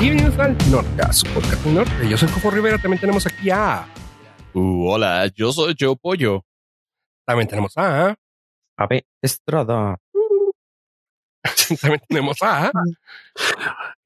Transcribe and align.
Bienvenidos 0.00 0.38
al 0.38 0.56
Norte, 0.70 1.02
a 1.02 1.12
su 1.12 1.26
podcast 1.32 1.64
Norte. 1.66 2.08
Yo 2.08 2.16
soy 2.16 2.28
Coco 2.30 2.50
Rivera. 2.50 2.78
También 2.78 3.00
tenemos 3.00 3.26
aquí 3.26 3.50
a. 3.50 3.86
Uh, 4.54 4.88
hola, 4.90 5.26
yo 5.34 5.52
soy 5.52 5.74
Joe 5.78 5.96
Pollo. 6.00 6.42
También 7.26 7.48
tenemos 7.48 7.76
a. 7.76 8.16
A 8.78 8.86
ver, 8.88 9.04
Estrada. 9.22 9.98
También 11.80 12.00
tenemos 12.08 12.38
a. 12.42 12.72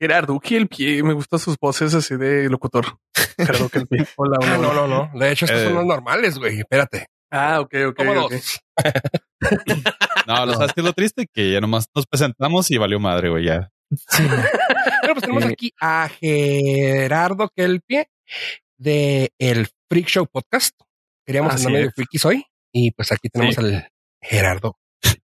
Gerardo, 0.01 0.39
que 0.41 0.57
el 0.57 0.67
pie. 0.69 1.03
Me 1.03 1.15
gustan 1.15 1.39
sus 1.39 1.57
voces 1.59 1.95
así 1.95 2.17
de 2.17 2.49
locutor. 2.51 2.99
Gerardo, 3.37 3.69
que 3.69 3.79
el 3.79 3.87
pie. 3.87 4.07
Hola, 4.17 4.39
hola. 4.41 4.59
No, 4.59 4.73
no, 4.75 4.89
no. 4.89 5.11
De 5.19 5.31
hecho, 5.31 5.45
estos 5.45 5.61
Eh. 5.61 5.65
son 5.67 5.75
los 5.75 5.87
normales, 5.87 6.39
güey. 6.39 6.59
Espérate. 6.61 7.07
Ah, 7.31 7.61
ok, 7.61 7.75
ok. 7.89 7.97
¿Cómo 7.97 8.13
ok. 8.25 8.33
dos? 8.33 8.61
No, 10.27 10.47
lo 10.47 10.55
sabes 10.55 10.73
que 10.73 10.81
es 10.81 10.87
lo 10.87 10.95
triste 10.95 11.27
que 11.31 11.53
ya 11.53 11.61
nomás 11.61 11.87
nos 11.95 12.07
presentamos 12.07 12.71
y 12.71 12.79
valió 12.79 12.99
madre, 12.99 13.29
güey, 13.29 13.45
ya. 13.45 13.71
Bueno, 14.19 15.15
pues 15.15 15.21
tenemos 15.23 15.45
Eh. 15.45 15.49
aquí 15.53 15.73
a 15.81 16.09
Gerardo 16.09 17.49
Kelpie 17.55 18.09
de 18.79 19.33
el 19.39 19.69
Freak 19.89 20.07
Show 20.07 20.27
Podcast. 20.27 20.75
Queríamos 21.27 21.55
Así 21.55 21.67
andar 21.67 21.81
medio 21.81 21.93
frikis 21.93 22.25
hoy. 22.25 22.45
Y 22.73 22.91
pues 22.93 23.13
aquí 23.13 23.29
tenemos 23.29 23.55
Sí. 23.55 23.61
al 23.61 23.89
Gerardo. 24.23 24.79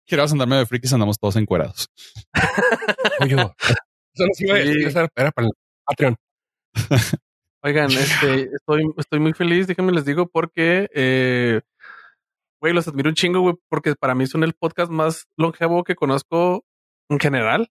Quiero 0.07 0.25
andarme 0.25 0.57
de 0.57 0.67
frikis, 0.67 0.93
andamos 0.93 1.19
todos 1.19 1.37
encuerados. 1.37 1.89
Oye, 3.21 3.35
eso 3.35 4.27
nos 4.27 4.41
iba 4.41 4.55
a 4.57 4.63
Sí. 4.63 5.11
era 5.16 5.30
para 5.30 5.47
el 5.47 5.53
Patreon. 5.87 6.16
Oigan, 7.63 7.91
este, 7.91 8.49
estoy, 8.55 8.85
estoy 8.97 9.19
muy 9.21 9.33
feliz, 9.33 9.66
déjenme 9.66 9.93
les 9.93 10.05
digo, 10.05 10.29
porque, 10.29 10.89
eh, 10.95 11.61
güey, 12.61 12.73
los 12.73 12.87
admiro 12.89 13.09
un 13.11 13.15
chingo, 13.16 13.41
güey, 13.41 13.55
porque 13.69 13.95
para 13.97 14.15
mí 14.15 14.27
son 14.27 14.45
el 14.45 14.55
podcast 14.55 14.91
más 14.91 15.25
longevo 15.37 15.83
que 15.85 15.97
conozco 15.97 16.65
en 17.11 17.19
general. 17.19 17.69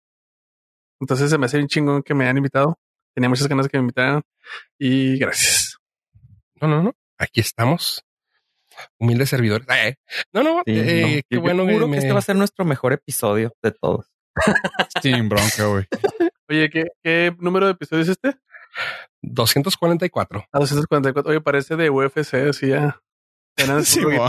Entonces 1.00 1.30
se 1.30 1.38
me 1.38 1.46
hace 1.46 1.60
un 1.60 1.68
chingo 1.68 2.02
que 2.03 2.14
me 2.14 2.23
hayan 2.26 2.38
invitado. 2.38 2.78
Tenía 3.14 3.30
muchas 3.30 3.48
ganas 3.48 3.66
de 3.66 3.70
que 3.70 3.78
me 3.78 3.81
invitaran 3.81 4.22
y 4.80 5.17
gracias. 5.17 5.78
No, 6.62 6.67
no, 6.67 6.84
no. 6.84 6.94
Aquí 7.17 7.39
estamos. 7.39 8.04
Humildes 9.00 9.30
servidores. 9.30 9.67
Eh, 9.70 9.95
No, 10.34 10.44
no, 10.44 10.62
Sí, 10.66 10.73
eh, 10.76 11.02
no. 11.02 11.08
qué 11.08 11.36
Yo 11.36 11.42
bueno 11.42 11.64
juro 11.66 11.86
que 11.86 11.92
me- 11.92 11.98
este 11.98 12.12
va 12.14 12.20
a 12.20 12.23
ser 12.23 12.36
nuestro 12.36 12.64
mejor 12.66 12.94
episodio 12.94 13.54
de 13.64 13.72
todos. 13.72 14.06
Sin 15.02 15.30
bronca, 15.30 15.66
güey. 15.66 15.86
Oye, 16.50 16.70
¿qué, 16.70 16.86
qué 17.04 17.36
número 17.39 17.66
de 17.66 17.72
episodio 17.73 18.04
es 18.04 18.09
este? 18.09 18.36
244. 19.23 20.45
A 20.52 20.59
244. 20.59 21.30
Oye, 21.32 21.42
parece 21.42 21.76
de 21.76 21.89
UFC, 21.89 22.36
así 22.50 22.67
ya. 22.67 23.00
Eran 23.58 23.83
Sí, 23.83 24.03
güey. 24.03 24.17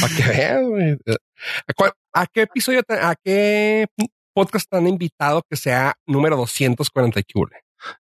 Para 0.00 0.14
que 0.16 0.60
güey. 0.62 0.92
¿A, 1.68 1.72
cuál- 1.76 1.92
a 2.14 2.26
qué 2.26 2.42
episodio, 2.42 2.82
te- 2.82 2.94
a 2.98 3.14
qué 3.22 3.86
podcast 4.34 4.66
te 4.70 4.76
han 4.76 4.86
invitado 4.86 5.42
que 5.48 5.56
sea 5.56 5.94
número 6.06 6.36
240 6.36 7.20
y 7.20 7.24
cule? 7.32 7.56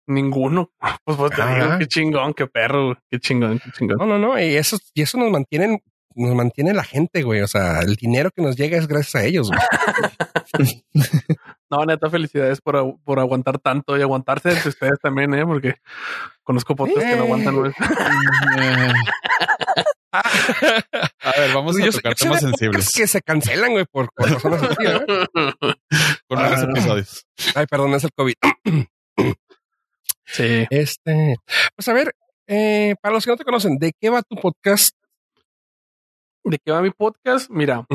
Ninguno. 0.07 0.71
Pues, 1.03 1.17
pues 1.17 1.31
te 1.35 1.41
Ah. 1.41 1.55
digo, 1.55 1.77
qué 1.79 1.87
chingón, 1.87 2.33
qué 2.33 2.47
perro, 2.47 2.97
qué 3.09 3.19
chingón, 3.19 3.59
qué 3.59 3.71
chingón. 3.71 3.97
No, 3.97 4.05
no, 4.05 4.19
no. 4.19 4.39
Y 4.39 4.55
eso, 4.55 4.77
y 4.93 5.01
eso 5.01 5.17
nos 5.17 5.31
mantienen, 5.31 5.79
nos 6.15 6.35
mantiene 6.35 6.73
la 6.73 6.83
gente, 6.83 7.23
güey. 7.23 7.41
O 7.41 7.47
sea, 7.47 7.79
el 7.79 7.95
dinero 7.95 8.31
que 8.31 8.41
nos 8.41 8.55
llega 8.55 8.77
es 8.77 8.87
gracias 8.87 9.15
a 9.15 9.25
ellos, 9.25 9.49
güey. 9.49 9.59
No, 11.69 11.85
neta, 11.85 12.09
felicidades 12.09 12.59
por, 12.59 12.97
por 13.05 13.17
aguantar 13.21 13.57
tanto 13.57 13.97
y 13.97 14.01
aguantarse 14.01 14.49
entre 14.51 14.67
ustedes 14.67 14.99
también, 15.01 15.33
¿eh? 15.33 15.45
Porque 15.45 15.75
conozco 16.43 16.75
podcasts 16.75 17.09
que 17.09 17.15
no 17.15 17.23
aguantan. 17.23 17.55
güey. 17.55 17.71
A 20.11 21.39
ver, 21.39 21.53
vamos 21.53 21.77
Yo 21.77 21.85
a 21.87 21.91
tocar 21.91 22.17
sé 22.17 22.25
temas 22.25 22.41
sensibles 22.41 22.91
que 22.93 23.07
se 23.07 23.21
cancelan, 23.21 23.71
güey, 23.71 23.85
por, 23.89 24.09
por 24.13 24.29
razones 24.29 24.61
así, 24.63 24.83
¿eh? 24.85 25.05
con 26.27 26.37
varios 26.37 26.59
Ah. 26.59 26.67
episodios. 26.69 27.25
Ay, 27.55 27.65
perdón, 27.67 27.93
es 27.93 28.03
el 28.03 28.11
COVID. 28.13 28.33
sí. 30.25 30.65
Este, 30.69 31.35
pues 31.75 31.87
a 31.87 31.93
ver, 31.93 32.13
eh, 32.47 32.95
para 33.01 33.13
los 33.15 33.23
que 33.23 33.31
no 33.31 33.37
te 33.37 33.45
conocen, 33.45 33.77
¿de 33.77 33.93
qué 33.97 34.09
va 34.09 34.21
tu 34.23 34.35
podcast? 34.35 34.93
¿De 36.43 36.57
qué 36.57 36.71
va 36.71 36.81
mi 36.81 36.89
podcast? 36.89 37.49
Mira, 37.51 37.85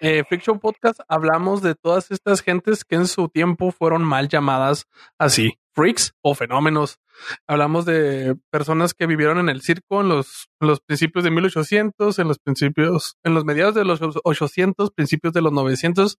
eh, 0.00 0.24
Freak 0.24 0.42
Show 0.42 0.58
Podcast 0.58 1.00
hablamos 1.08 1.62
de 1.62 1.76
todas 1.76 2.10
estas 2.10 2.42
gentes 2.42 2.84
que 2.84 2.96
en 2.96 3.06
su 3.06 3.28
tiempo 3.28 3.70
fueron 3.70 4.02
mal 4.02 4.28
llamadas 4.28 4.86
así, 5.16 5.58
freaks 5.74 6.12
o 6.20 6.34
fenómenos. 6.34 6.98
Hablamos 7.46 7.84
de 7.84 8.36
personas 8.50 8.94
que 8.94 9.06
vivieron 9.06 9.38
en 9.38 9.48
el 9.48 9.62
circo 9.62 10.00
en 10.00 10.08
los, 10.08 10.48
en 10.60 10.68
los 10.68 10.80
principios 10.80 11.22
de 11.22 11.30
1800, 11.30 12.18
en 12.18 12.26
los 12.26 12.38
principios, 12.40 13.16
en 13.22 13.34
los 13.34 13.44
mediados 13.44 13.76
de 13.76 13.84
los 13.84 14.00
800, 14.24 14.90
principios 14.90 15.32
de 15.32 15.42
los 15.42 15.52
900, 15.52 16.18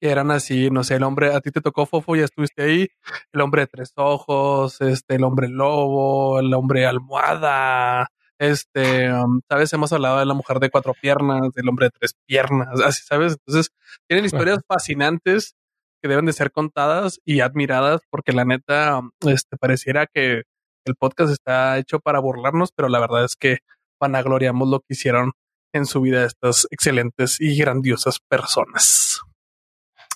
que 0.00 0.10
eran 0.10 0.32
así, 0.32 0.70
no 0.70 0.82
sé, 0.82 0.96
el 0.96 1.04
hombre, 1.04 1.32
a 1.32 1.40
ti 1.40 1.52
te 1.52 1.60
tocó 1.60 1.86
Fofo, 1.86 2.16
ya 2.16 2.24
estuviste 2.24 2.62
ahí, 2.64 2.88
el 3.32 3.40
hombre 3.40 3.62
de 3.62 3.66
tres 3.68 3.92
ojos, 3.94 4.80
este, 4.80 5.14
el 5.14 5.24
hombre 5.24 5.48
lobo, 5.48 6.40
el 6.40 6.52
hombre 6.54 6.86
almohada, 6.86 8.10
este, 8.40 9.12
um, 9.12 9.42
sabes, 9.48 9.72
hemos 9.74 9.92
hablado 9.92 10.18
de 10.18 10.24
la 10.24 10.32
mujer 10.32 10.58
de 10.60 10.70
cuatro 10.70 10.94
piernas, 10.94 11.52
del 11.52 11.68
hombre 11.68 11.86
de 11.86 11.90
tres 11.90 12.14
piernas, 12.26 12.68
así, 12.84 13.02
sabes. 13.04 13.34
Entonces, 13.34 13.70
tienen 14.08 14.24
historias 14.24 14.60
fascinantes 14.66 15.54
que 16.02 16.08
deben 16.08 16.24
de 16.24 16.32
ser 16.32 16.50
contadas 16.50 17.20
y 17.24 17.40
admiradas, 17.40 18.00
porque 18.10 18.32
la 18.32 18.46
neta, 18.46 18.98
um, 18.98 19.10
este, 19.26 19.58
pareciera 19.58 20.06
que 20.06 20.44
el 20.86 20.94
podcast 20.98 21.32
está 21.32 21.76
hecho 21.76 22.00
para 22.00 22.18
burlarnos, 22.18 22.70
pero 22.74 22.88
la 22.88 22.98
verdad 22.98 23.24
es 23.24 23.36
que 23.36 23.58
vanagloriamos 24.00 24.66
lo 24.68 24.80
que 24.80 24.94
hicieron 24.94 25.32
en 25.74 25.84
su 25.84 26.00
vida 26.00 26.24
estas 26.24 26.66
excelentes 26.70 27.40
y 27.40 27.56
grandiosas 27.58 28.18
personas. 28.26 29.20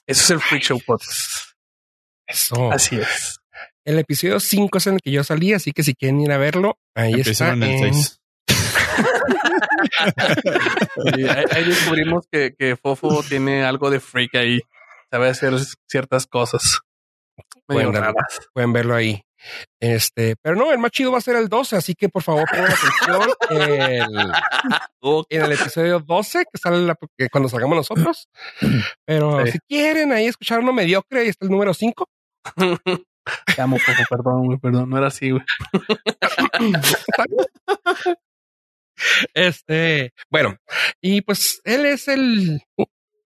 Eso 0.06 0.23
es 0.23 0.31
el 0.31 0.41
Freak 0.41 0.62
Show 0.62 0.81
Podcast. 0.85 1.53
Eso. 2.27 2.73
Así 2.73 2.97
es. 2.97 3.39
El 3.84 3.99
episodio 3.99 4.41
5 4.41 4.78
es 4.78 4.87
en 4.87 4.95
el 4.95 5.00
que 5.03 5.11
yo 5.11 5.22
salí, 5.25 5.53
así 5.53 5.72
que 5.72 5.83
si 5.83 5.95
quieren 5.95 6.21
ir 6.21 6.33
a 6.33 6.39
verlo, 6.39 6.78
ahí 6.95 7.21
está. 7.21 7.53
Empiezan 7.53 7.62
en 7.62 7.71
el 7.71 7.84
en- 7.89 7.95
6. 7.95 8.21
Y 11.17 11.25
ahí, 11.28 11.45
ahí 11.50 11.65
descubrimos 11.65 12.27
que, 12.31 12.55
que 12.59 12.77
Fofo 12.77 13.23
tiene 13.28 13.65
algo 13.65 13.91
de 13.91 14.00
freak 14.00 14.34
ahí. 14.37 14.61
Sabe 15.11 15.28
hacer 15.28 15.55
ciertas 15.89 16.27
cosas. 16.27 16.81
Pueden, 17.67 17.93
raras. 17.93 18.15
pueden 18.53 18.73
verlo 18.73 18.94
ahí. 18.94 19.23
Este, 19.78 20.37
pero 20.41 20.56
no, 20.56 20.73
el 20.73 20.78
más 20.78 20.91
chido 20.91 21.12
va 21.12 21.19
a 21.19 21.21
ser 21.21 21.37
el 21.37 21.49
12, 21.49 21.77
así 21.77 21.94
que 21.94 22.09
por 22.09 22.23
favor 22.23 22.44
pongan 22.50 22.71
atención 22.73 23.31
el- 23.50 25.25
en 25.28 25.43
el 25.43 25.53
episodio 25.53 26.00
12 26.00 26.44
que 26.50 26.59
sale 26.59 26.78
la- 26.87 26.97
que 27.19 27.28
cuando 27.28 27.49
salgamos 27.50 27.77
nosotros. 27.77 28.28
Pero 29.05 29.44
Sí. 29.44 29.53
si 29.53 29.59
quieren 29.69 30.12
ahí 30.12 30.27
escuchar 30.27 30.61
uno 30.61 30.73
mediocre, 30.73 31.21
ahí 31.21 31.28
está 31.28 31.44
el 31.44 31.50
número 31.50 31.75
5. 31.75 32.09
Te 33.55 33.62
amo, 33.62 33.79
perdón, 34.09 34.47
güey, 34.47 34.59
perdón, 34.59 34.91
no 34.91 34.99
era 34.99 35.09
así, 35.09 35.31
güey. 35.31 35.43
Este, 39.35 40.12
bueno, 40.31 40.57
y 41.01 41.21
pues 41.23 41.61
él 41.65 41.87
es 41.87 42.09
el, 42.09 42.61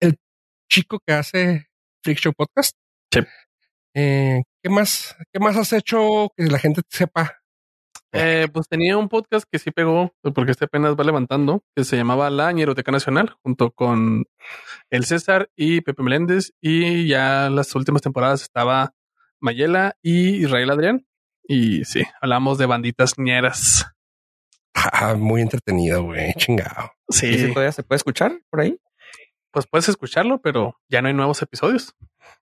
el 0.00 0.16
chico 0.70 0.98
que 1.06 1.12
hace 1.12 1.66
Freak 2.02 2.18
Show 2.18 2.32
Podcast. 2.32 2.72
Sí. 3.12 3.20
Eh, 3.94 4.42
¿Qué 4.62 4.70
más? 4.70 5.16
¿Qué 5.32 5.40
más 5.40 5.56
has 5.56 5.72
hecho 5.72 6.28
que 6.36 6.44
la 6.44 6.58
gente 6.58 6.82
sepa? 6.88 7.40
Eh, 8.12 8.48
pues 8.52 8.66
tenía 8.68 8.96
un 8.96 9.08
podcast 9.08 9.46
que 9.50 9.60
sí 9.60 9.70
pegó, 9.70 10.12
porque 10.34 10.50
este 10.50 10.64
apenas 10.64 10.96
va 10.98 11.04
levantando, 11.04 11.62
que 11.76 11.84
se 11.84 11.96
llamaba 11.96 12.28
La 12.28 12.50
Ñeroteca 12.50 12.90
Nacional, 12.90 13.36
junto 13.44 13.70
con 13.70 14.24
el 14.90 15.04
César 15.04 15.48
y 15.54 15.80
Pepe 15.80 16.02
Meléndez, 16.02 16.52
y 16.60 17.06
ya 17.06 17.48
las 17.50 17.72
últimas 17.76 18.02
temporadas 18.02 18.42
estaba 18.42 18.92
Mayela 19.40 19.96
y 20.02 20.44
Israel 20.44 20.70
Adrián. 20.70 21.06
Y 21.42 21.84
sí, 21.84 22.02
hablamos 22.20 22.58
de 22.58 22.66
banditas 22.66 23.18
ñeras. 23.18 23.86
Ah, 24.74 25.14
muy 25.14 25.40
entretenido, 25.42 26.04
güey. 26.04 26.32
Chingado. 26.34 26.92
¿Y 27.08 27.12
si 27.14 27.38
Sí, 27.38 27.48
todavía 27.52 27.72
se 27.72 27.82
puede 27.82 27.96
escuchar 27.96 28.40
por 28.50 28.60
ahí? 28.60 28.78
pues 29.52 29.66
puedes 29.66 29.88
escucharlo, 29.88 30.40
pero 30.40 30.76
ya 30.88 31.02
no 31.02 31.08
hay 31.08 31.14
nuevos 31.14 31.42
episodios. 31.42 31.92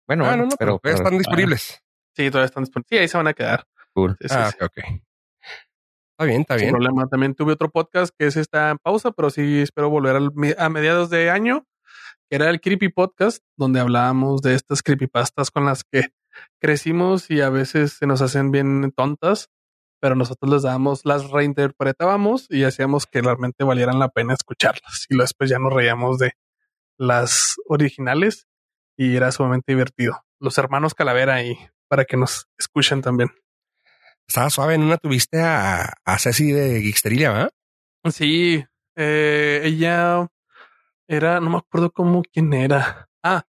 Bueno, 0.06 0.24
ah, 0.26 0.28
bueno, 0.28 0.42
no, 0.44 0.50
no, 0.50 0.56
pero, 0.58 0.78
pero, 0.78 0.94
están 0.96 1.16
disponibles. 1.16 1.82
Sí, 2.14 2.28
todavía 2.30 2.44
están 2.46 2.64
disponibles. 2.64 2.88
Sí, 2.90 2.98
ahí 2.98 3.08
se 3.08 3.16
van 3.16 3.28
a 3.28 3.32
quedar. 3.32 3.66
cool. 3.94 4.14
Sí, 4.20 4.28
sí, 4.28 4.34
ah, 4.36 4.50
sí. 4.50 4.62
ok. 4.62 4.76
Está 4.76 6.24
bien, 6.24 6.40
está 6.42 6.54
Sin 6.58 6.64
bien. 6.66 6.72
problema. 6.74 7.06
También 7.08 7.34
tuve 7.34 7.54
otro 7.54 7.70
podcast 7.70 8.14
que 8.18 8.26
ese 8.26 8.40
está 8.42 8.70
en 8.70 8.78
pausa, 8.78 9.10
pero 9.12 9.30
sí 9.30 9.60
espero 9.62 9.88
volver 9.88 10.16
al 10.16 10.30
a 10.58 10.68
mediados 10.68 11.08
de 11.08 11.30
año, 11.30 11.64
que 12.28 12.36
era 12.36 12.50
el 12.50 12.60
Creepy 12.60 12.90
Podcast, 12.90 13.42
donde 13.56 13.80
hablábamos 13.80 14.42
de 14.42 14.54
estas 14.54 14.82
creepypastas 14.82 15.50
con 15.50 15.64
las 15.64 15.84
que 15.84 16.08
crecimos 16.60 17.30
y 17.30 17.40
a 17.40 17.50
veces 17.50 17.94
se 17.94 18.06
nos 18.06 18.20
hacen 18.22 18.50
bien 18.50 18.92
tontas, 18.96 19.50
pero 20.00 20.14
nosotros 20.14 20.52
les 20.52 20.62
dábamos, 20.62 21.04
las 21.04 21.30
reinterpretábamos 21.30 22.46
y 22.50 22.64
hacíamos 22.64 23.06
que 23.06 23.20
realmente 23.20 23.64
valieran 23.64 23.98
la 23.98 24.08
pena 24.08 24.34
escucharlas. 24.34 25.06
Y 25.08 25.16
después 25.16 25.50
ya 25.50 25.58
nos 25.58 25.72
reíamos 25.72 26.18
de 26.18 26.32
las 26.98 27.56
originales 27.66 28.46
y 28.96 29.16
era 29.16 29.32
sumamente 29.32 29.72
divertido. 29.72 30.24
Los 30.40 30.58
hermanos 30.58 30.94
Calavera 30.94 31.34
ahí 31.34 31.56
para 31.88 32.04
que 32.04 32.16
nos 32.16 32.48
escuchen 32.58 33.02
también. 33.02 33.30
Estaba 34.26 34.50
suave. 34.50 34.74
En 34.74 34.82
una 34.82 34.98
tuviste 34.98 35.40
a, 35.40 35.94
a 36.04 36.18
Ceci 36.18 36.52
de 36.52 36.82
Geeksteria, 36.82 37.32
¿verdad? 37.32 37.50
Sí, 38.10 38.64
eh, 38.94 39.60
ella 39.64 40.28
era, 41.08 41.40
no 41.40 41.50
me 41.50 41.58
acuerdo 41.58 41.90
cómo 41.90 42.22
quién 42.22 42.52
era. 42.52 43.08
Ah, 43.22 43.44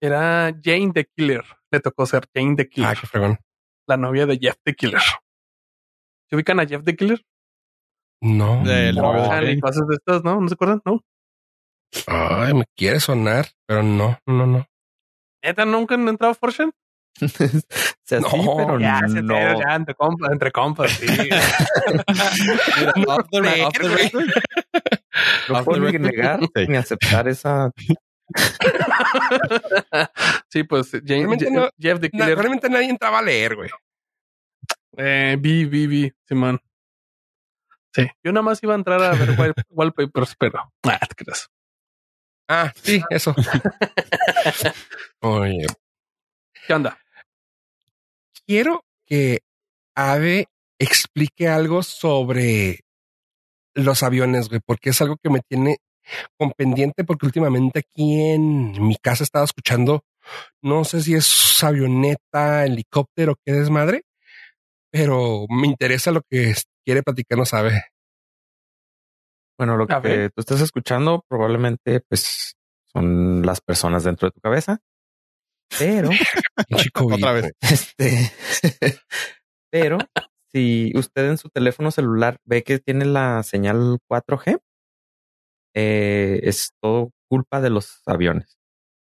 era 0.00 0.52
Jane 0.62 0.92
the 0.94 1.06
Killer. 1.16 1.44
Le 1.72 1.80
tocó 1.80 2.06
ser 2.06 2.28
Jane 2.34 2.54
the 2.56 2.68
Killer, 2.68 2.90
Ah, 2.90 2.94
qué 3.00 3.06
fregón. 3.06 3.38
la 3.88 3.96
novia 3.96 4.26
de 4.26 4.38
Jeff 4.38 4.56
the 4.64 4.74
Killer. 4.74 5.00
¿Se 6.28 6.36
ubican 6.36 6.60
a 6.60 6.66
Jeff 6.66 6.84
the 6.84 6.94
Killer? 6.96 7.20
No. 8.22 8.62
Del 8.64 8.94
no. 8.96 9.12
de 9.40 9.60
cosas 9.60 9.86
de 9.88 9.96
estas, 9.96 10.22
¿no? 10.24 10.40
¿No 10.40 10.48
se 10.48 10.54
acuerdan? 10.54 10.80
No. 10.84 11.00
Ay, 12.06 12.54
me 12.54 12.64
quiere 12.76 13.00
sonar, 13.00 13.48
pero 13.66 13.82
no, 13.82 14.18
no, 14.26 14.46
no. 14.46 14.66
¿Neta 15.44 15.64
nunca 15.64 15.94
han 15.96 16.06
entrado 16.08 16.30
a 16.32 16.34
Fortune? 16.34 16.70
O 17.20 17.28
sea, 17.28 18.20
sí, 18.22 18.36
No, 18.44 18.56
pero 18.56 18.78
Ya, 18.80 19.00
se 19.08 19.20
no. 19.22 19.34
ya, 19.34 19.74
entre 19.74 19.94
compas, 19.94 20.30
entre 20.30 20.50
compas, 20.52 20.90
sí. 20.92 21.06
Mira, 22.96 23.14
off 23.16 23.28
the, 23.30 23.40
creer, 23.40 23.64
off 23.66 23.72
the 23.74 23.88
güey. 23.88 24.02
record, 24.04 24.26
No 25.48 25.64
puedo 25.64 25.90
ni 25.90 25.98
negar 25.98 26.40
ni 26.68 26.76
aceptar 26.76 27.28
esa. 27.28 27.70
sí, 30.48 30.64
pues 30.64 30.92
Je- 30.92 31.50
no- 31.50 31.70
Jeff 31.78 32.00
the 32.00 32.10
Na- 32.12 32.24
Killer. 32.24 32.38
realmente 32.38 32.68
nadie 32.68 32.90
entraba 32.90 33.18
a 33.18 33.22
leer, 33.22 33.56
güey. 33.56 33.70
Eh, 34.96 35.36
vi, 35.40 35.64
vi, 35.64 35.86
vi, 35.86 36.12
Simón. 36.28 36.60
Sí, 37.94 38.06
yo 38.22 38.32
nada 38.32 38.42
más 38.42 38.62
iba 38.62 38.74
a 38.74 38.76
entrar 38.76 39.02
a 39.02 39.14
ver 39.14 39.30
wall- 39.38 39.54
wallpapers, 39.70 40.34
pero 40.38 40.72
ah, 40.84 40.98
te 41.06 41.14
creas. 41.24 41.48
Ah, 42.48 42.72
sí, 42.82 43.02
eso. 43.10 43.34
Oye, 45.20 45.66
¿Qué 46.66 46.74
onda? 46.74 46.98
quiero 48.46 48.84
que 49.06 49.40
Ave 49.94 50.48
explique 50.78 51.48
algo 51.48 51.82
sobre 51.82 52.80
los 53.74 54.02
aviones, 54.02 54.48
güey, 54.48 54.60
porque 54.64 54.90
es 54.90 55.00
algo 55.00 55.16
que 55.22 55.30
me 55.30 55.40
tiene 55.40 55.78
con 56.38 56.52
pendiente, 56.52 57.04
porque 57.04 57.26
últimamente 57.26 57.80
aquí 57.80 58.20
en 58.20 58.72
mi 58.86 58.96
casa 58.96 59.24
estaba 59.24 59.44
escuchando, 59.44 60.04
no 60.62 60.84
sé 60.84 61.02
si 61.02 61.14
es 61.14 61.62
avioneta, 61.62 62.64
helicóptero, 62.64 63.36
qué 63.44 63.52
desmadre, 63.52 64.02
pero 64.90 65.46
me 65.48 65.66
interesa 65.66 66.10
lo 66.10 66.22
que 66.22 66.54
quiere 66.84 67.02
platicarnos 67.02 67.54
Ave. 67.54 67.84
Bueno, 69.58 69.76
lo 69.76 69.86
que 69.86 70.30
tú 70.34 70.40
estás 70.40 70.60
escuchando 70.60 71.24
probablemente 71.28 72.00
pues 72.00 72.56
son 72.92 73.42
las 73.42 73.60
personas 73.60 74.04
dentro 74.04 74.28
de 74.28 74.32
tu 74.32 74.40
cabeza. 74.40 74.80
Pero, 75.78 76.10
Chico, 76.76 77.06
Otra 77.12 77.32
vez. 77.32 77.52
este, 77.60 78.32
pero 79.70 79.98
si 80.50 80.92
usted 80.94 81.30
en 81.30 81.38
su 81.38 81.48
teléfono 81.48 81.90
celular 81.90 82.38
ve 82.44 82.62
que 82.62 82.78
tiene 82.78 83.04
la 83.04 83.42
señal 83.42 83.98
4G, 84.10 84.60
eh, 85.74 86.40
es 86.44 86.72
todo 86.80 87.10
culpa 87.28 87.60
de 87.60 87.70
los 87.70 88.02
aviones. 88.06 88.58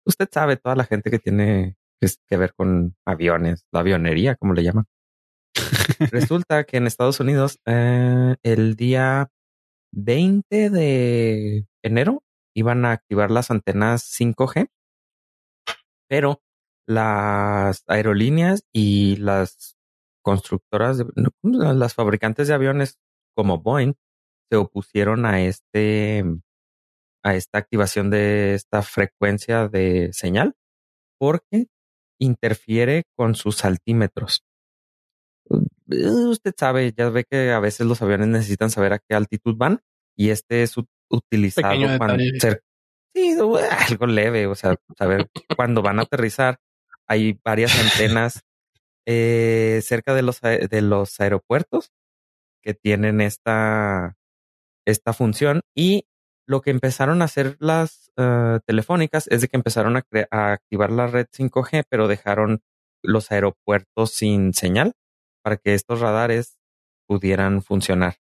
Usted 0.07 0.29
sabe, 0.33 0.57
toda 0.57 0.77
la 0.77 0.85
gente 0.85 1.11
que 1.11 1.19
tiene 1.19 1.77
que, 2.01 2.37
ver 2.37 2.55
con 2.55 2.97
aviones, 3.07 3.65
la 3.73 3.81
avionería, 3.81 4.37
como 4.37 4.55
le 4.55 4.63
llaman. 4.63 4.87
Resulta 6.13 6.65
que 6.65 6.77
en 6.77 6.87
Estados 6.87 7.21
Unidos, 7.21 7.59
eh, 7.67 8.37
el 8.43 8.77
día 8.77 9.31
20 9.93 10.71
de 10.71 11.67
enero 11.83 12.23
iban 12.55 12.85
a 12.85 12.93
activar 12.93 13.31
las 13.31 13.51
antenas 13.51 14.03
5G, 14.03 14.69
pero 16.09 16.41
las 16.87 17.85
aerolíneas 17.87 18.63
y 18.73 19.17
las 19.17 19.77
constructoras, 20.23 20.99
de- 20.99 21.07
las 21.43 21.95
fabricantes 21.95 22.49
de 22.49 22.55
aviones 22.55 22.99
como 23.37 23.59
Boeing 23.59 23.95
se 24.51 24.57
opusieron 24.57 25.27
a 25.27 25.43
este 25.43 26.25
a 27.23 27.35
esta 27.35 27.59
activación 27.59 28.11
de 28.11 28.55
esta 28.55 28.83
frecuencia 28.83 29.69
de 29.69 30.11
señal 30.13 30.55
porque 31.19 31.67
interfiere 32.21 33.05
con 33.17 33.35
sus 33.35 33.65
altímetros. 33.65 34.45
Eh, 35.91 36.07
Usted 36.07 36.55
sabe, 36.57 36.93
ya 36.97 37.09
ve 37.11 37.25
que 37.25 37.53
a 37.53 37.61
veces 37.61 37.87
los 37.87 38.03
aviones 38.03 38.29
necesitan 38.29 38.71
saber 38.71 38.93
a 38.93 38.99
qué 38.99 39.15
altitud 39.15 39.57
van 39.57 39.81
y 40.17 40.31
este 40.31 40.63
es 40.63 40.75
utilizado 41.11 41.75
sí, 43.15 43.35
no, 43.35 43.57
algo 43.91 44.07
leve, 44.07 44.47
o 44.47 44.55
sea, 44.55 44.77
saber 44.97 45.31
cuando 45.57 45.83
van 45.83 45.99
a 45.99 46.03
aterrizar. 46.03 46.59
Hay 47.07 47.41
varias 47.43 47.79
antenas 47.79 48.43
eh, 49.07 49.81
cerca 49.83 50.15
de 50.15 50.23
los, 50.23 50.41
de 50.43 50.83
los 50.83 51.19
aeropuertos 51.21 51.91
que 52.63 52.75
tienen 52.75 53.23
esta, 53.23 54.19
esta 54.85 55.15
función 55.15 55.63
y 55.75 56.07
lo 56.49 56.63
que 56.63 56.71
empezaron 56.71 57.21
a 57.21 57.27
hacer 57.27 57.57
las 57.61 58.11
eh, 58.17 58.59
telefónicas 58.67 59.29
es 59.29 59.43
de 59.43 59.49
que 59.49 59.57
empezaron 59.59 59.99
a, 59.99 60.05
a 60.31 60.53
activar 60.53 60.91
la 60.91 61.07
red 61.07 61.27
5G, 61.31 61.85
pero 61.89 62.09
dejaron 62.09 62.63
los 63.03 63.31
aeropuertos 63.31 64.13
sin 64.13 64.55
señal 64.55 64.95
para 65.43 65.59
que 65.59 65.75
estos 65.75 66.01
radares 66.01 66.59
pudieran 67.07 67.63
funcionar. 67.63 68.17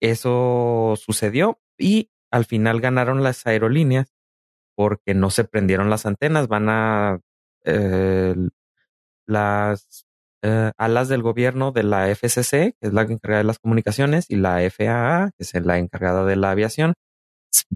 Eso 0.00 0.94
sucedió 0.96 1.60
y 1.78 2.10
al 2.30 2.46
final 2.46 2.80
ganaron 2.80 3.22
las 3.22 3.46
aerolíneas 3.46 4.14
porque 4.74 5.12
no 5.14 5.28
se 5.30 5.44
prendieron 5.44 5.90
las 5.90 6.06
antenas. 6.06 6.48
Van 6.48 6.68
a 6.70 7.20
eh, 7.64 8.34
las 9.26 10.06
eh, 10.42 10.72
alas 10.78 11.08
del 11.08 11.22
gobierno 11.22 11.70
de 11.70 11.82
la 11.82 12.08
FCC, 12.08 12.74
que 12.80 12.86
es 12.88 12.94
la 12.94 13.02
encargada 13.02 13.38
de 13.38 13.44
las 13.44 13.58
comunicaciones, 13.58 14.24
y 14.30 14.36
la 14.36 14.58
FAA, 14.70 15.32
que 15.36 15.42
es 15.42 15.54
la 15.54 15.78
encargada 15.78 16.24
de 16.24 16.36
la 16.36 16.50
aviación, 16.52 16.94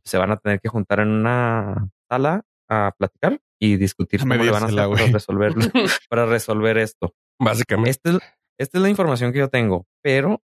se 0.05 0.19
van 0.19 0.31
a 0.31 0.37
tener 0.37 0.61
que 0.61 0.69
juntar 0.69 1.01
en 1.01 1.09
una 1.09 1.89
sala 2.09 2.43
a 2.69 2.93
platicar 2.97 3.41
y 3.61 3.77
discutir 3.77 4.21
cómo 4.21 4.35
le 4.35 4.51
van 4.51 4.63
a 4.63 4.67
hacer 4.67 4.77
para 4.77 4.87
güey. 4.87 5.13
resolver, 5.13 5.53
para 6.09 6.27
resolver 6.27 6.79
esto. 6.79 7.15
Básicamente. 7.39 7.91
Esta 7.91 8.11
es, 8.11 8.19
esta 8.59 8.79
es 8.79 8.83
la 8.83 8.89
información 8.89 9.33
que 9.33 9.39
yo 9.41 9.49
tengo, 9.49 9.87
pero 10.03 10.43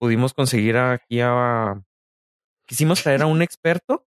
pudimos 0.00 0.34
conseguir 0.34 0.76
aquí 0.76 1.20
a... 1.20 1.82
Quisimos 2.66 3.02
traer 3.02 3.22
a 3.22 3.26
un 3.26 3.42
experto, 3.42 4.06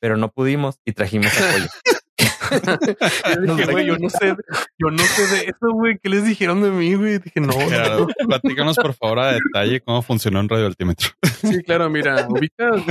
pero 0.00 0.16
no 0.16 0.30
pudimos 0.30 0.80
y 0.84 0.92
trajimos 0.92 1.32
apoyo. 1.38 1.66
Yo 3.34 3.54
dije, 3.54 3.70
güey, 3.70 3.86
yo 3.86 3.98
no 3.98 4.08
sé, 4.10 4.34
yo 4.78 4.90
no 4.90 4.98
sé 4.98 5.26
de 5.26 5.42
eso, 5.44 5.72
güey. 5.72 5.98
¿Qué 6.02 6.08
les 6.08 6.24
dijeron 6.24 6.62
de 6.62 6.70
mí, 6.70 6.94
güey? 6.94 7.18
Dije, 7.18 7.40
no, 7.40 7.48
no. 7.48 8.06
platícanos 8.26 8.76
por 8.76 8.94
favor 8.94 9.18
a 9.20 9.32
detalle 9.32 9.80
cómo 9.80 10.02
funcionó 10.02 10.40
un 10.40 10.48
radioaltímetro. 10.48 11.10
Sí, 11.42 11.62
claro, 11.62 11.88
mira, 11.90 12.26
ubicas. 12.28 12.82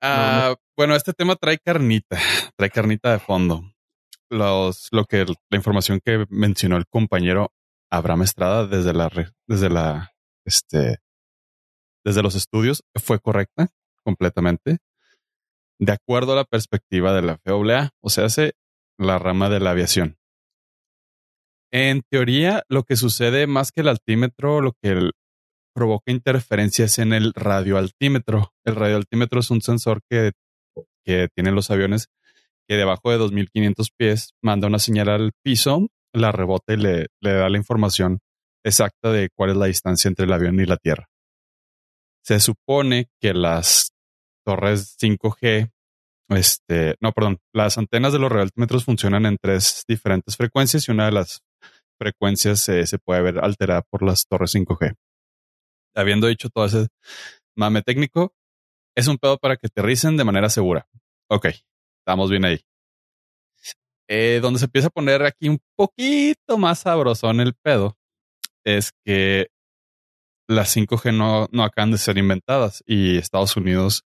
Ah, 0.00 0.54
Bueno, 0.76 0.96
este 0.96 1.12
tema 1.12 1.36
trae 1.36 1.58
carnita, 1.58 2.18
trae 2.56 2.70
carnita 2.70 3.12
de 3.12 3.18
fondo. 3.18 3.62
Los, 4.30 4.88
lo 4.92 5.04
que 5.04 5.24
la 5.26 5.56
información 5.56 6.00
que 6.04 6.24
mencionó 6.30 6.76
el 6.76 6.86
compañero 6.86 7.52
Abraham 7.90 8.22
Estrada 8.22 8.66
desde 8.66 8.92
la 8.94 9.10
desde 9.48 9.68
la 9.68 10.12
este 10.44 10.98
desde 12.04 12.22
los 12.22 12.34
estudios 12.36 12.82
fue 12.94 13.18
correcta 13.18 13.68
completamente. 14.04 14.78
De 15.80 15.92
acuerdo 15.92 16.34
a 16.34 16.36
la 16.36 16.44
perspectiva 16.44 17.14
de 17.14 17.22
la 17.22 17.38
FAA, 17.38 17.88
o 18.02 18.10
sea, 18.10 18.26
hace 18.26 18.52
la 18.98 19.18
rama 19.18 19.48
de 19.48 19.60
la 19.60 19.70
aviación. 19.70 20.18
En 21.72 22.02
teoría, 22.10 22.64
lo 22.68 22.82
que 22.82 22.96
sucede 22.96 23.46
más 23.46 23.72
que 23.72 23.80
el 23.80 23.88
altímetro, 23.88 24.60
lo 24.60 24.72
que 24.82 25.10
provoca 25.74 26.12
interferencias 26.12 26.98
en 26.98 27.14
el 27.14 27.32
radioaltímetro. 27.34 28.52
El 28.66 28.76
radioaltímetro 28.76 29.40
es 29.40 29.50
un 29.50 29.62
sensor 29.62 30.00
que, 30.10 30.32
que 31.02 31.28
tienen 31.34 31.54
los 31.54 31.70
aviones 31.70 32.08
que 32.68 32.76
debajo 32.76 33.10
de 33.10 33.16
2500 33.16 33.90
pies 33.96 34.34
manda 34.42 34.66
una 34.66 34.78
señal 34.78 35.08
al 35.08 35.32
piso, 35.42 35.88
la 36.12 36.30
rebota 36.30 36.74
y 36.74 36.76
le 36.76 37.08
da 37.22 37.48
la 37.48 37.56
información 37.56 38.18
exacta 38.62 39.10
de 39.10 39.30
cuál 39.34 39.50
es 39.50 39.56
la 39.56 39.66
distancia 39.66 40.08
entre 40.08 40.26
el 40.26 40.32
avión 40.34 40.60
y 40.60 40.66
la 40.66 40.76
tierra. 40.76 41.06
Se 42.22 42.38
supone 42.38 43.06
que 43.18 43.32
las 43.32 43.92
torres 44.44 44.96
5G, 45.00 45.70
este, 46.30 46.96
no, 47.00 47.12
perdón, 47.12 47.38
las 47.52 47.78
antenas 47.78 48.12
de 48.12 48.18
los 48.18 48.30
radioaltímetros 48.30 48.84
funcionan 48.84 49.26
en 49.26 49.36
tres 49.40 49.84
diferentes 49.88 50.36
frecuencias 50.36 50.88
y 50.88 50.92
una 50.92 51.06
de 51.06 51.12
las 51.12 51.42
frecuencias 51.98 52.68
eh, 52.68 52.86
se 52.86 52.98
puede 52.98 53.22
ver 53.22 53.38
alterada 53.44 53.82
por 53.82 54.02
las 54.02 54.26
torres 54.26 54.54
5G 54.54 54.96
habiendo 55.94 56.26
dicho 56.26 56.48
todo 56.48 56.64
ese 56.66 56.88
mame 57.56 57.82
técnico, 57.82 58.34
es 58.96 59.08
un 59.08 59.18
pedo 59.18 59.38
para 59.38 59.56
que 59.56 59.66
aterricen 59.66 60.16
de 60.16 60.24
manera 60.24 60.48
segura. 60.48 60.86
Ok, 61.28 61.48
estamos 62.00 62.30
bien 62.30 62.44
ahí. 62.44 62.60
Eh, 64.08 64.40
donde 64.42 64.58
se 64.58 64.64
empieza 64.64 64.88
a 64.88 64.90
poner 64.90 65.22
aquí 65.22 65.48
un 65.48 65.60
poquito 65.76 66.58
más 66.58 66.80
sabrosón 66.80 67.40
el 67.40 67.54
pedo 67.54 67.96
es 68.64 68.90
que 69.04 69.48
las 70.48 70.76
5G 70.76 71.16
no, 71.16 71.46
no 71.52 71.62
acaban 71.62 71.92
de 71.92 71.98
ser 71.98 72.18
inventadas 72.18 72.82
y 72.86 73.18
Estados 73.18 73.56
Unidos 73.56 74.02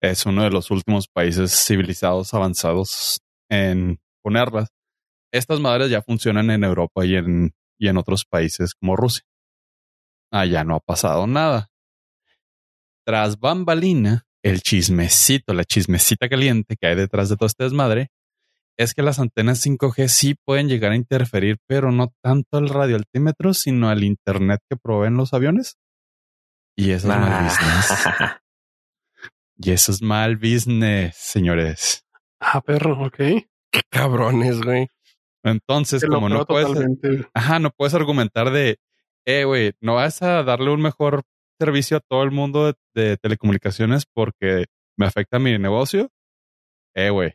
es 0.00 0.26
uno 0.26 0.42
de 0.42 0.50
los 0.50 0.70
últimos 0.70 1.08
países 1.08 1.52
civilizados 1.52 2.34
avanzados 2.34 3.20
en 3.48 3.98
ponerlas. 4.22 4.68
Estas 5.32 5.60
madres 5.60 5.90
ya 5.90 6.02
funcionan 6.02 6.50
en 6.50 6.64
Europa 6.64 7.04
y 7.04 7.16
en, 7.16 7.52
y 7.78 7.88
en 7.88 7.96
otros 7.96 8.24
países 8.24 8.74
como 8.74 8.96
Rusia 8.96 9.24
allá 10.30 10.64
no 10.64 10.76
ha 10.76 10.80
pasado 10.80 11.26
nada. 11.26 11.68
Tras 13.04 13.38
bambalina, 13.38 14.26
el 14.42 14.62
chismecito, 14.62 15.54
la 15.54 15.64
chismecita 15.64 16.28
caliente 16.28 16.76
que 16.76 16.88
hay 16.88 16.96
detrás 16.96 17.28
de 17.28 17.36
todo 17.36 17.46
este 17.46 17.64
desmadre, 17.64 18.08
es 18.78 18.94
que 18.94 19.02
las 19.02 19.18
antenas 19.18 19.64
5G 19.64 20.08
sí 20.08 20.34
pueden 20.44 20.68
llegar 20.68 20.92
a 20.92 20.96
interferir, 20.96 21.58
pero 21.66 21.92
no 21.92 22.12
tanto 22.22 22.58
al 22.58 22.68
radioaltímetro, 22.68 23.54
sino 23.54 23.88
al 23.88 24.04
internet 24.04 24.60
que 24.68 24.76
proveen 24.76 25.16
los 25.16 25.32
aviones. 25.32 25.76
Y 26.76 26.90
eso 26.90 27.10
es 27.10 27.18
mal 27.18 27.44
business. 27.44 28.40
Y 29.58 29.70
eso 29.70 29.92
es 29.92 30.02
mal 30.02 30.36
business, 30.36 31.16
señores. 31.16 32.04
Ah, 32.40 32.60
perro, 32.60 33.06
ok. 33.06 33.16
Qué 33.16 33.80
cabrones, 33.90 34.60
güey. 34.60 34.88
Entonces, 35.42 36.00
Te 36.02 36.08
como 36.08 36.28
no 36.28 36.44
puedes, 36.44 36.66
totalmente. 36.68 37.28
ajá, 37.32 37.58
no 37.58 37.70
puedes 37.70 37.94
argumentar 37.94 38.50
de, 38.50 38.78
eh, 39.24 39.44
güey, 39.44 39.72
no 39.80 39.94
vas 39.94 40.22
a 40.22 40.42
darle 40.42 40.70
un 40.72 40.82
mejor 40.82 41.22
servicio 41.58 41.96
a 41.98 42.00
todo 42.00 42.22
el 42.22 42.32
mundo 42.32 42.66
de, 42.66 42.74
de 42.94 43.16
telecomunicaciones 43.16 44.04
porque 44.12 44.66
me 44.96 45.06
afecta 45.06 45.38
mi 45.38 45.56
negocio. 45.58 46.10
Eh, 46.94 47.10
güey, 47.10 47.34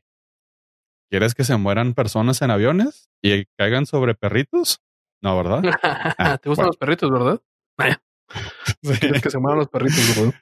¿quieres 1.09 1.33
que 1.33 1.43
se 1.43 1.55
mueran 1.57 1.93
personas 1.93 2.41
en 2.41 2.51
aviones 2.51 3.09
y 3.21 3.45
caigan 3.57 3.85
sobre 3.85 4.13
perritos? 4.15 4.81
No, 5.21 5.37
¿verdad? 5.37 5.61
Te 6.41 6.49
gustan 6.49 6.65
bueno. 6.65 6.67
los 6.67 6.77
perritos, 6.77 7.09
¿verdad? 7.11 7.41
Quieres 8.99 9.21
que 9.21 9.29
se 9.29 9.39
mueran 9.39 9.59
los 9.59 9.69
perritos, 9.69 10.15
¿verdad? 10.17 10.33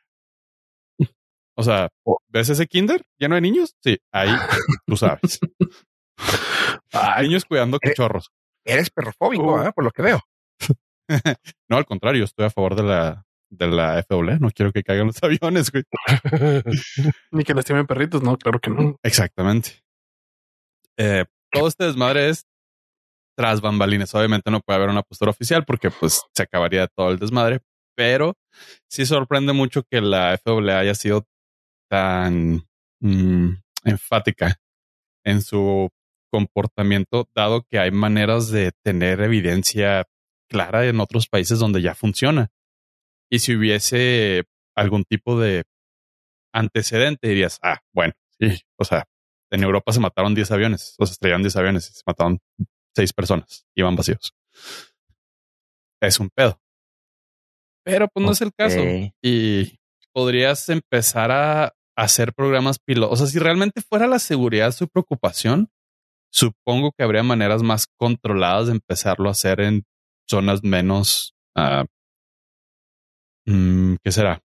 O 1.60 1.64
sea, 1.64 1.90
¿ves 2.30 2.48
ese 2.50 2.68
kinder 2.68 3.04
lleno 3.20 3.36
de 3.36 3.42
niños? 3.42 3.76
Sí, 3.84 3.98
ahí 4.14 4.30
tú 4.88 4.96
sabes. 4.96 5.40
Ay, 6.94 7.28
niños 7.28 7.46
cuidando 7.46 7.78
Eh. 7.82 7.90
cachorros. 7.90 8.32
Eres 8.66 8.90
perrofóbico, 8.90 9.56
Uh. 9.56 9.64
¿eh? 9.68 9.72
por 9.74 9.84
lo 9.84 9.92
que 9.92 10.02
veo. 10.02 10.22
No, 11.68 11.78
al 11.78 11.86
contrario, 11.86 12.24
estoy 12.24 12.46
a 12.46 12.50
favor 12.52 12.76
de 12.76 12.84
la, 12.84 13.26
de 13.50 13.68
la 13.68 13.98
FW. 14.04 14.38
No 14.40 14.52
quiero 14.52 14.72
que 14.72 14.84
caigan 14.84 15.08
los 15.08 15.18
aviones, 15.24 15.72
güey. 15.72 15.84
ni 17.32 17.44
que 17.44 17.54
lastimen 17.56 17.88
perritos, 17.88 18.22
no, 18.22 18.38
claro 18.38 18.60
que 18.60 18.70
no. 18.70 18.96
Exactamente. 19.04 19.82
Eh, 20.98 21.26
todo 21.52 21.68
este 21.68 21.86
desmadre 21.86 22.30
es 22.30 22.46
tras 23.36 23.60
bambalines. 23.60 24.14
Obviamente 24.14 24.52
no 24.52 24.60
puede 24.62 24.78
haber 24.78 24.90
una 24.90 25.02
postura 25.02 25.32
oficial 25.32 25.66
porque 25.66 25.90
pues 25.92 26.22
se 26.36 26.44
acabaría 26.44 26.88
todo 26.88 27.10
el 27.10 27.18
desmadre, 27.20 27.60
pero 27.96 28.36
sí 28.88 29.06
sorprende 29.06 29.52
mucho 29.54 29.84
que 29.90 30.02
la 30.02 30.38
FAA 30.38 30.80
haya 30.80 30.94
sido 30.94 31.26
tan 31.90 32.68
mm, 33.02 33.50
enfática 33.86 34.60
en 35.24 35.42
su 35.42 35.90
comportamiento, 36.32 37.28
dado 37.36 37.64
que 37.64 37.80
hay 37.80 37.92
maneras 37.92 38.50
de 38.50 38.72
tener 38.84 39.22
evidencia 39.22 40.06
clara 40.48 40.86
en 40.86 41.00
otros 41.00 41.28
países 41.28 41.60
donde 41.60 41.82
ya 41.82 41.96
funciona. 41.96 42.50
Y 43.30 43.40
si 43.40 43.56
hubiese 43.56 44.46
algún 44.76 45.04
tipo 45.04 45.40
de 45.40 45.64
antecedente, 46.54 47.28
dirías, 47.28 47.60
ah, 47.62 47.80
bueno, 47.94 48.14
sí, 48.40 48.62
o 48.78 48.86
sea, 48.86 49.06
en 49.52 49.64
Europa 49.64 49.92
se 49.92 50.00
mataron 50.00 50.36
10 50.36 50.52
aviones, 50.52 50.96
o 50.98 51.06
se 51.06 51.14
estrellaron 51.14 51.44
10 51.44 51.56
aviones 51.56 51.90
y 51.90 51.94
se 51.94 52.04
mataron 52.06 52.40
6 52.96 53.14
personas, 53.14 53.66
iban 53.76 53.96
vacíos. 53.96 54.34
Es 56.02 56.20
un 56.20 56.30
pedo. 56.30 56.60
Pero 57.84 58.08
pues 58.08 58.26
no 58.26 58.32
es 58.32 58.42
el 58.42 58.54
caso. 58.54 58.80
Y 59.22 59.80
podrías 60.14 60.70
empezar 60.70 61.32
a 61.32 61.74
hacer 62.00 62.34
programas 62.34 62.80
pilotos. 62.80 63.14
O 63.14 63.16
sea, 63.18 63.28
si 63.28 63.40
realmente 63.40 63.82
fuera 63.82 64.08
la 64.08 64.20
seguridad 64.20 64.72
su 64.72 64.88
preocupación, 64.88 65.70
supongo 66.32 66.92
que 66.98 67.04
habría 67.04 67.24
maneras 67.24 67.62
más 67.62 67.88
controladas 67.98 68.68
de 68.68 68.74
empezarlo 68.74 69.28
a 69.28 69.34
hacer 69.34 69.60
en 69.60 69.84
zonas 70.30 70.64
menos, 70.64 71.34
ah, 71.56 71.86
mm, 73.46 73.96
¿qué 74.04 74.12
será? 74.12 74.42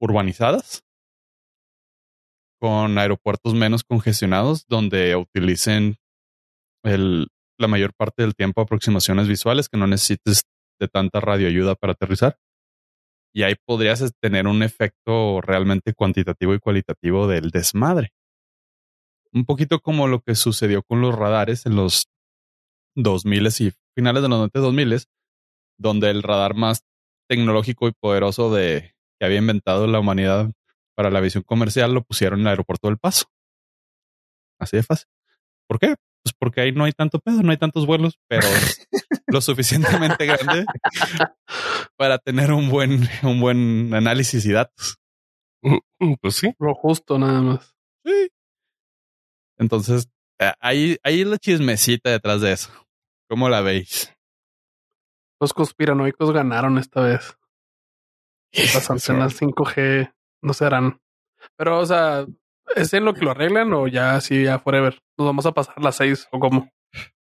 Urbanizadas, 0.00 0.82
con 2.60 2.98
aeropuertos 2.98 3.54
menos 3.54 3.84
congestionados, 3.84 4.66
donde 4.66 5.14
utilicen 5.14 5.96
el, 6.82 7.28
la 7.58 7.68
mayor 7.68 7.92
parte 7.94 8.22
del 8.22 8.34
tiempo 8.34 8.60
aproximaciones 8.60 9.28
visuales 9.28 9.68
que 9.68 9.78
no 9.78 9.86
necesites 9.86 10.42
de 10.80 10.88
tanta 10.88 11.20
radioayuda 11.20 11.76
para 11.76 11.92
aterrizar. 11.92 12.38
Y 13.34 13.42
ahí 13.42 13.54
podrías 13.64 14.12
tener 14.20 14.46
un 14.46 14.62
efecto 14.62 15.40
realmente 15.40 15.92
cuantitativo 15.94 16.54
y 16.54 16.58
cualitativo 16.58 17.28
del 17.28 17.50
desmadre. 17.50 18.12
Un 19.32 19.44
poquito 19.44 19.80
como 19.80 20.08
lo 20.08 20.20
que 20.20 20.34
sucedió 20.34 20.82
con 20.82 21.00
los 21.00 21.14
radares 21.14 21.66
en 21.66 21.76
los 21.76 22.08
2000 22.94 23.46
y 23.60 23.72
finales 23.94 24.22
de 24.22 24.28
los 24.28 24.38
90 24.38 24.60
2000 24.60 25.04
donde 25.78 26.10
el 26.10 26.22
radar 26.22 26.54
más 26.54 26.82
tecnológico 27.28 27.88
y 27.88 27.92
poderoso 27.92 28.52
de 28.52 28.94
que 29.18 29.26
había 29.26 29.38
inventado 29.38 29.86
la 29.86 30.00
humanidad 30.00 30.50
para 30.96 31.10
la 31.10 31.20
visión 31.20 31.44
comercial 31.44 31.94
lo 31.94 32.02
pusieron 32.02 32.40
en 32.40 32.46
el 32.46 32.50
aeropuerto 32.50 32.88
del 32.88 32.98
Paso. 32.98 33.26
Así 34.58 34.76
de 34.76 34.82
fácil. 34.82 35.08
¿Por 35.68 35.78
qué? 35.78 35.94
Pues 36.22 36.34
porque 36.38 36.60
ahí 36.60 36.72
no 36.72 36.84
hay 36.84 36.92
tanto 36.92 37.18
pedo, 37.20 37.42
no 37.42 37.50
hay 37.50 37.56
tantos 37.56 37.86
vuelos, 37.86 38.18
pero 38.28 38.46
lo 39.26 39.40
suficientemente 39.40 40.26
grande 40.26 40.66
para 41.96 42.18
tener 42.18 42.52
un 42.52 42.68
buen, 42.68 43.08
un 43.22 43.40
buen 43.40 43.94
análisis 43.94 44.44
y 44.46 44.52
datos. 44.52 44.98
Pues 46.20 46.36
sí. 46.36 46.54
Lo 46.58 46.74
justo 46.74 47.18
nada 47.18 47.40
más. 47.40 47.76
Sí. 48.04 48.30
Entonces, 49.58 50.08
ahí, 50.60 50.98
ahí 51.02 51.22
es 51.22 51.26
la 51.26 51.38
chismecita 51.38 52.10
detrás 52.10 52.40
de 52.40 52.52
eso. 52.52 52.70
¿Cómo 53.28 53.48
la 53.48 53.60
veis? 53.60 54.14
Los 55.40 55.52
conspiranoicos 55.52 56.32
ganaron 56.32 56.78
esta 56.78 57.00
vez. 57.02 57.36
Las 58.74 58.90
antenas 58.90 59.40
5G 59.40 60.12
no 60.42 60.54
serán. 60.54 61.00
Pero, 61.56 61.78
o 61.80 61.86
sea, 61.86 62.26
¿es 62.76 62.92
en 62.94 63.04
lo 63.04 63.14
que 63.14 63.24
lo 63.24 63.30
arreglan 63.32 63.72
o 63.72 63.86
ya 63.88 64.16
así, 64.16 64.44
ya 64.44 64.58
forever? 64.58 64.98
Nos 65.16 65.26
vamos 65.26 65.46
a 65.46 65.52
pasar 65.52 65.80
las 65.82 65.96
seis 65.96 66.26
o 66.30 66.38
cómo? 66.38 66.68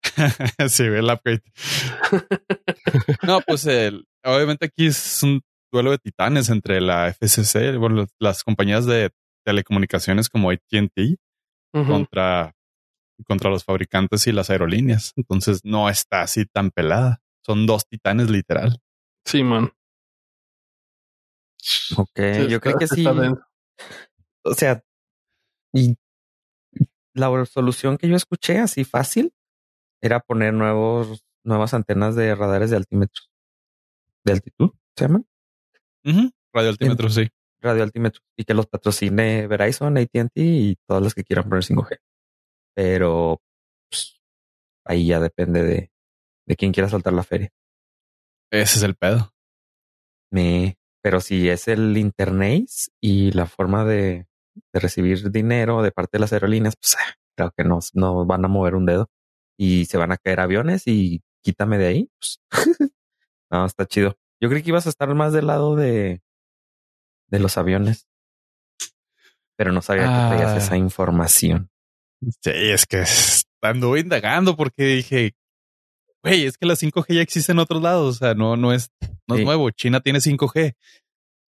sí, 0.69 0.85
el 0.85 1.05
upgrade. 1.11 1.43
no, 3.23 3.41
pues 3.41 3.67
el, 3.67 4.07
obviamente 4.25 4.67
aquí 4.67 4.87
es 4.87 5.23
un 5.23 5.41
duelo 5.73 5.91
de 5.91 5.99
titanes 5.99 6.49
entre 6.49 6.81
la 6.81 7.09
FCC, 7.09 7.77
bueno, 7.77 8.07
las 8.19 8.43
compañías 8.45 8.87
de 8.87 9.11
telecomunicaciones 9.45 10.29
como 10.29 10.51
AT&T 10.51 11.17
contra, 11.87 12.55
contra 13.27 13.51
los 13.51 13.65
fabricantes 13.65 14.27
y 14.27 14.33
las 14.33 14.49
aerolíneas. 14.51 15.13
Entonces 15.17 15.61
no 15.65 15.89
está 15.91 16.23
así 16.23 16.47
tan 16.47 16.71
pelada. 16.71 17.21
Son 17.45 17.67
dos 17.67 17.87
titanes 17.87 18.31
literal. 18.31 18.79
Sí, 19.27 19.43
man. 19.43 19.71
Ok, 21.97 22.11
Sí, 22.17 22.49
yo 22.49 22.57
está- 22.57 22.61
creo 22.61 22.79
que 22.79 22.87
sí. 22.87 23.05
O 24.45 24.55
sea, 24.55 24.83
y 25.77 25.97
la 27.15 27.45
solución 27.47 27.99
que 27.99 28.09
yo 28.09 28.17
escuché 28.17 28.59
así 28.59 28.85
fácil 28.85 29.33
era 30.01 30.21
poner 30.21 30.53
nuevos, 30.53 31.25
nuevas 31.45 31.75
antenas 31.75 32.15
de 32.15 32.35
radares 32.35 32.71
de 32.71 32.77
altímetros. 32.77 33.31
De 34.25 34.33
altitud, 34.33 34.73
se 34.97 35.05
llaman 35.05 35.27
Ujú. 36.05 36.31
Radioaltímetro, 36.53 37.11
sí. 37.11 37.29
radioaltímetros 37.61 38.25
y 38.37 38.45
que 38.45 38.55
los 38.55 38.67
patrocine 38.67 39.47
Verizon, 39.47 39.97
AT&T 39.99 40.31
y 40.41 40.77
todas 40.87 41.03
las 41.03 41.15
que 41.15 41.25
quieran 41.25 41.49
poner 41.49 41.65
5G. 41.65 41.99
Pero 42.75 43.41
pues, 43.91 44.21
ahí 44.85 45.07
ya 45.07 45.21
depende 45.21 45.63
de, 45.63 45.91
de 46.47 46.57
quién 46.57 46.73
quiera 46.73 46.89
soltar 46.89 47.13
la 47.13 47.23
feria. 47.23 47.51
Ese 48.51 48.79
es 48.79 48.83
el 48.85 48.95
pedo. 48.95 49.33
Me, 50.31 50.79
pero 51.03 51.21
si 51.21 51.49
es 51.49 51.69
el 51.69 51.97
internet 51.97 52.69
y 53.01 53.33
la 53.33 53.47
forma 53.47 53.85
de, 53.85 54.27
de 54.73 54.81
recibir 54.81 55.31
dinero 55.31 55.83
de 55.83 55.93
parte 55.93 56.17
de 56.17 56.21
las 56.21 56.33
aerolíneas, 56.33 56.75
pues 56.77 56.97
ah, 56.99 57.15
creo 57.37 57.53
que 57.57 57.65
no, 57.65 57.79
no 57.95 58.25
van 58.27 58.45
a 58.45 58.49
mover 58.49 58.75
un 58.75 58.87
dedo 58.87 59.09
y 59.59 59.87
se 59.87 59.97
van 59.99 60.13
a 60.13 60.17
caer 60.17 60.41
aviones 60.41 60.83
y 60.87 61.23
quítame 61.43 61.79
de 61.79 61.87
ahí. 61.87 62.11
Pues, 62.19 62.41
no, 63.51 63.65
está 63.67 63.87
chido. 63.87 64.17
Yo 64.41 64.49
creí 64.51 64.63
que 64.63 64.71
ibas 64.71 64.87
a 64.87 64.91
estar 64.91 65.13
más 65.15 65.33
del 65.33 65.47
lado 65.47 65.77
de, 65.77 66.21
de 67.29 67.39
los 67.39 67.57
aviones, 67.59 68.07
pero 69.57 69.73
no 69.73 69.83
sabía 69.83 70.05
que 70.05 70.37
traías 70.37 70.53
Ah. 70.53 70.57
esa 70.59 70.77
información. 70.77 71.71
Sí, 72.43 72.51
es 72.53 72.87
que 72.87 73.05
anduve 73.63 74.01
indagando 74.01 74.57
porque 74.57 74.85
dije, 74.85 75.35
güey, 76.23 76.45
es 76.47 76.57
que 76.59 76.67
la 76.67 76.75
5G 76.77 77.15
ya 77.15 77.23
existe 77.23 77.53
en 77.53 77.59
otros 77.59 77.83
lados. 77.83 78.17
O 78.17 78.19
sea, 78.19 78.35
no, 78.35 78.57
no 78.57 78.73
es, 78.73 78.91
no 79.27 79.37
es 79.37 79.45
nuevo. 79.45 79.71
China 79.71 80.01
tiene 80.01 80.21
5G. 80.21 80.75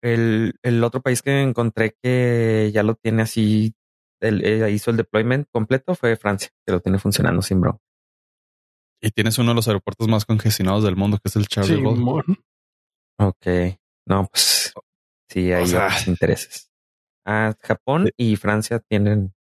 El, 0.03 0.55
el 0.63 0.83
otro 0.83 1.01
país 1.01 1.21
que 1.21 1.41
encontré 1.41 1.95
que 2.01 2.71
ya 2.73 2.83
lo 2.83 2.95
tiene 2.95 3.21
así, 3.21 3.75
el, 4.19 4.43
eh, 4.45 4.71
hizo 4.71 4.91
el 4.91 4.97
deployment 4.97 5.47
completo 5.51 5.95
fue 5.95 6.15
Francia, 6.15 6.49
que 6.65 6.73
lo 6.73 6.79
tiene 6.79 6.97
funcionando 6.99 7.41
sin 7.41 7.61
bro. 7.61 7.79
Y 9.01 9.11
tienes 9.11 9.37
uno 9.39 9.49
de 9.49 9.55
los 9.55 9.67
aeropuertos 9.67 10.07
más 10.07 10.25
congestionados 10.25 10.83
del 10.83 10.95
mundo, 10.95 11.17
que 11.17 11.27
es 11.29 11.35
el 11.35 11.47
Charles 11.47 11.71
de 11.71 11.77
Sí. 11.77 12.41
Ok. 13.19 13.77
No, 14.07 14.27
pues 14.27 14.73
sí, 15.29 15.51
hay 15.51 15.63
O 15.63 15.67
sea- 15.67 15.85
otros 15.87 16.07
intereses. 16.07 16.71
Ah, 17.25 17.53
Japón 17.61 18.09
y 18.17 18.35
Francia 18.35 18.79
tienen, 18.79 19.33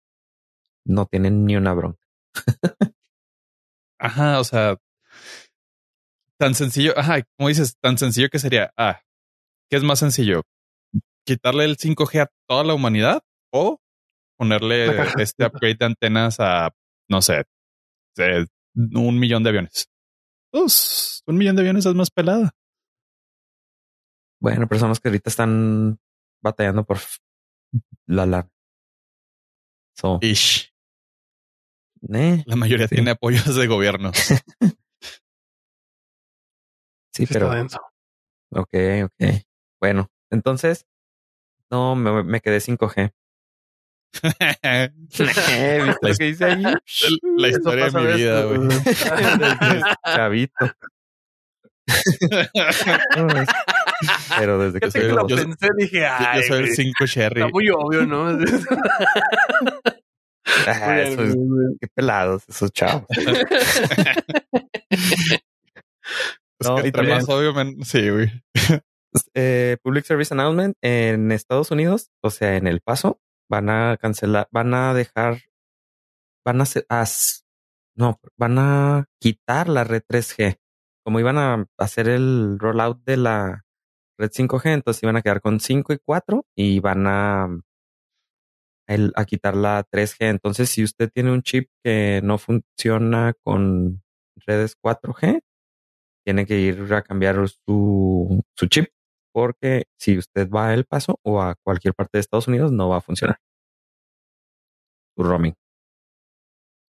no 0.85 1.07
tienen 1.07 1.45
ni 1.45 1.57
una 1.57 1.73
bronca. 1.75 2.01
Ajá, 4.01 4.41
o 4.41 4.45
sea, 4.45 4.77
tan 6.39 6.55
sencillo, 6.55 6.93
ajá, 6.97 7.23
como 7.37 7.49
dices, 7.49 7.77
tan 7.81 7.99
sencillo 7.99 8.29
que 8.31 8.39
sería, 8.39 8.73
ah, 8.77 9.01
¿qué 9.71 9.77
es 9.77 9.83
más 9.85 9.99
sencillo? 9.99 10.43
¿Quitarle 11.27 11.65
el 11.65 11.77
5G 11.77 12.23
a 12.23 12.31
toda 12.49 12.65
la 12.65 12.75
humanidad 12.75 13.23
o 13.53 13.81
ponerle 14.39 14.87
este 15.19 15.45
upgrade 15.45 15.75
de 15.79 15.85
antenas 15.87 16.37
a, 16.41 16.71
no 17.11 17.21
sé, 17.23 17.45
un 18.75 19.19
millón 19.19 19.43
de 19.43 19.51
aviones. 19.51 19.89
Pues 20.53 21.23
un 21.27 21.37
millón 21.37 21.57
de 21.57 21.63
aviones 21.63 21.85
es 21.87 21.95
más 21.95 22.11
pelada. 22.11 22.53
Bueno, 24.41 24.69
personas 24.69 25.01
que 25.01 25.09
ahorita 25.09 25.29
están 25.31 25.99
batallando 26.43 26.85
por 26.85 26.99
la 28.07 28.25
la. 28.27 28.49
So, 29.97 30.19
Ish. 30.23 30.73
eh, 32.15 32.45
La 32.47 32.55
mayoría 32.57 32.87
Sí. 32.87 32.95
tiene 32.95 33.11
apoyos 33.11 33.55
de 33.57 33.67
gobierno. 33.67 34.13
sí, 34.15 34.71
Sí 37.13 37.27
pero 37.27 37.47
está 37.47 37.57
denso. 37.57 37.79
ok, 38.53 38.75
ok. 39.07 39.48
Bueno, 39.81 40.11
entonces 40.31 40.87
no 41.71 41.95
me, 41.97 42.23
me 42.25 42.41
quedé 42.41 42.59
5G. 42.59 43.13
¿Viste 45.01 45.25
lo 46.03 46.15
que 46.17 46.25
dice 46.25 46.45
ahí? 46.47 46.63
La 47.37 47.49
historia 47.49 47.91
de 47.91 48.01
mi 48.01 48.07
vida, 48.17 48.45
güey. 48.45 48.61
Chavito. 50.07 50.67
Pero 54.39 54.59
desde 54.59 54.81
que 54.81 54.91
soy 54.91 55.09
lo 55.13 55.27
yo- 55.29 55.37
pensé, 55.37 55.69
dije, 55.77 56.07
ay, 56.07 56.41
yo 56.43 56.47
soy 56.49 56.59
el 56.59 56.65
güey, 56.65 56.75
5 56.77 57.07
Cherry. 57.07 57.41
está 57.41 57.51
muy 57.53 57.69
obvio, 57.71 58.07
¿no? 58.07 58.29
Ah, 60.67 61.01
eso 61.03 61.23
es- 61.25 61.37
qué 61.81 61.89
pelados 61.95 62.43
esos 62.49 62.73
chavos. 62.73 63.05
Es 66.61 66.67
No, 66.67 66.77
que 66.77 66.83
y 66.83 66.87
entre 66.87 66.91
también- 66.93 67.19
más 67.19 67.29
obvio, 67.29 67.55
sí, 67.85 68.11
güey. 68.11 68.33
Eh, 69.35 69.77
Public 69.83 70.05
Service 70.05 70.33
Announcement 70.35 70.77
en 70.83 71.33
Estados 71.33 71.71
Unidos, 71.71 72.11
o 72.23 72.31
sea, 72.31 72.57
en 72.57 72.67
El 72.67 72.81
Paso, 72.81 73.21
van 73.51 73.71
a 73.71 73.97
cancelar, 73.99 74.49
van 74.53 74.75
a 74.75 74.95
dejar, 74.95 75.39
van 76.45 76.61
a 76.61 76.63
hacer, 76.65 76.87
as- 76.89 77.45
no, 77.97 78.21
van 78.37 78.59
a 78.59 79.07
quitar 79.21 79.69
la 79.69 79.85
red 79.85 80.03
3G. 80.07 80.59
Como 81.05 81.21
iban 81.21 81.39
a 81.39 81.67
hacer 81.79 82.09
el 82.09 82.59
rollout 82.59 83.03
de 83.05 83.17
la 83.17 83.65
red 84.19 84.31
5G, 84.31 84.73
entonces 84.75 85.03
iban 85.03 85.17
a 85.17 85.23
quedar 85.23 85.41
con 85.41 85.61
5 85.61 85.93
y 85.93 85.99
4 85.99 86.45
y 86.57 86.81
van 86.81 87.07
a, 87.07 87.49
a 89.15 89.25
quitar 89.25 89.57
la 89.57 89.85
3G. 89.85 90.17
Entonces, 90.31 90.71
si 90.71 90.83
usted 90.85 91.11
tiene 91.13 91.33
un 91.33 91.43
chip 91.43 91.69
que 91.85 92.21
no 92.23 92.39
funciona 92.39 93.35
con 93.45 94.03
redes 94.47 94.77
4G, 94.83 95.41
tiene 96.25 96.47
que 96.47 96.59
ir 96.59 96.93
a 96.93 97.03
cambiar 97.03 97.49
su, 97.49 98.43
su 98.57 98.67
chip 98.67 98.87
porque 99.39 99.85
si 99.97 100.19
usted 100.19 100.51
va 100.51 100.67
a 100.67 100.75
El 100.75 100.85
Paso 100.85 101.21
o 101.23 101.41
a 101.41 101.55
cualquier 101.63 101.95
parte 101.95 102.19
de 102.19 102.23
Estados 102.23 102.49
Unidos 102.49 102.73
no 102.73 102.89
va 102.89 102.97
a 102.97 103.01
funcionar. 103.01 103.39
Su 105.15 105.23
roaming. 105.23 105.55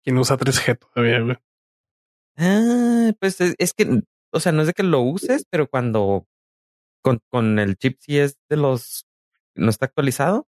¿Quién 0.03 0.19
usa 0.19 0.37
3G 0.37 0.79
todavía, 0.79 1.21
güey? 1.21 1.39
Ah, 2.37 3.13
pues 3.19 3.41
es, 3.41 3.55
es 3.57 3.73
que, 3.73 4.03
o 4.31 4.41
sea, 4.41 4.53
no 4.53 4.61
es 4.61 4.67
de 4.67 4.75
que 4.75 4.83
lo 4.83 5.01
uses, 5.01 5.47
pero 5.49 5.69
cuando 5.69 6.27
con, 7.03 7.21
con 7.31 7.59
el 7.59 7.77
chip 7.77 7.97
si 7.99 8.19
es 8.19 8.37
de 8.51 8.59
los 8.59 9.07
no 9.55 9.71
está 9.71 9.87
actualizado, 9.87 10.47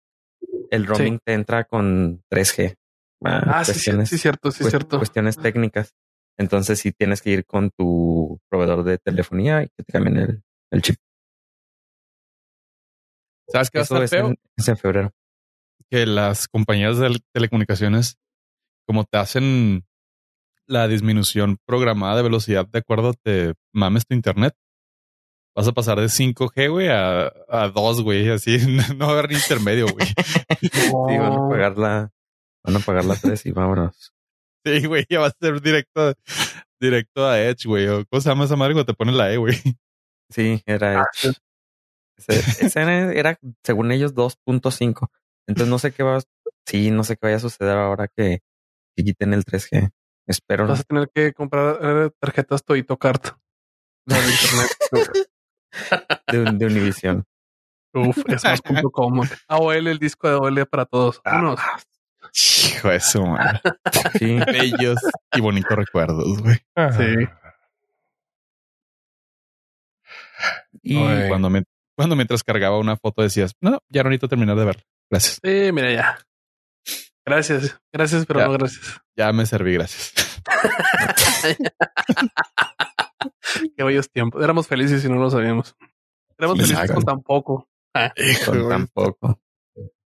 el 0.70 0.86
roaming 0.86 1.18
te 1.24 1.32
entra 1.32 1.64
con 1.64 2.22
3G. 2.30 2.76
Ah, 3.24 3.64
sí, 3.64 3.72
sí, 3.72 3.92
sí, 4.04 4.18
cierto, 4.18 4.50
sí, 4.50 4.64
cierto. 4.64 4.98
Cuestiones 4.98 5.38
técnicas. 5.38 5.94
Entonces 6.36 6.78
sí 6.78 6.92
tienes 6.92 7.22
que 7.22 7.30
ir 7.30 7.46
con 7.46 7.70
tu 7.70 8.38
proveedor 8.50 8.84
de 8.84 8.98
telefonía 8.98 9.62
y 9.62 9.68
que 9.68 9.82
te 9.82 9.92
cambien 9.92 10.18
el, 10.18 10.42
el 10.70 10.82
chip. 10.82 10.96
¿Sabes 13.48 13.70
qué 13.70 13.78
va 13.78 13.82
a 13.82 13.84
estar 13.84 14.02
es 14.02 14.10
feo? 14.10 14.26
en, 14.28 14.36
es 14.56 14.68
en 14.68 14.76
febrero. 14.76 15.12
Que 15.90 16.06
las 16.06 16.48
compañías 16.48 16.98
de 16.98 17.18
telecomunicaciones, 17.32 18.16
como 18.86 19.04
te 19.04 19.18
hacen 19.18 19.84
la 20.66 20.88
disminución 20.88 21.58
programada 21.64 22.16
de 22.16 22.22
velocidad 22.24 22.66
de 22.66 22.80
acuerdo 22.80 23.14
te 23.14 23.54
mames 23.72 24.04
tu 24.06 24.14
internet. 24.14 24.54
Vas 25.54 25.68
a 25.68 25.72
pasar 25.72 25.98
de 26.00 26.06
5G, 26.06 26.70
güey, 26.70 26.88
a, 26.88 27.32
a 27.48 27.68
2, 27.68 28.02
güey, 28.02 28.28
así 28.30 28.58
no 28.96 29.06
va 29.06 29.12
a 29.12 29.18
haber 29.18 29.30
ni 29.30 29.36
intermedio, 29.36 29.86
güey. 29.86 30.06
Sí, 30.60 31.18
van 31.18 31.32
a 31.32 31.48
pagar 31.48 31.78
la, 31.78 32.10
van 32.64 32.76
a 32.76 32.80
pagar 32.80 33.04
la 33.04 33.14
3 33.14 33.46
y 33.46 33.52
vámonos. 33.52 34.12
Sí, 34.64 34.84
güey, 34.86 35.06
ya 35.08 35.20
va 35.20 35.28
a 35.28 35.34
ser 35.40 35.62
directo, 35.62 36.12
directo 36.80 37.26
a 37.26 37.40
Edge, 37.40 37.66
güey. 37.68 37.86
o 37.86 38.04
¿Cómo 38.06 38.20
se 38.20 38.28
llama 38.28 38.44
esa 38.44 38.56
madre 38.56 38.74
cuando 38.74 38.92
te 38.92 38.96
pone 38.96 39.12
la 39.12 39.32
E, 39.32 39.36
güey? 39.36 39.54
Sí, 40.28 40.60
era 40.66 41.02
Ah, 41.02 41.06
sí. 41.12 41.30
Ese, 42.16 42.66
ese 42.66 42.80
era, 43.18 43.38
según 43.62 43.92
ellos 43.92 44.14
2.5. 44.14 45.08
Entonces 45.46 45.70
no 45.70 45.78
sé 45.78 45.92
qué 45.92 46.02
va, 46.02 46.20
sí, 46.66 46.90
no 46.90 47.04
sé 47.04 47.16
qué 47.16 47.26
vaya 47.26 47.36
a 47.36 47.40
suceder 47.40 47.76
ahora 47.76 48.08
que, 48.08 48.40
que 48.96 49.04
quiten 49.04 49.34
el 49.34 49.44
3G. 49.44 49.90
Espero. 50.26 50.66
Vas 50.66 50.80
a 50.80 50.84
tener 50.84 51.08
que 51.14 51.32
comprar 51.32 51.78
eh, 51.80 52.10
tarjetas 52.18 52.64
Toito 52.64 52.96
Card. 52.96 53.20
De 54.06 54.16
internet. 54.16 55.28
de, 56.28 56.52
de 56.52 56.66
Univision. 56.66 57.24
Uf, 57.92 58.18
es 58.28 58.44
más 58.44 58.60
punto 58.62 58.90
com. 58.90 59.22
AOL, 59.48 59.86
el 59.88 59.98
disco 59.98 60.28
de 60.28 60.34
AOL 60.34 60.66
para 60.66 60.84
todos. 60.84 61.20
Vámonos. 61.24 61.58
Hijo 62.68 62.88
de 62.88 63.00
su 63.00 63.24
madre. 63.26 63.60
Sí, 64.18 64.38
Bellos 64.46 64.98
y 65.32 65.40
bonitos 65.40 65.76
recuerdos, 65.76 66.42
güey. 66.42 66.56
Sí. 66.96 67.28
y 70.82 70.98
Ay. 70.98 71.28
Cuando, 71.28 71.50
me, 71.50 71.64
cuando 71.96 72.14
mientras 72.16 72.42
cargaba 72.44 72.78
una 72.78 72.96
foto 72.96 73.22
decías, 73.22 73.52
no, 73.60 73.78
ya 73.88 74.02
no 74.02 74.10
necesito 74.10 74.28
terminar 74.28 74.56
de 74.56 74.64
verla. 74.64 74.82
Gracias. 75.10 75.40
Sí, 75.42 75.72
mira 75.72 75.92
ya. 75.92 76.18
Gracias. 77.24 77.78
Gracias, 77.92 78.26
pero 78.26 78.40
Ya. 78.40 78.46
no 78.46 78.52
gracias. 78.52 79.00
Ya 79.16 79.32
me 79.32 79.46
serví, 79.46 79.74
gracias. 79.74 80.12
Qué 83.76 83.82
bellos 83.84 84.10
tiempos. 84.10 84.42
Éramos 84.42 84.66
felices 84.66 85.04
y 85.04 85.08
no 85.08 85.16
lo 85.16 85.30
sabíamos. 85.30 85.74
Éramos 86.38 86.58
felices 86.58 86.92
con 86.92 87.02
tan 87.04 87.22
poco. 87.22 87.68
Ah, 87.94 88.12
Hijo, 88.16 88.52
con 88.52 88.68
tampoco. 88.68 89.40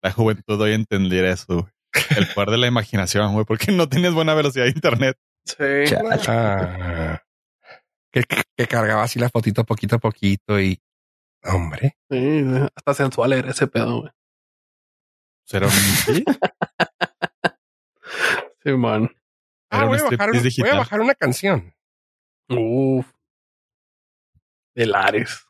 La 0.03 0.12
juventud 0.12 0.61
hoy 0.61 0.72
entender 0.72 1.24
eso, 1.24 1.46
güey. 1.62 1.72
El 2.16 2.29
poder 2.29 2.50
de 2.50 2.59
la 2.59 2.68
imaginación, 2.68 3.33
güey, 3.33 3.44
porque 3.44 3.72
no 3.72 3.88
tienes 3.88 4.14
buena 4.14 4.35
velocidad 4.35 4.64
de 4.64 4.70
internet. 4.70 5.16
sí. 5.44 5.64
Ah, 6.29 7.20
que, 8.12 8.22
que 8.57 8.66
cargaba 8.66 9.03
así 9.03 9.18
la 9.18 9.29
fotito 9.29 9.64
poquito 9.64 9.96
a 9.96 9.98
poquito 9.98 10.61
y 10.61 10.79
hombre, 11.44 11.96
Sí, 12.11 12.44
hasta 12.74 12.94
sensual 12.94 13.33
era 13.33 13.50
ese 13.50 13.66
pedo, 13.66 14.00
güey. 14.00 14.12
Era 15.53 15.66
un, 15.66 15.72
sí, 15.72 16.24
Sí, 18.62 18.72
man. 18.72 19.11
ah, 19.70 19.87
voy, 19.87 19.98
a 19.98 20.03
bajar, 20.05 20.31
voy 20.31 20.68
a 20.68 21.03
una 21.03 21.14
canción. 21.14 21.74
Uf. 22.48 23.11
De 24.74 24.87
Lares. 24.87 25.46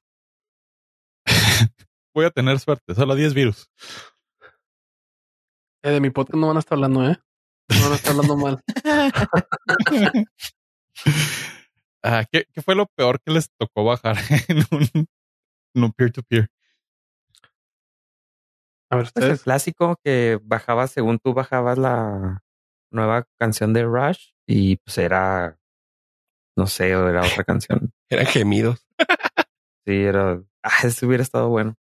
voy 2.14 2.24
a 2.24 2.30
tener 2.30 2.58
suerte. 2.60 2.94
Solo 2.94 3.14
10 3.14 3.34
virus. 3.34 3.68
Eh, 5.82 5.90
de 5.90 6.00
mi 6.00 6.10
podcast 6.10 6.36
no 6.36 6.48
van 6.48 6.56
a 6.56 6.60
estar 6.60 6.76
hablando, 6.76 7.10
¿eh? 7.10 7.18
No 7.68 7.82
van 7.82 7.92
a 7.92 7.96
estar 7.96 8.12
hablando 8.12 8.36
mal. 8.36 8.62
Ah, 12.02 12.24
¿qué, 12.32 12.46
qué 12.50 12.62
fue 12.62 12.74
lo 12.74 12.86
peor 12.86 13.20
que 13.20 13.30
les 13.30 13.50
tocó 13.58 13.84
bajar 13.84 14.16
en 14.48 14.64
un, 14.70 15.06
un 15.74 15.92
peer-to-peer? 15.92 16.48
A 18.90 18.96
ver, 18.96 19.10
Pues 19.14 19.26
el 19.26 19.40
clásico 19.40 19.96
que 20.02 20.40
bajabas 20.42 20.90
según 20.90 21.18
tú 21.18 21.32
bajabas 21.32 21.78
la 21.78 22.42
nueva 22.92 23.24
canción 23.38 23.72
de 23.72 23.84
Rush 23.84 24.32
y 24.48 24.76
pues 24.76 24.98
era, 24.98 25.58
no 26.56 26.66
sé, 26.66 26.96
o 26.96 27.08
era 27.08 27.24
otra 27.24 27.44
canción. 27.44 27.92
Eran 28.10 28.26
gemidos. 28.26 28.84
Sí, 29.86 29.94
era, 29.94 30.42
ah, 30.62 30.70
eso 30.82 31.06
hubiera 31.06 31.22
estado 31.22 31.48
bueno. 31.48 31.74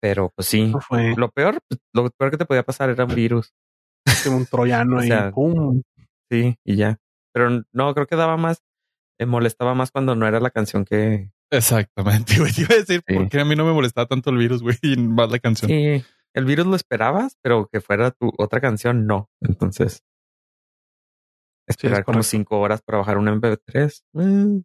Pero 0.00 0.30
pues 0.34 0.46
sí, 0.48 0.66
No 0.66 0.80
fue 0.80 1.14
lo 1.16 1.30
peor, 1.30 1.58
pues, 1.68 1.80
lo 1.92 2.10
peor 2.10 2.30
que 2.30 2.36
te 2.38 2.44
podía 2.46 2.62
pasar 2.62 2.90
era 2.90 3.04
un 3.04 3.14
virus. 3.14 3.52
un 4.26 4.46
troyano 4.46 4.98
O 4.98 5.04
y 5.04 5.32
pum. 5.32 5.82
Sí, 6.30 6.56
y 6.64 6.76
ya. 6.76 6.98
Pero 7.32 7.62
no, 7.72 7.94
creo 7.94 8.06
que 8.06 8.16
daba 8.16 8.36
más, 8.36 8.62
me 9.18 9.26
molestaba 9.26 9.74
más 9.74 9.90
cuando 9.90 10.14
no 10.14 10.26
era 10.26 10.40
la 10.40 10.50
canción 10.50 10.84
que... 10.84 11.30
Exactamente, 11.50 12.34
güey. 12.38 12.52
Te 12.52 12.60
iba 12.62 12.74
a 12.74 12.78
decir, 12.78 13.02
Sí. 13.06 13.14
¿por 13.14 13.28
qué 13.28 13.40
a 13.40 13.44
mí 13.44 13.56
no 13.56 13.64
me 13.64 13.72
molestaba 13.72 14.06
tanto 14.06 14.30
el 14.30 14.36
virus, 14.38 14.62
güey? 14.62 14.76
Y 14.82 14.96
más 14.96 15.30
la 15.30 15.38
canción. 15.38 15.68
Sí, 15.70 16.04
el 16.34 16.44
virus 16.44 16.66
lo 16.66 16.76
esperabas, 16.76 17.36
pero 17.42 17.68
que 17.72 17.80
fuera 17.80 18.10
tu 18.10 18.32
otra 18.38 18.60
canción, 18.60 19.06
no. 19.06 19.30
Entonces, 19.40 20.04
esperar 21.66 22.04
como 22.04 22.22
cinco 22.22 22.60
horas 22.60 22.82
para 22.82 22.98
bajar 22.98 23.18
un 23.18 23.28
MP3. 23.28 24.02
mm, 24.12 24.58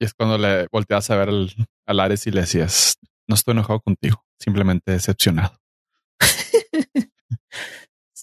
Y 0.00 0.04
es 0.04 0.14
cuando 0.14 0.36
le 0.38 0.66
volteabas 0.70 1.10
a 1.10 1.16
ver 1.16 1.28
al, 1.28 1.50
al 1.86 2.00
Ares 2.00 2.26
y 2.26 2.30
le 2.30 2.42
decías, 2.42 2.98
no 3.28 3.34
estoy 3.34 3.52
enojado 3.52 3.80
contigo, 3.80 4.24
simplemente 4.38 4.92
decepcionado. 4.92 5.58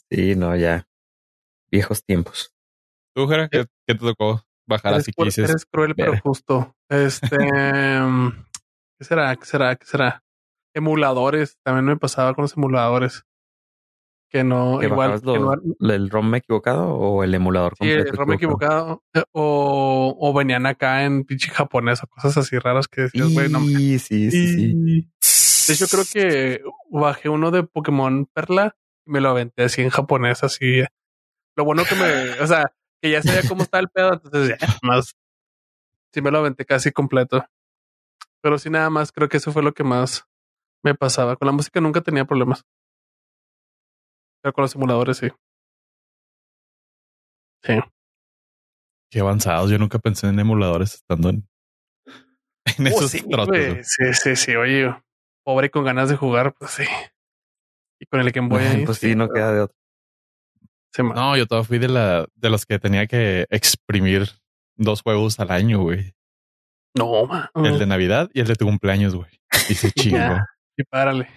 Sí, 0.10 0.36
no, 0.36 0.54
ya. 0.58 0.88
Viejos 1.72 2.04
tiempos. 2.04 2.54
¿Tú, 3.16 3.28
Jera, 3.30 3.48
qué, 3.48 3.66
qué 3.88 3.94
te 3.96 4.00
tocó 4.00 4.44
bajar 4.72 4.94
así 4.96 5.12
que 5.12 5.24
dices? 5.26 5.50
eres 5.50 5.66
cruel, 5.66 5.94
pero 5.96 6.18
justo. 6.22 6.76
Este. 6.90 7.38
mm, 7.38 8.32
¿Qué 8.98 9.06
será? 9.06 9.36
¿Qué 9.36 9.46
será? 9.46 9.76
¿Qué 9.76 9.86
será? 9.86 10.24
Emuladores. 10.74 11.58
También 11.64 11.86
me 11.86 11.98
pasaba 11.98 12.34
con 12.34 12.44
los 12.44 12.56
emuladores. 12.58 13.24
que 14.30 14.46
no, 14.46 14.78
¿Que 14.80 14.86
igual, 14.86 15.12
bajabas 15.12 15.22
que 15.22 15.40
no- 15.40 15.56
lo- 15.80 15.94
el 15.94 16.10
ROM 16.10 16.34
equivocado 16.36 16.96
o 16.96 17.22
el 17.26 17.34
emulador 17.36 17.74
sí, 17.78 17.90
el 17.92 18.08
ROM 18.16 18.32
equivocado, 18.32 19.04
eh, 19.14 19.24
o, 19.34 20.16
o 20.18 20.34
venían 20.34 20.66
acá 20.66 21.04
en 21.04 21.26
pinche 21.26 21.52
japonés 21.52 22.02
o 22.02 22.08
cosas 22.08 22.38
así 22.38 22.58
raras 22.58 22.88
que 22.88 23.02
decías, 23.02 23.28
güey, 23.34 23.50
no 23.50 23.60
Sí, 23.60 24.00
sí, 24.00 24.32
sí, 24.32 25.08
De 25.68 25.74
hecho, 25.74 25.86
creo 25.88 26.04
que 26.14 26.62
bajé 26.90 27.28
uno 27.28 27.52
de 27.52 27.64
Pokémon 27.64 28.26
Perla 28.34 28.78
y 29.06 29.12
me 29.12 29.20
lo 29.20 29.30
aventé 29.32 29.64
así 29.64 29.82
en 29.82 29.90
japonés, 29.90 30.44
así. 30.46 30.82
Lo 31.58 31.66
bueno 31.66 31.84
que 31.84 31.96
me, 31.96 32.40
o 32.42 32.48
sea, 32.48 32.72
que 33.02 33.12
ya 33.12 33.22
sabía 33.24 33.42
cómo 33.48 33.64
estaba 33.64 33.82
el 33.82 33.90
pedo, 33.90 34.14
entonces 34.14 34.58
ya 34.60 34.68
más. 34.84 35.16
Sí 36.14 36.22
me 36.22 36.32
lo 36.32 36.40
aventé 36.40 36.66
casi 36.66 36.92
completo. 36.92 37.46
Pero 38.42 38.58
sí, 38.58 38.70
nada 38.70 38.90
más, 38.90 39.12
creo 39.12 39.30
que 39.30 39.38
eso 39.38 39.52
fue 39.52 39.64
lo 39.64 39.74
que 39.74 39.84
más 39.84 40.26
me 40.84 40.96
pasaba. 40.96 41.36
Con 41.36 41.46
la 41.46 41.52
música 41.52 41.80
nunca 41.80 42.02
tenía 42.02 42.26
problemas. 42.26 42.66
Pero 44.42 44.54
con 44.54 44.64
los 44.64 44.72
simuladores 44.72 45.18
sí. 45.18 45.30
Sí. 47.64 47.74
Qué 49.12 49.20
avanzados. 49.20 49.70
Yo 49.70 49.78
nunca 49.78 50.00
pensé 50.00 50.28
en 50.28 50.40
emuladores 50.40 50.96
estando 50.96 51.30
en, 51.30 51.48
en 52.78 52.88
Oh, 52.88 52.90
esos 52.90 53.12
sí, 53.12 53.22
trotes. 53.30 53.88
sí, 53.88 54.14
sí, 54.14 54.36
sí. 54.36 54.56
Oye, 54.56 54.94
pobre 55.46 55.70
con 55.70 55.84
ganas 55.86 56.10
de 56.10 56.16
jugar, 56.16 56.54
pues 56.54 56.72
sí. 56.72 56.84
Y 58.00 58.06
con 58.06 58.20
el 58.20 58.32
Boy 58.50 58.64
ahí. 58.66 58.86
Pues 58.86 58.98
sí, 58.98 59.16
no 59.16 59.30
queda 59.30 59.54
de 59.54 59.62
otro. 59.62 59.81
Sí. 60.94 61.04
No, 61.04 61.38
yo 61.38 61.46
todavía 61.46 61.68
fui 61.68 61.80
de 61.80 61.88
la 61.88 62.28
de 62.36 62.50
los 62.50 62.66
que 62.66 62.80
tenía 62.80 63.08
que 63.08 63.46
exprimir 63.50 64.30
dos 64.76 65.02
juegos 65.02 65.40
al 65.40 65.52
año, 65.52 65.82
güey. 65.82 66.14
No, 66.98 67.26
man. 67.26 67.50
El 67.56 67.80
de 67.80 67.86
Navidad 67.86 68.30
y 68.34 68.42
el 68.42 68.48
de 68.48 68.56
tu 68.56 68.66
cumpleaños, 68.66 69.16
güey. 69.16 69.32
Y 69.70 69.76
se 69.76 69.92
chingó. 69.92 70.18
Ya. 70.18 70.46
Y 70.78 70.84
párale. 70.84 71.28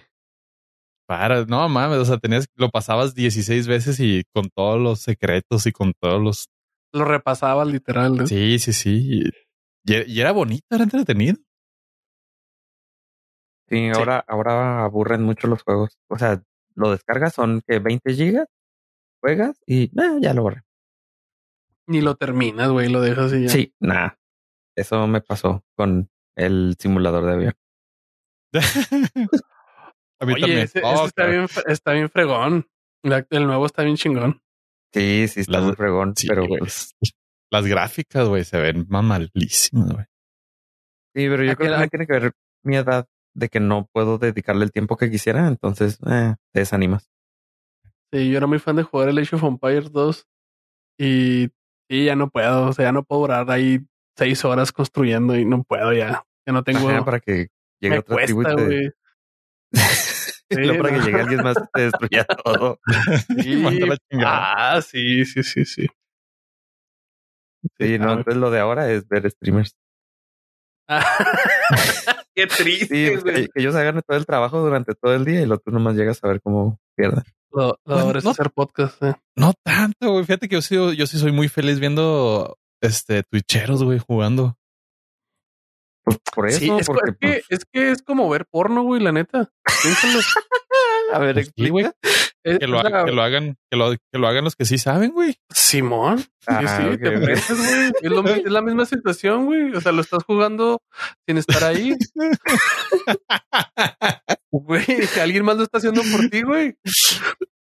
Para, 1.07 1.45
no 1.45 1.69
mames, 1.69 1.99
o 1.99 2.05
sea, 2.05 2.17
tenías, 2.17 2.47
lo 2.55 2.69
pasabas 2.69 3.13
16 3.13 3.67
veces 3.67 3.99
y 3.99 4.23
con 4.33 4.49
todos 4.49 4.81
los 4.81 5.01
secretos 5.01 5.67
y 5.67 5.71
con 5.71 5.93
todos 5.93 6.21
los. 6.21 6.49
Lo 6.91 7.05
repasaba 7.05 7.63
literal. 7.63 8.15
¿no? 8.15 8.27
Sí, 8.27 8.57
sí, 8.59 8.73
sí. 8.73 9.23
Y, 9.83 10.11
y 10.11 10.19
era 10.19 10.31
bonito, 10.31 10.65
era 10.71 10.83
entretenido. 10.83 11.37
Sí, 13.69 13.89
ahora, 13.89 14.23
ahora 14.27 14.83
aburren 14.83 15.23
mucho 15.23 15.47
los 15.47 15.63
juegos. 15.63 15.97
O 16.07 16.17
sea, 16.17 16.41
lo 16.75 16.91
descargas, 16.91 17.33
son 17.33 17.61
que 17.67 17.79
20 17.79 18.13
gigas, 18.13 18.47
juegas 19.25 19.59
y 19.65 19.83
eh, 19.85 20.17
ya 20.21 20.33
lo 20.35 20.43
borré. 20.43 20.61
Ni 21.87 22.01
lo 22.01 22.15
terminas, 22.15 22.69
güey, 22.69 22.89
lo 22.89 23.01
dejas 23.01 23.33
y 23.33 23.43
ya. 23.43 23.49
Sí, 23.49 23.73
nada. 23.79 24.19
Eso 24.75 25.07
me 25.07 25.21
pasó 25.21 25.63
con 25.75 26.09
el 26.35 26.75
simulador 26.79 27.25
de 27.25 27.33
avión. 27.33 27.53
A 30.19 30.25
mí 30.25 30.33
Oye, 30.33 30.41
también. 30.41 30.59
ese, 30.61 30.79
ese 30.79 30.87
Oh, 30.87 31.05
está, 31.05 31.25
bien, 31.25 31.47
está 31.67 31.91
bien 31.93 32.09
fregón. 32.09 32.67
El 33.03 33.45
nuevo 33.47 33.65
está 33.65 33.83
bien 33.83 33.97
chingón. 33.97 34.41
Sí, 34.93 35.27
sí, 35.27 35.41
está 35.41 35.53
Las- 35.53 35.63
muy 35.63 35.75
fregón, 35.75 36.13
sí, 36.15 36.27
pero 36.27 36.47
güey. 36.47 36.59
pues, 36.59 36.95
Las 37.51 37.65
gráficas, 37.67 38.27
güey, 38.27 38.43
se 38.45 38.59
ven 38.59 38.85
mamalísimas, 38.89 39.91
güey. 39.91 40.05
sí, 41.15 41.27
pero 41.29 41.43
yo 41.43 41.51
Aquel- 41.51 41.67
creo 41.67 41.79
que 41.81 41.87
tiene 41.89 42.07
que 42.07 42.13
ver 42.13 42.31
mi 42.63 42.77
edad 42.77 43.07
de 43.35 43.49
que 43.49 43.59
no 43.59 43.87
puedo 43.91 44.17
dedicarle 44.17 44.63
el 44.63 44.71
tiempo 44.71 44.95
que 44.97 45.11
quisiera, 45.11 45.47
entonces 45.47 45.99
eh, 46.09 46.35
te 46.53 46.59
desanimas. 46.61 47.09
Sí, 48.15 48.29
yo 48.29 48.37
era 48.37 48.47
muy 48.47 48.59
fan 48.59 48.77
de 48.77 48.83
jugar 48.83 49.09
el 49.09 49.17
Age 49.17 49.35
of 49.35 49.43
Empires 49.43 49.91
2 49.91 50.25
y, 50.97 51.49
y 51.89 52.05
ya 52.05 52.15
no 52.15 52.29
puedo. 52.29 52.69
O 52.69 52.73
sea, 52.73 52.85
ya 52.85 52.91
no 52.93 53.03
puedo 53.03 53.23
durar 53.23 53.51
ahí 53.51 53.85
seis 54.17 54.45
horas 54.45 54.71
construyendo 54.71 55.35
y 55.35 55.43
no 55.43 55.63
puedo 55.63 55.91
ya. 55.91 56.23
Ya 56.47 56.53
no 56.53 56.63
tengo. 56.63 56.87
Ajá, 56.87 57.03
para 57.03 57.19
que 57.19 57.49
llegue 57.81 57.99
otra 57.99 58.15
tribu 58.23 58.41
y 58.41 58.45
cuesta, 58.45 58.55
te... 58.55 58.65
güey. 58.65 58.91
no 60.77 60.81
para 60.81 60.95
que 60.95 61.01
llegue 61.01 61.19
alguien 61.19 61.43
más 61.43 61.57
te 61.73 61.81
destruya 61.81 62.23
todo. 62.23 62.79
Sí. 63.43 63.61
La. 64.11 64.75
Ah, 64.75 64.81
sí, 64.81 65.25
sí, 65.25 65.43
sí, 65.43 65.65
sí. 65.65 65.87
Sí, 67.77 67.99
no, 67.99 68.11
entonces 68.13 68.37
lo 68.37 68.49
de 68.49 68.59
ahora 68.59 68.89
es 68.91 69.05
ver 69.09 69.29
streamers. 69.29 69.75
Qué 72.33 72.47
triste, 72.47 72.95
Sí, 72.95 73.11
pues, 73.11 73.23
güey. 73.23 73.35
que, 73.35 73.47
que 73.49 73.59
ellos 73.59 73.75
hagan 73.75 74.01
todo 74.07 74.17
el 74.17 74.25
trabajo 74.25 74.61
durante 74.61 74.93
todo 74.95 75.15
el 75.15 75.25
día 75.25 75.41
y 75.41 75.45
lo 75.45 75.57
tú 75.57 75.71
nomás 75.71 75.95
llegas 75.95 76.23
a 76.23 76.27
ver 76.29 76.39
cómo 76.41 76.79
pierden. 76.95 77.23
Lo, 77.55 77.67
lo 77.67 77.77
Pues, 77.85 77.99
ahora 78.01 78.19
es 78.19 78.25
no- 78.25 78.31
hacer 78.31 78.51
podcast. 78.51 79.01
eh. 79.03 79.15
No 79.35 79.53
tanto, 79.63 80.11
güey. 80.11 80.25
Fíjate 80.25 80.49
que 80.49 80.55
yo 80.55 80.61
sí, 80.61 80.75
yo 80.95 81.07
sí 81.07 81.17
soy 81.17 81.31
muy 81.31 81.47
feliz 81.47 81.79
viendo 81.79 82.57
este 82.81 83.23
twitcheros, 83.23 83.83
güey, 83.83 83.99
jugando. 83.99 84.57
Pues 86.03 86.19
por 86.35 86.47
eso, 86.47 86.59
Sí, 86.59 86.69
es, 86.69 86.85
porque 86.85 87.09
es 87.09 87.15
que, 87.19 87.27
pues, 87.27 87.45
es 87.49 87.65
que 87.71 87.91
es 87.91 88.01
como 88.03 88.29
ver 88.29 88.45
porno, 88.45 88.83
güey, 88.83 89.01
la 89.01 89.11
neta. 89.11 89.49
Piénsalo. 89.81 90.19
a 91.13 91.19
ver, 91.19 91.33
Pues 91.35 91.51
sí, 91.55 91.69
güey. 91.69 91.89
Es- 92.43 92.59
Que 92.59 92.67
lo, 92.67 92.77
o 92.77 92.81
sea, 92.81 93.01
ha- 93.01 93.05
que 93.05 93.11
lo 93.11 93.23
hagan, 93.23 93.57
que 93.71 93.77
lo, 93.77 93.91
que 93.91 94.19
lo 94.19 94.27
hagan 94.27 94.43
los 94.43 94.55
que 94.55 94.65
sí 94.65 94.77
saben, 94.77 95.11
güey. 95.13 95.35
Simón. 95.51 96.23
Ah, 96.45 96.77
sí, 96.77 96.85
ok, 96.93 97.01
te 97.01 97.11
metes, 97.17 97.57
güey. 97.57 97.91
Es, 98.03 98.11
lo- 98.11 98.23
es 98.27 98.43
la 98.51 98.61
misma 98.61 98.85
situación, 98.85 99.45
güey. 99.47 99.73
O 99.73 99.81
sea, 99.81 99.91
lo 99.93 100.01
estás 100.01 100.23
jugando 100.25 100.79
sin 101.27 101.37
estar 101.39 101.63
ahí. 101.63 101.95
Güey, 104.63 104.85
que 105.13 105.21
alguien 105.21 105.43
más 105.43 105.57
lo 105.57 105.63
está 105.63 105.79
haciendo 105.79 106.01
por 106.11 106.29
ti, 106.29 106.41
güey. 106.43 106.77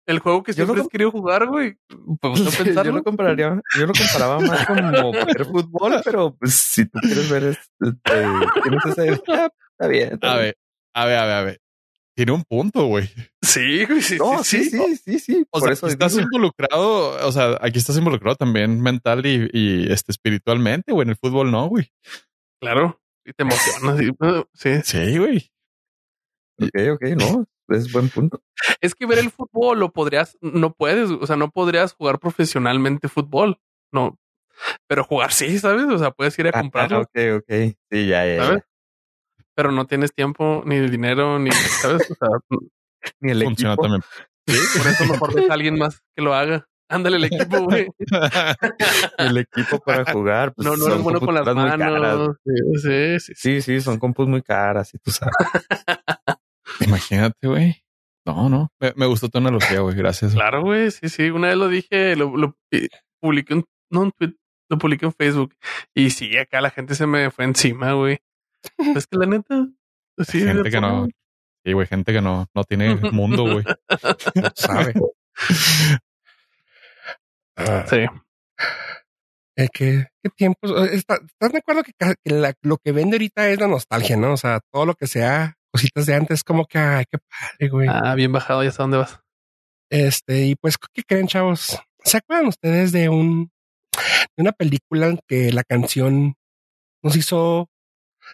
El 0.05 0.19
juego 0.19 0.41
que 0.41 0.53
siempre 0.53 0.79
has 0.79 0.87
querido 0.87 1.11
jugar, 1.11 1.47
güey. 1.47 1.75
Pues 2.21 2.39
no 2.39 2.49
yo 2.83 2.91
lo 2.93 3.03
compararía, 3.03 3.61
yo 3.77 3.85
lo 3.87 3.93
comparaba 3.93 4.39
más 4.39 4.65
como 4.65 5.11
ver 5.11 5.45
fútbol, 5.45 6.01
pero 6.05 6.35
pues 6.37 6.53
si 6.53 6.85
tú 6.85 6.97
quieres 7.01 7.29
ver 7.29 7.43
este, 7.43 7.91
tienes 8.63 8.85
ese 8.85 9.21
ah, 9.27 9.49
está 9.71 9.87
bien. 9.87 10.13
está 10.13 10.31
A 10.31 10.37
bien. 10.37 10.45
ver, 10.45 10.57
a 10.93 11.05
ver, 11.05 11.17
a 11.19 11.25
ver, 11.25 11.35
a 11.35 11.43
ver. 11.43 11.61
Tiene 12.15 12.31
un 12.31 12.43
punto, 12.45 12.85
güey. 12.87 13.09
Sí, 13.43 13.85
güey, 13.85 14.01
sí, 14.01 14.17
No, 14.17 14.43
sí, 14.43 14.63
sí, 14.63 14.79
sí, 14.79 14.95
sí, 14.97 15.19
sí. 15.19 15.45
O 15.51 15.59
por 15.59 15.63
sea, 15.63 15.73
eso 15.73 15.87
estás 15.87 16.13
digo. 16.15 16.23
involucrado, 16.23 17.27
o 17.27 17.31
sea, 17.31 17.57
aquí 17.61 17.77
estás 17.77 17.97
involucrado 17.97 18.35
también 18.37 18.81
mental 18.81 19.25
y, 19.25 19.49
y 19.53 19.91
este 19.91 20.13
espiritualmente, 20.13 20.93
güey. 20.93 21.03
En 21.05 21.09
el 21.09 21.17
fútbol 21.17 21.51
no, 21.51 21.67
güey. 21.67 21.91
Claro. 22.61 22.99
Y 23.25 23.33
te 23.33 23.43
emocionas. 23.43 23.99
uh, 24.19 24.45
sí. 24.53 24.69
Sí, 24.83 25.17
güey. 25.17 25.51
Ok, 26.59 26.93
ok, 26.93 27.01
no, 27.17 27.45
es 27.69 27.91
buen 27.91 28.09
punto. 28.09 28.41
Es 28.81 28.95
que 28.95 29.05
ver 29.05 29.19
el 29.19 29.29
fútbol 29.31 29.79
lo 29.79 29.91
podrías, 29.91 30.37
no 30.41 30.73
puedes, 30.73 31.09
o 31.11 31.25
sea, 31.27 31.35
no 31.35 31.51
podrías 31.51 31.93
jugar 31.93 32.19
profesionalmente 32.19 33.07
fútbol. 33.07 33.59
No. 33.91 34.17
Pero 34.87 35.03
jugar 35.03 35.31
sí, 35.31 35.59
¿sabes? 35.59 35.85
O 35.85 35.97
sea, 35.99 36.11
puedes 36.11 36.37
ir 36.39 36.47
a 36.47 36.49
Ah, 36.53 36.61
comprarlo, 36.61 37.01
ok, 37.01 37.19
ok. 37.37 37.53
Sí, 37.91 38.07
ya, 38.07 38.25
ya. 38.25 38.43
¿sabes? 38.45 38.63
Pero 39.55 39.71
no 39.71 39.85
tienes 39.85 40.13
tiempo, 40.13 40.63
ni 40.65 40.79
dinero, 40.79 41.37
ni, 41.39 41.51
¿sabes? 41.51 42.09
O 42.11 42.15
sea, 42.15 42.29
Ni 43.21 43.31
el 43.31 43.43
Funciona 43.43 43.73
equipo. 43.75 43.83
también. 43.83 44.03
por 44.77 44.87
eso 44.87 45.05
mejor 45.05 45.33
deja 45.33 45.51
a 45.51 45.53
alguien 45.53 45.77
más 45.77 46.01
que 46.15 46.21
lo 46.21 46.33
haga. 46.33 46.67
Ándale 46.89 47.17
el 47.17 47.25
equipo, 47.25 47.63
güey. 47.65 47.87
El 49.17 49.37
equipo 49.37 49.77
para 49.79 50.11
jugar. 50.11 50.53
pues, 50.53 50.65
No, 50.65 50.75
no 50.77 50.87
eres 50.87 51.03
bueno 51.03 51.19
con 51.19 51.35
las 51.35 51.45
manos. 51.53 52.37
Sí, 52.45 52.79
sí, 52.81 53.19
sí. 53.19 53.33
Sí, 53.35 53.61
sí, 53.61 53.81
son 53.81 53.99
compus 53.99 54.27
muy 54.27 54.41
caras, 54.41 54.93
y 54.93 54.97
tú 54.97 55.11
sabes. 55.11 55.33
Imagínate, 56.81 57.47
güey. 57.47 57.83
No, 58.25 58.49
no. 58.49 58.69
Me, 58.79 58.93
me 58.95 59.05
gustó 59.05 59.29
tu 59.29 59.37
analogía, 59.37 59.79
güey. 59.79 59.95
Gracias. 59.95 60.33
Claro, 60.33 60.61
güey. 60.61 60.91
Sí, 60.91 61.09
sí. 61.09 61.29
Una 61.29 61.47
vez 61.49 61.57
lo 61.57 61.67
dije, 61.69 62.15
lo, 62.15 62.35
lo 62.35 62.55
eh, 62.71 62.89
publiqué 63.21 63.53
un, 63.53 63.65
no 63.89 64.01
un 64.01 64.11
tweet, 64.11 64.33
lo 64.69 64.77
publiqué 64.77 65.05
en 65.05 65.13
Facebook. 65.13 65.55
Y 65.95 66.09
sí, 66.09 66.35
acá 66.37 66.59
la 66.61 66.69
gente 66.69 66.93
se 66.95 67.07
me 67.07 67.31
fue 67.31 67.45
encima, 67.45 67.93
güey. 67.93 68.19
Es 68.95 69.07
que 69.07 69.17
la 69.17 69.25
neta, 69.27 69.67
sí, 70.25 70.41
gente 70.41 70.69
que 70.69 70.81
no. 70.81 71.07
Sí, 71.65 71.73
güey, 71.73 71.87
gente 71.87 72.11
que 72.13 72.21
no, 72.21 72.47
no 72.53 72.63
tiene 72.63 72.95
mundo, 72.95 73.43
güey. 73.43 73.63
No 74.35 74.49
sabe. 74.55 74.93
Sí. 77.89 78.05
eh, 79.57 79.67
¿qué, 79.73 80.07
qué 80.23 80.29
tiempos? 80.35 80.71
Eh, 80.71 80.95
está- 80.95 81.15
¿Estás 81.25 81.51
de 81.51 81.57
acuerdo 81.59 81.83
que, 81.83 81.93
ca- 81.97 82.15
que 82.23 82.33
la- 82.33 82.53
lo 82.61 82.77
que 82.77 82.91
vende 82.91 83.15
ahorita 83.15 83.49
es 83.49 83.59
la 83.59 83.67
nostalgia, 83.67 84.15
no? 84.17 84.33
O 84.33 84.37
sea, 84.37 84.59
todo 84.71 84.85
lo 84.85 84.95
que 84.95 85.07
sea 85.07 85.55
cositas 85.77 86.05
de 86.07 86.15
antes, 86.15 86.43
como 86.43 86.65
que, 86.65 86.77
ay, 86.79 87.05
qué 87.11 87.17
padre, 87.19 87.69
güey. 87.69 87.87
Ah, 87.89 88.15
bien 88.15 88.31
bajado, 88.31 88.63
ya 88.63 88.71
sé 88.71 88.77
dónde 88.81 88.97
vas. 88.97 89.19
Este, 89.91 90.45
y 90.47 90.55
pues, 90.55 90.75
¿qué 90.93 91.03
creen, 91.03 91.27
chavos? 91.27 91.79
¿Se 92.03 92.17
acuerdan 92.17 92.47
ustedes 92.47 92.91
de 92.91 93.09
un, 93.09 93.51
de 94.35 94.41
una 94.41 94.51
película 94.51 95.07
en 95.07 95.19
que 95.27 95.51
la 95.51 95.63
canción 95.63 96.35
nos 97.03 97.15
hizo 97.15 97.69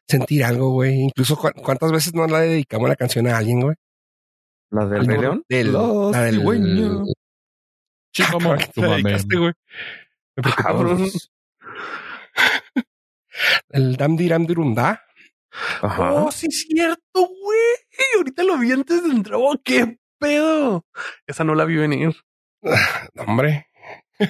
sentir 0.08 0.43
algo, 0.45 0.69
güey? 0.71 1.01
Incluso 1.01 1.36
cu- 1.38 1.51
cuántas 1.62 1.91
veces 1.91 2.13
no 2.13 2.25
la 2.27 2.39
dedicamos 2.39 2.88
la 2.89 2.95
canción 2.95 3.27
a 3.27 3.38
alguien, 3.38 3.62
güey. 3.62 3.75
¿La 4.71 4.86
del 4.88 5.06
Rey 5.06 5.17
León? 5.19 5.43
Del, 5.49 5.71
Los 5.73 6.12
la 6.12 6.21
del 6.23 6.36
cigüeños. 6.36 7.13
Chico, 8.15 8.38
Ah, 8.41 8.58
¿qué 8.58 8.67
tu 8.67 8.82
le 8.82 8.88
mamá. 8.88 8.97
dedicaste, 9.03 9.38
güey? 9.38 9.53
Preocupó. 10.36 10.63
Cabrón. 10.63 11.08
El 13.69 13.95
Dam 13.97 14.15
Diram 14.15 14.45
Dirundá. 14.45 15.03
Ajá. 15.82 16.13
Oh, 16.13 16.32
sí, 16.32 16.47
es 16.47 16.62
cierto, 16.67 17.02
güey. 17.21 17.60
Ahorita 18.17 18.43
lo 18.43 18.58
vi 18.58 18.71
antes 18.71 19.04
de 19.04 19.10
entrar. 19.10 19.39
Oh, 19.41 19.60
qué 19.63 19.97
pedo. 20.19 20.86
Esa 21.28 21.43
no 21.43 21.56
la 21.56 21.65
vi 21.65 21.78
venir. 21.78 22.15
No, 23.13 23.23
hombre. 23.23 23.67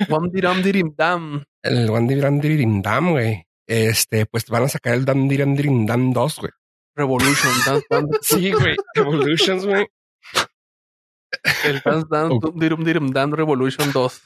Wam 0.09 0.31
diram 0.31 0.63
dirim 0.63 0.93
dam. 0.97 1.43
El 1.61 1.89
One 1.89 2.07
Diram 2.07 3.11
güey. 3.11 3.45
Este, 3.67 4.25
pues 4.25 4.45
van 4.47 4.63
a 4.63 4.67
sacar 4.69 4.93
el 4.95 5.05
Dam 5.05 5.27
Diram 5.29 5.55
Dirindam 5.55 6.11
2, 6.13 6.39
güey. 6.39 6.51
Revolution. 6.95 7.53
Dance 7.65 7.85
Band. 7.89 8.09
Sí, 8.21 8.51
güey. 8.51 8.75
Evolutions, 8.95 9.65
güey. 9.65 9.87
El 11.63 11.81
Dance 11.81 12.07
Dance 12.09 12.39
Oh. 12.41 12.51
Dirum 12.55 12.83
Dirum 12.83 13.11
Dan 13.11 13.31
Revolution 13.31 13.91
2. 13.91 14.21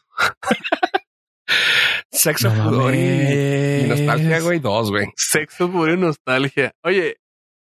Sexo, 2.12 2.50
No 2.54 2.70
pudor 2.70 2.96
y, 2.96 2.98
y 2.98 3.88
nostalgia, 3.88 4.39
güey, 4.39 4.60
dos, 4.60 4.89
güey. 4.89 5.08
Sexo, 5.15 5.72
puro 5.72 5.93
y 5.93 5.98
nostalgia. 5.98 6.72
Oye, 6.84 7.17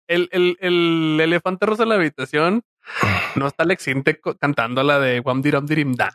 el, 0.08 0.28
el, 0.32 0.56
el 0.60 1.20
elefante 1.22 1.66
rosa 1.66 1.84
en 1.84 1.88
la 1.90 1.94
habitación 1.96 2.62
no 3.36 3.46
está 3.46 3.62
Alex 3.62 3.86
Intec 3.88 4.20
co- 4.20 4.36
cantando 4.36 4.82
la 4.82 4.98
de 4.98 5.20
Wam 5.20 5.40
Diram 5.42 5.66
Dirim 5.66 5.94
Da. 5.94 6.12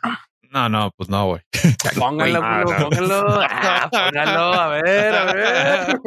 No, 0.50 0.68
no, 0.68 0.92
pues 0.96 1.08
no, 1.08 1.26
güey. 1.26 1.40
Póngalo, 1.98 2.40
no, 2.40 2.64
póngalo. 2.78 3.40
Ah, 3.50 3.88
póngalo, 3.90 4.52
a 4.54 4.68
ver, 4.68 5.14
a 5.14 5.32
ver. 5.32 6.00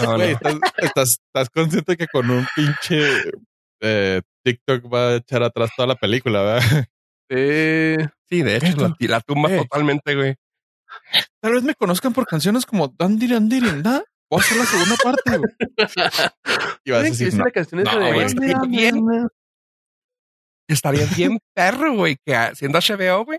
No, 0.00 0.16
Güey, 0.16 0.32
no. 0.32 0.50
¿estás, 0.50 0.54
estás, 0.78 1.08
estás 1.26 1.50
consciente 1.50 1.96
que 1.96 2.06
con 2.08 2.30
un 2.30 2.46
pinche 2.56 3.08
eh, 3.80 4.20
TikTok 4.44 4.92
va 4.92 5.08
a 5.10 5.14
echar 5.16 5.42
atrás 5.42 5.70
toda 5.76 5.88
la 5.88 5.94
película, 5.96 6.42
¿verdad? 6.42 6.86
Sí. 7.30 7.96
Sí, 8.28 8.42
de 8.42 8.56
hecho, 8.56 8.76
la, 8.76 8.94
la 8.98 9.20
tumba 9.20 9.50
Eh. 9.50 9.58
totalmente, 9.58 10.14
güey. 10.14 10.34
Tal 11.40 11.52
vez 11.52 11.62
me 11.62 11.74
conozcan 11.74 12.12
por 12.12 12.26
canciones 12.26 12.66
como 12.66 12.88
Dan 12.98 13.18
Diran 13.18 13.48
Dirin, 13.48 13.82
¿da? 13.82 14.02
Voy 14.30 14.40
a 14.40 14.42
hacer 14.42 14.58
la 14.58 14.64
segunda 14.64 14.96
parte, 15.02 15.38
güey. 15.38 15.52
Y 16.84 16.90
vas 16.90 17.00
a 17.00 17.04
¿Saben 17.04 17.12
que 17.12 17.24
decir, 17.24 17.34
no, 17.38 17.44
la 17.44 17.50
canción 17.50 17.82
no, 17.82 17.98
de 17.98 18.12
güey, 18.12 18.26
está 18.26 18.66
bien. 18.66 19.28
Estaría 20.66 21.06
bien 21.14 21.38
perro, 21.54 21.94
güey, 21.94 22.16
que 22.24 22.50
siendo 22.54 22.78
HBO, 22.78 23.24
güey, 23.24 23.38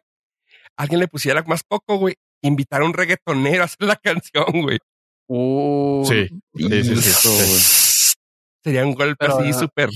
alguien 0.78 1.00
le 1.00 1.08
pusiera 1.08 1.42
más 1.44 1.64
poco, 1.64 1.98
güey, 1.98 2.16
invitar 2.42 2.82
a 2.82 2.86
un 2.86 2.94
reggaetonero 2.94 3.64
a 3.64 3.66
hacer 3.66 3.88
la 3.88 3.96
canción, 4.04 4.46
güey. 4.62 4.80
Uh, 5.28 6.06
Sí, 6.06 6.30
sí, 6.56 6.84
sí, 6.84 6.96
sí. 6.98 8.18
Sería 8.64 8.86
un 8.86 8.94
golpe 8.94 9.16
Pero, 9.20 9.40
así 9.40 9.50
ah, 9.50 9.54
súper 9.54 9.90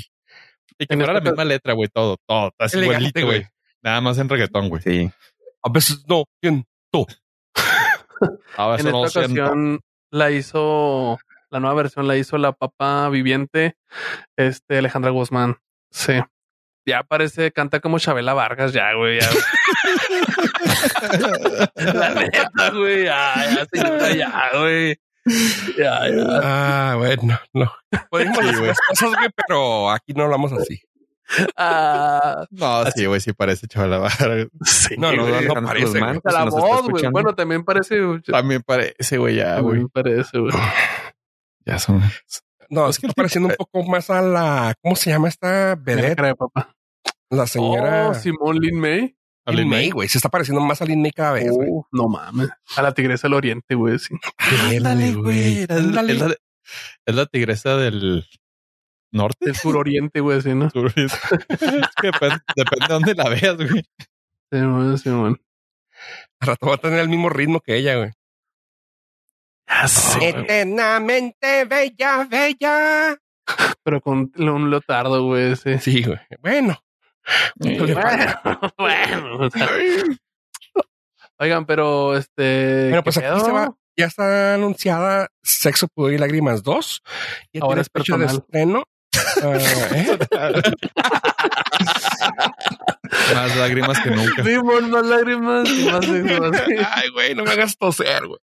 Y 0.78 0.86
que 0.88 0.96
fuera 0.96 1.14
la 1.14 1.22
misma 1.22 1.46
letra, 1.46 1.74
güey, 1.74 1.90
todo, 1.90 2.18
todo. 2.28 2.52
Así 2.58 2.78
elegante, 2.78 3.20
igualito, 3.20 3.26
güey. 3.26 3.48
Nada 3.82 4.02
más 4.02 4.18
en 4.18 4.30
reggaetón, 4.30 4.70
güey. 4.70 4.82
Sí. 4.82 5.12
A 5.62 5.70
veces 5.70 6.04
no, 6.08 6.24
siento. 6.42 7.08
En 8.22 8.80
eso 8.80 8.92
no 8.92 9.06
esta 9.06 9.26
siento. 9.26 9.80
La 10.12 10.32
hizo, 10.32 11.20
la 11.50 11.60
nueva 11.60 11.76
versión 11.76 12.08
la 12.08 12.18
hizo 12.18 12.38
la 12.38 12.52
papa 12.52 13.10
viviente, 13.10 13.76
este 14.38 14.78
Alejandra 14.80 15.12
Guzmán. 15.12 15.58
Sí. 15.92 16.20
Ya 16.86 17.04
parece, 17.04 17.52
canta 17.52 17.80
como 17.82 18.00
Chabela 18.00 18.34
Vargas, 18.34 18.74
ya, 18.74 18.94
güey. 18.94 19.20
Ya. 19.20 19.30
la 21.94 22.10
neta, 22.16 22.70
güey. 22.72 23.04
Ya, 23.06 23.66
ya, 23.74 24.14
ya, 24.14 24.50
güey. 24.60 24.98
Ya, 25.78 26.10
ya. 26.10 26.40
Ah, 26.42 26.96
bueno, 26.98 27.40
no. 27.54 27.72
Podemos 28.10 28.38
Sí, 28.40 28.46
decir 28.46 28.68
las 28.68 28.78
cosas, 28.88 29.16
güey, 29.16 29.30
pero 29.36 29.92
aquí 29.92 30.14
no 30.14 30.24
hablamos 30.24 30.52
así. 30.54 30.82
Ah, 31.56 32.46
No, 32.52 32.86
sí, 32.92 33.06
güey, 33.06 33.22
sí 33.22 33.34
parece 33.34 33.68
chaval. 33.68 34.10
sí, 34.66 34.96
No, 34.98 35.12
no, 35.14 35.28
no, 35.28 35.54
parece, 35.68 36.00
güey. 36.00 36.20
pues, 36.20 36.34
la 36.34 36.46
voz, 36.46 36.90
güey. 36.90 37.06
Bueno, 37.12 37.34
también 37.36 37.64
parece. 37.64 38.00
También 38.26 38.62
parece, 38.66 39.18
güey, 39.18 39.36
ya, 39.36 39.60
güey. 39.60 39.80
También 39.80 39.90
parece, 39.90 40.40
güey. 40.40 40.54
Ya 41.66 41.78
son. 41.78 42.02
No, 42.70 42.90
Es 42.90 42.98
que 42.98 43.06
está 43.08 43.14
pareciendo 43.16 43.50
un 43.50 43.56
poco 43.56 43.84
más 43.84 44.10
a 44.10 44.22
la, 44.22 44.74
¿cómo 44.82 44.96
se 44.96 45.10
llama 45.12 45.28
esta 45.28 45.76
vedette? 45.76 46.36
La 47.30 47.46
señora 47.46 48.10
Oh, 48.10 48.14
Simón 48.16 48.58
Lin 48.58 48.80
May. 48.80 49.16
Lin 49.46 49.68
May, 49.70 49.90
güey. 49.92 50.08
Se 50.10 50.18
está 50.18 50.30
pareciendo 50.30 50.62
más 50.64 50.82
a 50.82 50.86
Lin 50.86 51.02
May 51.02 51.12
cada 51.12 51.34
vez, 51.34 51.52
güey. 51.52 51.70
Uh, 51.70 51.84
no 51.92 52.08
mames. 52.08 52.50
A 52.76 52.82
la 52.82 52.92
tigresa 52.94 53.28
del 53.28 53.34
oriente, 53.36 53.76
güey. 53.76 54.00
Sí. 54.00 54.16
Ándale, 54.78 55.14
güey. 55.14 55.60
Es, 55.64 55.70
Ándale. 55.70 56.14
es 56.14 56.20
la, 56.22 56.36
es 57.06 57.16
la 57.16 57.26
tigresa 57.28 57.76
del 57.78 58.26
norte. 59.12 59.46
Del 59.46 59.56
suroriente, 59.56 60.20
güey, 60.20 60.42
sí, 60.42 60.54
¿no? 60.54 60.70
Sur. 60.70 60.92
es 60.96 61.14
que 61.56 62.08
depende, 62.12 62.38
depende 62.56 62.88
de 62.88 62.94
dónde 62.94 63.16
la 63.16 63.30
veas, 63.30 63.58
güey. 63.58 63.84
Simón, 64.52 64.98
Simón. 64.98 65.42
Al 66.40 66.48
rato 66.48 66.68
va 66.68 66.76
a 66.76 66.78
tener 66.78 67.00
el 67.00 67.10
mismo 67.10 67.30
ritmo 67.30 67.60
que 67.60 67.78
ella, 67.78 67.98
güey. 67.98 68.12
Ya 69.68 69.88
sé. 69.88 70.30
Eternamente 70.30 71.66
bella, 71.66 72.28
bella. 72.30 73.18
Pero 73.84 74.02
con 74.02 74.32
un 74.38 74.70
leotardo, 74.70 75.24
güey, 75.24 75.56
sí. 75.56 75.78
Sí, 75.80 76.04
güey. 76.04 76.20
Bueno. 76.40 76.80
Bueno, 77.56 77.86
bueno. 78.78 79.38
o 79.38 79.50
sea. 79.50 79.70
Oigan, 81.38 81.66
pero 81.66 82.18
este. 82.18 82.88
Bueno, 82.90 82.98
¿qué 82.98 83.04
pues 83.04 83.18
aquí 83.18 83.40
se 83.42 83.52
va. 83.52 83.74
Ya 83.98 84.06
está 84.06 84.54
anunciada 84.54 85.28
Sexo, 85.44 85.88
Pudor 85.90 86.14
y 86.14 86.18
Lágrimas 86.18 86.64
2. 86.64 87.02
Ya 87.54 87.62
Ahora 87.62 87.68
tiene 87.68 87.82
es 87.82 87.90
fecha 87.94 88.18
de 88.18 88.26
estreno. 88.26 88.84
¿Eh? 89.44 90.18
Más 93.34 93.56
lágrimas 93.58 94.00
que 94.00 94.12
nunca. 94.12 94.44
Simón, 94.44 94.92
más 94.92 95.06
lágrimas, 95.06 95.70
más 95.70 96.08
lágrimas. 96.08 96.62
Ay, 96.94 97.10
güey, 97.10 97.36
no 97.36 97.44
me 97.44 97.52
hagas 97.52 97.78
toser, 97.78 98.24
güey. 98.28 98.40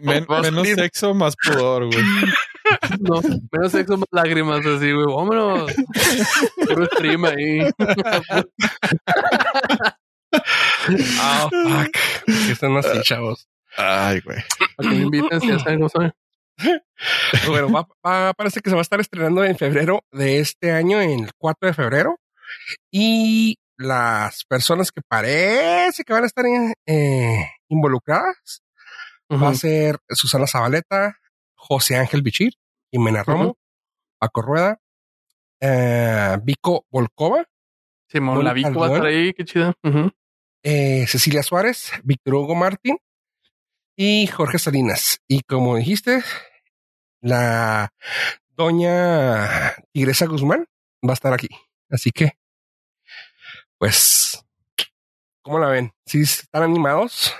Men- 0.00 0.26
menos 0.42 0.68
sexo, 0.68 1.14
más 1.14 1.34
pudor, 1.36 1.86
güey. 1.86 2.04
No, 3.00 3.20
menos 3.52 3.72
sexo, 3.72 3.96
más 3.96 4.08
lágrimas, 4.10 4.64
así, 4.66 4.92
güey. 4.92 5.06
Vámonos. 5.06 5.72
Puro 6.66 6.86
stream 6.86 7.24
ahí. 7.24 7.70
Ah, 11.20 11.48
fuck. 11.50 11.92
Que 12.46 12.52
están 12.52 12.76
así, 12.76 13.00
chavos. 13.02 13.46
Ay, 13.76 14.20
güey. 14.20 14.38
Para 14.76 14.88
que 14.90 14.94
me 14.96 15.02
inviten, 15.02 15.40
si 15.40 15.48
ya 15.48 15.58
saben 15.58 15.78
cómo 15.78 15.88
soy. 15.88 16.10
Bueno, 17.48 17.70
va, 17.72 17.88
va- 18.06 18.32
parece 18.34 18.60
que 18.60 18.70
se 18.70 18.76
va 18.76 18.80
a 18.80 18.82
estar 18.82 19.00
estrenando 19.00 19.44
en 19.44 19.56
febrero 19.58 20.04
de 20.12 20.38
este 20.38 20.70
año, 20.72 21.00
en 21.00 21.24
el 21.24 21.30
4 21.36 21.68
de 21.68 21.74
febrero. 21.74 22.20
Y 22.90 23.58
las 23.78 24.44
personas 24.44 24.92
que 24.92 25.00
parece 25.08 26.04
que 26.04 26.12
van 26.12 26.22
a 26.24 26.26
estar 26.26 26.44
eh, 26.86 27.50
involucradas 27.68 28.62
va 29.32 29.48
a 29.48 29.54
ser 29.54 29.98
Susana 30.10 30.46
Zabaleta, 30.46 31.16
José 31.54 31.96
Ángel 31.96 32.22
Bichir, 32.22 32.52
Jimena 32.92 33.22
Romo, 33.24 33.44
Ujú. 33.44 33.56
Paco 34.18 34.42
Rueda, 34.42 34.78
eh, 35.60 36.36
Vico 36.42 36.84
Volkova, 36.90 37.44
Simón, 38.08 38.44
la 38.44 38.52
Vico 38.52 38.78
va 38.78 38.86
a 38.86 38.88
estar 38.90 39.04
León. 39.04 39.24
ahí, 39.24 39.32
qué 39.32 39.44
chida. 39.44 39.74
Ujú. 39.82 40.10
eh, 40.62 41.06
Cecilia 41.08 41.42
Suárez, 41.42 41.90
Víctor 42.04 42.34
Hugo 42.34 42.54
Martín 42.54 42.98
y 43.96 44.26
Jorge 44.26 44.58
Salinas. 44.58 45.18
Y 45.26 45.40
como 45.42 45.76
dijiste, 45.76 46.22
la 47.22 47.92
doña 48.56 49.74
Tigresa 49.92 50.26
Guzmán 50.26 50.66
va 51.06 51.12
a 51.12 51.14
estar 51.14 51.32
aquí. 51.32 51.48
Así 51.88 52.10
que, 52.10 52.32
pues, 53.78 54.44
¿cómo 55.42 55.58
la 55.58 55.68
ven? 55.68 55.92
¿Sí 56.04 56.20
están 56.22 56.62
animados? 56.62 57.34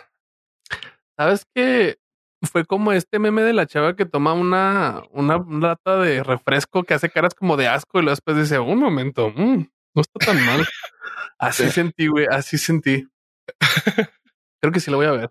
¿Sabes 1.16 1.45
qué? 1.55 1.99
Fue 2.42 2.64
como 2.64 2.92
este 2.92 3.18
meme 3.18 3.42
de 3.42 3.53
la 3.53 3.66
chava 3.66 3.95
que 3.95 4.07
toma 4.07 4.33
una, 4.33 5.03
una 5.11 5.38
lata 5.38 5.99
de 5.99 6.23
refresco 6.23 6.83
que 6.83 6.95
hace 6.95 7.11
caras 7.11 7.35
como 7.35 7.57
de 7.57 7.68
asco 7.68 7.99
y 7.99 8.03
luego 8.03 8.16
después 8.16 8.37
dice, 8.37 8.59
un 8.59 8.79
momento, 8.79 9.31
mm, 9.31 9.68
no 9.95 10.03
está 10.03 10.27
tan 10.27 10.45
mal. 10.45 10.66
Así 11.38 11.68
sentí, 11.71 12.07
güey, 12.07 12.27
así 12.31 12.57
sentí. 12.57 13.09
Creo 14.61 14.73
que 14.73 14.79
sí 14.79 14.92
lo 14.92 14.97
voy 14.97 15.07
a 15.07 15.11
ver. 15.12 15.31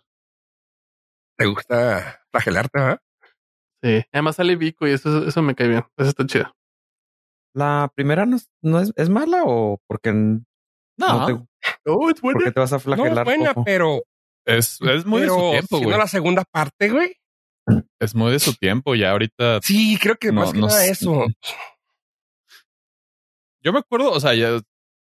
¿Te 1.38 1.46
gusta 1.46 2.22
flagelarte, 2.32 2.80
verdad? 2.80 3.02
Sí. 3.84 4.04
Además 4.12 4.36
sale 4.36 4.56
Vico 4.56 4.88
y 4.88 4.92
eso, 4.92 5.28
eso 5.28 5.42
me 5.42 5.56
cae 5.56 5.68
bien. 5.68 5.84
Eso 5.98 6.10
está 6.10 6.26
chido. 6.26 6.54
¿La 7.54 7.92
primera 7.96 8.26
no, 8.26 8.38
es, 8.38 8.50
no 8.62 8.80
es, 8.80 8.94
es 8.96 9.10
mala 9.10 9.44
o 9.46 9.80
porque 9.88 10.14
no, 10.14 10.44
No, 10.98 11.26
te, 11.26 11.34
Oh, 11.86 12.10
es 12.10 12.20
por 12.22 12.42
qué 12.44 12.52
te 12.52 12.60
vas 12.60 12.72
a 12.74 12.78
No, 12.78 12.80
flagelar? 12.80 13.26
buena, 13.26 13.54
poco? 13.54 13.66
pero, 13.66 14.04
es, 14.46 14.80
es 14.82 15.06
muy 15.06 15.22
de 15.22 15.28
su 15.28 15.36
tiempo, 15.52 15.78
güey. 15.78 15.90
no 15.90 15.98
la 15.98 16.08
segunda 16.08 16.44
parte, 16.50 16.90
güey. 16.90 17.16
Es 18.00 18.16
muy 18.16 18.32
de 18.32 18.40
su 18.40 18.54
tiempo. 18.56 18.96
Ya 18.96 19.12
ahorita 19.12 19.60
Sí, 19.62 19.98
creo 20.02 20.16
que 20.16 20.32
No, 20.32 20.42
más 20.42 20.54
que 20.54 20.60
no 20.60 20.68
nada 20.68 20.86
eso. 20.86 21.26
Yo 23.64 23.74
me 23.74 23.80
acuerdo, 23.80 24.12
o 24.12 24.20
sea, 24.20 24.34
ya 24.34 24.60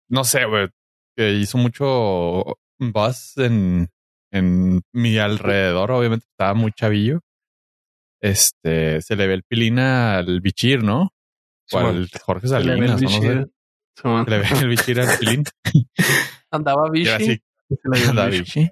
no 0.09 0.23
sé, 0.23 0.45
güey, 0.45 0.69
que 1.15 1.33
hizo 1.33 1.57
mucho 1.57 2.57
buzz 2.79 3.37
en, 3.37 3.89
en 4.31 4.81
mi 4.93 5.17
alrededor. 5.19 5.91
Obviamente 5.91 6.25
estaba 6.31 6.53
muy 6.55 6.71
chavillo. 6.71 7.19
Este 8.21 9.01
se 9.01 9.15
le 9.15 9.27
ve 9.27 9.33
el 9.35 9.43
pilín 9.43 9.79
al 9.79 10.41
bichir, 10.41 10.83
¿no? 10.83 11.13
O 11.71 11.77
al 11.79 12.09
Jorge 12.23 12.47
Se 12.47 12.59
le 12.59 12.75
ve 12.79 12.85
el 12.87 12.99
Salinas, 12.99 13.01
no 13.01 13.09
sé. 13.09 13.45
Se 13.95 14.29
le 14.29 14.37
ve 14.39 14.47
el 14.61 14.67
bichir 14.67 14.99
al 14.99 15.17
pilín. 15.19 15.43
Andaba 16.51 16.87
Y 16.87 16.99
Vichy. 16.99 17.09
así, 17.09 17.41
y 17.69 17.75
se 17.75 17.89
le 17.89 17.97
dio 17.97 18.03
el 18.03 18.09
anda 18.09 18.25
bichi. 18.27 18.59
bichi. 18.61 18.71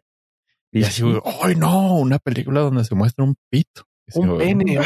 Y 0.71 0.83
así, 0.83 1.01
güey, 1.03 1.21
¡ay 1.43 1.55
no! 1.55 1.95
Una 1.95 2.19
película 2.19 2.59
donde 2.61 2.83
se 2.83 2.93
muestra 2.95 3.23
un 3.23 3.35
pito. 3.49 3.83
Así, 4.07 4.19
Un 4.19 4.37
pene. 4.37 4.79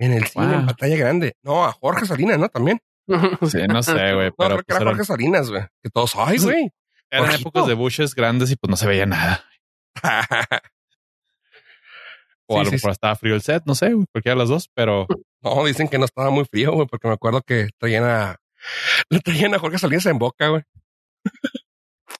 En 0.00 0.12
el 0.12 0.24
cine, 0.26 0.44
en 0.44 0.52
Wow. 0.58 0.66
pantalla 0.66 0.96
grande. 0.96 1.32
No, 1.42 1.64
a 1.64 1.72
Jorge 1.72 2.06
Salinas, 2.06 2.38
¿no? 2.38 2.48
También. 2.48 2.78
Sí, 3.50 3.58
no 3.68 3.82
sé, 3.82 3.92
güey, 4.14 4.28
No, 4.28 4.34
pero 4.36 4.36
creo 4.36 4.58
que 4.58 4.64
pues, 4.64 4.64
era 4.68 4.76
eran, 4.76 4.88
Jorge 4.88 5.04
Salinas, 5.04 5.50
güey. 5.50 5.62
Que 5.82 5.90
todos, 5.90 6.12
ay, 6.16 6.38
güey. 6.38 6.70
eran 7.10 7.34
épocas 7.34 7.66
de 7.66 7.74
bushes 7.74 8.14
grandes 8.14 8.50
y 8.52 8.56
pues 8.56 8.70
no 8.70 8.76
se 8.76 8.86
veía 8.86 9.06
nada. 9.06 9.44
O 12.48 12.54
Sí, 12.54 12.60
a 12.60 12.64
lo 12.64 12.70
sí, 12.70 12.76
mejor 12.76 12.90
estaba 12.92 13.14
frío 13.16 13.34
el 13.34 13.42
set, 13.42 13.62
no 13.66 13.74
sé, 13.74 13.92
güey, 13.92 14.06
cualquiera 14.10 14.34
de 14.34 14.38
las 14.40 14.48
dos, 14.48 14.68
pero 14.74 15.06
No, 15.42 15.64
dicen 15.64 15.86
que 15.88 15.98
no 15.98 16.04
estaba 16.04 16.30
muy 16.30 16.44
frío, 16.46 16.72
güey, 16.72 16.86
porque 16.88 17.06
me 17.08 17.14
acuerdo 17.14 17.42
que 17.42 17.68
traían 17.78 18.04
a, 18.04 18.36
le 19.10 19.20
traían 19.20 19.54
a 19.54 19.58
Jorge 19.58 19.78
Salinas 19.78 20.06
en 20.06 20.18
boca, 20.18 20.48
güey. 20.48 20.62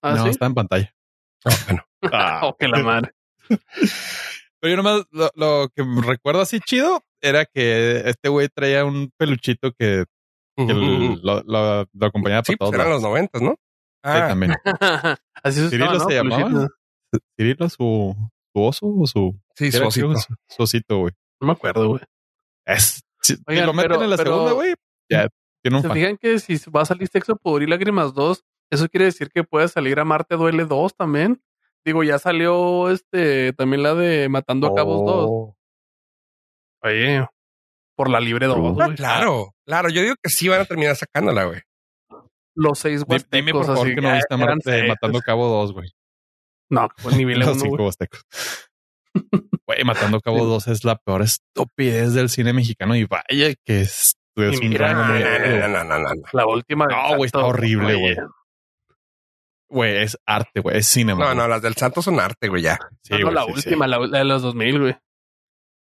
¿Ah, 0.03 0.15
no, 0.15 0.25
sí? 0.25 0.29
está 0.31 0.47
en 0.47 0.55
pantalla. 0.55 0.95
Ah, 1.45 1.51
bueno. 1.67 1.85
Oh, 2.43 2.57
que 2.57 2.69
la 2.69 2.79
madre. 2.79 3.11
Pero 3.49 4.71
yo 4.71 4.77
nomás 4.77 5.03
lo, 5.11 5.31
lo 5.35 5.69
que 5.75 5.83
me 5.85 6.01
recuerdo 6.03 6.41
así 6.41 6.61
chido 6.61 7.03
era 7.21 7.45
que 7.45 8.03
este 8.09 8.29
güey 8.29 8.49
traía 8.49 8.85
un 8.85 9.11
peluchito 9.17 9.73
que, 9.73 10.05
lo, 10.57 11.43
lo- 11.43 11.87
lo 11.93 12.07
acompañaba 12.07 12.43
Sí, 12.45 12.53
por 12.53 12.59
pues 12.59 12.71
todos 12.71 12.75
eran 12.75 12.91
los 12.93 13.03
noventas, 13.03 13.43
¿no? 13.43 13.53
Sí, 13.53 13.57
Ah, 14.05 14.29
también. 14.29 14.55
Así 15.43 15.59
se 15.61 15.71
¿Cirilo 15.71 15.93
¿no? 15.95 16.09
se 16.09 16.15
llamaba? 16.15 16.69
Cirilo, 17.37 17.69
su, 17.69 18.15
su 18.53 18.63
oso 18.63 18.87
o 18.87 19.07
su, 19.07 19.41
sí, 19.55 19.71
su 19.73 19.85
osito. 19.85 20.15
su, 20.17 20.35
su 20.49 20.63
osito, 20.63 20.99
güey. 20.99 21.13
No 21.41 21.47
me 21.49 21.53
acuerdo, 21.53 21.89
güey. 21.89 22.03
Es, 22.67 23.01
si, 23.23 23.37
Oigan, 23.47 23.67
lo 23.67 23.73
meten 23.73 23.91
pero- 23.93 24.05
en 24.05 24.11
la 24.11 24.17
pero- 24.17 24.31
segunda, 24.33 24.53
güey, 24.53 24.75
ya 25.11 25.29
tiene 25.63 25.77
un 25.77 25.83
¿Se 25.83 25.89
fan. 25.89 25.97
fijan 25.97 26.17
que 26.19 26.39
si 26.39 26.59
va 26.71 26.83
a 26.83 26.85
salir 26.87 27.09
Sexo, 27.09 27.37
Pudor 27.37 27.63
y 27.63 27.67
Lágrimas 27.67 28.15
2, 28.15 28.43
eso 28.71 28.89
quiere 28.89 29.07
decir 29.07 29.29
que 29.31 29.45
puede 29.45 29.69
salir 29.69 29.99
a 30.01 30.05
Marte 30.05 30.37
Duele 30.37 30.65
2 30.67 30.95
también? 30.97 31.43
Digo, 31.85 32.03
ya 32.03 32.19
salió 32.19 32.91
este 32.91 33.53
también 33.55 33.83
la 33.83 33.95
de 33.95 34.29
Matando 34.29 34.67
a 34.69 34.75
Cabos 34.75 35.05
2. 35.07 35.27
Oh. 35.29 35.57
Oye, 36.83 37.27
por 37.97 38.11
la 38.11 38.21
libre 38.21 38.47
2, 38.47 38.57
Ah, 38.57 38.85
güey. 38.87 38.97
claro, 38.97 39.55
claro. 39.67 39.89
Yo 39.89 40.03
digo 40.03 40.15
que 40.23 40.31
sí 40.31 40.49
van 40.49 40.61
a 40.61 40.65
terminar 40.65 40.97
sacándola, 40.97 41.45
güey. 41.45 41.61
Los 42.55 42.79
seis 42.81 43.05
Di- 43.07 43.17
Dime 43.31 43.53
por 43.53 43.65
favor 43.67 43.87
así 43.87 43.95
que 43.95 44.01
no 44.01 44.13
viste 44.13 44.37
Marte 44.37 44.61
seis. 44.65 44.89
Matando 44.89 45.21
Cabo 45.21 45.49
2, 45.49 45.73
güey. 45.73 45.91
No, 46.71 46.89
el 47.11 47.17
nivel 47.17 47.39
Los 47.41 47.49
1, 47.49 47.61
cinco 47.61 47.71
güey. 47.77 47.85
huastecos. 47.87 48.25
Güey, 49.67 49.85
Matando 49.85 50.21
Cabo 50.21 50.47
2 50.47 50.69
es 50.69 50.85
la 50.85 50.97
peor 50.97 51.21
estupidez 51.21 52.15
del 52.15 52.31
cine 52.31 52.55
mexicano 52.55 52.97
y 52.97 53.05
vaya 53.05 53.55
que 53.67 53.83
es, 53.83 54.15
es 54.37 54.55
Y 54.63 54.65
un 54.65 54.69
muy 54.71 54.79
no, 54.79 55.85
no, 55.85 55.99
no. 55.99 56.09
La 56.33 56.47
última. 56.47 56.87
No, 56.87 57.17
güey, 57.17 57.27
está 57.27 57.41
horrible, 57.41 57.95
güey. 57.97 58.17
Güey, 59.71 59.97
es 59.99 60.17
arte, 60.25 60.61
güey, 60.61 60.79
es 60.79 60.87
cinema. 60.89 61.21
No, 61.21 61.27
güey. 61.27 61.37
no, 61.37 61.49
las 61.49 61.61
del 61.61 61.75
Santo 61.75 62.01
son 62.01 62.19
arte, 62.19 62.49
güey, 62.49 62.63
ya. 62.63 62.79
Sí, 63.03 63.13
No, 63.13 63.19
no, 63.19 63.25
güey, 63.27 63.35
la 63.35 63.43
sí, 63.43 63.47
sí. 63.49 63.53
última, 63.69 63.87
La, 63.87 63.99
la 63.99 64.19
de 64.19 64.25
los 64.25 64.41
2000, 64.41 64.81
güey. 64.81 64.97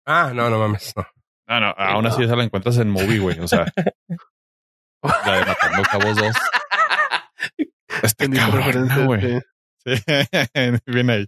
Ah, 0.07 0.33
no, 0.35 0.51
no 0.51 0.59
mames. 0.59 0.93
No. 0.95 1.07
No, 1.49 1.61
no, 1.61 1.75
aún 1.79 2.07
así 2.07 2.23
esa 2.25 2.37
la 2.37 2.45
encuentras 2.45 2.77
en 2.77 2.91
movie, 2.91 3.19
güey. 3.21 3.39
O 3.41 3.49
sea, 3.49 3.65
la 5.27 5.35
de 5.39 5.47
Matando 5.47 5.83
Cabos 5.91 6.17
2. 6.17 6.37
Está 8.03 8.25
Entendí 8.25 8.37
tu 8.39 8.43
cabrona, 8.45 8.67
referencia, 8.67 9.05
güey. 9.07 9.41
Sí. 9.85 9.93
Bien 10.87 11.11
ahí. 11.11 11.27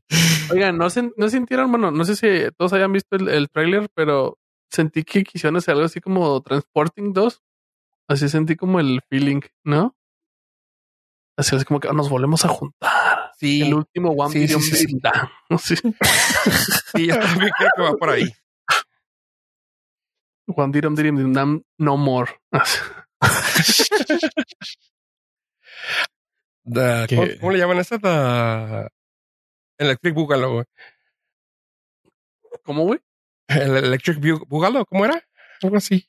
Oigan, 0.50 0.76
¿no, 0.78 0.86
sen- 0.86 1.12
¿no 1.16 1.28
sintieron? 1.28 1.70
Bueno, 1.70 1.90
no 1.90 2.04
sé 2.04 2.16
si 2.16 2.28
todos 2.56 2.72
hayan 2.72 2.92
visto 2.92 3.16
el, 3.16 3.28
el 3.28 3.48
tráiler, 3.50 3.88
pero 3.94 4.38
sentí 4.70 5.04
que 5.04 5.22
quisieron 5.24 5.56
hacer 5.56 5.72
algo 5.74 5.86
así 5.86 6.00
como 6.00 6.40
Transporting 6.42 7.12
2. 7.12 7.42
Así 8.08 8.28
sentí 8.28 8.54
como 8.56 8.80
el 8.80 9.00
feeling, 9.08 9.40
¿no? 9.64 9.96
Así 11.36 11.56
es 11.56 11.64
como 11.64 11.80
que 11.80 11.92
nos 11.92 12.08
volvemos 12.10 12.44
a 12.44 12.48
juntar. 12.48 13.32
Sí, 13.38 13.62
El 13.62 13.74
último 13.74 14.10
One 14.10 14.32
Sí, 14.32 14.38
Billion 14.40 14.60
sí, 14.60 14.76
sí, 14.76 14.86
sí. 14.86 15.00
Sí. 15.58 15.76
sí, 16.94 17.06
yo 17.06 17.18
también 17.18 17.50
creo 17.58 17.70
que 17.76 17.82
va 17.82 17.92
por 17.94 18.10
ahí. 18.10 18.30
One 20.46 20.72
Billion 20.72 20.94
Billion 20.94 21.32
Down 21.32 21.64
No 21.78 21.96
More. 21.96 22.30
¿cómo, 27.16 27.22
cómo 27.40 27.52
le 27.52 27.58
llaman 27.58 27.78
esa? 27.78 27.98
The 27.98 28.88
Electric 29.78 30.14
Boogaloo, 30.14 30.52
güey. 30.54 30.64
¿Cómo, 32.64 32.84
güey? 32.84 33.00
El 33.48 33.76
Electric 33.76 34.18
Boogaloo, 34.48 34.86
¿cómo 34.86 35.04
era? 35.04 35.22
Algo 35.62 35.76
así. 35.76 36.08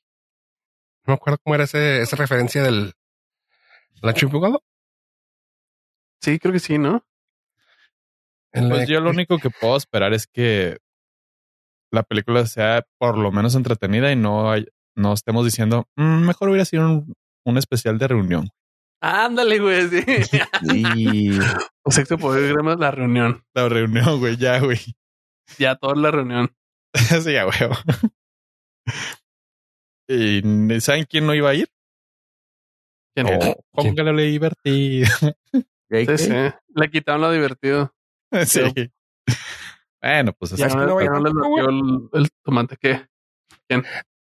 No 1.05 1.11
me 1.11 1.15
acuerdo 1.15 1.39
cómo 1.43 1.55
era 1.55 1.65
ese, 1.65 2.01
esa 2.01 2.15
referencia 2.15 2.63
del 2.63 2.93
Electric 4.01 4.31
Boogaloo. 4.31 4.63
Sí, 6.21 6.39
creo 6.39 6.53
que 6.53 6.59
sí, 6.59 6.77
¿no? 6.77 7.05
Pues 8.69 8.87
yo 8.87 9.01
lo 9.01 9.09
único 9.09 9.37
que 9.37 9.49
puedo 9.49 9.75
esperar 9.75 10.13
es 10.13 10.27
que 10.27 10.77
la 11.91 12.03
película 12.03 12.45
sea 12.45 12.83
por 12.97 13.17
lo 13.17 13.31
menos 13.31 13.55
entretenida 13.55 14.11
y 14.11 14.15
no 14.15 14.49
hay- 14.51 14.65
no 14.95 15.13
estemos 15.13 15.43
diciendo 15.43 15.87
"Mm, 15.97 16.25
mejor 16.25 16.49
hubiera 16.49 16.63
sido 16.65 16.85
un, 16.85 17.13
un 17.45 17.57
especial 17.57 17.97
de 17.97 18.07
reunión. 18.07 18.49
Ándale, 19.07 19.59
güey. 19.59 19.87
Sí. 19.89 20.03
Y 20.73 21.29
O 21.83 21.91
sexo 21.91 22.17
poder 22.17 22.51
grama 22.51 22.75
la 22.75 22.89
reunión. 22.89 23.45
La 23.53 23.69
reunión, 23.69 24.19
güey, 24.19 24.37
ya, 24.37 24.59
güey. 24.59 24.79
Ya 25.59 25.75
toda 25.75 25.95
la 25.95 26.09
reunión. 26.09 26.55
sí, 27.23 27.33
ya, 27.33 27.43
güey. 27.43 27.55
¿Y 30.07 30.81
saben 30.81 31.05
quién 31.07 31.27
no 31.27 31.35
iba 31.35 31.51
a 31.51 31.53
ir? 31.53 31.69
¿Quién? 33.15 33.27
Oh, 33.27 33.63
póngale 33.71 34.23
divertido. 34.23 35.07
Sí, 35.91 36.17
sí. 36.17 36.31
Le 36.69 36.89
quitaron 36.89 37.21
lo 37.21 37.31
divertido. 37.31 37.93
sí. 38.45 38.61
Bueno, 40.01 40.33
pues 40.33 40.53
así. 40.53 40.63
es 40.63 40.73
Ya 40.73 40.79
que 40.79 40.85
no, 40.87 40.95
metió 41.21 41.69
el, 41.69 42.09
el 42.13 42.29
tomate. 42.43 42.77
¿Qué? 42.77 43.07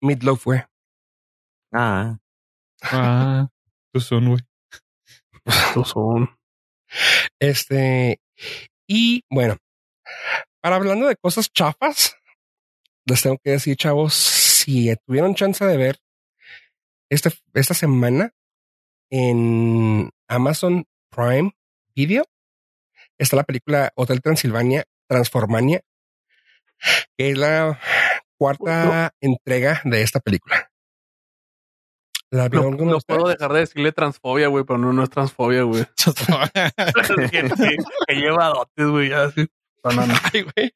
Meatloaf 0.02 0.42
fue. 0.42 0.66
ah, 1.74 2.18
Ah, 2.84 3.50
tú 3.94 4.00
son, 4.00 4.30
güey. 4.30 4.42
Estos 5.46 5.90
son. 5.90 6.30
Este, 7.40 8.20
y 8.88 9.24
bueno, 9.30 9.58
para 10.62 10.76
hablando 10.76 11.08
de 11.08 11.16
cosas 11.16 11.52
chafas, 11.52 12.16
les 13.06 13.22
tengo 13.22 13.38
que 13.44 13.52
decir, 13.52 13.76
chavos, 13.76 14.14
si 14.14 14.94
tuvieron 15.06 15.36
chance 15.36 15.66
de 15.66 15.78
ver 15.78 15.98
este, 17.10 17.32
esta 17.54 17.74
semana 17.74 18.32
en 19.10 20.10
Amazon 20.28 20.86
Prime 21.10 21.52
Video, 21.96 22.26
está 23.18 23.36
la 23.36 23.44
película 23.44 23.92
Hotel 23.96 24.22
Transilvania, 24.22 24.86
Transformania, 25.08 25.82
que 27.18 27.32
es 27.32 27.38
la 27.38 27.80
cuarta 28.38 29.14
entrega 29.22 29.82
de 29.84 30.02
esta 30.02 30.20
película. 30.20 30.71
¿La 32.32 32.48
No, 32.50 33.00
puedo 33.06 33.28
dejar 33.28 33.52
de 33.54 33.60
decirle 33.60 33.92
transfobia, 33.92 34.48
güey, 34.48 34.64
pero 34.64 34.80
no, 34.80 34.94
no 34.94 35.04
es 35.04 35.10
transfobia, 35.10 35.64
güey. 35.64 35.84
que, 37.32 37.50
que- 37.50 37.78
que 38.08 38.16
lleva 38.16 38.48
dotes, 38.48 38.88
güey. 38.88 39.10
Ya, 39.10 39.30
sí. 39.32 39.48
No, 39.84 39.92
no, 39.92 40.08
no. 40.08 40.14
Ay, 40.34 40.44
güey, 40.44 40.72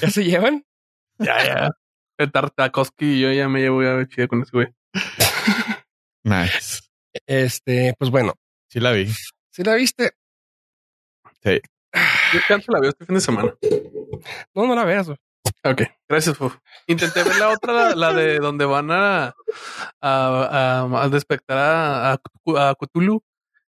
¿ya 0.00 0.10
se 0.10 0.22
llevan? 0.24 0.64
Ya, 1.18 1.44
ya. 1.44 1.70
El 2.18 2.30
Tartakovsky 2.30 3.06
y 3.16 3.20
yo 3.20 3.32
ya 3.32 3.48
me 3.48 3.60
llevo 3.60 3.82
ya 3.82 4.06
chido 4.06 4.28
con 4.28 4.42
ese 4.42 4.50
güey. 4.52 4.68
nice. 6.22 6.80
Este, 7.26 7.94
pues 7.98 8.10
bueno, 8.10 8.34
Sí 8.68 8.78
la 8.78 8.92
vi. 8.92 9.10
si 9.50 9.64
la 9.64 9.74
viste, 9.74 10.12
Yo 11.42 12.40
canto 12.46 12.70
la 12.72 12.80
veo 12.80 12.90
este 12.90 13.04
fin 13.06 13.14
de 13.16 13.20
semana. 13.20 13.54
no, 14.54 14.66
no 14.66 14.74
la 14.74 14.84
veas, 14.84 15.06
güey. 15.06 15.18
Ok, 15.64 15.82
gracias. 16.08 16.38
Intenté 16.86 17.22
ver 17.22 17.36
la 17.36 17.50
otra, 17.50 17.72
la, 17.72 17.94
la 17.94 18.12
de 18.14 18.38
donde 18.38 18.64
van 18.64 18.90
a, 18.90 19.26
a, 19.26 19.32
a, 20.00 21.02
a 21.02 21.08
despertar 21.10 21.58
a, 21.58 22.12
a, 22.12 22.20
a 22.70 22.74
Cthulhu 22.74 23.22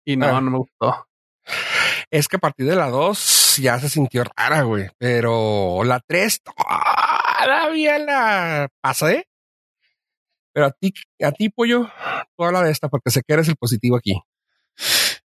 y 0.05 0.15
no, 0.15 0.27
Ah. 0.27 0.41
no 0.41 0.51
me 0.51 0.57
gustó. 0.59 1.07
Es 2.11 2.27
que 2.27 2.35
a 2.35 2.39
partir 2.39 2.67
de 2.67 2.75
la 2.75 2.89
2 2.89 3.57
ya 3.57 3.79
se 3.79 3.89
sintió 3.89 4.23
rara, 4.37 4.61
güey. 4.61 4.89
Pero 4.99 5.83
la 5.83 5.99
3 6.05 6.41
todavía 6.43 7.97
la 7.97 8.67
pasé. 8.81 9.25
Pero 10.53 10.67
a 10.67 10.71
ti, 10.71 10.93
a 11.23 11.31
ti, 11.31 11.49
pollo, 11.49 11.89
tú 12.37 12.43
habla 12.43 12.61
de 12.61 12.71
esta 12.71 12.89
porque 12.89 13.09
sé 13.09 13.21
que 13.25 13.33
eres 13.33 13.47
el 13.47 13.55
positivo 13.55 13.95
aquí. 13.97 14.21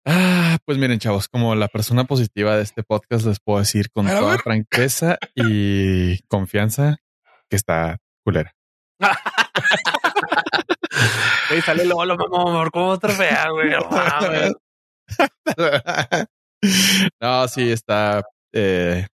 Ah, 0.06 0.58
pues 0.66 0.78
miren, 0.78 1.00
chavos, 1.00 1.28
como 1.28 1.56
la 1.56 1.68
persona 1.68 2.06
positiva 2.06 2.56
de 2.56 2.64
este 2.64 2.84
podcast, 2.84 3.26
les 3.26 3.40
puedo 3.40 3.60
decir 3.60 3.92
con 3.92 4.08
toda 4.08 4.32
ver. 4.32 4.40
franqueza 4.40 5.17
y 5.36 6.19
confianza 6.28 6.98
que 7.50 7.56
está 7.56 7.98
culera. 8.23 8.54
Güey, 11.50 11.62
sale 11.62 11.86
Lolo, 11.86 12.15
mamá, 12.15 12.69
¿cómo 12.69 12.90
otra 12.90 13.12
fea, 13.12 13.50
güey? 13.50 13.71
No, 17.21 17.48
sí, 17.48 17.71
está. 17.71 18.21
Eh, 18.54 19.08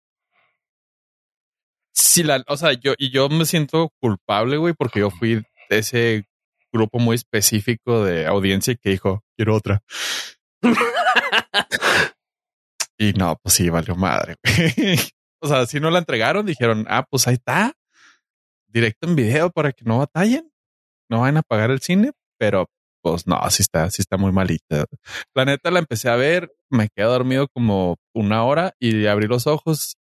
sí, 1.93 2.23
la, 2.23 2.43
o 2.47 2.57
sea, 2.57 2.73
yo 2.73 2.93
y 2.97 3.11
yo 3.11 3.29
me 3.29 3.45
siento 3.45 3.91
culpable, 3.99 4.57
güey, 4.57 4.73
porque 4.73 5.01
yo 5.01 5.11
fui 5.11 5.43
de 5.69 5.77
ese 5.77 6.25
grupo 6.71 6.97
muy 6.99 7.15
específico 7.15 8.03
de 8.03 8.25
audiencia 8.25 8.75
que 8.75 8.91
dijo, 8.91 9.23
quiero 9.35 9.55
otra. 9.55 9.81
Y 12.97 13.13
no, 13.13 13.37
pues 13.41 13.55
sí, 13.55 13.69
valió 13.69 13.95
madre. 13.95 14.35
o 15.41 15.47
sea, 15.47 15.65
si 15.65 15.79
no 15.79 15.89
la 15.89 15.99
entregaron, 15.99 16.45
dijeron, 16.45 16.85
ah, 16.89 17.05
pues 17.09 17.27
ahí 17.27 17.35
está. 17.35 17.73
Directo 18.67 19.07
en 19.07 19.15
video 19.15 19.49
para 19.51 19.71
que 19.71 19.85
no 19.85 19.99
batallen. 19.99 20.49
No 21.09 21.21
vayan 21.21 21.37
a 21.37 21.43
pagar 21.43 21.71
el 21.71 21.81
cine, 21.81 22.11
pero 22.37 22.69
pues 23.01 23.27
no, 23.27 23.39
sí 23.49 23.61
está, 23.61 23.89
sí 23.89 24.01
está 24.01 24.17
muy 24.17 24.31
malita. 24.31 24.85
La 25.35 25.45
neta 25.45 25.69
la 25.69 25.79
empecé 25.79 26.09
a 26.09 26.15
ver, 26.15 26.51
me 26.69 26.89
quedé 26.89 27.05
dormido 27.05 27.47
como 27.49 27.97
una 28.13 28.43
hora 28.43 28.73
y 28.79 29.05
abrí 29.05 29.27
los 29.27 29.45
ojos 29.45 29.97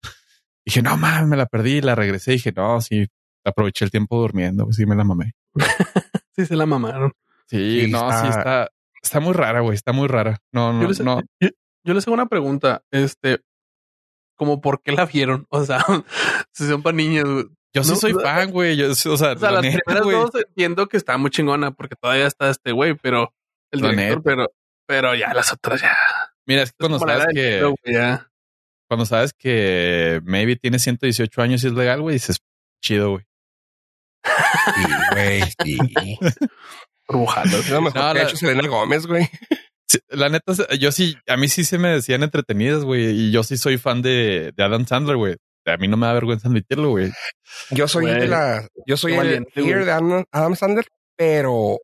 Dije, 0.65 0.83
no 0.83 0.97
mames, 0.97 1.29
me 1.29 1.37
la 1.37 1.47
perdí, 1.47 1.81
la 1.81 1.95
regresé. 1.95 2.33
Dije, 2.33 2.53
no, 2.55 2.81
sí, 2.81 3.07
aproveché 3.45 3.85
el 3.85 3.91
tiempo 3.91 4.21
durmiendo, 4.21 4.71
sí 4.73 4.87
me 4.87 4.95
la 4.95 5.05
mamé. 5.05 5.33
sí, 6.37 6.47
se 6.47 6.57
la 6.57 6.67
mamaron. 6.67 7.13
Sí, 7.47 7.89
no, 7.91 8.11
sí 8.13 8.29
está, 8.29 8.71
está 9.03 9.21
muy 9.21 9.33
rara, 9.35 9.61
güey, 9.61 9.75
está 9.75 9.93
muy 9.93 10.09
rara. 10.09 10.39
No, 10.53 10.73
no, 10.73 10.83
yo 10.83 10.89
les, 10.89 11.01
no. 11.01 11.21
Yo, 11.41 11.49
yo 11.85 11.95
les 11.95 12.07
hago 12.07 12.15
una 12.15 12.27
pregunta, 12.27 12.83
este, 12.91 13.41
como 14.37 14.61
por 14.61 14.83
qué 14.83 14.93
la 14.93 15.07
vieron, 15.07 15.47
o 15.51 15.65
sea, 15.65 15.85
si 16.53 16.67
son 16.67 16.83
para 16.83 16.97
niños. 16.97 17.47
Yo 17.75 17.85
sí 17.85 17.91
no, 17.91 17.97
soy 17.97 18.13
fan, 18.13 18.51
güey. 18.51 18.77
Yo, 18.77 18.91
o 18.91 18.95
sea, 18.95 19.13
o 19.13 19.17
sea 19.17 19.35
la 19.35 19.51
las 19.53 19.63
neta, 19.63 19.79
primeras 19.85 20.05
güey. 20.05 20.17
dos 20.17 20.31
entiendo 20.35 20.89
que 20.89 20.99
está 20.99 21.17
muy 21.17 21.31
chingona 21.31 21.71
porque 21.71 21.97
todavía 21.97 22.27
está 22.27 22.51
este 22.51 22.73
güey, 22.73 22.95
pero 22.95 23.33
el 23.71 23.81
La 23.81 23.89
director, 23.91 24.17
neta. 24.19 24.23
pero, 24.23 24.47
pero 24.87 25.15
ya 25.15 25.33
las 25.33 25.53
otras 25.53 25.81
ya. 25.81 25.97
Mira, 26.47 26.63
es 26.63 26.73
que 26.73 26.77
cuando 26.79 26.99
sabes 26.99 27.27
que, 27.33 27.75
cuando 28.89 29.07
sabes 29.07 29.33
que 29.33 30.21
maybe 30.25 30.57
tiene 30.57 30.79
118 30.79 31.41
años 31.41 31.65
y 31.65 31.69
es 31.69 31.73
legal, 31.73 32.03
güey, 32.03 32.15
dices, 32.15 32.43
chido, 32.83 33.13
güey. 33.13 33.25
Sí, 34.75 34.85
güey, 35.13 35.43
sí. 35.65 36.19
Burbujadas. 37.09 37.53
Es 37.53 37.71
lo 37.71 37.83
mejor 37.83 38.01
No, 38.01 38.13
que 38.13 38.19
ha 38.21 38.23
la- 38.23 38.29
hecho 38.29 38.37
Selena 38.37 38.69
Gómez, 38.69 39.07
güey. 39.07 39.29
Sí, 39.89 39.99
la 40.09 40.29
neta, 40.31 40.53
yo 40.79 40.91
sí, 40.93 41.17
a 41.27 41.37
mí 41.37 41.49
sí 41.49 41.65
se 41.65 41.77
me 41.79 41.89
decían 41.91 42.23
entretenidas, 42.23 42.83
güey, 42.85 43.11
y 43.11 43.31
yo 43.33 43.43
sí 43.43 43.59
soy 43.59 43.77
fan 43.79 44.01
de, 44.01 44.53
de 44.57 44.63
Adam 44.65 44.87
Sandler, 44.87 45.17
güey. 45.17 45.37
A 45.67 45.77
mí 45.77 45.87
no 45.87 45.97
me 45.97 46.07
da 46.07 46.15
vergüenza 46.15 46.49
admitirlo, 46.49 46.91
güey. 46.91 47.13
Yo 47.71 47.87
soy 47.87 48.07
Güey, 48.07 48.21
de 48.21 48.27
la, 48.29 48.67
yo 48.87 48.97
soy 48.97 49.13
el 49.15 49.47
güey. 49.55 49.85
de 49.85 49.93
Adam, 49.93 50.25
Adam 50.33 50.57
Sandler, 50.57 50.87
pero 51.17 51.79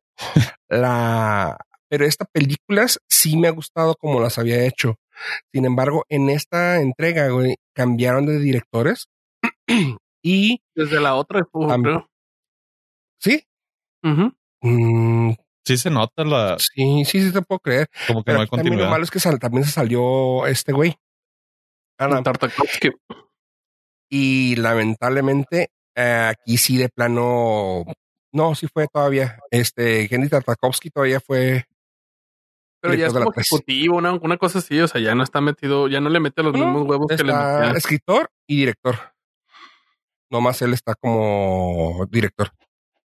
la, 0.67 1.57
pero 1.87 2.05
esta 2.05 2.25
películas 2.25 2.99
sí 3.07 3.37
me 3.37 3.47
ha 3.47 3.51
gustado 3.51 3.95
como 3.95 4.19
las 4.19 4.37
había 4.37 4.65
hecho. 4.65 4.95
Sin 5.53 5.65
embargo, 5.65 6.03
en 6.09 6.29
esta 6.29 6.81
entrega, 6.81 7.29
güey, 7.29 7.55
cambiaron 7.75 8.25
de 8.25 8.39
directores 8.39 9.07
y 10.23 10.59
Desde 10.75 10.99
la 10.99 11.15
otra, 11.15 11.45
Am- 11.69 11.83
creo. 11.83 12.09
sí, 13.19 13.43
Ujú. 14.03 14.33
Mm, 14.61 15.31
Sí 15.65 15.77
se 15.77 15.89
nota 15.91 16.23
la, 16.23 16.57
sí, 16.57 17.03
sí, 17.05 17.21
sí 17.21 17.31
te 17.31 17.41
puedo 17.43 17.59
creer. 17.59 17.87
como 18.07 18.21
que 18.21 18.25
Pero 18.25 18.37
no 18.37 18.41
hay 18.41 18.47
también 18.47 18.65
lo 18.65 18.69
continuidad. 18.71 18.89
malo 18.89 19.03
es 19.03 19.11
que 19.11 19.19
sal- 19.19 19.37
también 19.39 19.63
se 19.65 19.71
salió 19.71 20.47
este 20.47 20.71
güey. 20.71 20.95
Adam. 21.99 22.23
Tartakovsky. 22.23 22.89
Y 24.09 24.55
lamentablemente 24.55 25.69
eh, 25.95 26.29
aquí 26.31 26.57
sí 26.57 26.77
de 26.77 26.89
plano, 26.89 27.83
no, 28.33 28.55
sí 28.55 28.67
fue 28.73 28.87
todavía. 28.87 29.37
Este 29.51 30.13
Henry 30.13 30.29
Tartakovsky 30.29 30.89
todavía 30.89 31.19
fue. 31.19 31.65
Pero 32.81 32.93
ya 32.93 33.07
director 33.09 33.21
es 33.21 33.25
como 33.25 33.41
ejecutivo, 33.41 33.97
una, 33.97 34.13
una 34.13 34.37
cosa 34.37 34.59
así, 34.59 34.79
o 34.79 34.87
sea, 34.87 35.01
ya 35.01 35.13
no 35.13 35.21
está 35.23 35.41
metido, 35.41 35.87
ya 35.89 35.99
no 35.99 36.09
le 36.09 36.19
mete 36.21 36.41
los 36.41 36.53
No, 36.53 36.59
mismos 36.65 36.87
huevos 36.87 37.07
que 37.09 37.17
le 37.23 37.33
metía. 37.33 37.71
escritor 37.75 38.31
y 38.47 38.55
director. 38.55 38.95
Nomás 40.31 40.61
él 40.61 40.73
está 40.73 40.95
como 40.95 42.05
director. 42.09 42.51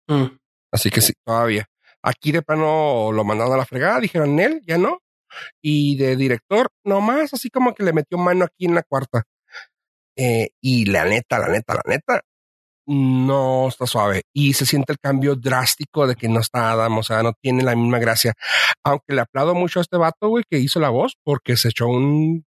Mm. 0.09 0.25
Así 0.73 0.91
que 0.91 1.01
sí, 1.01 1.13
todavía. 1.25 1.67
Aquí 2.03 2.33
de 2.33 2.43
plano 2.43 3.13
lo 3.13 3.25
mandaron 3.25 3.55
a 3.55 3.59
la 3.59 3.67
fregada, 3.67 4.01
dijeron 4.01 4.39
él, 4.41 4.61
ya 4.67 4.79
no. 4.79 4.99
Y 5.63 5.97
de 5.97 6.17
director, 6.17 6.69
nomás 6.85 7.33
así 7.35 7.51
como 7.51 7.75
que 7.75 7.85
le 7.85 7.93
metió 7.93 8.19
mano 8.19 8.45
aquí 8.45 8.67
en 8.67 8.75
la 8.75 8.83
cuarta. 8.83 9.23
Eh, 10.17 10.49
y 10.61 10.87
la 10.87 11.05
neta, 11.05 11.39
la 11.39 11.49
neta, 11.49 11.75
la 11.75 11.83
neta, 11.87 12.21
no 12.87 13.69
está 13.69 13.87
suave. 13.87 14.23
Y 14.33 14.55
se 14.55 14.67
siente 14.67 14.93
el 14.93 14.99
cambio 14.99 15.37
drástico 15.37 16.07
de 16.07 16.17
que 16.17 16.29
no 16.29 16.41
está 16.41 16.73
Adam, 16.73 16.99
o 16.99 17.03
sea, 17.03 17.23
no 17.23 17.33
tiene 17.41 17.63
la 17.63 17.77
misma 17.77 17.99
gracia. 17.99 18.35
Aunque 18.85 19.15
le 19.15 19.23
aplaudo 19.23 19.55
mucho 19.55 19.79
a 19.79 19.83
este 19.83 19.97
vato, 19.97 20.29
güey, 20.29 20.45
que 20.49 20.59
hizo 20.59 20.81
la 20.81 20.91
voz, 20.91 21.17
porque 21.25 21.57
se 21.57 21.69
echó 21.69 21.87
un... 21.87 22.45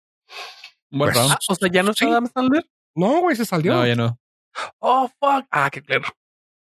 Un 0.91 0.99
buen 0.99 1.13
Pues. 1.13 1.25
Ah, 1.29 1.37
o 1.47 1.55
sea, 1.55 1.69
ya 1.71 1.83
no 1.83 1.91
está 1.91 2.05
Sí. 2.05 2.11
Adam 2.11 2.27
Sandler. 2.33 2.65
No, 2.95 3.21
güey, 3.21 3.35
se 3.35 3.45
salió. 3.45 3.73
No, 3.73 3.85
ya 3.85 3.95
no. 3.95 4.17
Oh, 4.79 5.07
fuck. 5.19 5.45
Ah, 5.51 5.69
qué 5.71 5.81
claro. 5.81 6.03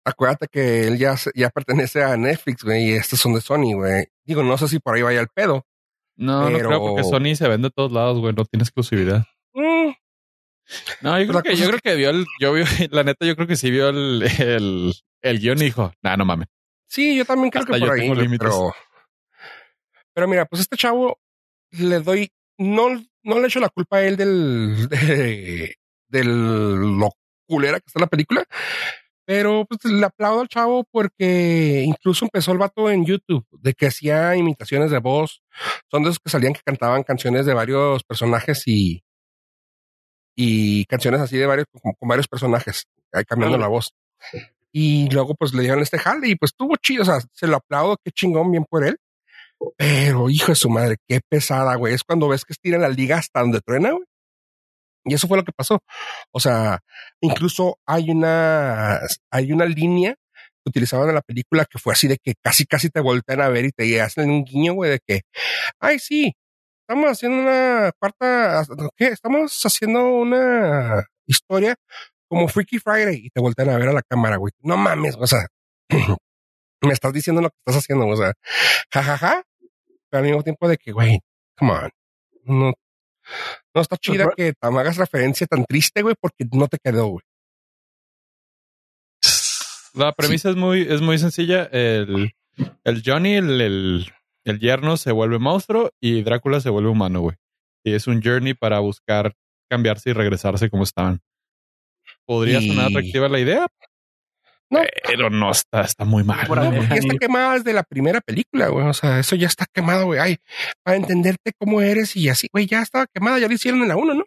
Acuérdate 0.06 0.48
que 0.52 0.88
él 0.88 0.98
ya, 0.98 1.16
ya 1.34 1.50
pertenece 1.50 2.04
a 2.04 2.18
Netflix, 2.18 2.64
güey, 2.64 2.90
y 2.90 2.94
estos 2.94 3.20
son 3.20 3.34
de 3.34 3.42
Sony, 3.42 3.74
güey. 3.74 4.08
Digo, 4.26 4.44
no 4.44 4.58
sé 4.58 4.68
si 4.68 4.80
por 4.80 4.96
ahí 4.96 5.02
vaya 5.02 5.22
el 5.22 5.30
pedo. 5.34 5.66
No, 6.18 6.46
Pero- 6.46 6.60
no 6.60 6.68
creo 6.68 6.80
porque 6.82 7.04
Sony 7.04 7.36
se 7.36 7.48
vende 7.48 7.68
de 7.70 7.74
todos 7.74 7.92
lados, 7.92 8.20
güey. 8.20 8.34
No 8.34 8.44
tiene 8.46 8.64
exclusividad. 8.64 9.24
Mm, 9.54 9.92
No, 11.02 11.20
yo 11.22 11.28
creo 11.28 11.42
que, 11.44 11.56
yo 11.56 11.68
creo 11.68 11.80
que 11.80 11.96
vio 11.96 12.10
el, 12.10 12.26
yo 12.40 12.54
vi, 12.54 12.64
la 12.92 13.04
neta, 13.04 13.26
yo 13.26 13.36
creo 13.36 13.48
que 13.48 13.56
sí 13.56 13.72
vio 13.72 13.90
el, 13.90 14.24
el, 14.40 14.94
el 15.22 15.40
guion 15.40 15.58
y 15.60 15.66
dijo, 15.66 15.94
nah, 16.02 16.16
no 16.18 16.26
mames. 16.26 16.48
Sí, 16.88 17.16
yo 17.18 17.26
también 17.26 17.50
creo 17.50 17.64
Hasta 17.64 17.74
que 17.74 17.80
por 17.80 17.92
ahí, 17.94 18.02
tengo 18.02 18.14
güey, 18.16 18.26
límites. 18.26 18.48
pero, 18.50 18.74
pero 20.14 20.28
mira, 20.28 20.46
pues 20.46 20.62
este 20.62 20.78
chavo 20.78 21.18
le 21.72 22.00
doy, 22.00 22.32
no, 22.58 22.90
no 23.24 23.40
le 23.40 23.48
echo 23.48 23.60
la 23.60 23.70
culpa 23.70 23.98
a 23.98 24.04
él 24.06 24.16
del, 24.18 24.88
de, 24.90 25.76
del 26.08 26.28
lo 27.00 27.10
culera 27.48 27.80
que 27.80 27.86
está 27.88 28.00
la 28.00 28.08
película, 28.08 28.46
pero 29.26 29.66
pues 29.66 29.86
le 29.86 30.06
aplaudo 30.06 30.42
al 30.42 30.50
chavo 30.50 30.86
porque 30.92 31.84
incluso 31.86 32.26
empezó 32.26 32.52
el 32.52 32.58
vato 32.58 32.90
en 32.90 33.06
YouTube 33.06 33.46
de 33.52 33.74
que 33.74 33.88
hacía 33.88 34.36
imitaciones 34.36 34.92
de 34.92 35.00
voz. 35.00 35.42
Son 35.90 36.04
de 36.04 36.10
esos 36.10 36.20
que 36.20 36.30
salían 36.30 36.54
que 36.54 36.62
cantaban 36.66 37.04
canciones 37.04 37.46
de 37.46 37.54
varios 37.54 38.04
personajes 38.04 38.64
y, 38.68 39.04
y 40.36 40.86
canciones 40.86 41.22
así 41.22 41.38
de 41.38 41.46
varios, 41.46 41.68
con, 41.72 41.94
con 41.94 42.10
varios 42.10 42.28
personajes, 42.28 42.86
cambiando 43.28 43.58
la 43.58 43.68
voz. 43.68 43.94
Y 44.72 45.10
luego 45.12 45.36
pues 45.36 45.54
le 45.54 45.62
dieron 45.62 45.82
este 45.82 46.00
jale 46.00 46.28
y 46.30 46.36
pues 46.36 46.52
estuvo 46.52 46.76
chido, 46.78 47.04
o 47.04 47.06
sea, 47.06 47.20
se 47.32 47.48
lo 47.48 47.58
aplaudo, 47.58 47.98
qué 48.04 48.12
chingón, 48.12 48.52
bien 48.52 48.66
por 48.66 48.86
él. 48.86 48.98
Pero 49.78 50.30
hijo 50.30 50.52
de 50.52 50.56
su 50.56 50.70
madre, 50.70 50.98
qué 51.08 51.22
pesada, 51.28 51.76
güey. 51.76 51.94
Es 51.94 52.04
cuando 52.04 52.28
ves 52.28 52.44
que 52.44 52.54
estira 52.54 52.78
la 52.78 52.90
liga 52.90 53.18
hasta 53.18 53.40
donde 53.40 53.62
truena, 53.62 53.92
güey. 53.92 54.04
Y 55.06 55.14
eso 55.14 55.28
fue 55.28 55.38
lo 55.38 55.44
que 55.44 55.52
pasó. 55.52 55.80
O 56.32 56.40
sea, 56.40 56.80
incluso 57.22 57.78
hay 57.86 58.10
una, 58.10 59.00
hay 59.32 59.52
una 59.52 59.66
línea 59.66 60.16
que 60.64 60.70
utilizaban 60.70 61.10
en 61.10 61.16
la 61.16 61.22
película 61.22 61.66
que 61.66 61.80
fue 61.80 61.94
así 61.94 62.08
de 62.08 62.18
que 62.18 62.36
casi, 62.42 62.66
casi 62.66 62.90
te 62.90 63.02
voltean 63.02 63.42
a 63.42 63.50
ver 63.50 63.66
y 63.66 63.72
te 63.72 64.02
hacen 64.02 64.30
un 64.30 64.44
guiño, 64.46 64.74
güey, 64.74 64.92
de 64.92 65.00
que, 65.06 65.22
ay, 65.80 66.00
sí, 66.00 66.34
estamos 66.82 67.12
haciendo 67.12 67.42
una 67.42 67.92
cuarta, 68.00 68.64
¿qué? 68.96 69.08
Estamos 69.08 69.60
haciendo 69.66 70.04
una 70.06 71.06
historia 71.28 71.76
como 72.28 72.48
Freaky 72.48 72.80
Friday 72.80 73.22
y 73.26 73.30
te 73.30 73.42
voltean 73.42 73.70
a 73.70 73.78
ver 73.78 73.90
a 73.90 73.94
la 73.94 74.02
cámara, 74.02 74.38
güey. 74.38 74.52
No 74.62 74.78
mames, 74.78 75.16
o 75.20 75.28
sea, 75.28 75.48
me 76.82 76.94
estás 76.94 77.14
diciendo 77.14 77.42
lo 77.42 77.50
que 77.50 77.58
estás 77.66 77.84
haciendo, 77.84 78.08
o 78.08 78.16
sea, 78.18 78.34
jajaja, 78.92 79.44
pero 80.10 80.20
al 80.20 80.24
mismo 80.24 80.44
tiempo 80.44 80.68
de 80.68 80.78
que, 80.78 80.92
güey, 80.92 81.20
come 81.58 81.72
on, 81.74 81.90
no, 82.46 82.74
no 83.74 83.82
está 83.82 83.98
chida 83.98 84.30
que 84.36 84.54
te 84.54 84.68
hagas 84.68 84.98
referencia 84.98 85.48
tan 85.48 85.66
triste, 85.66 86.02
güey, 86.02 86.16
porque 86.20 86.46
no 86.52 86.68
te 86.68 86.78
quedó, 86.84 87.08
güey. 87.08 87.24
La 89.94 90.12
premisa 90.14 90.50
es 90.50 90.56
muy, 90.56 90.82
es 90.82 91.02
muy 91.02 91.18
sencilla. 91.20 91.66
El, 91.72 92.34
el 92.84 93.04
Johnny, 93.06 93.36
el, 93.36 93.62
el, 93.62 94.12
el 94.44 94.60
yerno 94.60 94.98
se 94.98 95.12
vuelve 95.12 95.38
monstruo 95.40 95.92
y 96.02 96.24
Drácula 96.24 96.60
se 96.62 96.70
vuelve 96.70 96.90
humano, 96.90 97.22
güey. 97.22 97.38
Y 97.86 97.94
es 97.94 98.08
un 98.08 98.22
journey 98.24 98.54
para 98.54 98.80
buscar 98.80 99.34
cambiarse 99.70 100.10
y 100.10 100.14
regresarse 100.14 100.70
como 100.70 100.84
estaban. 100.84 101.22
Podría 102.26 102.60
Y- 102.60 102.68
sonar 102.70 102.88
atractiva 102.88 103.30
la 103.30 103.40
idea, 103.40 103.68
No. 104.70 104.80
pero 105.06 105.30
no 105.30 105.52
está, 105.52 105.82
está 105.82 106.04
muy 106.06 106.24
mal. 106.24 106.48
Por 106.48 106.58
No, 106.58 106.64
ahí. 106.64 106.72
porque 106.78 106.88
ya 106.90 106.96
está 106.96 107.18
quemada 107.20 107.54
desde 107.54 107.74
la 107.74 107.84
primera 107.84 108.22
película, 108.22 108.70
güey. 108.70 108.88
O 108.88 108.94
sea, 108.94 109.20
eso 109.20 109.36
ya 109.36 109.48
está 109.48 109.66
quemado, 109.72 110.06
güey. 110.06 110.20
Ay, 110.20 110.38
para 110.84 110.98
entenderte 110.98 111.52
cómo 111.60 111.82
eres 111.82 112.16
y 112.16 112.28
así, 112.30 112.48
güey, 112.52 112.66
ya 112.66 112.82
estaba 112.82 113.06
quemada. 113.14 113.38
Ya 113.40 113.48
lo 113.48 113.54
hicieron 113.54 113.82
en 113.84 113.88
la 113.90 113.96
1, 113.98 114.14
¿no? 114.16 114.26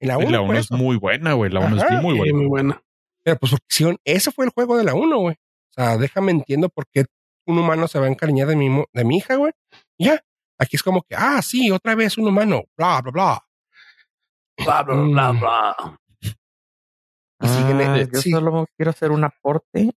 En 0.00 0.08
la 0.08 0.18
1. 0.18 0.28
Y 0.28 0.32
la 0.32 0.40
1 0.42 0.58
es 0.58 0.70
muy 0.70 0.96
buena, 0.96 1.32
güey. 1.32 1.50
La 1.50 1.60
1 1.60 1.76
es 1.82 2.02
muy 2.02 2.18
buena. 2.18 2.36
muy 2.36 2.46
buena. 2.46 2.82
Pero 3.22 3.36
pues 3.38 3.52
porque 3.52 3.96
ese 4.04 4.30
fue 4.32 4.44
el 4.46 4.50
juego 4.50 4.76
de 4.76 4.84
la 4.84 4.94
1, 4.94 5.18
güey. 5.18 5.34
O 5.34 5.72
sea, 5.72 5.96
déjame 5.96 6.32
entiendo 6.32 6.68
por 6.68 6.84
qué 6.92 7.04
un 7.46 7.58
humano 7.58 7.88
se 7.88 7.98
va 7.98 8.06
a 8.06 8.10
encariñar 8.10 8.48
de 8.48 8.56
mi, 8.56 8.68
mo- 8.68 8.86
de 8.92 9.04
mi 9.04 9.16
hija, 9.18 9.36
güey. 9.36 9.52
Y 9.98 10.06
Ya. 10.06 10.20
Aquí 10.58 10.76
es 10.76 10.82
como 10.82 11.00
que, 11.00 11.14
ah, 11.16 11.40
sí, 11.40 11.70
otra 11.70 11.94
vez 11.94 12.18
un 12.18 12.28
humano, 12.28 12.64
bla, 12.76 13.00
bla, 13.00 13.10
bla. 13.12 13.44
Bla, 14.62 14.82
bla, 14.82 14.94
bla, 14.94 15.32
Mm. 15.32 15.40
bla. 15.40 15.99
Y 17.40 17.48
siguen, 17.48 17.80
Ah, 17.80 17.98
eh, 18.00 18.08
yo 18.12 18.20
sí. 18.20 18.30
solo 18.30 18.66
quiero 18.76 18.90
hacer 18.90 19.10
un 19.10 19.24
aporte. 19.24 19.92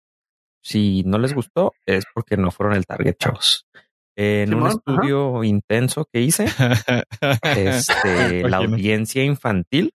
Si 0.62 1.02
no 1.04 1.18
les 1.18 1.32
gustó, 1.32 1.72
es 1.86 2.04
porque 2.14 2.36
no 2.36 2.50
fueron 2.50 2.76
el 2.76 2.84
target, 2.86 3.16
chavos. 3.18 3.64
En 4.16 4.52
un 4.52 4.66
ajá. 4.66 4.74
estudio 4.76 5.42
intenso 5.44 6.04
que 6.12 6.20
hice, 6.20 6.44
este, 7.42 8.42
la 8.48 8.58
audiencia 8.58 9.24
infantil 9.24 9.92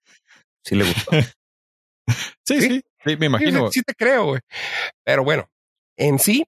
sí 0.65 0.75
le 0.75 0.85
gustó. 0.85 1.11
Sí, 2.47 2.61
sí, 2.61 2.81
sí, 3.03 3.17
me 3.17 3.25
imagino. 3.25 3.61
Sí, 3.71 3.73
sí, 3.73 3.79
sí 3.79 3.81
te 3.81 3.95
creo, 3.95 4.25
güey. 4.25 4.41
Pero 5.03 5.23
bueno, 5.23 5.47
en 5.97 6.19
sí, 6.19 6.45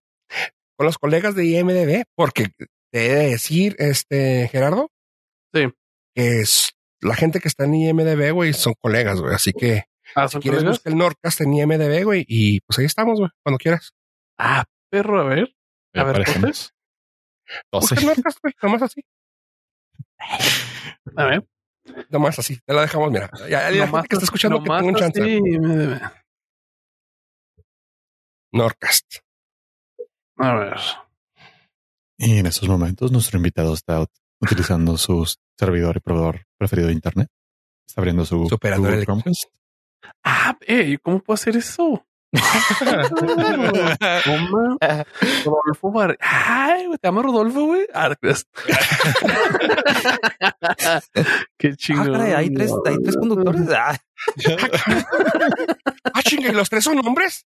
con 0.78 0.86
los 0.86 1.00
colegas 1.00 1.34
de 1.34 1.46
IMDB, 1.48 2.04
porque 2.16 2.50
te 2.94 3.06
he 3.08 3.16
de 3.16 3.30
decir, 3.32 3.76
este, 3.80 4.48
Gerardo, 4.50 4.92
Sí. 5.52 5.68
que 6.16 6.42
es 6.42 6.70
la 7.02 7.16
gente 7.16 7.40
que 7.40 7.48
está 7.48 7.64
en 7.66 7.74
IMDB, 7.74 8.32
güey, 8.34 8.54
son 8.54 8.76
colegas, 8.80 9.20
güey. 9.20 9.34
Así 9.34 9.52
que 9.52 9.86
Ah, 10.16 10.28
si 10.28 10.34
¿son 10.34 10.42
quieres 10.42 10.64
buscar 10.64 10.92
el 10.94 10.98
Nordcast 11.00 11.42
en 11.42 11.54
IMDB, 11.54 12.04
güey, 12.04 12.26
y 12.28 12.60
pues 12.62 12.80
ahí 12.80 12.86
estamos, 12.86 13.20
güey, 13.20 13.30
cuando 13.44 13.58
quieras. 13.58 13.92
Ah, 14.38 14.64
perro, 14.90 15.22
a 15.22 15.24
ver. 15.26 15.56
A 15.94 16.04
ver, 16.04 16.10
aparecemos. 16.16 16.74
Busca 17.72 17.96
12. 17.96 17.96
el 17.96 18.06
Nordcast, 18.08 18.40
güey, 18.42 18.54
nomás 18.62 18.82
así. 18.84 19.02
A 21.16 21.26
ver. 21.26 21.48
Nomás 22.10 22.38
así, 22.40 22.60
te 22.66 22.74
la 22.74 22.82
dejamos, 22.82 23.12
mira. 23.12 23.30
Ya, 23.50 23.70
la 23.72 23.86
Nomás 23.86 24.02
gente 24.02 24.08
que 24.10 24.16
está 24.16 24.26
escuchando 24.26 24.58
que 24.62 24.70
tenga 24.70 24.84
un 24.84 24.96
chance. 24.96 25.22
así, 25.22 25.42
me- 25.42 26.02
Norcast. 28.52 29.18
A 30.38 30.54
ver. 30.56 30.78
Y 32.18 32.40
en 32.40 32.46
estos 32.48 32.68
momentos 32.68 33.12
nuestro 33.12 33.38
invitado 33.38 33.74
está 33.74 34.02
ut- 34.02 34.12
utilizando 34.42 34.98
su 34.98 35.26
servidor 35.58 35.98
y 35.98 36.00
proveedor 36.00 36.46
preferido 36.58 36.88
de 36.88 36.94
Internet. 36.94 37.28
Está 37.88 38.02
abriendo 38.02 38.26
su 38.26 38.40
Google 38.50 38.98
el- 38.98 39.06
Chromecast. 39.06 39.46
Ah, 40.24 40.58
ey, 40.62 40.98
¿cómo 40.98 41.20
puedo 41.20 41.36
hacer 41.36 41.56
eso? 41.58 42.04
Toma. 44.26 44.78
Rodolfo 45.46 45.92
Bar. 45.92 46.18
Ay, 46.20 46.86
güey, 46.88 46.98
te 47.00 47.08
amo 47.08 47.22
Rodolfo, 47.24 47.66
güey. 47.68 47.88
Ah. 47.94 48.14
Qué 51.58 51.70
Ah, 51.70 51.76
chingón. 51.76 52.12
caray, 52.14 52.34
hay 52.34 52.50
tres, 52.54 52.72
hay 52.86 52.98
tres 53.02 53.16
conductores. 53.18 53.62
Ah, 53.72 53.98
Ah, 56.14 56.22
chinga, 56.24 56.50
¿y 56.50 56.54
los 56.54 56.70
tres 56.70 56.84
son 56.84 57.00
hombres? 57.06 57.46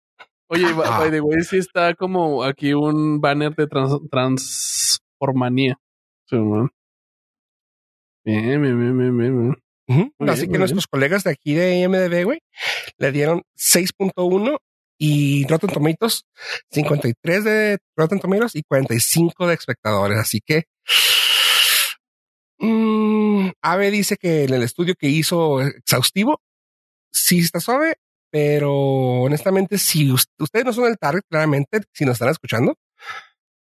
Oye, 0.49 0.73
by 0.73 0.87
Ah. 0.89 0.99
by 1.01 1.11
the 1.11 1.21
way, 1.21 1.43
sí 1.43 1.59
está 1.59 1.95
como 1.95 2.43
aquí 2.45 2.73
un 2.75 3.21
banner 3.21 3.55
de 3.55 3.67
trans, 3.67 3.99
transformanía. 4.11 5.79
Sí, 6.29 6.37
man. 6.37 6.71
Bien, 8.25 8.61
bien, 8.63 8.79
bien, 8.79 8.99
bien, 8.99 9.19
bien, 9.19 9.63
Así 10.33 10.43
bien, 10.43 10.53
que 10.53 10.59
nuestros 10.59 10.87
colegas 10.87 11.25
de 11.25 11.31
aquí 11.31 11.55
de 11.55 11.77
IMDB, 11.81 12.25
güey, 12.25 12.41
le 12.99 13.13
dieron 13.13 13.43
6.1 13.57 14.57
y 14.99 15.47
Rotten 15.49 15.71
Tomatoes 15.71 16.25
53 16.71 17.45
de 17.45 17.79
Rotten 17.97 18.21
Tomatoes 18.21 18.55
y 18.55 18.63
45 18.63 19.47
de 19.47 19.55
espectadores. 19.55 20.19
Así 20.19 20.41
que 20.45 20.65
mm, 22.59 23.51
Ave 23.63 23.91
dice 23.91 24.17
que 24.17 24.45
en 24.45 24.55
el 24.55 24.63
estudio 24.63 24.95
que 24.99 25.09
hizo 25.09 25.61
exhaustivo 25.63 26.41
sí 27.13 27.41
está 27.41 27.61
suave, 27.61 27.95
pero 28.31 28.73
honestamente, 29.23 29.79
si 29.79 30.11
us- 30.11 30.29
ustedes 30.39 30.65
no 30.65 30.73
son 30.73 30.87
el 30.87 30.99
target, 30.99 31.23
claramente, 31.29 31.83
si 31.93 32.05
nos 32.05 32.15
están 32.15 32.31
escuchando, 32.31 32.77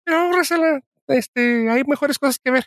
pero 0.05 0.31
Rosela, 0.31 0.81
este, 1.07 1.69
hay 1.69 1.83
mejores 1.83 2.17
cosas 2.17 2.39
que 2.43 2.51
ver. 2.51 2.65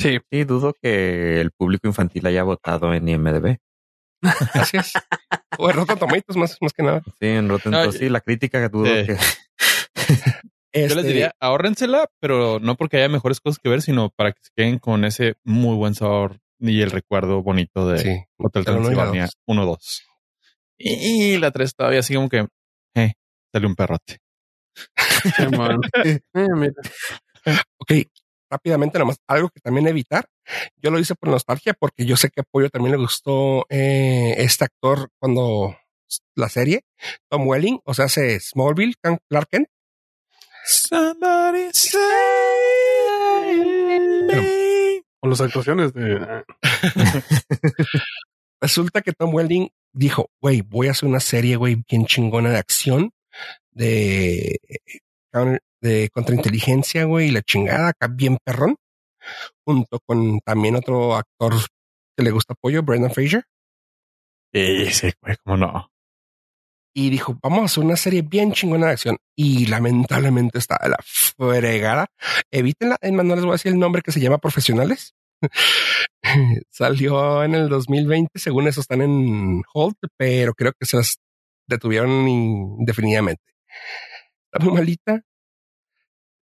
Sí, 0.00 0.18
sí, 0.30 0.44
dudo 0.44 0.74
que 0.80 1.40
el 1.40 1.50
público 1.50 1.86
infantil 1.86 2.26
haya 2.26 2.42
votado 2.42 2.92
en 2.94 3.08
IMDB. 3.08 3.58
Así 4.54 4.76
es. 4.76 4.92
o 5.58 5.70
en 5.70 5.76
Rotten 5.76 5.98
Tomatoes, 5.98 6.36
más, 6.36 6.56
más 6.60 6.72
que 6.72 6.82
nada. 6.82 7.02
Sí, 7.20 7.26
en 7.26 7.48
Rotten 7.48 7.72
No, 7.72 7.78
Tomatoes, 7.78 8.00
sí, 8.00 8.08
la 8.08 8.20
crítica 8.20 8.68
dudo 8.68 8.86
eh, 8.86 9.06
que. 9.06 9.16
Yo 10.72 10.82
Este, 10.84 10.94
les 10.94 11.04
diría, 11.04 11.32
ahórrensela, 11.40 12.06
pero 12.20 12.60
no 12.60 12.76
porque 12.76 12.98
haya 12.98 13.08
mejores 13.08 13.40
cosas 13.40 13.58
que 13.58 13.68
ver, 13.68 13.82
sino 13.82 14.10
para 14.10 14.30
que 14.32 14.38
se 14.42 14.50
queden 14.56 14.78
con 14.78 15.04
ese 15.04 15.34
muy 15.42 15.74
buen 15.74 15.94
sabor 15.96 16.38
y 16.60 16.80
el 16.82 16.92
recuerdo 16.92 17.42
bonito 17.42 17.88
de 17.88 17.98
sí, 17.98 18.24
Hotel 18.36 18.64
Transilvania 18.64 19.24
dos. 19.24 19.34
1-2. 19.48 20.02
Y 20.78 21.38
la 21.38 21.50
3 21.50 21.74
todavía 21.74 22.00
así 22.00 22.14
como 22.14 22.28
que, 22.28 22.46
eh, 22.94 23.12
sale 23.52 23.66
un 23.66 23.74
perrote. 23.74 24.18
Eh, 26.34 26.48
mira. 26.54 26.72
Ok, 27.78 27.92
rápidamente 28.50 28.98
nomás, 28.98 29.18
algo 29.26 29.48
que 29.48 29.60
también 29.60 29.86
evitar. 29.88 30.26
Yo 30.76 30.90
lo 30.90 30.98
hice 30.98 31.14
por 31.14 31.28
nostalgia 31.30 31.74
porque 31.78 32.04
yo 32.04 32.16
sé 32.16 32.30
que 32.30 32.40
a 32.40 32.44
Pollo 32.44 32.68
también 32.70 32.92
le 32.92 32.98
gustó 32.98 33.64
eh, 33.68 34.34
este 34.38 34.64
actor 34.64 35.08
cuando 35.18 35.76
la 36.34 36.48
serie, 36.48 36.82
Tom 37.28 37.46
Welling, 37.46 37.78
o 37.84 37.94
sea, 37.94 38.06
hace 38.06 38.40
Smallville, 38.40 38.94
Clark 39.28 39.48
Kent. 39.50 39.68
Somebody 40.64 41.70
Con 45.20 45.30
las 45.30 45.40
actuaciones 45.40 45.92
de. 45.92 46.44
Resulta 48.60 49.00
que 49.00 49.12
Tom 49.12 49.34
Welling 49.34 49.68
dijo, 49.92 50.30
güey, 50.40 50.62
voy 50.62 50.88
a 50.88 50.90
hacer 50.90 51.08
una 51.08 51.20
serie, 51.20 51.56
güey, 51.56 51.82
bien 51.88 52.06
chingona 52.06 52.50
de 52.50 52.58
acción, 52.58 53.10
de, 53.70 54.58
counter- 55.32 55.62
de 55.80 56.10
contrainteligencia, 56.12 57.04
güey, 57.04 57.28
y 57.28 57.30
la 57.30 57.42
chingada, 57.42 57.88
acá 57.88 58.08
bien 58.08 58.38
perrón, 58.44 58.76
junto 59.64 60.00
con 60.06 60.40
también 60.40 60.76
otro 60.76 61.16
actor 61.16 61.54
que 62.16 62.24
le 62.24 62.30
gusta 62.30 62.54
apoyo, 62.54 62.82
Brendan 62.82 63.12
Fraser. 63.12 63.44
Sí, 64.52 64.90
sí, 64.92 65.12
güey, 65.22 65.36
cómo 65.44 65.56
no. 65.56 65.90
y 66.94 67.10
dijo, 67.10 67.38
vamos 67.42 67.60
a 67.60 67.64
hacer 67.66 67.84
una 67.84 67.96
serie 67.96 68.22
bien 68.22 68.52
chingona 68.52 68.86
de 68.86 68.92
acción. 68.92 69.16
Y 69.36 69.66
lamentablemente 69.66 70.58
está 70.58 70.76
la 70.88 70.98
fregada. 71.04 72.06
Evítenla. 72.50 72.96
En 73.00 73.16
no 73.16 73.36
les 73.36 73.44
voy 73.44 73.50
a 73.50 73.54
decir 73.54 73.72
el 73.72 73.78
nombre 73.78 74.02
que 74.02 74.12
se 74.12 74.20
llama 74.20 74.38
Profesionales. 74.38 75.14
Salió 76.70 77.44
en 77.44 77.54
el 77.54 77.68
2020. 77.68 78.38
Según 78.38 78.66
eso 78.68 78.80
están 78.80 79.02
en 79.02 79.62
hold, 79.72 79.96
pero 80.16 80.52
creo 80.54 80.72
que 80.78 80.86
se 80.86 80.96
las 80.96 81.18
detuvieron 81.68 82.28
indefinidamente. 82.28 83.42
Está 84.52 84.64
muy 84.64 84.74
malita. 84.74 85.22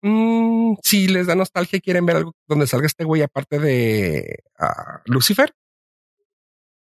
Mm, 0.01 0.75
si 0.83 1.07
les 1.07 1.27
da 1.27 1.35
nostalgia 1.35 1.77
y 1.77 1.81
quieren 1.81 2.05
ver 2.05 2.17
algo 2.17 2.33
donde 2.47 2.67
salga 2.67 2.87
este 2.87 3.03
güey 3.03 3.21
aparte 3.21 3.59
de 3.59 4.43
ah, 4.57 5.01
Lucifer. 5.05 5.53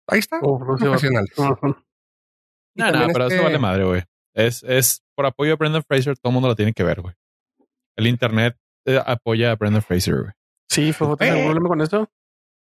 Ahí 0.07 0.19
está. 0.21 0.39
Oh, 0.43 0.59
Profesionales. 0.59 1.31
No, 1.37 2.93
no, 2.93 3.07
pero 3.13 3.25
este- 3.25 3.35
eso 3.37 3.45
vale 3.45 3.59
madre, 3.59 3.85
güey. 3.85 4.03
Es, 4.35 4.63
es 4.63 5.03
por 5.17 5.27
apoyo 5.27 5.53
a 5.53 5.57
Brendan 5.57 5.83
Fraser, 5.83 6.17
todo 6.17 6.31
el 6.31 6.35
mundo 6.35 6.49
lo 6.49 6.55
tiene 6.57 6.73
que 6.73 6.85
ver, 6.85 7.01
güey. 7.01 7.15
El 7.97 8.07
internet 8.07 8.57
eh, 8.87 9.01
apoya 9.05 9.51
a 9.53 9.57
Brendan 9.57 9.83
Fraser, 9.83 10.15
güey. 10.15 10.33
Sí, 10.69 10.93
fue 10.93 11.17
¿tienes 11.17 11.35
algún 11.35 11.43
Eh. 11.43 11.47
problema 11.51 11.69
con 11.69 11.81
esto? 11.81 12.09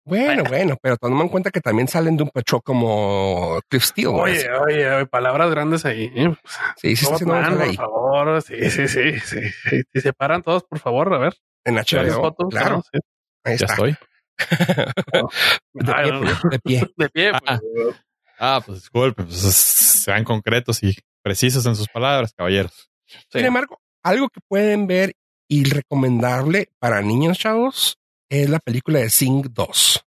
Bueno, 0.08 0.44
bueno, 0.48 0.78
pero 0.82 0.96
tomando 0.98 1.24
en 1.24 1.30
cuenta 1.30 1.52
que 1.52 1.60
también 1.60 1.88
salen 1.88 2.16
de 2.16 2.24
un 2.24 2.30
pecho 2.30 2.62
como 2.62 3.60
Cliff 3.70 3.84
Steele. 3.84 4.10
güey. 4.10 4.38
Oye, 4.38 4.50
oye, 4.66 4.90
oye, 4.92 5.06
palabras 5.08 5.50
grandes 5.52 5.86
ahí. 5.86 6.12
¿eh? 6.16 6.34
sí, 6.78 6.96
sí, 6.96 7.06
algo 7.06 7.18
por 7.18 7.76
favor. 7.76 8.42
Sí, 8.42 8.70
sí, 8.70 8.88
sí, 8.88 9.20
sí. 9.20 9.42
sí. 9.70 9.82
Si 9.94 10.02
se 10.02 10.14
paran 10.14 10.42
todos, 10.44 10.64
por 10.64 10.80
favor, 10.80 11.14
a 11.14 11.18
ver. 11.18 11.36
En 11.66 11.76
HBO, 11.76 12.22
fotos, 12.22 12.48
claro, 12.50 12.78
¿no? 12.78 12.82
Sí. 12.84 13.00
ahí 13.44 13.58
Ya 13.58 13.66
está. 13.66 13.74
estoy. 13.74 13.98
de, 15.74 15.94
Ay, 15.94 16.04
pie, 16.04 16.12
no, 16.14 16.20
pollo, 16.20 16.50
de 16.52 16.60
pie. 16.60 16.88
De 16.98 17.10
pie, 17.10 17.32
Ah, 17.34 17.60
pues. 17.60 17.96
Ah, 18.40 18.62
pues 18.66 18.80
disculpe, 18.80 19.24
pues 19.24 19.36
sean 19.38 20.24
concretos 20.24 20.84
y 20.84 20.96
precisos 21.22 21.66
en 21.66 21.76
sus 21.76 21.88
palabras, 21.90 22.34
caballeros. 22.34 22.90
Sí. 23.06 23.18
Sin 23.32 23.46
embargo, 23.46 23.80
algo 24.04 24.30
que 24.30 24.40
pueden 24.48 24.88
ver 24.88 25.14
y 25.50 25.64
recomendable 25.64 26.70
para 26.80 27.02
niños 27.02 27.38
chavos 27.40 27.98
es 28.30 28.50
la 28.50 28.60
película 28.60 29.00
de 29.00 29.10
Sing 29.10 29.48
2. 29.54 30.06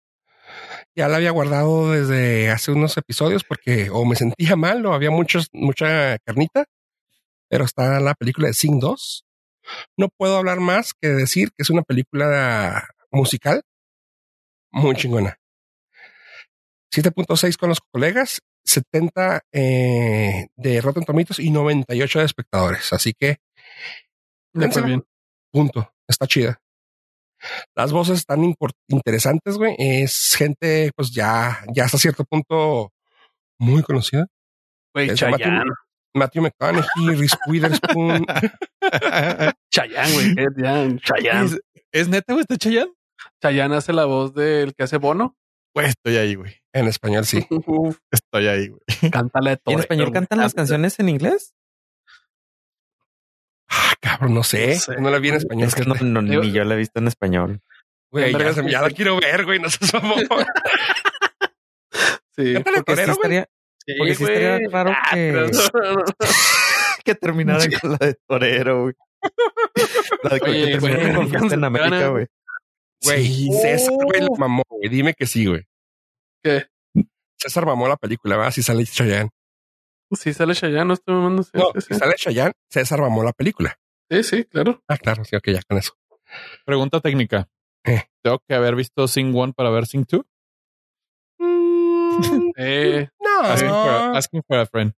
Ya 0.97 1.09
la 1.09 1.17
había 1.17 1.33
guardado 1.33 1.91
desde 1.93 2.51
hace 2.51 2.71
unos 2.71 2.97
episodios 2.97 3.43
porque 3.43 3.91
o 3.91 4.05
me 4.05 4.17
sentía 4.17 4.57
mal 4.57 4.85
o 4.87 4.95
había 4.95 5.11
muchos, 5.11 5.49
mucha 5.53 6.19
carnita, 6.21 6.67
pero 7.49 7.65
está 7.65 8.01
la 8.01 8.15
película 8.15 8.49
de 8.49 8.55
Sing 8.55 8.79
2. 8.79 9.25
No 9.97 10.09
puedo 10.09 10.37
hablar 10.37 10.61
más 10.61 10.93
que 10.95 11.09
decir 11.09 11.49
que 11.49 11.63
es 11.63 11.71
una 11.71 11.83
película 11.83 12.89
musical 13.11 13.63
muy 14.71 14.95
chingona. 14.97 15.39
7.6 16.93 17.57
con 17.57 17.71
los 17.71 17.81
colegas, 17.81 18.41
70 18.65 19.43
eh, 19.53 20.47
de 20.57 20.81
Rotten 20.81 21.05
Tomatoes 21.05 21.39
y 21.39 21.51
98 21.51 22.19
de 22.21 22.25
espectadores. 22.25 22.93
Así 22.93 23.15
que 23.15 23.39
bien. 24.53 25.05
punto. 25.51 25.93
Está 26.07 26.27
chida. 26.27 26.61
Las 27.77 27.93
voces 27.93 28.19
están 28.19 28.45
interesantes, 28.89 29.57
güey. 29.57 29.75
Es 29.79 30.35
gente, 30.37 30.91
pues 30.97 31.11
ya, 31.13 31.65
ya 31.75 31.85
hasta 31.85 31.99
cierto 31.99 32.25
punto 32.25 32.91
muy 33.59 33.83
conocida. 33.83 34.27
Güey, 34.95 35.15
Chayanne. 35.15 35.71
Matthew 36.15 36.43
McConaughey, 36.43 37.17
Reese 37.17 37.37
Witherspoon. 37.49 38.25
Chayanne, 39.73 40.13
güey. 40.13 40.35
Chayanne. 40.35 41.01
Chayanne. 41.01 41.47
¿Es, 41.47 41.61
es 41.93 42.09
neta, 42.09 42.33
güey? 42.35 42.43
¿Está 42.43 42.57
Chayanne? 42.57 42.93
Chayanne 43.43 43.77
hace 43.77 43.93
la 43.93 44.05
voz 44.05 44.35
del 44.35 44.75
que 44.75 44.85
hace 44.85 44.99
Bono. 44.99 45.37
Güey, 45.75 45.89
estoy 45.89 46.17
ahí, 46.17 46.37
güey. 46.37 46.55
en 46.73 46.87
español, 46.87 47.25
sí. 47.27 47.45
Uf, 47.51 47.99
Estoy 48.13 48.47
ahí, 48.47 48.69
güey. 48.69 49.11
cántale 49.11 49.53
¿Y 49.55 49.57
todo. 49.57 49.75
en 49.75 49.81
español 49.81 50.13
cantan 50.13 50.39
las 50.39 50.55
canciones 50.55 50.99
en 51.01 51.09
inglés? 51.09 51.53
Ah, 53.77 53.95
cabrón, 54.01 54.35
no 54.35 54.43
sé. 54.45 54.75
No 54.75 54.81
sé. 54.81 54.97
No 55.01 55.11
la 55.11 55.19
vi 55.19 55.31
en 55.31 55.35
español. 55.37 55.69
Es 55.69 55.75
que 55.75 55.85
no, 55.85 55.95
no, 55.95 56.23
ni 56.23 56.53
yo 56.53 56.65
la 56.65 56.75
he 56.75 56.79
visto 56.79 57.01
en 57.01 57.09
español. 57.09 57.61
Güey, 58.11 58.33
ya, 58.33 58.53
se- 58.55 58.71
ya 58.71 58.81
la 58.83 58.91
quiero 58.91 59.19
ver, 59.19 59.45
güey. 59.45 59.59
No 59.59 59.69
seas 59.71 59.93
mamón. 59.95 60.25
Sí. 62.37 62.55
Porque 62.55 62.71
sí 62.79 62.83
torero, 62.85 63.15
güey. 63.15 63.37
estaría, 63.37 63.49
porque 63.99 64.15
sí 64.17 64.25
estaría 64.25 64.59
raro 64.71 64.91
Ah, 64.91 65.11
que- 65.15 65.51
que 67.05 67.15
terminaran 67.15 67.71
con 67.81 67.91
la 67.93 67.99
de 67.99 68.17
torero, 68.27 68.83
güey. 68.83 68.95
La 70.25 70.31
de 70.31 70.41
que 70.41 70.51
Oye, 70.51 70.67
terminaran 70.73 71.05
güey, 71.05 71.15
con 71.15 71.29
Fiesta 71.31 71.55
en 71.55 71.65
América, 71.65 72.09
güey. 72.09 72.27
Güey, 73.05 73.25
Sí. 73.27 73.49
César, 73.63 73.95
güey, 74.05 74.21
la 74.21 74.27
Oh. 74.31 74.37
mamó, 74.37 74.63
güey. 74.69 74.89
Dime 74.89 75.15
que 75.15 75.27
sí, 75.27 75.47
güey. 75.47 75.63
¿Qué? 76.43 76.67
César 77.39 77.67
mamó 77.67 77.87
la 77.87 77.97
película, 77.97 78.37
¿verdad? 78.37 78.51
Si 78.51 78.63
sale 78.65 78.85
Chayanne. 78.85 79.31
Sí, 80.17 80.33
sale 80.35 80.55
Chayanne, 80.55 80.87
no 80.87 80.95
estoy 80.95 81.15
mamando. 81.15 81.43
Sí, 81.43 81.51
No, 81.55 81.71
sí, 81.75 81.81
si 81.89 81.95
sale 81.95 82.15
Chayanne, 82.17 82.53
César 82.71 83.01
mamó 83.01 83.23
la 83.25 83.33
película. 83.33 83.79
sí, 84.11 84.23
sí, 84.23 84.45
claro. 84.45 84.83
Ah, 84.89 84.97
claro, 84.99 85.25
sí, 85.25 85.37
ok, 85.37 85.49
ya 85.51 85.63
con 85.63 85.79
eso. 85.79 85.93
Pregunta 86.65 87.01
técnica. 87.01 87.49
Eh. 87.85 88.03
Tengo 88.23 88.41
que 88.49 88.55
haber 88.55 88.75
visto 88.75 89.07
Sing 89.09 89.35
1 89.35 89.53
para 89.53 89.71
ver 89.71 89.87
Sing 89.87 90.05
2. 90.09 90.23
Mm, 91.39 92.19
Eh, 92.57 93.09
Asking, 93.43 93.69
for 93.69 93.89
a, 93.91 94.09
no, 94.09 94.17
asking 94.17 94.43
for 94.47 94.59
a 94.59 94.67
friend. 94.67 94.93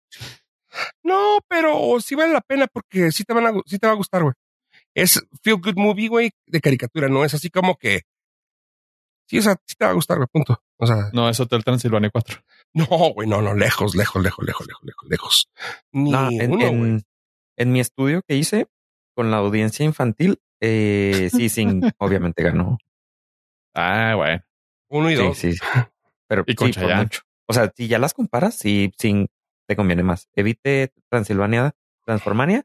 no, 1.03 1.39
pero 1.49 1.99
sí 2.01 2.15
vale 2.15 2.33
la 2.33 2.41
pena 2.43 2.67
porque 2.67 3.11
sí 3.11 3.25
te, 3.25 3.33
van 3.33 3.47
a, 3.47 3.53
sí 3.67 3.79
te 3.79 3.87
va 3.87 3.95
a 3.95 3.97
gustar, 3.97 4.23
güey. 4.23 4.35
Es 4.95 5.23
feel 5.43 5.57
good 5.57 5.77
movie, 5.77 6.09
güey, 6.09 6.31
de 6.47 6.61
caricatura, 6.61 7.09
no 7.09 7.25
es 7.25 7.35
así 7.35 7.51
como 7.51 7.77
que. 7.77 8.03
Sí, 9.29 9.39
o 9.39 9.43
sea, 9.43 9.57
sí 9.67 9.75
te 9.77 9.85
va 9.85 9.91
a 9.91 9.95
gustar, 9.95 10.19
güey, 10.19 10.29
punto. 10.33 10.63
O 10.77 10.87
sea, 10.87 11.11
No, 11.13 11.29
es 11.29 11.39
Hotel 11.41 11.65
Transilvania 11.65 12.11
4. 12.11 12.39
no, 12.75 12.87
güey, 13.15 13.29
no, 13.29 13.43
no, 13.43 13.55
lejos, 13.55 13.95
lejos, 13.97 14.23
lejos, 14.23 14.45
lejos, 14.47 14.67
lejos, 14.67 14.83
lejos, 14.85 15.09
lejos. 15.09 15.49
Ni 15.93 16.11
No, 16.13 16.29
en, 16.31 16.53
uno, 16.53 16.65
en- 16.67 16.79
güey. 16.79 17.03
en 17.57 17.73
mi 17.73 17.81
estudio 17.81 18.23
que 18.27 18.37
hice 18.37 18.69
con 19.15 19.31
la 19.31 19.39
audiencia 19.39 19.85
infantil, 19.85 20.41
eh, 20.61 21.29
sí, 21.33 21.49
Sing 21.49 21.81
obviamente 21.99 22.43
ganó. 22.43 22.79
Ah, 23.75 24.15
bueno. 24.17 24.43
Uno 24.89 25.11
y 25.11 25.17
Sí, 25.17 25.23
dos. 25.23 25.39
sí, 25.39 25.53
sí. 25.55 25.59
Pero 26.29 26.45
Y 26.47 26.55
con 26.55 26.73
sí, 26.73 26.81
por 26.81 26.95
mucho. 26.95 27.23
O 27.47 27.53
sea, 27.53 27.73
si 27.77 27.89
ya 27.89 27.99
las 27.99 28.15
comparas, 28.15 28.55
sí, 28.57 28.93
Sing 28.99 29.27
te 29.67 29.77
conviene 29.77 30.03
más. 30.03 30.29
Evite 30.35 30.93
Transilvania, 31.09 31.75
Transformania 32.05 32.65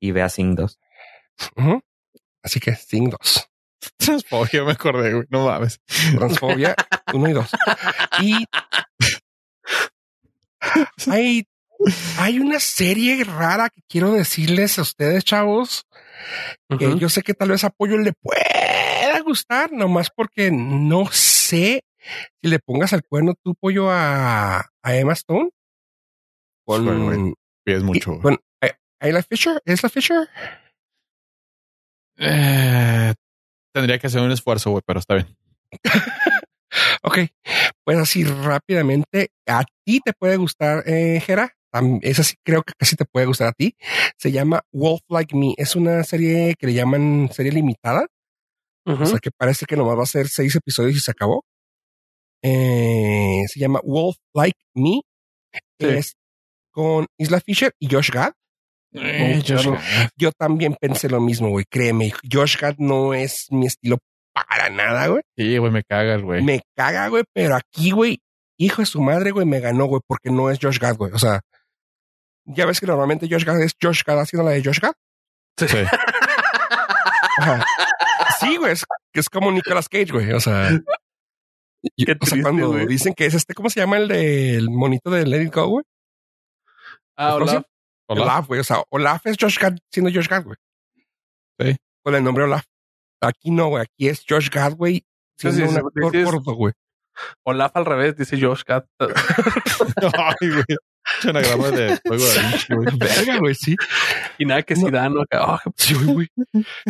y 0.00 0.12
vea 0.12 0.28
Sing 0.28 0.54
2. 0.54 0.78
Ujú. 1.56 1.80
Así 2.42 2.60
que 2.60 2.74
Sing 2.74 3.10
2. 3.10 3.47
Transfobia, 3.96 4.64
me 4.64 4.72
acordé, 4.72 5.12
güey. 5.14 5.26
No 5.30 5.46
mames. 5.46 5.80
Transfobia 6.16 6.74
1 7.12 7.28
y 7.28 7.32
2. 7.32 7.50
Y 8.20 8.44
hay, 11.10 11.46
hay 12.18 12.38
una 12.40 12.60
serie 12.60 13.22
rara 13.24 13.70
que 13.70 13.82
quiero 13.88 14.12
decirles 14.12 14.78
a 14.78 14.82
ustedes, 14.82 15.24
chavos, 15.24 15.86
que 16.78 16.98
yo 16.98 17.08
sé 17.08 17.22
que 17.22 17.34
tal 17.34 17.50
vez 17.50 17.64
apoyo 17.64 17.96
le 17.98 18.12
pueda 18.12 19.20
gustar, 19.20 19.72
nomás 19.72 20.10
porque 20.14 20.50
no 20.50 21.06
sé 21.12 21.84
si 22.40 22.48
le 22.48 22.58
pongas 22.58 22.92
al 22.92 23.04
cuerno 23.04 23.34
tu 23.42 23.54
pollo 23.54 23.90
a, 23.90 24.70
a 24.82 24.96
Emma 24.96 25.12
Stone. 25.12 25.50
Con, 26.64 26.84
Bueno, 26.84 27.04
güey. 27.04 27.34
Es 27.64 27.82
mucho. 27.82 28.18
con 28.20 28.38
Ayla 29.00 29.22
Fisher, 29.22 29.62
¿es 29.64 29.82
la 29.82 29.88
Fisher? 29.88 30.28
Eh, 32.16 33.14
tendría 33.72 33.98
que 33.98 34.06
hacer 34.06 34.20
un 34.20 34.32
esfuerzo, 34.32 34.70
güey, 34.70 34.82
pero 34.86 35.00
está 35.00 35.14
bien. 35.14 35.36
Ok, 37.02 37.18
pues 37.84 37.98
así 37.98 38.24
rápidamente, 38.24 39.30
a 39.46 39.64
ti 39.84 40.00
te 40.04 40.12
puede 40.12 40.36
gustar, 40.36 40.84
eh, 40.86 41.20
Jera. 41.24 41.54
Esa 42.02 42.22
sí 42.22 42.34
creo 42.44 42.62
que 42.62 42.72
casi 42.78 42.96
te 42.96 43.04
puede 43.04 43.26
gustar 43.26 43.48
a 43.48 43.52
ti. 43.52 43.74
Se 44.16 44.32
llama 44.32 44.62
Wolf 44.72 45.00
Like 45.08 45.36
Me. 45.36 45.54
Es 45.56 45.76
una 45.76 46.02
serie 46.02 46.54
que 46.58 46.66
le 46.66 46.74
llaman 46.74 47.28
serie 47.32 47.52
limitada. 47.52 48.06
O 48.86 49.04
sea 49.04 49.18
que 49.18 49.30
parece 49.30 49.66
que 49.66 49.76
nomás 49.76 49.98
va 49.98 50.02
a 50.02 50.06
ser 50.06 50.28
seis 50.28 50.54
episodios 50.56 50.96
y 50.96 51.00
se 51.00 51.10
acabó. 51.10 51.44
Eh, 52.42 53.42
se 53.46 53.60
llama 53.60 53.80
Wolf 53.84 54.16
Like 54.34 54.58
Me. 54.74 55.02
Sí. 55.78 55.86
Es 55.86 56.12
con 56.72 57.06
Isla 57.18 57.40
Fisher 57.40 57.72
y 57.78 57.92
Josh 57.92 58.10
Gad. 58.10 58.32
Eh, 58.92 59.42
Josh 59.46 59.64
Josh, 59.64 59.66
Gad. 59.66 60.08
Yo 60.16 60.32
también 60.32 60.76
pensé 60.80 61.08
lo 61.08 61.20
mismo, 61.20 61.50
güey. 61.50 61.64
Créeme, 61.68 62.12
Josh 62.30 62.56
Gad 62.58 62.76
no 62.78 63.14
es 63.14 63.46
mi 63.50 63.66
estilo 63.66 63.98
para 64.32 64.70
nada, 64.70 65.08
güey. 65.08 65.22
Sí, 65.36 65.58
güey, 65.58 65.70
me 65.70 65.82
cagas, 65.82 66.22
güey. 66.22 66.42
Me 66.42 66.60
caga, 66.76 67.08
güey, 67.08 67.24
pero 67.32 67.56
aquí, 67.56 67.90
güey, 67.90 68.20
hijo 68.58 68.82
de 68.82 68.86
su 68.86 69.00
madre, 69.00 69.30
güey, 69.30 69.46
me 69.46 69.60
ganó, 69.60 69.86
güey, 69.86 70.00
porque 70.06 70.30
no 70.30 70.50
es 70.50 70.58
Josh 70.60 70.78
Gad, 70.78 70.96
güey. 70.96 71.12
O 71.12 71.18
sea, 71.18 71.40
ya 72.44 72.66
ves 72.66 72.80
que 72.80 72.86
normalmente 72.86 73.28
Josh 73.30 73.44
Gad 73.44 73.60
es 73.62 73.72
Josh 73.80 74.02
Gad 74.04 74.20
haciendo 74.20 74.48
la 74.48 74.54
de 74.54 74.64
Josh 74.64 74.80
Gad. 74.80 74.94
Sí. 75.56 75.66
Ajá. 77.38 77.64
Sí, 78.40 78.56
güey, 78.56 78.72
es, 78.72 78.84
que 79.12 79.20
es 79.20 79.28
como 79.28 79.50
Nicolas 79.50 79.88
Cage, 79.88 80.12
güey. 80.12 80.32
O 80.32 80.40
sea, 80.40 80.70
o 82.20 82.26
sea, 82.26 82.42
cuando 82.42 82.68
güey. 82.68 82.86
dicen 82.86 83.14
que 83.14 83.26
es 83.26 83.34
este, 83.34 83.54
¿cómo 83.54 83.70
se 83.70 83.80
llama 83.80 83.96
el 83.98 84.08
del 84.08 84.70
monito 84.70 85.10
de 85.10 85.26
Let 85.26 85.42
It 85.42 85.54
Go, 85.54 85.66
güey? 85.68 85.84
Ah, 87.16 87.32
¿Cómo 87.34 87.46
se 87.46 87.56
hola. 87.56 87.66
Olaf, 88.08 88.46
güey. 88.46 88.60
O 88.60 88.64
sea, 88.64 88.82
Olaf 88.90 89.26
es 89.26 89.36
Josh 89.40 89.58
Gad 89.58 89.76
siendo 89.92 90.10
Josh 90.12 90.28
Gad, 90.28 90.44
güey. 90.44 90.56
Sí. 91.60 91.76
Con 92.04 92.14
el 92.14 92.24
nombre 92.24 92.44
Olaf. 92.44 92.64
Aquí 93.20 93.50
no, 93.50 93.68
güey. 93.68 93.82
Aquí 93.82 94.08
es 94.08 94.24
Josh 94.28 94.48
Gad, 94.50 94.74
güey, 94.76 95.04
Sí, 95.36 95.50
siendo 95.52 95.56
sí, 95.56 95.62
un 95.62 95.70
sí, 95.70 95.76
actor 95.86 96.12
sí, 96.12 96.18
es- 96.18 96.24
gordo, 96.24 96.54
güey. 96.54 96.72
Olaf 97.44 97.76
al 97.76 97.84
revés, 97.84 98.16
dice 98.16 98.40
Josh 98.40 98.62
Cat. 98.62 98.86
Ay, 99.00 100.48
güey. 100.48 100.64
Es 101.20 101.26
anagrama 101.26 101.70
de 101.70 101.96
juego 102.06 102.24
de 102.24 102.40
Vinci, 102.40 102.74
güey. 102.74 102.96
Verga, 102.96 103.38
güey, 103.38 103.54
sí. 103.54 103.76
y 104.38 104.44
nada 104.44 104.62
que 104.62 104.74
No. 104.74 104.86
Zidane 104.86 105.22
acá. 105.22 105.38
Ah, 105.54 105.60
Sí, 105.76 105.94
güey. 105.94 106.28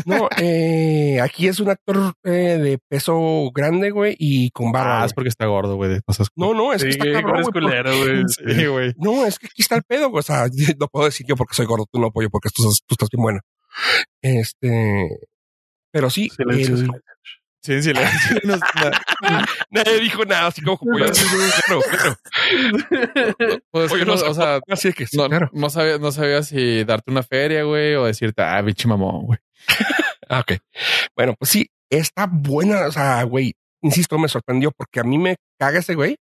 No, 0.05 0.29
eh, 0.39 1.21
aquí 1.23 1.49
es 1.49 1.61
un 1.61 1.71
actor 1.71 2.15
eh, 2.25 2.31
de 2.59 2.79
peso 2.89 3.51
grande, 3.55 3.91
güey, 3.91 4.17
y 4.19 4.51
con 4.51 4.71
barba. 4.73 5.03
Ah, 5.03 5.07
es 5.07 5.15
porque 5.15 5.29
está 5.31 5.47
gordo, 5.47 5.77
güey. 5.77 6.01
cosas- 6.07 6.29
No, 6.37 6.53
no, 6.55 6.73
es 6.73 6.85
que 6.85 6.93
sí, 6.93 6.99
está 6.99 7.11
güey, 7.11 7.23
cabrón, 7.23 7.43
güey, 7.43 7.53
culero, 7.53 7.99
güey. 7.99 8.23
Sí, 8.29 8.67
güey. 8.67 8.93
No, 8.99 9.25
es 9.25 9.39
que 9.39 9.47
aquí 9.47 9.63
está 9.63 9.77
el 9.77 9.83
pedo, 9.85 10.11
güey. 10.11 10.21
O 10.21 10.23
sea, 10.23 10.47
lo 10.79 10.89
puedo 10.89 11.07
decir 11.07 11.27
yo 11.27 11.37
porque 11.37 11.55
soy 11.55 11.67
gordo, 11.67 11.87
tú 11.91 11.99
no 12.01 12.11
pollo, 12.11 12.29
porque 12.31 12.49
tú, 12.55 12.63
estás- 12.63 12.83
tú 12.87 12.95
estás 12.95 13.09
bien 13.11 13.23
bueno. 13.23 13.41
Este, 14.23 15.09
pero 15.93 16.11
sí, 16.11 16.29
Silencio, 16.31 16.75
el- 16.75 16.81
silencio. 16.81 17.03
Sí, 17.63 17.73
en 17.75 17.83
silencio. 17.83 18.41
No, 19.21 19.45
nadie 19.71 19.99
dijo 20.01 20.25
nada, 20.25 20.47
así 20.47 20.63
como. 20.63 20.79
Claro, 20.79 21.13
claro. 21.91 22.17
Pues, 23.71 23.93
que 23.93 24.05
no, 24.05 24.15
o 24.15 24.35
sea, 24.35 24.61
así 24.69 24.93
que 24.93 25.07
sí, 25.07 25.17
no, 25.17 25.29
claro. 25.29 25.51
no 25.53 25.69
sabía, 25.69 25.99
no 25.99 26.13
sabía 26.13 26.43
si 26.43 26.85
darte 26.85 27.11
una 27.11 27.23
feria, 27.23 27.65
güey, 27.65 27.95
o 27.95 28.05
decirte, 28.05 28.43
ah, 28.43 28.63
bichi 28.63 28.87
mamón, 28.87 29.27
güey. 29.27 29.39
Ah, 30.31 30.41
ok. 30.41 30.59
Bueno, 31.17 31.35
pues 31.39 31.51
sí, 31.51 31.71
está 31.89 32.29
buena. 32.31 32.87
O 32.87 32.93
sea, 32.93 33.23
güey, 33.23 33.55
insisto, 33.81 34.19
me 34.19 34.29
sorprendió 34.29 34.71
porque 34.77 35.01
a 35.01 35.03
mí 35.03 35.17
me 35.17 35.37
caga 35.59 35.79
ese 35.79 35.95
güey. 35.95 36.17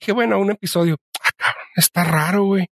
Dije, 0.00 0.10
bueno, 0.10 0.40
un 0.40 0.50
episodio. 0.50 0.96
Ah, 1.22 1.30
cabrón, 1.36 1.66
está 1.76 2.02
raro, 2.02 2.46
güey. 2.46 2.66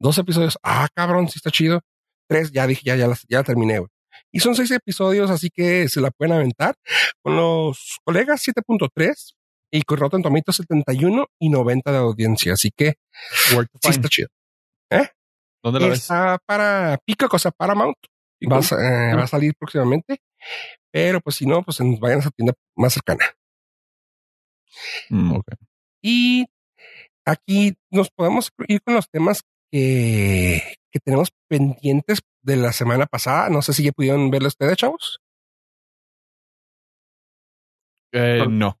Dos 0.00 0.18
episodios. 0.18 0.58
Ah, 0.64 0.88
cabrón, 0.92 1.28
sí 1.28 1.34
está 1.36 1.52
chido. 1.52 1.80
Tres, 2.28 2.50
ya 2.50 2.66
dije, 2.66 2.82
ya, 2.84 2.96
ya, 2.96 3.06
ya 3.28 3.38
la 3.38 3.44
terminé, 3.44 3.78
güey. 3.78 3.88
Y 4.32 4.40
son 4.40 4.54
seis 4.54 4.70
episodios, 4.70 5.30
así 5.30 5.48
que 5.50 5.88
se 5.88 6.00
la 6.00 6.10
pueden 6.10 6.34
aventar 6.34 6.74
con 7.22 7.36
los 7.36 7.98
colegas 8.04 8.42
7.3 8.46 9.34
y 9.72 9.82
con 9.82 9.98
Rotten 9.98 10.22
Tomatoes 10.22 10.56
71 10.56 11.26
y 11.40 11.48
90 11.48 11.92
de 11.92 11.98
audiencia. 11.98 12.52
Así 12.52 12.70
que 12.76 12.94
sí 13.82 13.88
está 13.90 14.08
chido. 14.08 14.28
¿Dónde 15.62 15.80
la 15.80 15.86
ves? 15.88 15.98
Está 16.02 16.38
para 16.46 16.98
Pico, 17.04 17.28
cosa 17.28 17.50
Paramount. 17.50 17.96
Va 18.52 18.58
a, 18.58 18.62
sa- 18.62 18.76
eh, 18.76 19.14
va 19.16 19.24
a 19.24 19.26
salir 19.26 19.54
próximamente. 19.58 20.20
Pero 20.92 21.20
pues 21.20 21.36
si 21.36 21.46
no, 21.46 21.62
pues 21.62 21.78
vayan 21.98 22.18
a 22.18 22.20
esa 22.20 22.30
tienda 22.30 22.52
más 22.76 22.92
cercana. 22.92 23.24
Mm, 25.10 25.32
ok. 25.36 25.46
Y 26.02 26.46
aquí 27.24 27.74
nos 27.90 28.10
podemos 28.10 28.50
ir 28.68 28.80
con 28.82 28.94
los 28.94 29.08
temas 29.10 29.42
que, 29.72 30.74
que 30.92 31.00
tenemos 31.00 31.30
pendientes 31.48 32.20
de 32.46 32.56
la 32.56 32.72
semana 32.72 33.06
pasada. 33.06 33.50
No 33.50 33.60
sé 33.60 33.72
si 33.72 33.82
ya 33.84 33.92
pudieron 33.92 34.30
verlo 34.30 34.48
ustedes, 34.48 34.76
chavos. 34.76 35.20
Eh, 38.12 38.44
no. 38.48 38.78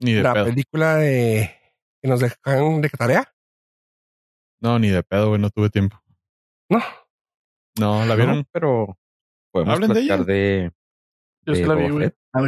Ni 0.00 0.12
de 0.14 0.22
la 0.22 0.32
pedo. 0.34 0.44
película 0.46 0.96
de 0.96 1.50
que 2.00 2.08
nos 2.08 2.20
dejaron 2.20 2.80
de 2.80 2.88
tarea. 2.88 3.34
No, 4.60 4.78
ni 4.78 4.88
de 4.88 5.02
pedo, 5.02 5.28
güey. 5.28 5.40
No 5.40 5.50
tuve 5.50 5.70
tiempo. 5.70 6.00
No, 6.70 6.80
No, 7.78 8.04
¿la 8.06 8.14
vieron? 8.14 8.38
No, 8.38 8.44
pero 8.52 8.98
podemos 9.52 9.74
Hablen 9.74 9.88
de 9.88 9.94
platicar 9.94 10.18
ella. 10.20 10.24
de, 10.26 10.72
Yo 11.46 11.54
sí 11.54 11.60
de 11.62 11.66
la 11.66 11.74
vi, 11.74 11.90
güey. 11.90 12.12
Ah, 12.32 12.40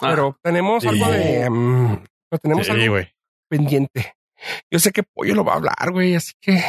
pero 0.00 0.38
tenemos 0.42 0.82
sí. 0.82 0.88
algo 0.88 1.06
de. 1.12 2.00
pero 2.28 2.40
tenemos 2.40 2.66
Sí, 2.66 2.72
algo 2.72 2.96
pendiente. 3.48 4.14
Yo 4.70 4.78
sé 4.78 4.90
que 4.90 5.02
Pollo 5.04 5.34
lo 5.34 5.44
va 5.44 5.52
a 5.52 5.56
hablar, 5.56 5.90
güey, 5.92 6.14
así 6.16 6.32
que 6.40 6.60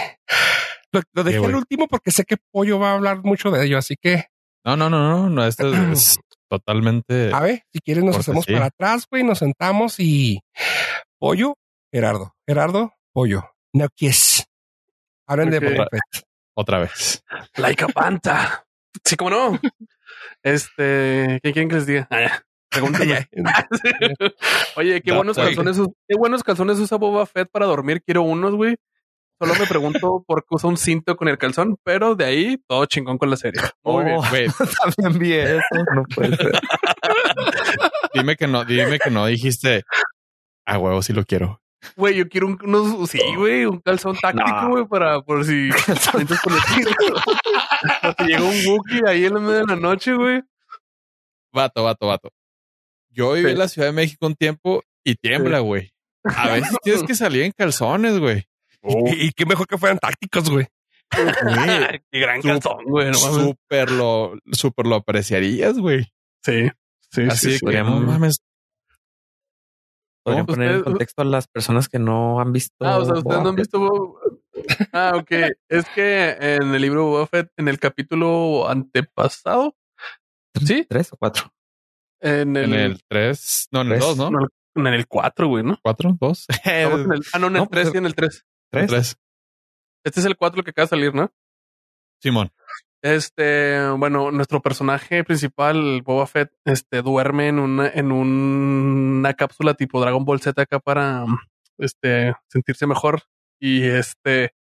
lo, 0.96 1.02
lo 1.14 1.24
dejé 1.24 1.46
al 1.46 1.56
último 1.56 1.88
porque 1.88 2.12
sé 2.12 2.24
que 2.26 2.38
Pollo 2.52 2.80
va 2.80 2.92
a 2.92 2.94
hablar 2.96 3.24
mucho 3.24 3.52
de 3.52 3.66
ello, 3.66 3.78
así 3.78 3.96
que 3.96 4.26
No, 4.64 4.76
no, 4.76 4.90
no, 4.90 5.10
no. 5.10 5.30
no 5.30 5.46
esto 5.46 5.74
es, 5.74 5.80
es 5.92 6.20
totalmente. 6.50 7.32
a 7.34 7.40
ver, 7.42 7.64
si 7.72 7.80
quieres 7.80 8.04
nos 8.04 8.18
hacemos 8.18 8.46
para 8.46 8.66
atrás, 8.66 9.06
güey, 9.10 9.24
nos 9.24 9.40
sentamos 9.40 10.00
y 10.00 10.40
Pollo, 11.20 11.56
Gerardo, 11.92 12.36
Gerardo, 12.48 12.94
Pollo, 13.14 13.44
no 13.74 13.88
kiss. 13.96 14.46
Hablen 15.28 15.50
de. 15.50 15.60
Boba 15.60 15.88
Fett. 15.90 16.26
Otra 16.56 16.80
vez. 16.80 17.24
Like 17.58 17.84
a 17.84 17.88
panta. 17.88 18.66
Sí, 19.04 19.16
cómo 19.16 19.30
no. 19.30 19.60
Este, 20.44 21.40
¿qué 21.44 21.52
quieren 21.52 21.68
que 21.70 21.76
les 21.76 21.86
diga? 21.86 22.08
Ah, 22.12 22.22
ya. 22.22 22.46
Pregúntame. 22.70 23.28
Oye, 24.76 25.02
qué 25.02 25.12
buenos 25.12 25.36
calzones, 25.36 25.78
qué 26.08 26.16
buenos 26.18 26.44
calzones 26.44 26.78
usa 26.78 26.98
Boba 26.98 27.26
Fett 27.26 27.50
para 27.50 27.66
dormir. 27.66 28.02
Quiero 28.06 28.22
unos, 28.22 28.54
güey. 28.54 28.76
Solo 29.40 29.54
me 29.60 29.66
pregunto 29.68 30.24
por 30.28 30.42
qué 30.44 30.48
usa 30.52 30.70
un 30.70 30.78
cinto 30.78 31.16
con 31.18 31.28
el 31.28 31.38
calzón, 31.38 31.78
pero 31.84 32.16
de 32.16 32.26
ahí 32.26 32.58
todo 32.68 32.86
chingón 32.86 33.18
con 33.18 33.30
la 33.30 33.38
serie. 33.38 33.62
Muy 33.84 34.06
bien. 34.06 34.18
Oh, 34.18 34.30
Güey, 34.30 34.48
También 34.98 35.20
vi 35.20 35.34
eso. 35.34 35.62
No 35.94 36.04
puede 36.16 36.36
ser. 36.38 36.52
dime 38.14 38.36
que 38.36 38.48
no, 38.48 38.64
dime 38.66 39.00
que 39.00 39.10
no 39.12 39.26
dijiste. 39.26 39.84
A 40.66 40.78
huevo, 40.80 41.02
sí 41.02 41.14
lo 41.14 41.24
quiero. 41.26 41.62
Güey, 41.96 42.16
yo 42.16 42.28
quiero 42.28 42.48
un, 42.48 42.58
unos, 42.64 43.10
sí, 43.12 43.20
güey, 43.38 43.66
un 43.66 43.80
calzón 43.80 44.18
táctico, 44.18 44.70
güey, 44.70 44.86
para 44.88 45.22
por 45.22 45.46
si 45.46 45.70
conectar. 45.70 46.14
Cuando 48.02 48.16
te 48.16 48.24
llega 48.24 48.42
un 48.44 48.56
Wookiee 48.68 49.02
ahí 49.08 49.26
en 49.26 49.34
la 49.36 49.40
media 49.40 49.60
de 49.60 49.66
la 49.68 49.76
noche, 49.76 50.14
güey. 50.16 50.42
Vato, 51.54 51.84
vato, 51.84 52.08
vato. 52.08 52.30
Yo 53.10 53.34
viví 53.34 53.46
Sí. 53.48 53.52
en 53.54 53.60
la 53.60 53.68
Ciudad 53.68 53.88
de 53.90 53.94
México 53.94 54.26
un 54.26 54.36
tiempo 54.36 54.82
y 55.04 55.16
tiembla, 55.16 55.60
güey. 55.60 55.92
A 56.24 56.50
veces 56.54 56.76
tienes 56.82 57.04
que 57.04 57.14
salir 57.14 57.44
en 57.44 57.52
calzones, 57.52 58.18
güey. 58.20 58.46
Y, 58.88 59.28
y 59.28 59.32
qué 59.32 59.46
mejor 59.46 59.68
que 59.68 59.78
fueran 59.78 60.00
tácticos, 60.00 60.50
güey. 60.50 60.68
Qué 62.12 62.20
gran 62.20 62.42
Su- 62.42 62.48
calzón, 62.48 62.84
güey. 62.86 63.12
no 63.12 63.20
mames. 63.20 63.44
Súper 63.46 63.92
lo, 63.92 64.34
súper 64.52 64.88
lo 64.88 64.96
apreciarías, 64.96 65.78
güey. 65.78 66.12
Sí, 66.44 66.70
sí, 67.12 67.22
Así 67.30 67.52
sí. 67.54 67.60
que 67.60 67.66
podríamos- 67.66 68.02
no 68.02 68.08
mames. 68.12 68.38
Podrían 70.24 70.46
poner 70.48 70.72
en 70.72 70.84
contexto 70.84 71.22
a 71.22 71.26
las 71.26 71.48
personas 71.48 71.88
que 71.88 72.00
no 72.00 72.40
han 72.40 72.52
visto. 72.52 72.74
Ah, 72.82 72.98
o 72.98 73.06
sea, 73.06 73.14
ustedes 73.16 73.42
no 73.44 73.50
han 73.50 73.56
visto 73.56 74.20
Ah, 74.92 75.14
ok. 75.16 75.32
Es 75.70 75.86
que 75.94 76.32
en 76.40 76.74
el 76.74 76.82
libro 76.82 77.06
Boba 77.06 77.28
Fett, 77.28 77.50
en 77.58 77.68
el 77.68 77.78
capítulo 77.80 78.68
antepasado. 78.68 79.76
¿sí? 80.66 80.86
¿Tres 80.90 81.14
o 81.14 81.18
cuatro? 81.18 81.54
En 82.22 82.58
el, 82.58 82.74
En 82.74 82.80
el 82.80 83.04
3, 83.08 83.68
no, 83.72 83.82
en 83.82 83.92
el 83.92 84.00
Tres. 84.00 84.18
2, 84.18 84.32
¿no? 84.32 84.40
no, 84.76 84.88
en 84.90 84.94
el 84.96 85.06
4, 85.08 85.48
güey, 85.48 85.64
¿no? 85.64 85.78
4, 85.84 86.18
2. 86.20 86.46
Estamos 86.50 87.02
en 87.02 87.12
el- 87.12 87.22
ah, 87.34 87.40
no, 87.40 87.48
en 87.48 87.56
el 87.56 87.62
No, 87.62 87.68
pues, 87.70 87.84
3 87.84 87.94
y 87.94 87.98
en 88.00 88.06
el 88.08 88.16
3. 88.16 88.46
¿Tres? 88.72 88.88
3. 88.88 89.18
Este 90.06 90.20
es 90.20 90.26
el 90.26 90.38
4 90.38 90.64
que 90.64 90.72
acaba 90.72 90.86
de 90.86 90.90
salir, 90.90 91.14
¿no? 91.16 91.32
Simón. 92.22 92.52
Este, 93.02 93.80
bueno, 93.98 94.32
nuestro 94.32 94.62
personaje 94.62 95.24
principal, 95.24 96.02
Boba 96.02 96.26
Fett, 96.28 96.52
este, 96.66 97.02
duerme 97.02 97.50
en 97.50 97.60
una, 97.60 97.88
en 97.90 98.12
un- 98.12 99.18
una 99.20 99.34
cápsula 99.36 99.76
tipo 99.76 100.02
Dragon 100.02 100.26
Ball 100.26 100.42
Z 100.42 100.60
acá 100.62 100.80
para, 100.80 101.26
este, 101.78 102.34
sentirse 102.48 102.88
mejor. 102.88 103.24
Y 103.60 103.84
este, 103.84 104.54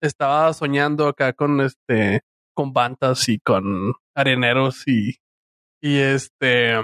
estaba 0.00 0.52
soñando 0.54 1.06
acá 1.08 1.32
con, 1.32 1.60
este, 1.60 2.22
con 2.54 2.72
bantas 2.72 3.28
y 3.28 3.38
con 3.38 3.92
areneros 4.14 4.86
y, 4.86 5.16
y 5.82 5.98
este, 5.98 6.78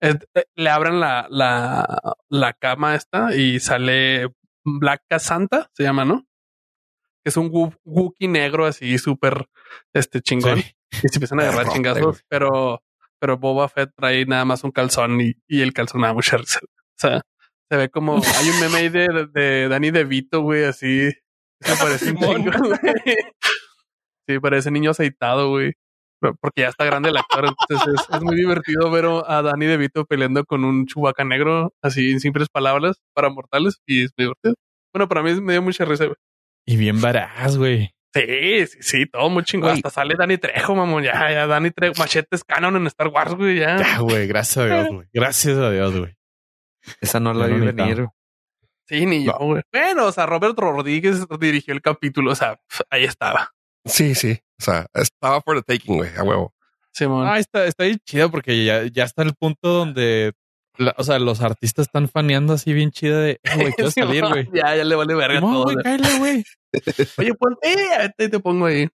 eh, 0.00 0.14
le 0.54 0.70
abren 0.70 1.00
la, 1.00 1.26
la, 1.30 2.16
la 2.28 2.52
cama 2.54 2.94
esta 2.94 3.34
y 3.34 3.60
sale 3.60 4.28
Black 4.66 5.02
Santa, 5.18 5.70
se 5.74 5.82
llama, 5.84 6.04
¿no? 6.04 6.26
Que 7.24 7.30
es 7.30 7.36
un 7.36 7.50
Woo- 7.50 7.76
Wookiee 7.84 8.28
negro 8.28 8.66
así 8.66 8.98
súper, 8.98 9.46
este, 9.94 10.20
chingón 10.20 10.60
Sí. 10.60 10.72
y 11.04 11.08
se 11.08 11.16
empiezan 11.16 11.40
a 11.40 11.44
agarrar 11.48 11.72
chingazos, 11.72 12.22
pero, 12.28 12.82
pero 13.18 13.38
Boba 13.38 13.68
Fett 13.68 13.90
trae 13.96 14.24
nada 14.26 14.44
más 14.44 14.62
un 14.64 14.70
calzón 14.72 15.20
y, 15.20 15.34
y 15.48 15.62
el 15.62 15.72
calzón 15.72 16.02
da 16.02 16.12
mucha 16.12 16.36
risa. 16.36 16.60
O 16.62 16.98
sea, 16.98 17.22
se 17.70 17.76
ve 17.76 17.88
como 17.90 18.16
hay 18.16 18.48
un 18.50 18.60
meme 18.60 18.76
ahí 18.78 18.88
de, 18.88 19.28
de 19.32 19.68
Danny 19.68 19.90
DeVito, 19.90 20.40
güey, 20.42 20.64
así. 20.64 21.10
Se 21.60 21.76
parece 21.76 22.10
un 22.12 22.18
chingo, 22.18 22.52
güey. 22.58 23.16
Sí, 24.28 24.38
parece 24.40 24.70
niño 24.70 24.90
aceitado, 24.90 25.50
güey. 25.50 25.74
Porque 26.20 26.62
ya 26.62 26.68
está 26.68 26.84
grande 26.84 27.10
el 27.10 27.16
actor, 27.16 27.46
entonces 27.46 27.94
es, 27.94 28.14
es 28.14 28.22
muy 28.22 28.36
divertido 28.36 28.90
ver 28.90 29.04
a 29.26 29.42
Danny 29.42 29.66
DeVito 29.66 30.06
peleando 30.06 30.44
con 30.44 30.64
un 30.64 30.86
chubaca 30.86 31.24
negro, 31.24 31.74
así 31.82 32.10
en 32.10 32.20
simples 32.20 32.48
palabras 32.48 32.96
para 33.12 33.28
mortales, 33.28 33.80
y 33.86 34.04
es 34.04 34.12
muy 34.16 34.24
divertido. 34.24 34.54
Bueno, 34.94 35.08
para 35.08 35.22
mí 35.22 35.38
me 35.40 35.52
dio 35.52 35.62
mucha 35.62 35.84
risa, 35.84 36.06
güey. 36.06 36.16
Y 36.66 36.76
bien 36.76 37.00
varaz, 37.00 37.56
güey. 37.58 37.92
Sí, 38.14 38.66
sí, 38.66 38.78
sí, 38.80 39.06
todo 39.06 39.28
muy 39.28 39.44
chingón. 39.44 39.72
Hasta 39.72 39.90
sale 39.90 40.14
Danny 40.16 40.38
Trejo, 40.38 40.74
mamón. 40.74 41.04
Ya, 41.04 41.30
ya, 41.30 41.46
Danny 41.46 41.70
Trejo. 41.70 41.94
Machete 41.98 42.34
es 42.34 42.44
canon 42.44 42.76
en 42.76 42.86
Star 42.86 43.08
Wars, 43.08 43.34
güey. 43.34 43.58
Ya. 43.58 43.76
Ya, 43.76 43.98
güey. 43.98 44.26
Gracias 44.26 44.64
a 44.64 44.66
Dios, 44.66 44.88
güey. 44.88 45.08
Gracias 45.12 45.58
a 45.58 45.70
Dios, 45.70 45.96
güey. 45.96 46.16
Esa 47.00 47.20
no 47.20 47.34
la 47.34 47.46
vi 47.46 47.54
no 47.54 47.66
venir. 47.66 48.08
Sí, 48.88 49.04
ni 49.04 49.24
yo, 49.24 49.36
güey. 49.38 49.62
Bueno, 49.70 50.06
o 50.06 50.12
sea, 50.12 50.24
Robert 50.24 50.58
Rodríguez 50.58 51.26
dirigió 51.38 51.74
el 51.74 51.82
capítulo. 51.82 52.32
O 52.32 52.34
sea, 52.34 52.56
pf, 52.56 52.84
ahí 52.88 53.04
estaba. 53.04 53.50
Sí, 53.86 54.14
sí. 54.14 54.38
O 54.60 54.62
sea, 54.64 54.86
estaba 54.94 55.40
por 55.40 55.62
the 55.62 55.76
taking, 55.76 55.96
güey, 55.98 56.10
a 56.16 56.22
huevo. 56.22 56.52
Simón. 56.92 57.26
Ah, 57.26 57.38
está, 57.38 57.66
está 57.66 57.84
bien 57.84 57.98
chido 58.04 58.30
porque 58.30 58.64
ya, 58.64 58.84
ya 58.86 59.04
está 59.04 59.22
el 59.22 59.34
punto 59.34 59.68
donde, 59.68 60.32
la- 60.78 60.94
o 60.96 61.04
sea, 61.04 61.18
los 61.18 61.40
artistas 61.42 61.86
están 61.86 62.08
faneando 62.08 62.54
así 62.54 62.72
bien 62.72 62.90
chido 62.90 63.18
de, 63.20 63.32
eh, 63.42 63.54
güey, 63.54 63.72
quiero 63.74 63.90
salir, 64.22 64.24
güey. 64.26 64.48
Ya, 64.52 64.74
ya 64.76 64.84
le 64.84 64.94
vale 64.94 65.14
verga 65.14 65.40
No, 65.40 65.52
todo. 65.52 65.62
güey, 65.64 65.76
cállate, 65.82 66.18
güey. 66.18 66.44
Oye, 67.18 67.34
ponte, 67.34 67.72
eh, 67.72 67.94
ahorita 67.96 68.28
te 68.30 68.40
pongo 68.40 68.66
ahí. 68.66 68.86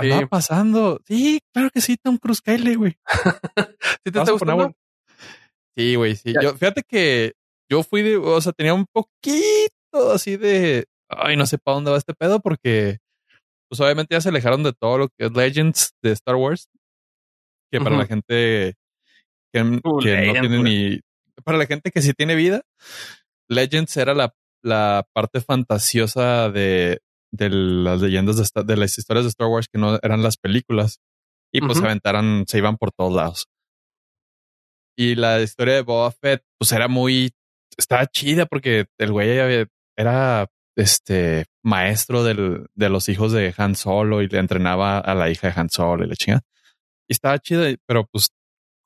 Sí. 0.00 0.06
Andaba 0.12 0.26
pasando. 0.28 1.00
Sí, 1.06 1.40
claro 1.52 1.70
que 1.70 1.80
sí, 1.80 1.96
Tom 1.96 2.16
Cruise, 2.18 2.40
cállate, 2.40 2.76
güey. 2.76 2.96
¿Sí 4.04 4.10
te 4.12 4.18
está 4.20 4.30
gustando? 4.32 4.72
Sí, 5.76 5.94
güey, 5.94 6.16
sí. 6.16 6.32
Ya. 6.32 6.40
Yo, 6.42 6.54
fíjate 6.54 6.82
que 6.86 7.34
yo 7.70 7.82
fui 7.82 8.02
de, 8.02 8.16
o 8.16 8.40
sea, 8.40 8.52
tenía 8.52 8.74
un 8.74 8.86
poquito 8.86 10.12
así 10.12 10.36
de, 10.36 10.86
ay, 11.08 11.36
no 11.36 11.46
sé 11.46 11.58
para 11.58 11.74
dónde 11.76 11.90
va 11.90 11.98
este 11.98 12.14
pedo 12.14 12.40
porque, 12.40 12.98
pues 13.68 13.80
obviamente 13.80 14.14
ya 14.14 14.20
se 14.20 14.30
alejaron 14.30 14.62
de 14.62 14.72
todo 14.72 14.98
lo 14.98 15.08
que 15.08 15.26
es 15.26 15.32
Legends 15.32 15.94
de 16.02 16.12
Star 16.12 16.36
Wars, 16.36 16.68
que 17.70 17.80
para 17.80 17.96
la 17.96 18.06
gente 18.06 18.74
que, 19.52 19.60
Uh, 19.60 19.98
que 20.00 20.26
no 20.26 20.40
tiene 20.40 20.62
ni, 20.62 21.00
para 21.44 21.58
la 21.58 21.66
gente 21.66 21.90
que 21.90 22.02
sí 22.02 22.12
tiene 22.12 22.34
vida, 22.34 22.62
Legends 23.48 23.96
era 23.96 24.14
la, 24.14 24.34
la 24.62 25.06
parte 25.12 25.40
fantasiosa 25.40 26.50
de, 26.50 27.00
de 27.32 27.50
las 27.50 28.00
leyendas 28.00 28.36
de, 28.36 28.62
de 28.64 28.76
las 28.76 28.98
historias 28.98 29.24
de 29.24 29.30
Star 29.30 29.48
Wars 29.48 29.68
que 29.72 29.78
no 29.78 29.98
eran 30.02 30.22
las 30.22 30.36
películas 30.36 31.00
y 31.52 31.60
pues 31.60 31.78
se 31.78 31.84
aventaron, 31.84 32.44
se 32.46 32.58
iban 32.58 32.76
por 32.76 32.92
todos 32.92 33.14
lados. 33.14 33.46
Y 34.96 35.14
la 35.14 35.40
historia 35.40 35.74
de 35.74 35.82
Boba 35.82 36.10
Fett, 36.10 36.42
pues 36.58 36.72
era 36.72 36.88
muy, 36.88 37.32
estaba 37.76 38.06
chida 38.06 38.46
porque 38.46 38.86
el 38.98 39.12
güey 39.12 39.30
era 39.96 40.48
este 40.78 41.44
maestro 41.64 42.22
del, 42.24 42.66
de 42.74 42.88
los 42.88 43.08
hijos 43.08 43.32
de 43.32 43.52
Han 43.56 43.74
Solo 43.74 44.22
y 44.22 44.28
le 44.28 44.38
entrenaba 44.38 44.98
a 44.98 45.14
la 45.14 45.28
hija 45.30 45.48
de 45.48 45.60
Han 45.60 45.70
Solo 45.70 46.04
y 46.04 46.08
la 46.08 46.14
chinga. 46.16 46.40
Y 47.08 47.12
estaba 47.14 47.38
chido, 47.38 47.64
pero 47.86 48.06
pues 48.10 48.28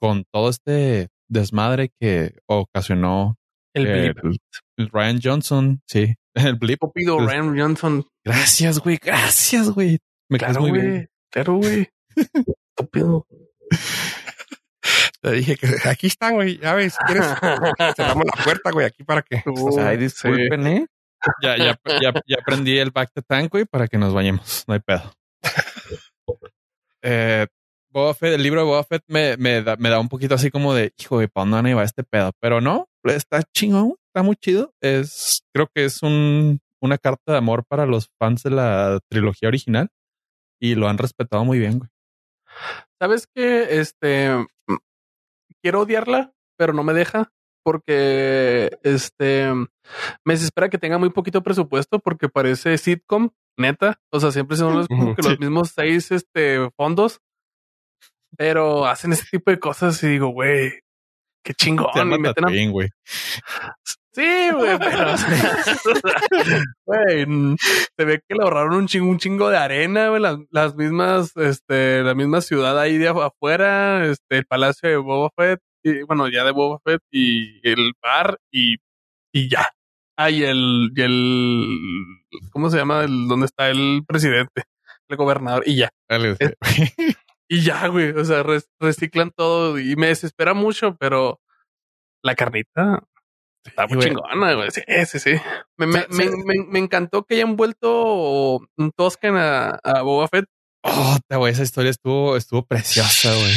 con 0.01 0.25
todo 0.33 0.49
este 0.49 1.09
desmadre 1.29 1.91
que 2.01 2.35
ocasionó 2.47 3.37
El 3.75 3.87
blip. 3.87 4.19
el- 4.25 4.39
el 4.79 4.89
Ryan 4.91 5.21
Johnson, 5.23 5.81
sí, 5.87 6.15
el 6.35 6.55
blip. 6.57 6.75
Estúpido 6.83 7.19
el- 7.21 7.27
Ryan 7.27 7.59
Johnson. 7.59 8.07
Gracias, 8.25 8.79
güey, 8.79 8.99
gracias, 9.03 9.71
güey. 9.71 9.99
Me 10.31 10.39
Claro, 10.39 10.61
muy 10.63 10.71
güey. 10.71 10.83
bien. 10.83 11.09
Claro, 11.31 11.55
güey. 11.57 11.89
Estúpido. 12.77 13.27
Te 15.21 15.31
dije 15.33 15.57
que 15.57 15.69
aquí 15.89 16.09
están, 16.09 16.35
güey. 16.35 16.59
Ya 16.59 16.75
ves, 16.75 16.95
si 16.95 17.05
quieres, 17.05 17.27
cerramos 17.97 18.25
la 18.27 18.45
puerta, 18.45 18.71
güey, 18.73 18.87
aquí 18.87 19.05
para 19.05 19.23
que. 19.23 19.43
O 19.47 19.71
sea, 19.73 19.89
ay, 19.91 19.97
sí. 19.99 20.03
disculpen, 20.05 20.67
¿eh? 20.67 20.87
Ya, 21.43 21.57
ya, 21.57 21.79
ya, 22.01 22.13
ya 22.27 22.37
aprendí 22.41 22.79
el 22.79 22.91
back 22.91 23.13
to 23.15 23.23
tank, 23.23 23.51
güey, 23.51 23.65
para 23.65 23.87
que 23.89 23.99
nos 23.99 24.13
bañemos. 24.13 24.65
No 24.67 24.75
hay 24.75 24.81
pedo. 24.81 25.13
eh, 27.03 27.47
Boba 27.91 28.15
Fett, 28.15 28.35
el 28.35 28.43
libro 28.43 28.61
de 28.61 28.67
Boba 28.67 28.85
Fett 28.85 29.05
me, 29.07 29.37
me, 29.37 29.63
da, 29.63 29.77
me 29.77 29.91
da 29.91 30.01
un 30.01 30.09
poquito 30.09 30.35
así 30.35 30.51
como 30.51 30.75
de, 30.75 30.93
hijo 30.99 31.19
de 31.19 31.29
¿para 31.29 31.43
dónde 31.43 31.57
van 31.57 31.67
a 31.67 31.69
llevar 31.69 31.85
este 31.85 32.05
pedo? 32.05 32.33
Pero 32.41 32.61
no, 32.61 32.89
está 33.05 33.43
chingón, 33.55 33.97
está 34.07 34.23
muy 34.23 34.37
chido. 34.37 34.73
Es, 34.81 35.43
creo 35.53 35.69
que 35.75 35.85
es 35.85 36.03
un, 36.03 36.61
una 36.81 36.99
carta 36.99 37.33
de 37.33 37.39
amor 37.39 37.65
para 37.67 37.87
los 37.87 38.09
fans 38.19 38.43
de 38.43 38.51
la 38.51 38.99
trilogía 39.09 39.49
original 39.49 39.89
y 40.61 40.75
lo 40.75 40.89
han 40.89 40.99
respetado 40.99 41.45
muy 41.45 41.59
bien, 41.59 41.79
güey. 41.79 41.91
¿Sabes 43.01 43.27
qué? 43.35 43.81
Este 43.81 44.31
mm, 44.35 44.77
quiero 45.63 45.81
odiarla, 45.83 46.33
pero 46.57 46.73
no 46.73 46.83
me 46.83 46.93
deja 46.95 47.31
porque 47.63 48.71
este 48.83 49.53
me 50.25 50.35
desespera 50.35 50.69
que 50.69 50.79
tenga 50.79 50.99
muy 50.99 51.11
poquito 51.11 51.43
presupuesto 51.43 51.99
porque 51.99 52.29
parece 52.29 52.77
sitcom, 52.79 53.31
neta. 53.59 53.99
O 54.11 54.21
sea, 54.21 54.31
siempre 54.33 54.57
son 54.57 54.75
los, 54.77 54.89
como 54.89 55.15
que 55.15 55.23
los 55.23 55.39
mismos 55.41 55.73
seis 55.75 56.11
este 56.11 56.71
fondos, 56.77 57.21
pero 58.37 58.87
hacen 58.87 59.13
ese 59.13 59.25
tipo 59.31 59.51
de 59.51 59.59
cosas 59.59 60.03
y 60.03 60.09
digo, 60.09 60.29
güey, 60.29 60.73
qué 61.45 61.55
chingón. 61.55 61.91
Se 61.95 62.05
meten 62.05 62.27
a- 62.27 62.35
Tatooine, 62.35 62.71
güey. 62.73 62.89
Sí, 64.15 64.51
güey, 64.55 64.79
pero 64.79 65.15
güey, 66.87 67.27
se 67.97 68.05
ve 68.05 68.21
que 68.29 68.35
le 68.35 68.43
ahorraron 68.45 68.75
un 68.75 68.87
chingo, 68.87 69.09
un 69.11 69.19
chingo 69.19 69.49
de 69.49 69.57
arena, 69.57 70.09
güey, 70.09 70.21
las, 70.21 70.37
las 70.51 70.75
mismas, 70.75 71.35
este, 71.37 72.03
la 72.03 72.15
misma 72.15 72.43
ciudad 72.43 72.79
ahí 72.79 72.99
de 72.99 73.11
afu- 73.11 73.27
afuera, 73.27 74.05
este, 74.07 74.39
el 74.39 74.45
palacio 74.47 74.89
de 74.89 74.97
Boba 74.97 75.31
Fett, 75.37 75.61
y, 75.83 76.03
bueno, 76.03 76.29
ya 76.29 76.45
de 76.45 76.53
Boba 76.53 76.79
Fett 76.85 77.03
y 77.11 77.61
el 77.69 77.93
bar 78.03 78.39
y, 78.51 78.77
y 79.33 79.49
ya. 79.49 79.69
Ah, 80.17 80.31
y 80.31 80.45
el, 80.45 80.93
y 80.95 81.01
el, 81.03 81.79
¿cómo 82.53 82.71
se 82.71 82.77
llama? 82.77 83.05
El, 83.05 83.29
¿Dónde 83.29 83.47
está 83.47 83.71
el 83.71 84.05
presidente? 84.07 84.65
El 85.09 85.17
gobernador 85.17 85.63
y 85.67 85.77
ya. 85.77 85.91
Dale, 86.09 86.37
Es- 86.39 86.57
Y 87.49 87.61
ya, 87.61 87.87
güey, 87.89 88.13
o 88.13 88.25
sea, 88.25 88.43
reciclan 88.81 89.31
todo 89.31 89.79
y 89.79 89.95
me 89.95 90.07
desespera 90.07 90.55
mucho, 90.55 90.97
pero 90.97 91.39
la 92.23 92.35
carnita 92.35 93.03
está 93.63 93.87
muy 93.89 93.99
chingona, 93.99 94.55
güey. 94.55 94.71
Sí, 94.71 94.81
sí, 95.05 95.19
sí. 95.19 95.33
Me, 95.77 95.87
me, 95.87 96.07
me, 96.09 96.79
encantó 96.79 97.25
que 97.25 97.35
hayan 97.35 97.57
vuelto 97.57 98.57
un 98.79 98.91
Toscan 98.97 99.37
a, 99.37 99.79
a 99.85 100.01
Boba 100.01 100.29
Fett. 100.29 100.47
Oh, 100.83 101.19
güey, 101.29 101.53
esa 101.53 101.63
historia 101.63 101.91
estuvo, 101.91 102.39
estuvo 102.39 102.65
preciosa, 102.65 103.35
güey. 103.35 103.53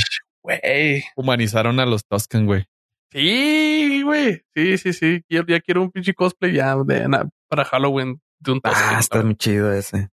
Güey. 0.45 1.03
Humanizaron 1.15 1.79
a 1.79 1.85
los 1.87 2.05
Tusken, 2.05 2.45
güey. 2.45 2.65
Sí, 3.11 4.01
güey. 4.03 4.41
Sí, 4.53 4.77
sí, 4.77 4.93
sí. 4.93 5.21
Ya 5.27 5.59
quiero 5.61 5.81
un 5.81 5.91
pinche 5.91 6.13
cosplay 6.13 6.53
ya 6.53 6.75
de, 6.85 7.07
na- 7.07 7.27
para 7.49 7.65
Halloween 7.65 8.21
de 8.39 8.51
un 8.51 8.61
Toscan. 8.61 8.95
Ah, 8.95 8.99
está 8.99 9.23
muy 9.23 9.35
chido 9.35 9.73
ese. 9.73 10.09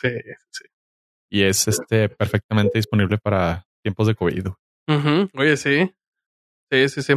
Sí, 0.00 0.08
sí. 0.50 0.64
Y 1.30 1.42
es 1.42 1.68
este 1.68 2.08
perfectamente 2.08 2.78
disponible 2.78 3.18
para 3.18 3.66
tiempos 3.82 4.06
de 4.06 4.14
COVID. 4.14 4.44
güey. 4.46 4.98
Ujú, 4.98 5.30
Oye, 5.38 5.56
sí. 5.56 5.94
Sí, 6.70 6.88
sí, 6.88 7.02
sí. 7.02 7.14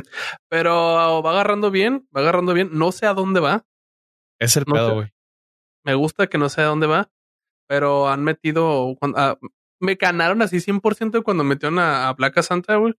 Pero 0.49 1.21
va 1.23 1.31
agarrando 1.31 1.71
bien, 1.71 2.07
va 2.15 2.21
agarrando 2.21 2.53
bien. 2.53 2.69
No 2.73 2.91
sé 2.91 3.05
a 3.05 3.13
dónde 3.13 3.39
va. 3.39 3.65
Es 4.39 4.57
el 4.57 4.65
No 4.67 4.73
pedo, 4.73 4.93
güey. 4.95 5.09
Me 5.85 5.93
gusta 5.95 6.27
que 6.27 6.37
no 6.37 6.49
sé 6.49 6.61
a 6.61 6.65
dónde 6.65 6.87
va, 6.87 7.09
pero 7.67 8.09
han 8.09 8.23
metido. 8.23 8.97
Me 9.79 9.95
ganaron 9.95 10.41
así 10.41 10.57
100% 10.57 11.23
cuando 11.23 11.43
metieron 11.43 11.79
a, 11.79 12.09
a 12.09 12.13
Black 12.13 12.41
Santa, 12.41 12.75
güey. 12.77 12.93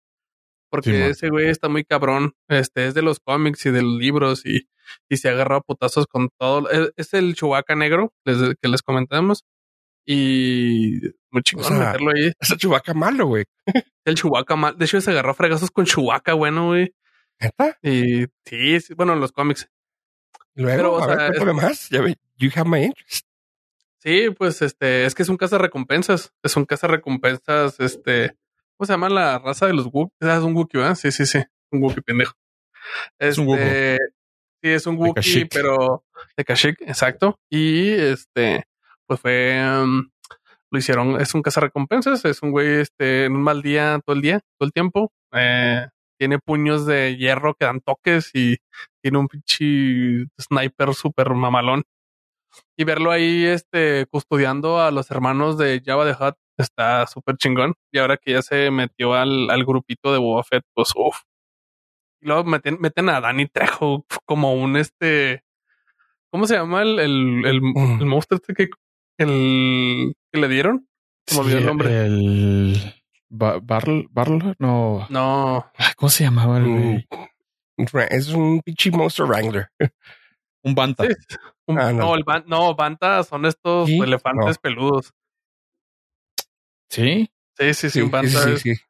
Porque 0.70 1.08
ese 1.08 1.30
güey 1.30 1.48
está 1.48 1.68
muy 1.70 1.82
cabrón. 1.84 2.34
Este 2.48 2.86
es 2.86 2.94
de 2.94 3.00
los 3.02 3.20
cómics 3.20 3.64
y 3.66 3.70
de 3.70 3.80
los 3.82 3.94
libros 3.94 4.44
y, 4.44 4.68
y 5.08 5.16
se 5.16 5.30
agarra 5.30 5.56
a 5.56 5.60
putazos 5.62 6.06
con 6.06 6.28
todo. 6.38 6.68
Es, 6.70 6.92
es 6.96 7.14
el 7.14 7.34
Chewbacca 7.34 7.74
negro 7.74 8.12
les- 8.24 8.54
que 8.60 8.68
les 8.68 8.82
comentamos. 8.82 9.44
Y 10.06 11.00
muy 11.30 11.42
chingón 11.42 11.64
O 11.66 11.68
sea, 11.68 11.78
meterlo 11.78 12.12
ahí. 12.14 12.32
Es 12.38 12.50
el 12.50 12.58
chubaca 12.58 12.94
malo, 12.94 13.26
güey. 13.26 13.44
El 14.04 14.14
Chewbacca 14.14 14.56
mal. 14.56 14.76
De 14.78 14.84
hecho, 14.84 15.00
se 15.00 15.10
agarró 15.10 15.30
a 15.30 15.34
fregazos 15.34 15.70
con 15.70 15.84
Chewbacca, 15.86 16.34
bueno, 16.34 16.68
güey. 16.68 16.94
¿Neta? 17.40 17.78
Y 17.82 18.24
sí, 18.44 18.80
sí, 18.80 18.94
bueno, 18.94 19.12
en 19.14 19.20
los 19.20 19.32
cómics. 19.32 19.68
Luego, 20.54 20.76
Pero, 20.76 20.92
o 20.94 21.02
a 21.02 21.06
ver, 21.06 21.16
sea, 21.18 21.26
cuéntame 21.28 21.52
más. 21.52 21.88
Ya 21.90 22.00
ve, 22.02 22.16
you 22.36 22.50
have 22.56 22.68
my 22.68 22.82
interest. 22.84 23.26
Sí, 24.00 24.30
pues 24.30 24.62
este, 24.62 25.04
es 25.06 25.14
que 25.14 25.22
es 25.22 25.28
un 25.28 25.36
caza 25.36 25.58
recompensas. 25.58 26.32
Es 26.42 26.56
un 26.56 26.64
caza 26.64 26.86
recompensas, 26.86 27.80
este, 27.80 28.36
¿cómo 28.76 28.86
se 28.86 28.92
llama 28.92 29.08
la 29.08 29.38
raza 29.38 29.66
de 29.66 29.74
los 29.74 29.86
Wookiee? 29.86 30.28
Ah, 30.28 30.36
es 30.36 30.44
un 30.44 30.54
Wookiee, 30.54 30.80
¿verdad? 30.80 30.94
Sí, 30.94 31.10
sí, 31.10 31.26
sí. 31.26 31.42
Un 31.70 31.82
Wookiee 31.82 32.02
pendejo. 32.02 32.34
Es 33.18 33.38
un 33.38 33.48
Este, 33.50 33.98
Sí, 34.60 34.70
es 34.70 34.86
un 34.88 34.96
Wookiee, 34.96 35.46
pero 35.46 36.04
de 36.36 36.44
Kashyyyk, 36.44 36.80
exacto. 36.82 37.38
Y 37.48 37.90
este, 37.90 38.64
pues 39.06 39.20
fue, 39.20 39.62
um, 39.62 40.10
lo 40.70 40.78
hicieron, 40.78 41.20
es 41.20 41.32
un 41.34 41.42
caza 41.42 41.60
recompensas, 41.60 42.24
es 42.24 42.42
un 42.42 42.50
güey, 42.50 42.80
este, 42.80 43.26
en 43.26 43.36
un 43.36 43.42
mal 43.42 43.62
día, 43.62 44.00
todo 44.04 44.16
el 44.16 44.22
día, 44.22 44.40
todo 44.58 44.66
el 44.66 44.72
tiempo. 44.72 45.12
Eh, 45.32 45.86
tiene 46.18 46.40
puños 46.40 46.86
de 46.86 47.16
hierro 47.16 47.54
que 47.54 47.66
dan 47.66 47.80
toques 47.80 48.30
y 48.34 48.56
tiene 49.00 49.18
un 49.18 49.28
pinche 49.28 50.26
sniper 50.40 50.92
súper 50.94 51.30
mamalón. 51.30 51.84
Y 52.76 52.84
verlo 52.84 53.10
ahí, 53.10 53.44
este, 53.44 54.06
custodiando 54.06 54.80
a 54.80 54.90
los 54.90 55.10
hermanos 55.10 55.58
de 55.58 55.82
Java 55.84 56.04
de 56.04 56.12
Hutt 56.12 56.36
está 56.56 57.06
súper 57.06 57.36
chingón. 57.36 57.74
Y 57.92 57.98
ahora 57.98 58.16
que 58.16 58.32
ya 58.32 58.42
se 58.42 58.70
metió 58.70 59.14
al, 59.14 59.50
al 59.50 59.64
grupito 59.64 60.12
de 60.12 60.18
Boba 60.18 60.42
Fett, 60.44 60.64
pues 60.74 60.92
uff. 60.96 61.18
Y 62.20 62.26
luego 62.26 62.44
meten, 62.44 62.78
meten 62.80 63.08
a 63.10 63.20
Danny 63.20 63.46
Trejo 63.46 64.04
como 64.24 64.54
un 64.54 64.76
este. 64.76 65.44
¿Cómo 66.30 66.46
se 66.46 66.54
llama 66.56 66.82
el, 66.82 66.98
el, 66.98 67.42
el, 67.46 67.60
Mm. 67.62 68.00
el 68.00 68.06
monstruo 68.06 68.38
este 68.40 68.54
que, 68.54 68.68
el, 69.18 70.14
que 70.32 70.40
le 70.40 70.48
dieron? 70.48 70.88
Se 71.26 71.34
me 71.36 71.40
olvidó 71.42 71.58
el 71.58 71.66
nombre. 71.66 72.06
El 72.06 72.94
Ba- 73.30 73.58
Barl, 73.62 74.08
Barl, 74.10 74.54
no. 74.58 75.06
No, 75.10 75.70
Ay, 75.76 75.92
¿Cómo 75.96 76.10
se 76.10 76.24
llamaba 76.24 76.58
el 76.58 76.64
Mm. 76.66 77.86
Es 78.10 78.28
un 78.30 78.60
pinche 78.62 78.90
monster 78.90 79.24
wrangler. 79.26 79.68
Un 80.64 80.74
Banta. 80.74 81.04
sí, 81.04 81.10
un- 81.66 81.78
Ah, 81.78 81.92
no. 81.92 81.98
no, 81.98 82.14
el 82.16 82.24
ban- 82.24 82.44
no, 82.46 82.74
Banta 82.74 83.22
son 83.24 83.46
estos 83.46 83.88
¿Sí? 83.88 83.98
elefantes 83.98 84.56
No. 84.56 84.60
peludos. 84.62 85.12
Sí. 86.90 87.30
Sí, 87.58 87.74
sí, 87.74 87.90
sí, 87.90 88.00
un 88.00 88.10
Banta. 88.10 88.28
sí, 88.30 88.50
es- 88.50 88.60
sí, 88.62 88.74
sí. 88.74 88.82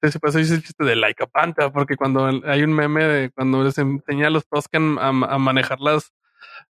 Sí, 0.00 0.18
eso 0.22 0.38
dice 0.38 0.54
el 0.54 0.62
chiste 0.62 0.84
de 0.84 0.94
like 0.94 1.24
a 1.24 1.26
panta, 1.26 1.72
porque 1.72 1.96
cuando 1.96 2.28
el- 2.28 2.42
hay 2.48 2.62
un 2.62 2.72
meme 2.72 3.02
de 3.04 3.30
cuando 3.30 3.64
les 3.64 3.76
enseña 3.78 4.28
a 4.28 4.30
los 4.30 4.46
Toscan 4.46 4.96
a, 4.96 5.08
a 5.08 5.38
manejar 5.38 5.80
las, 5.80 6.12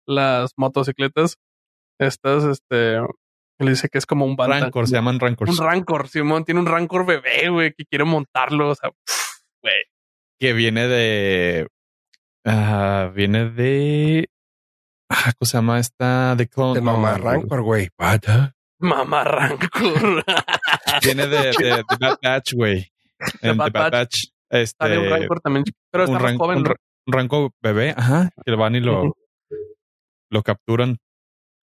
las 0.06 0.52
motocicletas, 0.58 1.38
estas, 2.00 2.44
este, 2.44 3.00
le 3.58 3.70
dice 3.72 3.90
que 3.90 3.98
es 3.98 4.06
como 4.06 4.26
un 4.26 4.36
banta. 4.36 4.60
Rancor, 4.60 4.88
se 4.88 4.94
llaman 4.94 5.20
Rancors. 5.20 5.50
Un 5.60 5.66
Rancor, 5.66 6.08
Simón 6.08 6.46
tiene 6.46 6.60
un 6.60 6.68
Rancor 6.68 7.04
bebé, 7.08 7.50
güey, 7.50 7.74
que 7.74 7.86
quiere 7.86 8.04
montarlo, 8.06 8.70
o 8.70 8.76
sea, 8.76 8.92
güey. 9.64 9.74
que 10.40 10.54
viene 10.54 10.88
de. 10.88 11.68
Ah, 12.46 13.12
viene 13.14 13.50
de. 13.50 14.30
Ah, 15.10 15.34
¿Cómo 15.38 15.48
se 15.48 15.58
llama 15.58 15.80
esta? 15.80 16.36
De 16.36 16.48
Clone. 16.48 16.76
De 16.76 16.82
mamá 16.82 17.18
Rancor, 17.18 17.62
güey. 17.62 17.90
Mamá 18.80 19.24
Rancor. 19.24 20.24
Viene 21.04 21.28
de, 21.28 21.38
de, 21.38 21.54
de 21.78 21.84
Bad 22.00 22.18
Batch, 22.22 22.54
güey. 22.54 22.92
En 23.42 23.58
Bad 23.58 23.68
The 23.68 23.72
Bad 23.72 23.92
Batch. 23.92 23.92
Batch. 23.92 24.24
Este. 24.50 24.78
Sale 24.80 24.98
un 25.00 25.10
Rancor 25.10 25.40
también, 25.42 25.66
pero 25.92 26.04
está 26.06 26.18
un, 26.18 26.24
ran- 26.24 26.38
joven, 26.38 26.58
un 26.60 27.14
Rancor 27.14 27.52
bebé, 27.62 27.94
ajá. 27.98 28.30
Que 28.46 28.56
van 28.56 28.76
y 28.76 28.80
lo, 28.80 29.16
lo 30.30 30.44
capturan. 30.44 30.98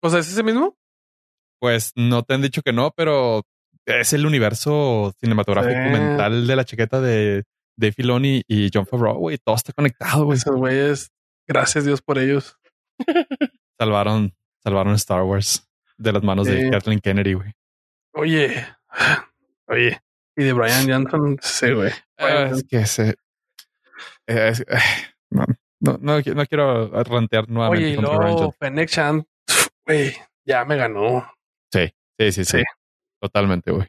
O 0.01 0.09
sea, 0.09 0.19
¿es 0.19 0.29
ese 0.31 0.43
mismo? 0.43 0.75
Pues 1.59 1.91
no 1.95 2.23
te 2.23 2.33
han 2.33 2.41
dicho 2.41 2.61
que 2.63 2.73
no, 2.73 2.91
pero 2.95 3.43
es 3.85 4.13
el 4.13 4.25
universo 4.25 5.13
cinematográfico 5.19 5.75
Sí. 5.83 5.89
mental 5.91 6.47
de 6.47 6.55
la 6.55 6.65
chaqueta 6.65 7.01
de 7.01 7.43
Dave 7.77 7.93
Filoni 7.93 8.43
y 8.47 8.69
John 8.73 8.85
Favreau, 8.85 9.15
güey. 9.17 9.37
Todo 9.37 9.55
está 9.55 9.73
conectado, 9.73 10.25
güey. 10.25 10.37
Esos 10.37 10.55
güeyes, 10.55 11.11
gracias 11.47 11.85
Dios 11.85 12.01
por 12.01 12.17
ellos. 12.19 12.57
Salvaron, 13.79 14.33
salvaron 14.63 14.93
Star 14.95 15.23
Wars 15.23 15.67
de 15.97 16.11
las 16.11 16.23
manos 16.23 16.47
Sí. 16.47 16.53
de 16.53 16.69
Kathleen 16.69 16.99
Kennedy, 16.99 17.33
güey. 17.33 17.51
Oye, 18.13 18.65
oye, 19.67 19.99
y 20.35 20.43
de 20.43 20.53
Brian 20.53 20.87
Johnson, 20.89 21.37
sí, 21.41 21.71
güey. 21.71 21.91
Ah, 22.17 22.49
es 22.51 22.63
que 22.63 22.85
se. 22.85 23.09
eh, 24.27 24.49
es- 24.49 24.61
eh, 24.61 24.77
no, 25.31 25.45
no, 25.79 25.97
no, 25.99 26.19
no 26.21 26.45
quiero 26.45 26.89
rantear 27.03 27.49
nuevamente 27.49 27.85
Oye, 27.85 27.93
y 27.95 27.97
luego. 28.01 28.51
Fennec 28.59 28.89
Chan, 28.89 29.25
güey, 29.87 30.13
ya 30.45 30.65
me 30.65 30.75
ganó. 30.75 31.31
Sí, 31.73 31.89
sí, 32.19 32.31
sí, 32.31 32.45
sí. 32.45 32.57
Sí. 32.59 32.63
Totalmente, 33.21 33.71
güey. 33.71 33.87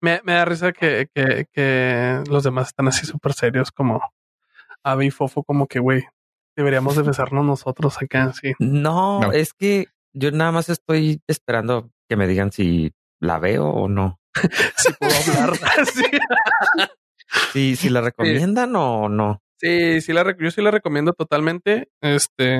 Me, 0.00 0.20
me 0.24 0.32
da 0.32 0.44
risa 0.44 0.72
que, 0.72 1.08
que, 1.14 1.46
que 1.52 2.22
los 2.28 2.42
demás 2.44 2.68
están 2.68 2.88
así 2.88 3.06
súper 3.06 3.32
serios, 3.34 3.70
como 3.70 4.00
Abby 4.82 5.06
y 5.06 5.10
Fofo, 5.10 5.42
como 5.44 5.66
que, 5.66 5.78
güey, 5.78 6.04
deberíamos 6.56 6.96
de 6.96 7.02
besarnos 7.12 7.44
nosotros 7.44 7.96
acá, 8.02 8.32
sí. 8.32 8.52
No, 8.58 9.20
No. 9.20 9.32
es 9.32 9.52
que 9.52 9.86
yo 10.12 10.30
nada 10.32 10.52
más 10.52 10.68
estoy 10.68 11.20
esperando 11.26 11.90
que 12.08 12.16
me 12.16 12.26
digan 12.26 12.50
si 12.52 12.92
la 13.20 13.38
veo 13.38 13.66
o 13.68 13.88
no. 13.88 14.18
Si 14.76 14.92
puedo 14.94 15.12
hablar. 15.42 15.86
sí. 15.86 16.04
Si, 17.52 17.76
si 17.76 17.88
la 17.90 18.00
recomiendan 18.00 18.74
o 18.76 19.08
no. 19.08 19.42
Sí, 19.58 20.00
sí 20.00 20.12
la, 20.14 20.34
yo 20.38 20.50
sí 20.50 20.62
la 20.62 20.70
recomiendo 20.70 21.12
totalmente. 21.12 21.90
Este, 22.00 22.58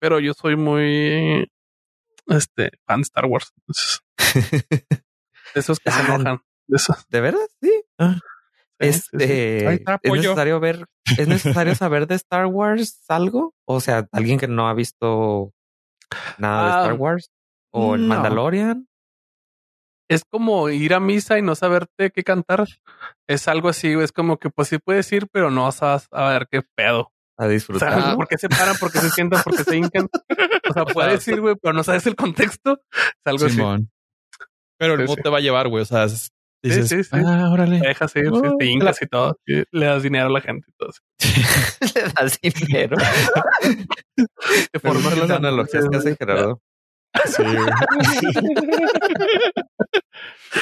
pero 0.00 0.18
yo 0.18 0.34
soy 0.34 0.56
muy 0.56 1.48
este 2.26 2.70
fan 2.84 3.00
de 3.00 3.02
Star 3.04 3.26
Wars. 3.26 3.52
entonces, 3.56 4.02
esos 5.54 5.78
que 5.78 5.90
se 5.92 6.00
Ah, 6.00 6.04
enojan. 6.16 6.40
De 6.68 6.76
esos. 6.76 7.06
¿De 7.08 7.20
verdad? 7.20 7.46
Sí. 7.60 7.82
Ah, 7.98 8.16
Sí, 8.78 8.92
sí, 8.92 9.00
sí. 9.00 9.08
este, 9.16 9.72
está, 9.72 9.98
es 10.02 10.12
necesario 10.12 10.60
ver, 10.60 10.84
es 11.16 11.26
necesario 11.26 11.74
saber 11.74 12.06
de 12.06 12.14
Star 12.16 12.44
Wars 12.46 13.02
algo. 13.08 13.54
O 13.66 13.80
sea, 13.80 14.06
alguien 14.12 14.38
que 14.38 14.48
no 14.48 14.68
ha 14.68 14.74
visto 14.74 15.52
nada 16.36 16.64
de 16.66 16.70
Ah, 16.72 16.80
Star 16.82 16.92
Wars 17.00 17.30
o 17.72 17.94
el 17.94 18.02
no. 18.02 18.08
Mandalorian. 18.08 18.86
Es 20.10 20.24
como 20.30 20.68
ir 20.68 20.92
a 20.92 21.00
misa 21.00 21.38
y 21.38 21.42
no 21.42 21.54
saberte 21.54 22.10
qué 22.10 22.22
cantar. 22.22 22.66
Es 23.26 23.48
algo 23.48 23.70
así, 23.70 23.92
es 23.94 24.12
como 24.12 24.36
que 24.38 24.50
pues 24.50 24.68
sí 24.68 24.78
puedes 24.78 25.10
ir, 25.10 25.26
pero 25.32 25.50
no 25.50 25.62
vas 25.62 25.82
a 25.82 26.28
ver 26.30 26.46
qué 26.50 26.60
pedo. 26.76 27.10
A 27.38 27.46
O 27.46 27.48
disfrutar. 27.48 28.00
sea, 28.02 28.14
¿por 28.14 28.28
qué 28.28 28.36
se 28.38 28.48
paran? 28.50 28.76
¿Por 28.78 28.92
qué 28.92 28.98
se 28.98 29.10
sientan? 29.10 29.42
¿Por 29.42 29.56
qué 29.56 29.64
se 29.64 29.76
hincan? 29.76 30.08
O 30.70 30.72
sea, 30.74 30.84
puedes 31.22 31.26
ir, 31.28 31.40
güey, 31.40 31.56
pero 31.60 31.72
no 31.74 31.82
sabes 31.82 32.06
el 32.06 32.14
contexto. 32.14 32.80
Es 32.92 33.14
algo 33.24 33.46
así. 33.46 33.54
Simón. 33.56 33.90
Pero 34.78 34.94
el 34.94 35.08
sí. 35.08 35.16
te 35.22 35.28
va 35.30 35.38
a 35.38 35.40
llevar, 35.40 35.68
güey. 35.68 35.82
O 35.82 35.86
sea, 35.86 36.04
es- 36.04 36.30
dices, 36.62 36.88
sí, 36.88 37.04
sí. 37.04 37.10
ah, 37.12 37.50
órale. 37.52 37.80
Te 37.80 37.88
dejas 37.88 38.16
ir, 38.16 38.24
sí, 38.24 38.30
Oh, 38.32 38.56
te 38.56 38.64
hincas 38.66 39.00
y 39.02 39.06
todo. 39.06 39.38
y 39.46 39.62
le 39.70 39.86
das 39.86 40.02
dinero 40.02 40.26
a 40.26 40.30
la 40.30 40.40
gente 40.40 40.66
y 40.68 40.72
todo. 40.78 40.90
así. 40.90 41.00
Le 41.94 42.02
das 42.14 42.38
dinero. 42.42 42.96
De 44.72 44.80
forma 44.80 45.14
las 45.14 45.30
analogías 45.30 45.88
que 45.88 45.96
hace 45.96 46.16
Gerardo. 46.16 46.60
Sí, 47.26 47.42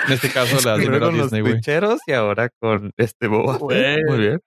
en 0.06 0.12
este 0.12 0.30
caso 0.30 0.56
le 0.56 0.62
das 0.70 0.78
dinero 0.78 1.06
a 1.06 1.10
Disney, 1.10 1.40
güey. 1.40 1.60
y 2.06 2.12
ahora 2.12 2.48
con 2.60 2.92
este 2.96 3.26
boba. 3.26 3.58
Güey. 3.58 4.04
Muy 4.04 4.18
bien. 4.18 4.40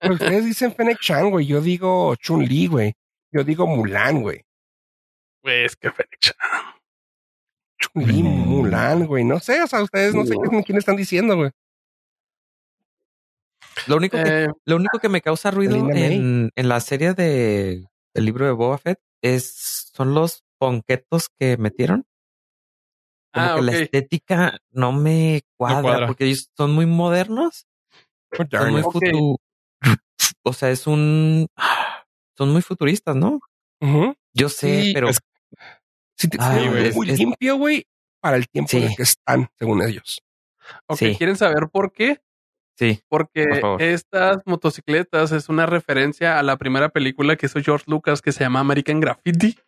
Pero 0.00 0.14
Ustedes 0.14 0.44
dicen 0.44 0.72
Fennec 0.74 0.98
Chan, 1.00 1.30
güey. 1.30 1.46
Yo 1.46 1.60
digo 1.60 2.14
Chun-Li, 2.16 2.66
güey. 2.68 2.92
Yo 3.32 3.42
digo 3.44 3.66
Mulan, 3.66 4.22
güey. 4.22 4.44
Güey, 5.42 5.64
es 5.64 5.76
que 5.76 5.90
Fennec 5.90 6.18
Chan. 6.20 6.36
Chun-Li. 7.94 8.22
Mulan, 8.22 9.06
güey. 9.06 9.24
No 9.24 9.38
sé, 9.40 9.62
o 9.62 9.66
sea, 9.66 9.82
ustedes 9.82 10.14
no 10.14 10.24
sé 10.24 10.34
quién, 10.36 10.62
quién 10.62 10.78
están 10.78 10.96
diciendo, 10.96 11.36
güey. 11.36 11.50
Lo 13.86 13.96
único 13.96 14.16
que 14.16 14.44
Eh, 14.44 14.48
Lo 14.64 14.76
único 14.76 14.98
que 14.98 15.08
me 15.08 15.20
causa 15.22 15.50
ruido 15.50 15.88
en, 15.90 16.50
en 16.54 16.68
la 16.68 16.80
serie 16.80 17.14
de 17.14 17.86
el 18.14 18.24
libro 18.24 18.44
de 18.46 18.52
Boba 18.52 18.78
Fett 18.78 18.98
es 19.22 19.90
son 19.94 20.14
los 20.14 20.42
ponquetos 20.58 21.28
que 21.38 21.56
metieron. 21.56 22.04
Como 23.32 23.46
ah, 23.46 23.54
que 23.56 23.62
la 23.62 23.72
estética 23.72 24.58
no 24.70 24.92
me 24.92 25.42
cuadra, 25.56 25.82
cuadra. 25.82 26.06
porque 26.06 26.24
ellos 26.24 26.50
son 26.56 26.72
muy 26.72 26.86
modernos, 26.86 27.66
son 28.50 28.70
muy 28.72 28.80
Ok. 28.82 28.94
futu- 28.94 29.36
o 30.42 30.52
sea, 30.52 30.70
es 30.70 30.86
un 30.86 31.46
son 32.36 32.50
muy 32.52 32.62
futuristas, 32.62 33.14
¿no? 33.16 33.40
Ujú. 33.80 34.14
Yo 34.34 34.48
sé, 34.48 34.82
Sí, 34.82 34.94
pero 34.94 35.10
es- 35.10 35.20
Sí, 36.18 36.28
te- 36.28 36.36
güey, 36.38 36.92
muy 36.92 37.10
es- 37.10 37.18
limpio, 37.18 37.56
güey, 37.56 37.86
para 38.20 38.36
el 38.36 38.48
tiempo 38.48 38.76
en 38.76 38.82
el 38.84 38.96
que 38.96 39.02
están, 39.04 39.48
según 39.58 39.82
ellos. 39.82 40.20
Ok, 40.86 40.98
sí. 40.98 41.14
¿quieren 41.16 41.36
saber 41.36 41.68
por 41.72 41.92
qué? 41.92 42.20
Sí, 42.76 43.00
porque 43.08 43.44
Por 43.60 43.80
estas 43.82 44.38
motocicletas 44.46 45.32
es 45.32 45.48
una 45.48 45.66
referencia 45.66 46.38
a 46.38 46.42
la 46.42 46.56
primera 46.56 46.90
película 46.90 47.34
que 47.36 47.46
hizo 47.46 47.60
George 47.60 47.84
Lucas 47.88 48.20
que 48.22 48.30
se 48.32 48.44
llama 48.44 48.60
American 48.60 49.00
Graffiti. 49.00 49.58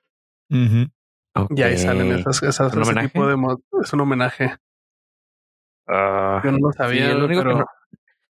Y 0.51 1.63
ahí 1.63 1.79
salen 1.79 2.13
esas, 2.13 2.43
esas 2.43 2.69
¿Es 2.73 2.75
un 2.77 2.83
ese 2.83 3.09
tipo 3.09 3.27
de 3.27 3.37
es 3.83 3.93
un 3.93 4.01
homenaje. 4.01 4.57
Ah, 5.89 6.41
Yo 6.45 6.53
no 6.53 6.59
lo 6.59 6.73
sabía, 6.73 7.11
es 7.11 7.15
lo 7.17 7.25
único 7.27 7.41
que 7.43 7.47
pero 7.49 7.59
no- 7.61 7.67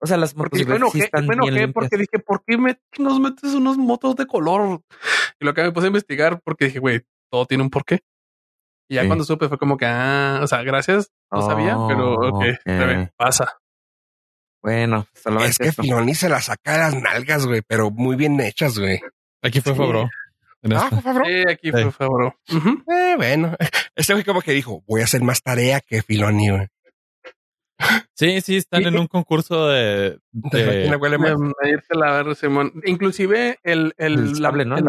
O 0.01 0.07
sea, 0.07 0.17
las 0.17 0.35
porque 0.35 0.65
motocicletas 0.65 0.81
bueno, 0.81 0.91
sí 0.93 1.01
están 1.01 1.27
bueno, 1.27 1.43
bien 1.43 1.55
¿qué? 1.55 1.61
limpias. 1.61 1.75
porque 1.75 1.97
dije, 1.97 2.19
¿por 2.25 2.45
qué 2.45 2.59
me 2.59 2.81
nos 2.99 3.21
metes 3.21 3.55
unos 3.55 3.77
motos 3.79 4.17
de 4.17 4.27
color? 4.27 4.81
Y 5.39 5.45
lo 5.45 5.55
que 5.55 5.63
me 5.63 5.73
puse 5.73 5.87
a 5.87 5.89
investigar 5.89 6.41
porque 6.43 6.67
dije, 6.67 6.79
güey, 6.79 7.03
todo 7.33 7.47
tiene 7.47 7.63
un 7.65 7.71
porqué. 7.71 8.01
Y 8.89 8.97
ya 8.97 9.03
Sí. 9.03 9.07
cuando 9.07 9.25
supe 9.25 9.49
fue 9.49 9.57
como 9.59 9.77
que, 9.79 9.87
ah, 9.87 10.41
o 10.43 10.47
sea, 10.47 10.63
gracias, 10.63 11.11
no 11.31 11.41
sabía, 11.43 11.77
pero 11.89 12.15
Oh, 12.15 12.29
ok, 12.39 12.45
está 12.45 12.85
bien, 12.87 13.01
ok. 13.05 13.11
pasa. 13.17 13.57
Bueno, 14.63 15.07
solamente 15.15 15.51
Es 15.51 15.59
que. 15.77 15.83
Filoni 15.83 16.15
se 16.15 16.29
la 16.29 16.41
saca 16.41 16.73
de 16.73 16.79
las 16.79 16.95
nalgas, 16.95 17.47
güey, 17.47 17.63
pero 17.67 17.91
muy 17.91 18.17
bien 18.17 18.39
hechas, 18.41 18.79
güey. 18.79 19.01
Aquí 19.43 19.61
fue 19.61 19.73
Sí. 19.73 19.79
Fabro. 19.79 20.03
Ah, 20.03 20.09
esta. 20.63 20.91
por 20.91 21.03
favor. 21.03 21.27
Sí, 21.27 21.43
aquí 21.51 21.71
fue 21.73 21.83
Sí. 21.85 21.91
favor. 21.91 22.35
Ujú. 22.55 22.85
Eh, 22.93 23.15
bueno, 23.17 23.57
este 23.97 24.13
güey 24.13 24.25
como 24.25 24.43
que 24.43 24.53
dijo, 24.53 24.83
voy 24.87 25.01
a 25.01 25.05
hacer 25.05 25.23
más 25.23 25.43
tarea 25.43 25.81
que 25.81 26.03
Filoni, 26.03 26.51
güey. 26.51 26.69
Sí, 28.15 28.41
sí, 28.43 28.59
están 28.59 28.85
en 28.85 28.97
un 28.97 29.09
concurso 29.09 29.67
de, 29.69 30.19
de- 30.31 30.89
la 31.97 32.23
ver, 32.23 32.37
Simón. 32.37 32.73
Inclusive 32.85 33.59
el, 33.65 33.93
el, 33.97 34.19
El 34.29 34.37
sable, 34.37 34.65
¿no? 34.65 34.77
El 34.77 34.85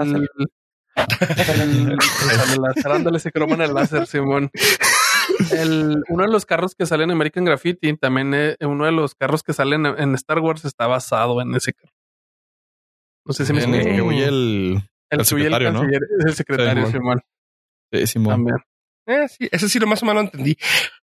Ándale, 2.85 3.19
se 3.19 3.31
croman 3.31 3.61
el 3.61 3.73
láser, 3.73 4.05
Simón. 4.07 4.51
El, 5.51 6.03
uno 6.09 6.23
de 6.23 6.31
los 6.31 6.45
carros 6.45 6.75
que 6.75 6.85
salen 6.85 7.09
en 7.09 7.15
American 7.15 7.45
Graffiti, 7.45 7.95
también 7.97 8.33
eh, 8.33 8.57
uno 8.61 8.85
de 8.85 8.91
los 8.91 9.15
carros 9.15 9.43
que 9.43 9.53
salen 9.53 9.85
en, 9.85 9.99
en 9.99 10.15
Star 10.15 10.39
Wars 10.39 10.65
está 10.65 10.87
basado 10.87 11.41
en 11.41 11.55
ese 11.55 11.73
carro. 11.73 11.93
No 13.25 13.33
sé 13.33 13.45
si 13.45 13.53
me 13.53 13.63
el 13.63 14.01
huye 14.01 14.25
el, 14.25 14.83
El 15.09 15.19
el 15.19 15.19
y 15.19 15.21
el 15.21 15.25
secretario, 15.25 15.71
¿no? 15.71 15.79
canciller 15.79 16.01
es 16.19 16.25
el 16.25 16.33
secretario, 16.35 16.87
Simón. 16.87 17.21
sí, 17.91 18.07
Simón. 18.07 18.33
También. 18.33 18.57
Eh, 19.05 19.27
sí, 19.27 19.49
ese 19.51 19.69
sí 19.69 19.79
lo 19.79 19.87
más 19.87 20.01
o 20.03 20.05
menos 20.05 20.23
lo 20.23 20.27
entendí. 20.27 20.57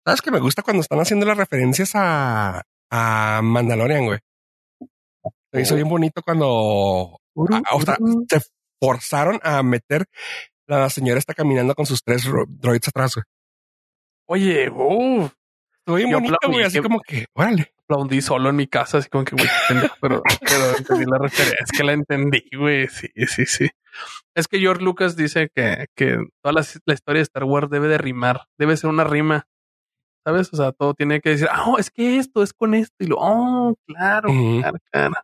¿Sabes 0.05 0.23
que 0.23 0.31
me 0.31 0.41
gusta 0.41 0.63
cuando 0.63 0.81
están 0.81 1.01
haciendo 1.01 1.27
las 1.27 1.37
referencias 1.37 1.93
a, 1.95 2.63
a 2.91 3.41
Mandalorian, 3.43 4.05
güey? 4.05 4.19
Se 5.53 5.61
hizo 5.63 5.75
bien 5.77 5.89
bonito 5.89 6.23
cuando 6.23 7.21
ah, 7.51 7.63
o 7.73 7.81
sea, 7.81 7.97
se 8.29 8.41
forzaron 8.81 9.41
a 9.43 9.63
meter 9.63 10.07
la 10.67 10.91
señora 10.91 11.19
está 11.19 11.33
caminando 11.35 11.75
con 11.75 11.87
sus 11.87 12.03
tres 12.03 12.25
ro- 12.27 12.45
droids 12.49 12.89
atrás, 12.89 13.15
güey. 13.15 13.25
Oye, 14.27 14.69
uff, 14.71 15.33
Estuvo 15.79 15.97
bien 15.97 16.11
bonito, 16.13 16.37
güey, 16.49 16.65
así 16.65 16.77
que- 16.79 16.83
como 16.83 17.01
que, 17.01 17.27
órale. 17.33 17.73
aplaudí 17.85 18.21
solo 18.21 18.51
en 18.51 18.57
mi 18.57 18.67
casa, 18.67 18.99
así 18.99 19.09
como 19.09 19.25
que, 19.25 19.35
güey, 19.37 19.49
pero, 20.03 20.23
pero 20.41 20.77
entendí 20.77 21.05
la 21.07 21.17
referencia. 21.19 21.57
Es 21.65 21.71
que 21.71 21.85
la 21.85 21.93
entendí, 21.95 22.45
güey. 22.55 22.89
Sí, 22.89 23.09
sí, 23.27 23.47
sí. 23.47 23.69
Es 24.35 24.47
que 24.47 24.59
George 24.59 24.85
Lucas 24.85 25.17
dice 25.17 25.49
que, 25.55 25.87
que 25.97 26.19
toda 26.43 26.53
la, 26.53 26.67
la 26.85 26.95
historia 26.95 27.21
de 27.21 27.23
Star 27.23 27.45
Wars 27.45 27.71
debe 27.71 27.89
de 27.89 27.97
rimar, 27.97 28.47
debe 28.59 28.77
ser 28.77 28.91
una 28.91 29.05
rima. 29.05 29.47
¿Sabes? 30.27 30.53
O 30.53 30.57
sea, 30.59 30.73
todo 30.73 30.93
tiene 30.93 31.23
que 31.23 31.31
decir, 31.31 31.49
ah, 31.51 31.65
oh, 31.67 31.79
es 31.79 31.91
que 31.91 32.19
esto 32.19 32.43
es 32.43 32.53
con 32.53 32.75
esto. 32.75 32.95
Y 32.99 33.07
lo, 33.07 33.17
oh, 33.19 33.75
claro, 33.87 34.29
claro, 34.61 34.79
claro. 34.93 35.15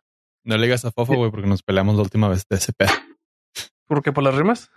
No 0.43 0.57
le 0.57 0.63
digas 0.65 0.83
a 0.85 0.91
Fofo, 0.91 1.13
güey, 1.13 1.29
porque 1.29 1.45
nos 1.47 1.61
peleamos 1.61 1.95
la 1.95 2.01
última 2.01 2.27
vez 2.27 2.43
de 2.49 2.55
ese 2.57 2.73
pedo. 2.73 2.91
¿Por 3.87 4.01
qué 4.03 4.11
por 4.11 4.23
las 4.23 4.35
rimas? 4.35 4.71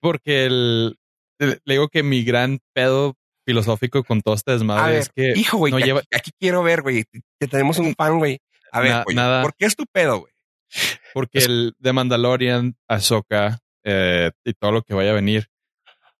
Porque 0.00 0.46
el, 0.46 0.98
le 1.38 1.60
digo 1.66 1.88
que 1.88 2.02
mi 2.02 2.22
gran 2.24 2.58
pedo 2.74 3.16
filosófico 3.46 4.04
con 4.04 4.20
todo 4.20 4.34
A 4.34 4.52
desmadre 4.52 4.92
ver, 4.92 5.00
es 5.00 5.08
que 5.08 5.32
hijo, 5.36 5.56
güey, 5.56 5.72
no 5.72 5.78
lleva- 5.78 6.00
aquí, 6.00 6.08
aquí 6.16 6.30
quiero 6.38 6.62
ver, 6.62 6.82
güey, 6.82 7.04
que 7.40 7.46
tenemos 7.48 7.78
un 7.78 7.94
fan, 7.98 8.18
güey. 8.18 8.38
A 8.72 8.80
ver, 8.80 8.90
Na- 8.92 9.02
güey, 9.04 9.16
nada. 9.16 9.42
¿por 9.42 9.54
qué 9.56 9.64
es 9.66 9.74
tu 9.76 9.84
pedo, 9.86 10.18
güey? 10.20 10.32
porque 11.14 11.38
Es- 11.38 11.46
el 11.46 11.74
de 11.78 11.92
Mandalorian, 11.94 12.76
Ahsoka 12.86 13.58
eh, 13.84 14.30
y 14.44 14.52
todo 14.52 14.72
lo 14.72 14.82
que 14.82 14.92
vaya 14.94 15.10
a 15.12 15.14
venir 15.14 15.48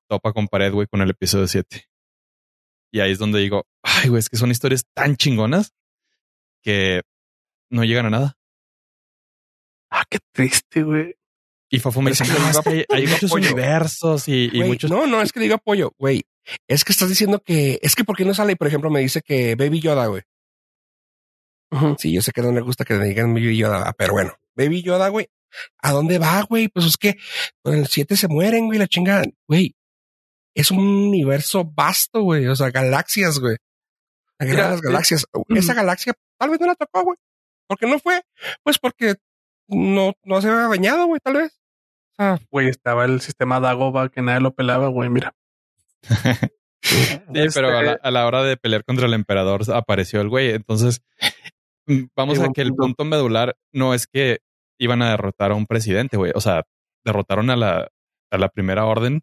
topa 0.08 0.32
con 0.32 0.48
pared, 0.48 0.72
güey, 0.72 0.86
con 0.86 1.02
el 1.02 1.10
episodio 1.10 1.46
7. 1.46 1.84
Y 2.90 3.00
ahí 3.00 3.12
es 3.12 3.18
donde 3.18 3.40
digo, 3.40 3.66
ay, 3.82 4.08
güey, 4.08 4.20
es 4.20 4.30
que 4.30 4.38
son 4.38 4.50
historias 4.50 4.86
tan 4.94 5.16
chingonas 5.16 5.74
que 6.64 7.02
no 7.70 7.84
llegan 7.84 8.06
a 8.06 8.10
nada. 8.10 8.34
Ah, 9.90 10.04
qué 10.08 10.18
triste, 10.32 10.82
güey. 10.82 11.14
Y 11.70 11.78
dice, 11.78 12.24
es 12.24 12.30
que 12.30 12.38
"No, 12.38 12.46
digo, 12.46 12.50
es 12.50 12.60
que 12.60 12.70
hay, 12.70 12.84
hay 13.02 13.06
muchos 13.06 13.30
apoyo". 13.30 13.46
universos 13.52 14.28
y, 14.28 14.32
y 14.52 14.58
Güey, 14.58 14.68
muchos... 14.68 14.90
No, 14.90 15.06
no, 15.06 15.20
es 15.20 15.32
que 15.32 15.40
le 15.40 15.44
digo 15.44 15.56
apoyo, 15.56 15.92
güey. 15.98 16.24
Es 16.66 16.84
que 16.84 16.92
estás 16.92 17.08
diciendo 17.10 17.42
que, 17.42 17.78
es 17.82 17.94
que 17.94 18.04
¿por 18.04 18.16
qué 18.16 18.24
no 18.24 18.32
sale? 18.34 18.52
y, 18.52 18.56
Por 18.56 18.68
ejemplo, 18.68 18.90
me 18.90 19.00
dice 19.00 19.20
que 19.20 19.54
Baby 19.54 19.80
Yoda, 19.80 20.06
güey. 20.06 20.22
Ujú. 21.70 21.96
Sí, 21.98 22.12
yo 22.12 22.22
sé 22.22 22.32
que 22.32 22.40
no 22.40 22.52
le 22.52 22.62
gusta 22.62 22.84
que 22.84 22.94
le 22.94 23.04
digan 23.06 23.34
Baby 23.34 23.56
Yoda, 23.56 23.92
pero 23.92 24.14
bueno, 24.14 24.32
Baby 24.54 24.82
Yoda, 24.82 25.08
güey. 25.08 25.28
¿A 25.82 25.92
dónde 25.92 26.18
va, 26.18 26.42
güey? 26.42 26.68
Pues 26.68 26.86
es 26.86 26.96
que 26.96 27.18
con 27.62 27.74
el 27.74 27.86
7 27.86 28.16
se 28.16 28.28
mueren, 28.28 28.66
güey, 28.66 28.78
la 28.78 28.86
chingada. 28.86 29.24
Güey, 29.46 29.74
es 30.54 30.70
un 30.70 30.78
universo 30.78 31.64
vasto, 31.64 32.22
güey. 32.22 32.46
O 32.46 32.56
sea, 32.56 32.70
galaxias, 32.70 33.38
güey. 33.38 33.56
La 34.38 34.46
guerra 34.46 34.64
de 34.64 34.70
las 34.70 34.78
eh, 34.80 34.84
galaxias. 34.84 35.26
Esa 35.48 35.74
galaxia 35.74 36.14
tal 36.38 36.50
vez 36.50 36.60
no 36.60 36.66
la 36.66 36.74
tocó, 36.74 37.02
güey. 37.04 37.18
¿Por 37.66 37.78
qué 37.78 37.86
no 37.86 37.98
fue? 37.98 38.22
Pues 38.62 38.78
porque 38.78 39.16
no, 39.68 40.12
no 40.24 40.40
se 40.40 40.48
había 40.48 40.66
bañado, 40.66 41.06
güey, 41.06 41.20
tal 41.20 41.34
vez. 41.34 41.60
O 42.12 42.22
sea, 42.22 42.40
Güey, 42.50 42.68
estaba 42.68 43.04
el 43.04 43.20
sistema 43.20 43.60
Dagoba 43.60 44.08
que 44.08 44.22
nadie 44.22 44.40
lo 44.40 44.54
pelaba, 44.54 44.88
güey, 44.88 45.08
mira. 45.08 45.34
Sí, 46.80 47.18
pero 47.54 47.76
a 47.76 47.82
la, 47.82 47.92
Este, 47.92 48.08
a 48.08 48.10
la 48.10 48.26
hora 48.26 48.42
de 48.42 48.56
pelear 48.56 48.84
contra 48.84 49.06
el 49.06 49.14
emperador 49.14 49.62
apareció 49.74 50.20
el 50.20 50.28
güey. 50.28 50.50
Entonces, 50.50 51.02
vamos 52.16 52.38
a 52.40 52.48
que 52.50 52.62
el 52.62 52.74
punto. 52.74 53.04
medular 53.04 53.56
no 53.72 53.94
es 53.94 54.06
que 54.06 54.38
iban 54.78 55.02
a 55.02 55.10
derrotar 55.10 55.50
a 55.50 55.54
un 55.54 55.66
presidente, 55.66 56.16
güey. 56.16 56.32
O 56.34 56.40
sea, 56.40 56.64
derrotaron 57.04 57.50
a 57.50 57.56
la, 57.56 57.88
a 58.30 58.38
la 58.38 58.48
primera 58.48 58.84
orden 58.86 59.22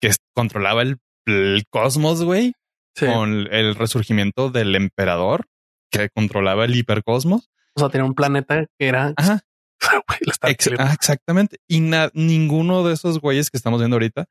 que 0.00 0.10
controlaba 0.34 0.82
el, 0.82 0.98
el 1.26 1.64
cosmos, 1.70 2.22
güey, 2.22 2.54
sí. 2.94 3.06
con 3.06 3.52
el 3.52 3.74
resurgimiento 3.74 4.50
del 4.50 4.74
emperador 4.74 5.46
que 5.90 6.10
controlaba 6.10 6.64
el 6.64 6.74
hipercosmos. 6.74 7.50
O 7.74 7.80
sea, 7.80 7.88
tenía 7.88 8.04
un 8.04 8.14
planeta 8.14 8.66
que 8.78 8.88
era, 8.88 9.14
Ajá. 9.16 9.40
Ex- 10.50 10.70
ah, 10.78 10.92
exactamente. 10.94 11.58
Y 11.68 11.80
ninguno 12.14 12.84
de 12.86 12.94
esos 12.94 13.20
güeyes 13.20 13.50
que 13.50 13.56
estamos 13.56 13.80
viendo 13.80 13.96
ahorita 13.96 14.26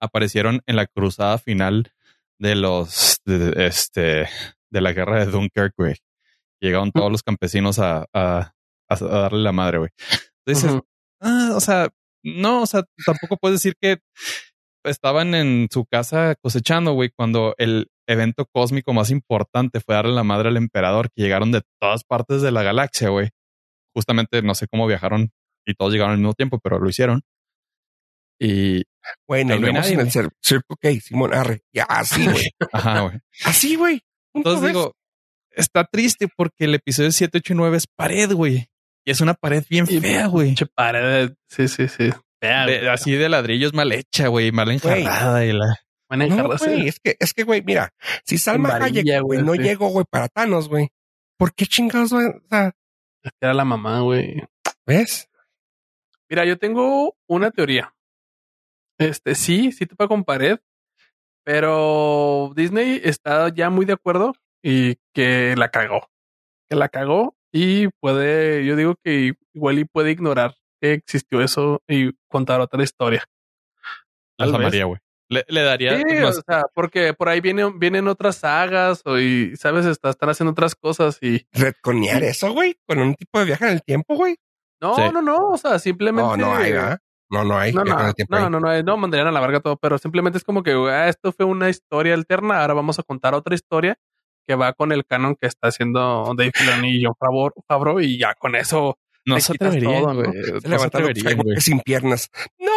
aparecieron 0.00 0.60
en 0.66 0.76
la 0.76 0.86
cruzada 0.86 1.38
final 1.38 1.92
de 2.38 2.54
los 2.54 3.18
de, 3.24 3.38
de- 3.38 3.66
este 3.66 4.28
de 4.70 4.80
la 4.80 4.92
guerra 4.92 5.18
de 5.24 5.30
Dunkirk, 5.30 5.72
güey. 5.76 5.96
Llegaron 6.60 6.90
todos 6.92 7.10
los 7.10 7.22
campesinos 7.22 7.78
a, 7.78 8.06
a, 8.12 8.52
a 8.88 8.96
darle 8.96 9.42
la 9.42 9.52
madre, 9.52 9.78
güey. 9.78 9.90
Entonces, 10.46 10.70
ah, 11.20 11.50
o 11.54 11.60
sea, 11.60 11.88
no, 12.22 12.62
o 12.62 12.66
sea, 12.66 12.82
tampoco 13.04 13.36
puedes 13.36 13.56
decir 13.62 13.74
que 13.80 13.98
estaban 14.84 15.34
en 15.34 15.68
su 15.70 15.84
casa 15.86 16.34
cosechando, 16.40 16.92
güey, 16.92 17.10
cuando 17.16 17.54
el 17.58 17.88
evento 18.08 18.46
cósmico 18.52 18.92
más 18.92 19.10
importante 19.10 19.80
fue 19.80 19.94
darle 19.96 20.12
la 20.12 20.22
madre 20.24 20.48
al 20.48 20.56
emperador, 20.56 21.08
que 21.14 21.22
llegaron 21.22 21.52
de 21.52 21.62
todas 21.80 22.04
partes 22.04 22.42
de 22.42 22.52
la 22.52 22.62
galaxia, 22.62 23.08
güey. 23.08 23.30
Justamente 23.96 24.42
no 24.42 24.54
sé 24.54 24.66
cómo 24.68 24.86
viajaron 24.86 25.30
y 25.64 25.72
todos 25.72 25.90
llegaron 25.90 26.12
al 26.12 26.18
mismo 26.18 26.34
tiempo, 26.34 26.60
pero 26.62 26.78
lo 26.78 26.86
hicieron. 26.86 27.22
Y, 28.38 28.82
güey, 29.26 29.46
nos 29.46 29.54
Ahí 29.54 29.60
no 29.60 29.66
hay 29.68 29.72
vemos 29.72 29.86
nadie, 29.86 29.94
en 29.94 30.00
el 30.00 30.30
Circle 30.42 30.76
K, 30.78 31.00
Simón 31.00 31.32
Arre. 31.32 31.62
Ya, 31.72 31.84
así, 31.84 32.26
güey. 32.26 32.44
ajá, 32.72 33.00
güey. 33.00 33.18
así, 33.46 33.76
güey. 33.76 34.02
Entonces 34.34 34.60
ves. 34.60 34.72
digo, 34.72 34.92
está 35.50 35.84
triste 35.84 36.28
porque 36.36 36.64
el 36.66 36.74
episodio 36.74 37.10
7, 37.10 37.38
8 37.38 37.52
y 37.54 37.56
9 37.56 37.76
es 37.78 37.86
pared, 37.86 38.30
güey. 38.32 38.66
Y 39.06 39.10
es 39.10 39.22
una 39.22 39.32
pared 39.32 39.64
bien 39.70 39.86
Y 39.88 39.98
fea, 39.98 40.26
güey. 40.26 40.48
Pinche 40.48 40.66
pared. 40.66 41.32
Sí, 41.48 41.68
sí, 41.68 41.88
sí. 41.88 42.10
Fea, 42.38 42.66
De- 42.66 42.90
así 42.90 43.12
de 43.12 43.30
ladrillos 43.30 43.72
mal 43.72 43.90
hecha, 43.92 44.28
güey, 44.28 44.52
mal 44.52 44.70
enjarrada 44.70 45.42
y 45.46 45.54
la... 45.54 45.74
No, 46.10 46.52
es 46.52 47.00
que, 47.00 47.16
es 47.18 47.32
que, 47.32 47.42
güey, 47.42 47.62
mira, 47.62 47.92
si 48.24 48.38
Salma 48.38 48.76
Hayek, 48.76 49.04
güey, 49.04 49.20
güey, 49.20 49.42
no 49.42 49.54
sí. 49.54 49.60
llegó, 49.60 49.88
güey, 49.88 50.04
para 50.08 50.28
Thanos, 50.28 50.68
güey. 50.68 50.88
¿Por 51.36 51.52
qué 51.54 51.66
chingados, 51.66 52.12
güey? 52.12 52.26
O 52.26 52.46
sea, 52.48 52.72
Era 53.40 53.54
la 53.54 53.64
mamá, 53.64 54.00
güey. 54.00 54.42
¿ves? 54.86 55.28
Mira, 56.28 56.44
yo 56.44 56.58
tengo 56.58 57.16
una 57.28 57.50
teoría. 57.50 57.94
Este, 58.98 59.34
sí, 59.34 59.72
sí 59.72 59.86
topa 59.86 60.08
con 60.08 60.24
pared, 60.24 60.58
pero 61.44 62.52
Disney 62.56 63.00
está 63.04 63.48
ya 63.54 63.70
muy 63.70 63.84
de 63.84 63.92
acuerdo 63.92 64.34
y 64.62 64.96
que 65.12 65.54
la 65.56 65.70
cagó. 65.70 66.10
Que 66.68 66.76
la 66.76 66.88
cagó 66.88 67.36
y 67.52 67.88
puede, 68.00 68.64
yo 68.64 68.74
digo 68.74 68.96
que 69.02 69.34
igual 69.54 69.78
y 69.78 69.84
puede 69.84 70.10
ignorar 70.10 70.54
que 70.80 70.92
existió 70.92 71.40
eso 71.40 71.82
y 71.86 72.12
contar 72.28 72.60
otra 72.60 72.82
historia. 72.82 73.24
La 74.38 74.46
vez. 74.46 74.58
María, 74.58 74.84
güey. 74.84 75.00
Le, 75.28 75.44
le 75.48 75.62
daría 75.62 75.96
Sí, 75.98 76.04
más- 76.22 76.38
o 76.38 76.42
sea, 76.46 76.62
porque 76.74 77.12
por 77.14 77.28
ahí 77.28 77.40
vienen, 77.40 77.78
vienen 77.80 78.06
otras 78.06 78.36
sagas 78.36 79.02
o 79.04 79.18
y, 79.18 79.56
sabes, 79.56 79.84
Está- 79.86 80.10
están 80.10 80.28
haciendo 80.30 80.52
otras 80.52 80.74
cosas 80.76 81.18
y 81.20 81.46
Redconear 81.52 82.22
eso, 82.22 82.52
güey, 82.52 82.78
con 82.86 82.98
un 83.00 83.14
tipo 83.14 83.38
de 83.40 83.44
viaje 83.46 83.64
en 83.64 83.70
el 83.72 83.82
tiempo, 83.82 84.14
güey. 84.14 84.36
no, 84.80 84.94
Sí. 84.94 85.02
no, 85.12 85.22
no, 85.22 85.48
o 85.50 85.56
sea, 85.58 85.78
simplemente 85.78 86.28
No, 86.30 86.36
no 86.36 86.54
hay, 86.54 86.72
¿verdad? 86.72 86.98
No, 87.28 87.42
no 87.42 87.58
hay. 87.58 87.72
No, 87.72 87.82
no, 87.82 87.92
no, 87.96 87.98
ahí. 88.06 88.12
no, 88.28 88.50
no, 88.60 88.82
no, 88.84 88.96
mandarían 88.96 89.26
a 89.26 89.32
la 89.32 89.40
verga 89.40 89.58
todo, 89.58 89.76
pero 89.78 89.98
simplemente 89.98 90.38
es 90.38 90.44
como 90.44 90.62
que 90.62 90.72
ah, 90.72 91.08
esto 91.08 91.32
fue 91.32 91.44
una 91.44 91.68
historia 91.70 92.14
alterna, 92.14 92.60
ahora 92.60 92.74
vamos 92.74 92.98
a 93.00 93.02
contar 93.02 93.34
otra 93.34 93.54
historia 93.56 93.98
que 94.46 94.54
va 94.54 94.74
con 94.74 94.92
el 94.92 95.04
canon 95.04 95.34
que 95.34 95.48
está 95.48 95.66
haciendo 95.68 96.32
Dave 96.36 96.52
Filoni 96.54 96.98
y 97.00 97.04
John 97.04 97.14
Favreau, 97.18 97.50
Favreau, 97.66 97.98
y 98.00 98.16
ya 98.16 98.34
con 98.34 98.54
eso 98.54 98.96
No 99.24 99.40
se 99.40 99.54
atreverían, 99.54 100.02
¿no? 100.04 100.14
güey. 100.14 100.26
Se 100.44 100.52
No 100.52 100.60
se 100.60 100.68
levanta 100.68 101.00
Luke 101.00 101.10
atreverían, 101.10 101.24
güey. 101.24 101.34
Skywalker 101.34 101.62
sin 101.62 101.80
piernas. 101.80 102.30
¡No! 102.60 102.70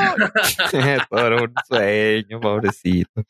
Todo 1.10 1.26
era 1.26 1.42
un 1.42 1.52
sueño, 1.66 2.40
pobrecito. 2.40 3.22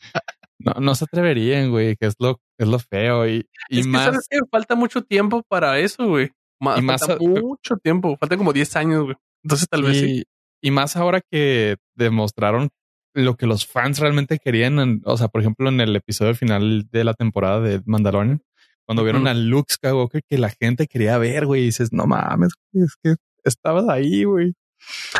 No, 0.58 0.74
no 0.80 0.94
se 0.94 1.04
atreverían, 1.04 1.70
güey, 1.70 1.96
que 1.96 2.06
es 2.06 2.14
lo, 2.18 2.40
es 2.58 2.68
lo 2.68 2.78
feo. 2.78 3.26
Y, 3.28 3.46
y 3.68 3.80
es 3.80 3.86
que 3.86 3.90
más, 3.92 4.04
sabes 4.06 4.28
falta 4.50 4.74
mucho 4.74 5.02
tiempo 5.02 5.42
para 5.48 5.78
eso, 5.78 6.06
güey. 6.06 6.30
Ma- 6.60 6.78
Y 6.78 6.82
más 6.82 7.00
falta 7.06 7.14
a- 7.14 7.18
mucho 7.40 7.76
tiempo. 7.76 8.16
Falta 8.18 8.36
como 8.36 8.52
10 8.52 8.76
años, 8.76 9.04
güey. 9.04 9.16
Entonces 9.42 9.68
tal 9.68 9.82
vez 9.84 9.98
sí. 9.98 10.22
y, 10.62 10.68
y 10.68 10.70
más 10.70 10.96
ahora 10.96 11.20
que 11.30 11.76
demostraron 11.96 12.68
lo 13.14 13.36
que 13.36 13.46
los 13.46 13.66
fans 13.66 13.98
realmente 13.98 14.38
querían. 14.38 14.78
en- 14.78 15.02
o 15.04 15.16
sea, 15.16 15.28
por 15.28 15.40
ejemplo, 15.40 15.68
en 15.70 15.80
el 15.80 15.96
episodio 15.96 16.34
final 16.34 16.86
de 16.90 17.04
la 17.04 17.14
temporada 17.14 17.60
de 17.60 17.80
Mandalorian, 17.86 18.42
cuando 18.86 19.02
vieron 19.04 19.26
a 19.28 19.34
Luke 19.34 19.72
Skywalker 19.72 20.22
que 20.28 20.36
la 20.36 20.50
gente 20.50 20.86
quería 20.88 21.16
ver, 21.16 21.46
güey, 21.46 21.62
y 21.62 21.66
dices, 21.66 21.92
no 21.92 22.06
mames, 22.06 22.50
güey, 22.72 22.84
es 22.84 22.96
que 23.02 23.14
estabas 23.44 23.88
ahí, 23.88 24.24
güey. 24.24 24.52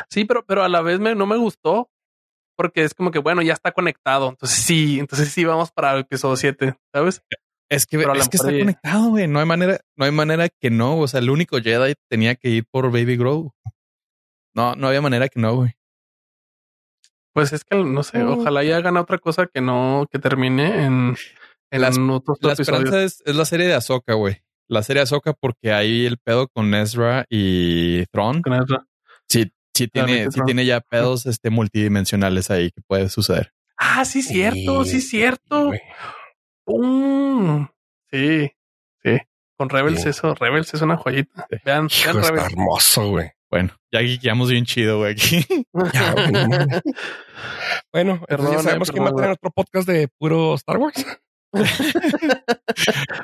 Sí, 0.09 0.25
pero, 0.25 0.45
pero 0.47 0.63
a 0.65 0.69
la 0.69 0.81
vez 0.83 0.99
me, 1.01 1.15
no 1.15 1.27
me 1.27 1.37
gustó. 1.37 1.89
Porque 2.57 2.83
es 2.85 2.93
como 2.93 3.11
que, 3.11 3.19
bueno, 3.21 3.41
ya 3.41 3.55
está 3.55 3.73
conectado. 3.73 4.29
Entonces 4.29 4.59
sí, 4.59 4.99
entonces 5.01 5.31
sí 5.33 5.45
vamos 5.47 5.71
para 5.73 5.95
el 5.95 6.01
episodio 6.01 6.37
7, 6.37 6.75
¿sabes? 6.95 7.23
Es 7.71 7.87
que, 7.87 7.97
Pero 7.99 8.13
es 8.15 8.29
que 8.29 8.37
está 8.37 8.51
conectado, 8.51 9.09
güey. 9.11 9.27
No 9.29 9.39
hay 9.41 9.47
manera, 9.47 9.79
no 9.97 10.05
hay 10.05 10.13
manera 10.13 10.49
que 10.51 10.71
no. 10.71 10.99
O 10.99 11.09
sea, 11.09 11.21
el 11.21 11.31
único 11.31 11.59
Jedi 11.59 11.95
tenía 12.11 12.35
que 12.35 12.51
ir 12.51 12.65
por 12.71 12.87
Baby 12.93 13.17
Grow. 13.17 13.53
No, 14.55 14.75
no 14.75 14.89
había 14.89 15.01
manera 15.01 15.29
que 15.29 15.41
no, 15.41 15.55
güey. 15.55 15.73
Pues 17.33 17.53
es 17.53 17.65
que 17.65 17.77
no 17.77 18.03
sé, 18.03 18.19
Mm. 18.19 18.41
ojalá 18.41 18.65
ya 18.65 18.77
hagan 18.77 18.97
otra 18.97 19.19
cosa 19.19 19.47
que 19.47 19.61
no, 19.61 20.07
que 20.11 20.19
termine 20.19 20.85
en, 20.85 21.17
en 21.71 21.81
Las- 21.81 21.97
otros 21.97 22.39
La 22.43 22.53
episodios. 22.53 22.59
esperanza 22.85 23.03
es, 23.05 23.23
es 23.25 23.37
la 23.37 23.45
serie 23.45 23.69
de 23.69 23.75
Ahsoka, 23.75 24.15
güey. 24.15 24.43
La 24.69 24.83
serie 24.83 24.99
de 25.01 25.05
Ahsoka 25.05 25.33
porque 25.33 25.73
hay 25.73 26.07
el 26.07 26.19
pedo 26.19 26.49
con 26.49 26.75
Ezra 26.75 27.25
y 27.31 28.05
Thrawn. 28.07 28.43
Con 28.43 28.55
eso. 28.55 28.85
Sí, 29.31 29.51
sí 29.75 29.89
tiene, 29.89 30.25
que 30.25 30.33
sí 30.33 30.41
tiene 30.45 30.67
ya 30.67 30.81
pedos 30.81 31.25
este 31.25 31.49
multidimensionales 31.49 32.51
ahí 32.51 32.71
que 32.71 32.83
puede 32.83 33.09
suceder. 33.09 33.53
Ah, 33.79 34.05
sí, 34.05 34.21
cierto, 34.23 34.85
sí, 34.85 35.01
cierto. 35.01 35.69
güey. 35.69 35.81
¡Pum! 36.65 37.69
Sí, 38.11 38.51
sí. 39.03 39.19
Con 39.57 39.69
Rebels 39.71 40.03
Sí. 40.03 40.09
eso, 40.11 40.35
Rebels 40.35 40.75
es 40.75 40.83
una 40.83 40.97
joyita. 40.97 41.47
Vean, 41.65 41.87
Hijo, 41.91 42.05
vean 42.13 42.19
está 42.19 42.31
Rebels. 42.35 42.53
hermoso, 42.53 43.09
güey. 43.09 43.31
Bueno, 43.51 43.75
ya 43.91 44.01
guiamos 44.01 44.51
bien 44.51 44.65
chido, 44.65 44.99
güey, 44.99 45.13
aquí. 45.13 45.45
Ya, 45.93 46.15
bueno, 47.93 48.21
Perdón, 48.29 48.53
ya 48.53 48.59
sabemos 48.63 48.91
quién 48.91 49.05
va 49.05 49.09
a 49.09 49.15
tener 49.15 49.31
otro 49.31 49.51
podcast 49.51 49.89
de 49.89 50.09
puro 50.19 50.55
Star 50.55 50.77
Wars. 50.79 51.05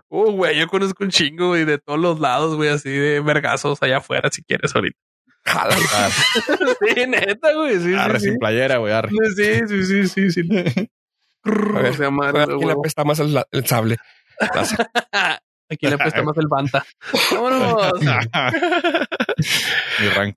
Uh, 0.08 0.32
güey, 0.32 0.58
yo 0.58 0.66
conozco 0.66 1.04
un 1.04 1.10
chingo, 1.10 1.48
güey, 1.48 1.64
de 1.64 1.78
todos 1.78 1.98
los 1.98 2.18
lados, 2.20 2.56
güey, 2.56 2.70
así 2.70 2.90
de 2.90 3.20
vergazos 3.20 3.80
allá 3.82 3.98
afuera, 3.98 4.30
si 4.30 4.42
quieres 4.42 4.74
ahorita. 4.74 4.98
Jala. 5.46 5.76
sí, 5.76 7.06
neta, 7.06 7.52
güey, 7.54 7.78
sí, 7.80 7.94
Arre 7.94 8.20
sí, 8.20 8.26
sin 8.26 8.36
playera, 8.38 8.78
güey, 8.78 8.92
arre. 8.92 9.10
sí. 9.10 9.16
Sí, 9.36 9.84
sí, 9.84 10.08
sí, 10.08 10.30
sí, 10.30 10.42
sí. 10.42 10.48
A 11.44 11.80
ver, 11.80 11.94
Se 11.94 12.02
llama- 12.02 12.28
A 12.28 12.32
ver, 12.32 12.48
¿Quién 12.48 12.66
le 12.66 12.72
apesta 12.72 13.04
más 13.04 13.18
el, 13.20 13.40
el 13.52 13.66
sable? 13.66 13.96
Aquí 15.68 15.86
le 15.86 15.94
apesta 15.94 16.22
más 16.22 16.36
el 16.38 16.46
banta. 16.48 16.84
Vámonos. 17.32 18.00
Mi 20.00 20.08
rango. 20.08 20.36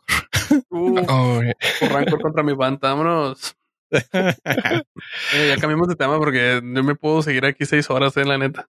Uh, 0.70 1.00
Oh, 1.08 1.42
rancor 1.90 2.22
contra 2.22 2.44
mi 2.44 2.54
banta, 2.54 2.90
vámonos. 2.90 3.56
Eh, 3.92 5.48
ya 5.50 5.58
cambiamos 5.60 5.88
de 5.88 5.96
tema 5.96 6.18
porque 6.18 6.62
yo 6.64 6.84
me 6.84 6.96
puedo 6.96 7.22
seguir 7.24 7.46
aquí 7.46 7.66
seis 7.66 7.90
horas, 7.90 8.16
eh, 8.18 8.26
la 8.26 8.38
neta. 8.38 8.68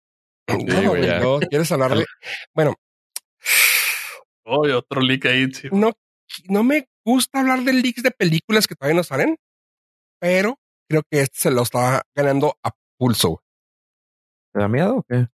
No, 0.49 0.89
güey, 0.91 1.07
no, 1.21 1.39
¿Quieres 1.41 1.71
hablarle? 1.73 2.05
Bueno, 2.55 2.75
Oh, 4.45 4.67
y 4.67 4.73
otro 4.73 5.01
leak 5.01 5.27
ahí, 5.27 5.53
sí. 5.53 5.69
no, 5.71 5.93
no 6.49 6.63
me 6.65 6.89
gusta 7.05 7.41
hablar 7.41 7.61
de 7.63 7.73
leaks 7.73 8.03
de 8.03 8.11
películas 8.11 8.67
que 8.67 8.75
todavía 8.75 8.97
no 8.97 9.05
salen, 9.05 9.37
pero 10.21 10.59
creo 10.89 11.03
que 11.11 11.23
este 11.23 11.39
se 11.39 11.51
lo 11.51 11.63
está 11.63 12.03
ganando 12.15 12.57
a 12.63 12.71
pulso. 12.99 13.43
¿Te 14.53 14.61
da 14.61 14.69
miedo 14.69 14.97
o 14.97 15.03
qué? 15.03 15.29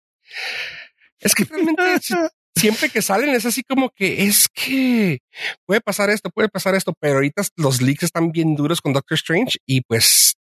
Es 1.20 1.34
que 1.34 1.46
realmente 1.46 1.82
si- 2.02 2.14
siempre 2.56 2.90
que 2.90 3.02
salen 3.02 3.30
es 3.30 3.46
así 3.46 3.64
como 3.64 3.90
que 3.92 4.24
es 4.24 4.48
que 4.50 5.20
puede 5.66 5.82
pasar 5.82 6.10
esto, 6.10 6.30
puede 6.30 6.50
pasar 6.50 6.76
esto, 6.76 6.94
pero 7.00 7.16
ahorita 7.16 7.44
los 7.58 7.82
leaks 7.82 8.04
están 8.04 8.32
bien 8.32 8.56
duros 8.56 8.82
con 8.82 8.94
Doctor 8.94 9.16
Strange 9.16 9.58
y 9.66 9.82
pues, 9.82 10.36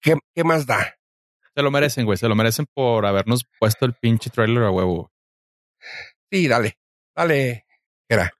¿qué, 0.00 0.16
qué 0.34 0.44
más 0.44 0.66
da? 0.66 0.96
Se 1.54 1.62
lo 1.62 1.70
merecen, 1.70 2.06
güey. 2.06 2.16
Se 2.16 2.28
lo 2.28 2.34
merecen 2.34 2.64
por 2.74 3.04
habernos 3.04 3.44
puesto 3.60 3.84
el 3.84 3.92
pinche 3.94 4.30
trailer 4.30 4.62
a 4.62 4.70
huevo. 4.70 5.12
Sí, 6.30 6.48
dale, 6.48 6.78
dale. 7.14 7.66
Era. 8.08 8.32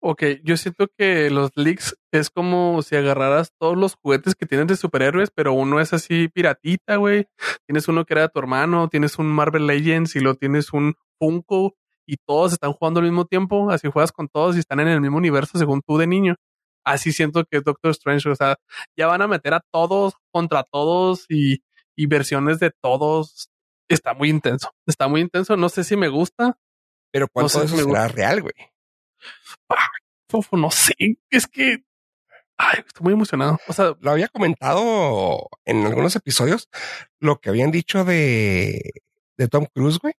Ok, 0.00 0.22
yo 0.42 0.56
siento 0.56 0.88
que 0.96 1.30
los 1.30 1.50
leaks 1.54 1.96
es 2.12 2.30
como 2.30 2.82
si 2.82 2.96
agarraras 2.96 3.52
todos 3.58 3.76
los 3.76 3.94
juguetes 3.94 4.34
que 4.34 4.46
tienes 4.46 4.66
de 4.68 4.76
superhéroes, 4.76 5.30
pero 5.34 5.52
uno 5.52 5.80
es 5.80 5.92
así 5.92 6.28
piratita, 6.28 6.96
güey. 6.96 7.26
Tienes 7.66 7.88
uno 7.88 8.04
que 8.04 8.14
era 8.14 8.22
de 8.22 8.28
tu 8.28 8.38
hermano, 8.38 8.88
tienes 8.88 9.18
un 9.18 9.26
Marvel 9.26 9.66
Legends 9.66 10.16
y 10.16 10.20
lo 10.20 10.34
tienes 10.34 10.72
un 10.72 10.94
Funko 11.18 11.74
y 12.06 12.16
todos 12.26 12.52
están 12.52 12.72
jugando 12.72 13.00
al 13.00 13.06
mismo 13.06 13.26
tiempo. 13.26 13.70
Así 13.70 13.88
juegas 13.90 14.12
con 14.12 14.28
todos 14.28 14.56
y 14.56 14.60
están 14.60 14.80
en 14.80 14.88
el 14.88 15.00
mismo 15.00 15.18
universo 15.18 15.58
según 15.58 15.82
tú 15.82 15.98
de 15.98 16.06
niño. 16.06 16.36
Así 16.84 17.12
siento 17.12 17.44
que 17.44 17.58
es 17.58 17.64
Doctor 17.64 17.90
Strange. 17.90 18.28
O 18.28 18.36
sea, 18.36 18.56
ya 18.96 19.08
van 19.08 19.22
a 19.22 19.28
meter 19.28 19.54
a 19.54 19.60
todos 19.72 20.14
contra 20.30 20.62
todos 20.62 21.26
y, 21.28 21.62
y 21.96 22.06
versiones 22.06 22.60
de 22.60 22.70
todos. 22.70 23.50
Está 23.88 24.14
muy 24.14 24.30
intenso. 24.30 24.70
Está 24.86 25.08
muy 25.08 25.20
intenso. 25.20 25.56
No 25.56 25.68
sé 25.68 25.84
si 25.84 25.96
me 25.96 26.08
gusta. 26.08 26.58
Pero 27.12 27.28
cuánto 27.28 27.48
sé 27.48 27.68
si 27.68 27.76
me 27.76 27.82
será 27.82 28.08
real, 28.08 28.42
güey. 28.42 28.54
Fofo, 30.30 30.56
no 30.56 30.70
sé. 30.70 30.94
Es 31.30 31.46
que. 31.46 31.84
Ay, 32.58 32.80
estoy 32.86 33.04
muy 33.04 33.12
emocionado. 33.12 33.58
O 33.68 33.72
sea, 33.72 33.94
Lo 34.00 34.10
había 34.10 34.28
comentado 34.28 35.48
en 35.64 35.84
algunos 35.86 36.16
episodios, 36.16 36.68
lo 37.20 37.38
que 37.38 37.50
habían 37.50 37.70
dicho 37.70 38.04
de, 38.04 38.80
de 39.36 39.48
Tom 39.48 39.66
Cruise, 39.74 39.98
güey. 39.98 40.14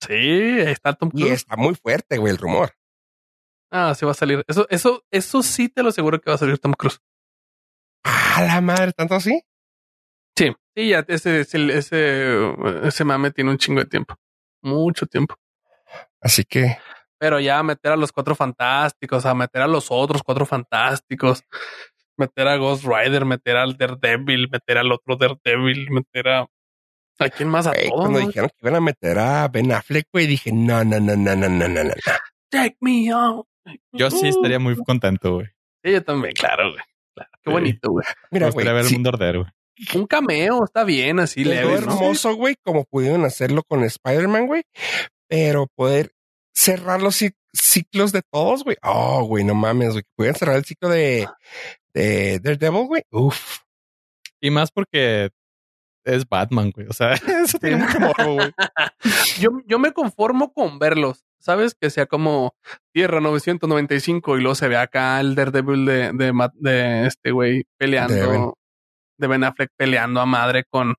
sí, 0.00 0.12
ahí 0.14 0.72
está 0.72 0.92
Tom 0.94 1.10
Y 1.12 1.22
Cruise. 1.22 1.32
está 1.32 1.56
muy 1.56 1.74
fuerte, 1.74 2.18
güey, 2.18 2.32
el 2.32 2.38
rumor. 2.38 2.72
Ah, 3.72 3.94
sí 3.96 4.04
va 4.06 4.12
a 4.12 4.14
salir. 4.14 4.44
Eso, 4.46 4.66
eso, 4.70 5.04
eso 5.10 5.42
sí 5.42 5.68
te 5.68 5.82
lo 5.82 5.88
aseguro 5.88 6.20
que 6.20 6.30
va 6.30 6.36
a 6.36 6.38
salir 6.38 6.58
Tom 6.58 6.72
Cruise. 6.74 7.00
A 8.04 8.42
la 8.44 8.60
madre, 8.60 8.92
tanto 8.92 9.14
así. 9.16 9.42
Sí, 10.36 10.52
sí, 10.76 10.88
ya 10.90 11.04
ese, 11.08 11.40
ese, 11.40 11.76
ese, 11.76 12.52
ese 12.84 13.04
mame 13.04 13.32
tiene 13.32 13.50
un 13.50 13.58
chingo 13.58 13.80
de 13.80 13.86
tiempo. 13.86 14.14
Mucho 14.62 15.06
tiempo. 15.06 15.34
Así 16.20 16.44
que 16.44 16.78
Pero 17.18 17.40
ya 17.40 17.62
meter 17.62 17.92
a 17.92 17.96
los 17.96 18.12
cuatro 18.12 18.34
fantásticos, 18.34 19.24
a 19.26 19.34
meter 19.34 19.62
a 19.62 19.66
los 19.66 19.86
otros 19.90 20.22
cuatro 20.22 20.44
fantásticos, 20.46 21.42
meter 22.16 22.48
a 22.48 22.56
Ghost 22.56 22.84
Rider, 22.84 23.24
meter 23.24 23.56
al 23.56 23.76
Daredevil, 23.76 24.48
meter 24.50 24.78
al 24.78 24.92
otro 24.92 25.16
Daredevil, 25.16 25.90
meter 25.90 26.28
a. 26.28 26.46
¿A 27.18 27.28
quién 27.30 27.48
más? 27.48 27.66
A 27.66 27.72
todos. 27.72 27.90
cuando 27.92 28.20
¿no? 28.20 28.26
dijeron 28.26 28.50
que 28.50 28.56
iban 28.60 28.74
a 28.74 28.80
meter 28.80 29.18
a 29.18 29.48
Ben 29.48 29.72
Affleck, 29.72 30.06
güey, 30.12 30.26
dije, 30.26 30.52
no, 30.52 30.84
no, 30.84 31.00
no, 31.00 31.16
no, 31.16 31.34
no, 31.34 31.48
no, 31.48 31.68
no, 31.68 31.84
no. 31.84 31.92
Take 32.50 32.76
me 32.80 33.10
out. 33.10 33.46
Yo 33.92 34.10
sí 34.10 34.28
estaría 34.28 34.58
muy 34.58 34.76
contento, 34.76 35.34
güey. 35.36 35.46
Sí, 35.82 35.92
yo 35.92 36.04
también, 36.04 36.34
claro, 36.34 36.72
güey. 36.72 36.84
Claro, 37.14 37.30
qué 37.42 37.50
Sí. 37.50 37.52
bonito, 37.52 37.90
güey. 37.90 38.06
Mira, 38.30 38.50
güey, 38.50 38.66
ver 38.66 38.76
el 38.76 38.84
sí, 38.84 38.94
mundo 38.94 39.08
arder, 39.10 39.38
güey. 39.38 39.50
Un 39.94 40.06
cameo, 40.06 40.64
está 40.64 40.84
bien, 40.84 41.18
así 41.20 41.42
leve, 41.44 41.64
¿no? 41.64 41.74
hermoso, 41.78 42.34
güey, 42.34 42.56
como 42.62 42.84
pudieron 42.84 43.24
hacerlo 43.24 43.62
con 43.66 43.82
Spider-Man, 43.84 44.46
güey, 44.46 44.62
pero 45.28 45.66
poder 45.74 46.12
cerrar 46.56 47.02
los 47.02 47.20
ci- 47.20 47.36
ciclos 47.52 48.10
de 48.12 48.22
todos, 48.22 48.64
güey. 48.64 48.76
Oh, 48.82 49.24
güey, 49.24 49.44
no 49.44 49.54
mames, 49.54 49.92
güey. 49.92 50.04
Pudieran 50.16 50.38
cerrar 50.38 50.56
el 50.56 50.64
ciclo 50.64 50.88
de, 50.88 51.28
de 51.94 52.40
Daredevil, 52.40 52.86
güey. 52.86 53.02
Uf. 53.10 53.58
Y 54.40 54.50
más 54.50 54.70
porque 54.72 55.30
es 56.04 56.28
Batman, 56.28 56.70
güey. 56.70 56.86
O 56.88 56.92
sea, 56.92 57.12
eso 57.44 57.58
tiene 57.58 57.76
mucho 57.76 58.00
morbo, 58.00 58.34
güey. 58.34 58.52
Yo, 59.40 59.50
yo 59.66 59.78
me 59.78 59.92
conformo 59.92 60.52
con 60.52 60.78
verlos, 60.78 61.24
¿sabes? 61.38 61.74
Que 61.78 61.90
sea 61.90 62.06
como 62.06 62.54
Tierra 62.92 63.20
995 63.20 64.38
y 64.38 64.40
luego 64.40 64.54
se 64.54 64.68
ve 64.68 64.76
acá 64.78 65.20
el 65.20 65.34
Daredevil 65.34 65.84
de, 65.84 66.12
de, 66.12 66.32
de 66.54 67.06
este 67.06 67.32
güey 67.32 67.64
peleando, 67.76 68.56
de 69.18 69.26
Ben 69.26 69.44
Affleck 69.44 69.70
peleando 69.76 70.20
a 70.22 70.26
madre 70.26 70.64
con, 70.70 70.94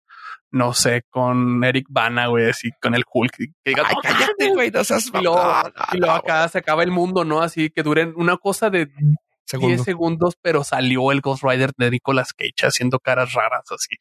no 0.51 0.73
sé, 0.73 1.03
con 1.09 1.63
Eric 1.63 1.85
Bana, 1.89 2.27
güey, 2.27 2.49
así 2.49 2.69
con 2.81 2.95
el 2.95 3.03
Hulk. 3.11 3.31
Que 3.37 3.47
diga, 3.65 3.83
Ay, 3.85 3.95
"No 3.95 4.01
cállate, 4.01 4.33
mames". 4.39 4.53
güey, 4.55 4.71
no 4.71 4.83
seas 4.83 5.07
Y 5.07 5.21
luego, 5.23 5.63
y 5.93 5.97
luego 5.97 6.15
acá 6.15 6.47
se 6.47 6.57
acaba 6.59 6.83
el 6.83 6.91
mundo, 6.91 7.25
¿no? 7.25 7.41
Así 7.41 7.69
que 7.69 7.83
duren 7.83 8.13
una 8.15 8.37
cosa 8.37 8.69
de 8.69 8.85
10 8.87 9.17
Segundo. 9.45 9.83
segundos, 9.83 10.37
pero 10.41 10.63
salió 10.63 11.11
el 11.11 11.21
Ghost 11.21 11.43
Rider 11.43 11.71
de 11.77 11.91
Nicolas 11.91 12.33
Cage 12.33 12.65
haciendo 12.67 12.99
caras 12.99 13.33
raras 13.33 13.63
así. 13.71 13.95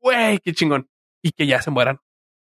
Güey, 0.00 0.38
qué 0.38 0.52
chingón. 0.52 0.88
Y 1.22 1.32
que 1.32 1.46
ya 1.46 1.60
se 1.62 1.70
mueran. 1.70 1.98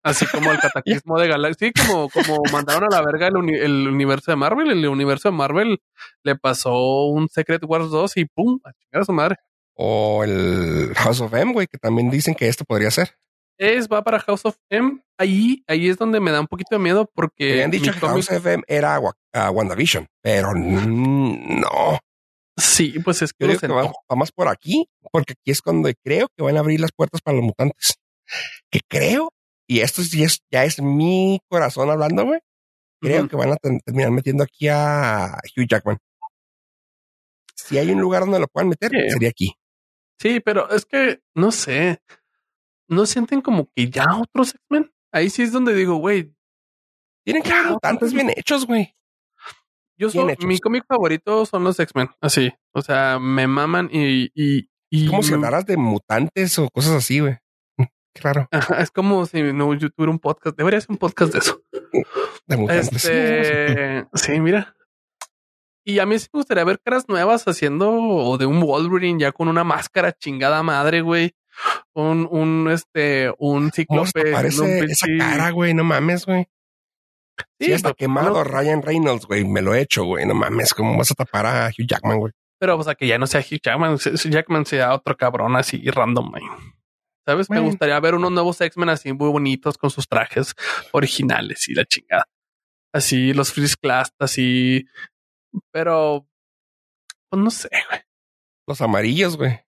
Así 0.04 0.26
como 0.28 0.52
el 0.52 0.60
cataclismo 1.04 1.20
de 1.20 1.28
Galaxy, 1.28 1.72
sí, 1.76 1.88
como, 1.88 2.10
como 2.10 2.42
mandaron 2.52 2.84
a 2.94 2.98
la 2.98 3.02
verga 3.04 3.28
el, 3.28 3.38
uni- 3.38 3.56
el 3.58 3.88
universo 3.88 4.32
de 4.32 4.36
Marvel. 4.36 4.70
El 4.72 4.88
universo 4.88 5.30
de 5.30 5.36
Marvel 5.36 5.80
le 6.24 6.36
pasó 6.36 7.06
un 7.06 7.28
Secret 7.28 7.64
Wars 7.66 7.90
2 7.90 8.18
y 8.18 8.26
pum, 8.26 8.60
a 8.64 8.72
chingar 8.74 9.02
a 9.02 9.06
su 9.06 9.14
madre. 9.14 9.38
O 9.77 10.23
el 10.23 10.93
House 10.95 11.19
of 11.22 11.34
M, 11.34 11.52
güey, 11.53 11.68
que 11.68 11.77
también 11.77 12.10
dicen 12.10 12.34
que 12.34 12.47
esto 12.47 12.64
podría 12.65 12.89
ser. 12.91 13.18
es, 13.57 13.88
va 13.88 14.03
para 14.03 14.19
House 14.19 14.45
of 14.45 14.57
M. 14.69 15.02
Ahí, 15.18 15.64
ahí 15.68 15.89
es 15.89 15.97
donde 15.97 16.19
me 16.19 16.31
da 16.31 16.39
un 16.41 16.47
poquito 16.47 16.76
de 16.76 16.80
miedo 16.80 17.10
porque. 17.14 17.52
Habían 17.53 17.72
dicho 17.72 17.91
que 17.91 17.99
House 17.99 18.30
FM 18.31 18.64
era 18.68 18.99
Wa- 18.99 19.14
ah, 19.34 19.52
WandaVision, 19.52 20.07
pero 20.22 20.53
no. 20.56 21.99
Sí, 22.57 22.99
pues 23.03 23.22
es 23.22 23.34
que 23.34 23.43
Yo 23.43 23.47
lo 23.47 23.53
digo 23.53 23.61
que 23.61 23.88
va, 24.10 24.15
más 24.15 24.31
por 24.31 24.47
aquí, 24.47 24.88
porque 25.11 25.34
aquí 25.34 25.52
es 25.52 25.61
cuando 25.61 25.89
creo 26.03 26.27
que 26.38 26.43
van 26.43 26.56
a 26.56 26.61
abrir 26.61 26.80
las 26.80 26.91
puertas 26.93 27.22
para 27.22 27.35
los 27.35 27.45
mutantes. 27.45 27.95
Que 28.72 28.80
creo, 28.88 29.34
y 29.68 29.81
esto 29.81 30.02
sí 30.03 30.23
es, 30.23 30.39
ya 30.49 30.64
es 30.64 30.81
mi 30.81 31.39
corazón 31.49 31.89
hablando, 31.89 32.23
güey. 32.26 32.39
Creo 33.02 33.27
que 33.27 33.35
van 33.35 33.52
a 33.52 33.57
terminar 33.57 34.11
metiendo 34.11 34.43
aquí 34.45 34.68
a 34.69 35.38
Hugh 35.56 35.68
Jackman. 35.68 35.97
Si 37.56 37.77
hay 37.77 37.91
un 37.91 37.99
lugar 38.02 38.22
donde 38.22 38.39
lo 38.39 38.47
puedan 38.47 38.69
meter, 38.69 38.91
sería 39.10 39.30
aquí. 39.30 39.53
Sí, 40.20 40.40
pero 40.40 40.70
es 40.70 40.86
que 40.86 41.22
no 41.36 41.52
sé. 41.52 42.02
¿No 42.88 43.06
sienten 43.06 43.42
como 43.42 43.70
que 43.76 43.90
ya 43.90 44.06
otros 44.18 44.54
X-Men? 44.56 44.92
Ahí 45.12 45.30
sí 45.30 45.42
es 45.42 45.52
donde 45.52 45.74
digo, 45.74 45.96
güey, 45.96 46.34
Tienen 47.26 47.42
que 47.42 47.52
haber 47.52 47.72
mutantes 47.72 48.14
bien 48.14 48.30
hechos, 48.36 48.68
güey. 48.68 48.96
yo 49.98 50.10
soy, 50.10 50.36
mi 50.46 50.60
cómic 50.60 50.86
favorito 50.88 51.46
son 51.46 51.64
los 51.64 51.80
X-Men. 51.80 52.10
Así. 52.22 52.54
O 52.74 52.82
sea, 52.82 53.18
me 53.20 53.48
maman 53.48 53.90
y, 53.92 54.30
y, 54.36 54.70
y 54.92 55.08
Como 55.08 55.24
si 55.24 55.34
hablaras 55.34 55.66
de 55.66 55.78
mutantes 55.78 56.60
o 56.60 56.70
cosas 56.70 56.94
así, 56.94 57.20
güey. 57.20 57.38
Ajá, 58.52 58.82
es 58.82 58.92
como 58.92 59.26
si 59.26 59.42
no 59.42 59.74
yo 59.74 59.90
tuviera 59.90 60.12
un 60.12 60.20
podcast. 60.20 60.56
Debería 60.58 60.80
ser 60.80 60.92
un 60.92 60.98
podcast 60.98 61.34
de 61.34 61.40
eso. 61.40 61.62
De 62.48 62.58
mutantes. 62.58 63.06
Este, 63.06 64.08
sí, 64.14 64.40
mira. 64.40 64.76
Y 65.88 65.99
a 65.99 66.06
mí 66.07 66.18
sí 66.18 66.28
me 66.34 66.40
gustaría 66.40 66.64
ver 66.64 66.80
caras 66.80 67.07
nuevas 67.07 67.48
haciendo 67.48 67.91
o 67.94 68.38
de 68.38 68.45
un 68.48 68.60
Wolverine 68.60 69.20
ya 69.22 69.32
con 69.32 69.48
una 69.48 69.64
máscara 69.64 70.12
chingada 70.14 70.64
madre, 70.64 71.02
güey. 71.02 71.36
Un, 71.94 72.28
un, 72.30 72.70
este, 72.72 73.30
un 73.38 73.70
¿Cómo 73.88 74.06
se 74.06 74.12
cíclope. 74.12 74.32
parece 74.32 74.62
un 74.62 74.90
esa 74.90 75.06
cara, 75.18 75.52
güey? 75.52 75.74
No 75.74 75.84
mames, 75.84 76.26
güey. 76.26 76.48
Sí, 77.60 77.68
Sí, 77.68 77.74
hasta 77.74 77.90
pero- 77.90 77.95
quemado 77.98 78.30
no, 78.32 78.44
Ryan 78.44 78.82
Reynolds, 78.82 79.26
güey. 79.28 79.45
Me 79.45 79.62
lo 79.62 79.74
he 79.76 79.82
hecho, 79.82 80.03
güey. 80.06 80.26
No 80.26 80.34
mames, 80.34 80.74
¿cómo 80.74 80.98
vas 80.98 81.12
a 81.12 81.16
tapar 81.16 81.45
a 81.45 81.68
Hugh 81.68 81.86
Jackman, 81.88 82.18
güey? 82.18 82.34
Pero, 82.60 82.78
o 82.80 82.84
sea, 82.84 82.95
que 82.95 83.06
ya 83.07 83.18
no 83.20 83.28
sea 83.28 83.41
Hugh 83.41 83.60
Jackman, 83.64 83.98
Jackman 83.98 84.66
sea 84.66 84.94
otro 84.94 85.16
cabrón 85.16 85.56
así 85.56 85.78
random, 85.90 86.32
güey. 86.32 86.44
¿Sabes? 87.28 87.48
Bueno. 87.48 87.64
Me 87.64 87.70
gustaría 87.70 87.99
ver 87.99 88.16
unos 88.16 88.32
nuevos 88.32 88.60
X-Men 88.60 88.90
así 88.90 89.14
muy 89.14 89.30
bonitos 89.30 89.78
con 89.78 89.90
sus 89.90 90.07
trajes 90.07 90.56
originales 90.91 91.68
y 91.70 91.74
la 91.76 91.86
chingada. 91.86 92.26
Así, 92.94 93.34
los 93.34 93.52
Freeze 93.53 93.76
Class, 93.78 94.14
así. 94.20 94.86
Pero, 95.72 96.27
pues 97.30 97.41
no 97.44 97.49
sé, 97.49 97.69
güey. 97.90 98.02
Los 98.68 98.82
amarillos, 98.82 99.38
güey. 99.38 99.60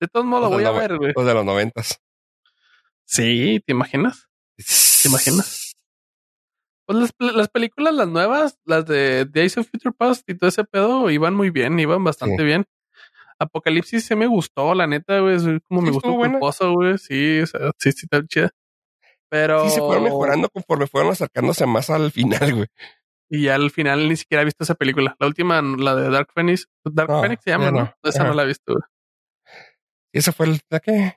De 0.00 0.06
todos 0.06 0.26
modos, 0.26 0.50
voy 0.50 0.64
a 0.64 0.70
ver, 0.70 0.96
güey. 0.96 1.12
Los 1.16 1.26
de 1.26 1.34
los 1.34 1.44
noventas. 1.44 2.00
Sí, 3.04 3.62
¿te 3.66 3.72
imaginas? 3.72 4.28
¿Te 4.56 5.08
imaginas? 5.08 5.72
Pues 6.86 6.98
las, 7.18 7.34
las 7.34 7.48
películas, 7.48 7.94
las 7.94 8.08
nuevas, 8.08 8.58
las 8.64 8.86
de 8.86 9.24
Days 9.26 9.58
of 9.58 9.68
Future 9.70 9.94
Past 9.96 10.28
y 10.28 10.34
todo 10.36 10.48
ese 10.48 10.64
pedo, 10.64 11.10
iban 11.10 11.34
muy 11.34 11.50
bien, 11.50 11.78
iban 11.78 12.02
bastante 12.04 12.38
Sí. 12.38 12.44
bien. 12.44 12.64
Apocalipsis 13.38 14.04
se 14.04 14.16
me 14.16 14.26
gustó, 14.26 14.74
la 14.74 14.86
neta, 14.86 15.20
güey. 15.20 15.36
Como 15.68 15.82
me 15.82 15.90
gustó 15.90 16.14
culposo, 16.16 16.72
güey. 16.72 16.98
Sí, 16.98 17.40
o 17.40 17.46
sea, 17.46 17.70
sí, 17.78 17.92
sí, 17.92 18.06
está 18.10 18.26
chida. 18.26 18.50
Pero. 19.28 19.64
Sí, 19.68 19.74
se 19.74 19.80
fueron 19.80 20.04
mejorando 20.04 20.48
conforme 20.48 20.86
fueron 20.86 21.12
acercándose 21.12 21.66
más 21.66 21.90
al 21.90 22.10
final, 22.10 22.38
güey. 22.54 22.66
Y 23.30 23.42
ya 23.44 23.54
al 23.56 23.70
final 23.70 24.08
ni 24.08 24.16
siquiera 24.16 24.42
he 24.42 24.44
visto 24.46 24.64
esa 24.64 24.74
película. 24.74 25.14
La 25.18 25.26
última, 25.26 25.60
la 25.62 25.94
de 25.94 26.08
Dark 26.10 26.30
Phoenix. 26.34 26.66
Dark 26.84 27.08
Phoenix 27.20 27.42
se 27.44 27.50
llama, 27.50 27.70
¿no? 27.70 27.78
no. 27.80 27.94
Esa 28.02 28.20
Ajá. 28.20 28.28
no 28.28 28.34
la 28.34 28.42
he 28.44 28.46
visto. 28.46 28.74
esa 30.12 30.32
fue 30.32 30.46
el 30.46 30.60
la 30.70 30.80
que. 30.80 31.16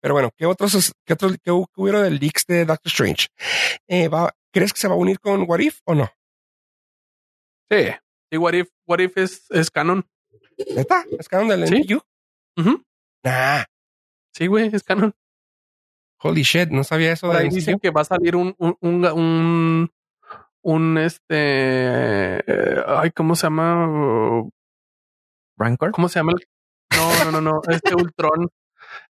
Pero 0.00 0.14
bueno, 0.14 0.30
¿qué 0.36 0.46
otros, 0.46 0.92
qué 1.04 1.14
otros, 1.14 1.32
qué, 1.42 1.50
hu- 1.50 1.66
qué 1.74 1.80
hubo 1.80 2.00
del 2.00 2.18
leaks 2.18 2.46
de 2.46 2.64
Doctor 2.64 2.90
Strange? 2.90 3.28
Eh, 3.88 4.08
va, 4.08 4.30
¿Crees 4.52 4.72
que 4.72 4.80
se 4.80 4.88
va 4.88 4.94
a 4.94 4.98
unir 4.98 5.18
con 5.18 5.42
What 5.48 5.58
If 5.60 5.80
o 5.86 5.94
no? 5.94 6.08
Sí. 7.70 7.88
Y 8.30 8.36
What 8.36 8.52
If, 8.54 8.68
What 8.86 9.00
If 9.00 9.16
es, 9.16 9.46
es 9.50 9.70
canon. 9.70 10.06
¿Neta? 10.74 11.04
¿Es 11.18 11.28
canon 11.28 11.48
del 11.48 11.66
Sí. 11.66 11.74
MCU? 11.82 12.02
Nah, 13.24 13.64
Sí, 14.34 14.46
güey, 14.46 14.70
es 14.72 14.82
canon. 14.82 15.14
holy 16.22 16.42
shit, 16.42 16.68
no 16.70 16.84
sabía 16.84 17.12
eso 17.12 17.26
Por 17.26 17.36
del 17.36 17.46
ahí 17.46 17.50
dicen 17.54 17.78
que 17.78 17.90
va 17.90 18.02
a 18.02 18.04
salir 18.04 18.36
un, 18.36 18.54
un, 18.58 18.76
un, 18.80 19.04
un, 19.06 19.90
un, 20.66 20.98
este, 20.98 22.38
eh, 22.38 22.84
ay, 22.88 23.12
¿cómo 23.12 23.36
se 23.36 23.46
llama? 23.46 24.44
Rancor. 25.56 25.92
¿Cómo 25.92 26.08
se 26.08 26.18
llama? 26.18 26.32
No, 26.94 27.24
no, 27.24 27.30
no, 27.30 27.40
no, 27.40 27.60
este 27.68 27.94
Ultron, 27.94 28.48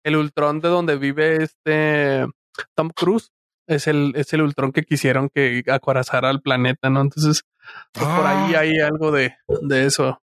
el 0.04 0.16
Ultron 0.16 0.60
de 0.62 0.70
donde 0.70 0.96
vive 0.98 1.44
este 1.44 2.26
Tom 2.76 2.90
Cruise. 2.90 3.32
Es 3.68 3.88
el, 3.88 4.14
es 4.16 4.34
el 4.34 4.42
Ultron 4.42 4.72
que 4.72 4.84
quisieron 4.84 5.30
que 5.30 5.64
acorazara 5.72 6.30
al 6.30 6.42
planeta, 6.42 6.90
¿no? 6.90 7.02
Entonces, 7.02 7.44
pues, 7.94 8.06
por 8.06 8.26
ahí 8.26 8.56
Ah. 8.56 8.60
hay 8.60 8.80
algo 8.80 9.12
de, 9.12 9.36
de 9.62 9.86
eso, 9.86 10.22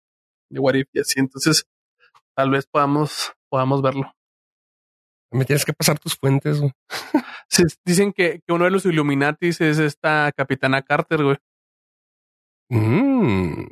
de 0.51 0.59
What 0.59 0.75
If 0.75 0.89
y 0.93 1.01
así. 1.01 1.21
Entonces, 1.21 1.67
tal 2.35 2.51
vez 2.51 2.67
podamos, 2.67 3.33
podamos 3.51 3.81
verlo. 3.83 4.13
Me 5.31 5.45
tienes 5.45 5.65
que 5.65 5.73
pasar 5.75 5.99
tus 5.99 6.17
fuentes. 6.17 6.61
Se- 7.51 7.65
dicen 7.85 8.13
que, 8.13 8.41
que 8.47 8.53
uno 8.53 8.65
de 8.67 8.71
los 8.71 8.85
Illuminatis 8.85 9.61
es 9.61 9.79
esta 9.79 10.31
Capitana 10.37 10.83
Carter, 10.83 11.23
güey. 11.25 11.37
Mm, 12.71 13.67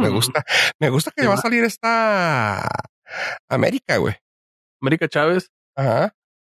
Me 0.00 0.10
Mm. 0.10 0.14
gusta. 0.14 0.44
Me 0.80 0.90
gusta 0.90 1.10
que 1.14 1.22
Sí, 1.22 1.28
va 1.28 1.34
a 1.34 1.38
salir 1.38 1.64
esta 1.64 2.66
América, 3.48 3.96
güey. 3.98 4.14
América 4.82 5.08
Chávez, 5.08 5.50
Ajá. 5.76 6.14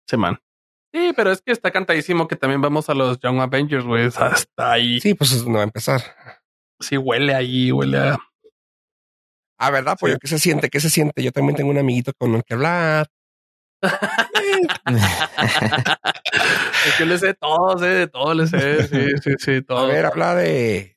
se 0.09 0.17
man. 0.17 0.39
Sí, 0.93 1.13
pero 1.15 1.31
es 1.31 1.43
que 1.43 1.53
está 1.53 1.71
cantadísimo 1.71 2.27
que 2.27 2.37
también 2.37 2.63
vamos 2.63 2.89
a 2.89 2.95
los 2.95 3.19
Young 3.21 3.41
Avengers, 3.41 3.85
güey. 3.85 4.07
Está 4.07 4.33
ahí. 4.73 4.95
Sí. 5.01 5.11
Sí, 5.11 5.15
pues 5.15 5.47
no 5.47 5.55
va 5.55 5.61
a 5.61 5.65
empezar. 5.65 6.01
huele 7.03 7.35
ahí, 7.35 7.71
huele 7.71 7.99
a. 7.99 8.19
Ah, 9.59 9.71
¿verdad? 9.71 9.97
Pues 10.01 10.11
Sí. 10.13 10.15
yo 10.15 10.19
¿qué 10.21 10.29
se 10.29 10.39
siente? 10.39 10.69
¿Qué 10.71 10.81
se 10.81 10.91
siente? 10.91 11.23
Yo 11.23 11.33
también 11.33 11.57
tengo 11.57 11.71
un 11.71 11.79
amiguito 11.79 12.13
con 12.19 12.35
el 12.35 12.43
que 12.45 12.55
hablar. 12.55 13.07
Es 16.87 16.95
que 16.99 17.07
le 17.07 17.19
sé 17.19 17.35
todo, 17.35 17.79
sé 17.79 17.87
de 17.87 18.07
todo, 18.07 18.35
le 18.35 18.47
sé. 18.47 18.87
Sí, 18.89 19.07
sí, 19.23 19.31
sí, 19.39 19.57
A 19.57 19.63
todo. 19.63 19.87
ver, 19.89 20.07
habla 20.07 20.35
de, 20.35 20.97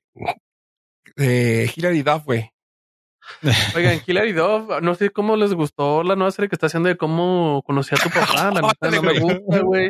de 1.16 1.72
Hilary 1.76 2.02
Duff, 2.04 2.26
güey. 2.26 2.52
Oigan, 3.76 4.02
Hilary 4.06 4.34
Duff, 4.34 4.82
no 4.82 4.96
sé 4.96 5.10
cómo 5.12 5.36
les 5.36 5.54
gustó 5.54 6.04
la 6.04 6.16
nueva 6.16 6.32
serie 6.32 6.50
que 6.50 6.56
está 6.56 6.68
haciendo 6.68 6.90
de 6.90 6.98
cómo 6.98 7.62
conocí 7.66 7.94
a 7.94 7.98
tu 7.98 8.10
papá. 8.10 8.52
La 8.52 8.62
neta 8.62 8.90
no 8.92 9.04
me 9.04 9.20
gusta, 9.20 9.60
güey. 9.62 9.86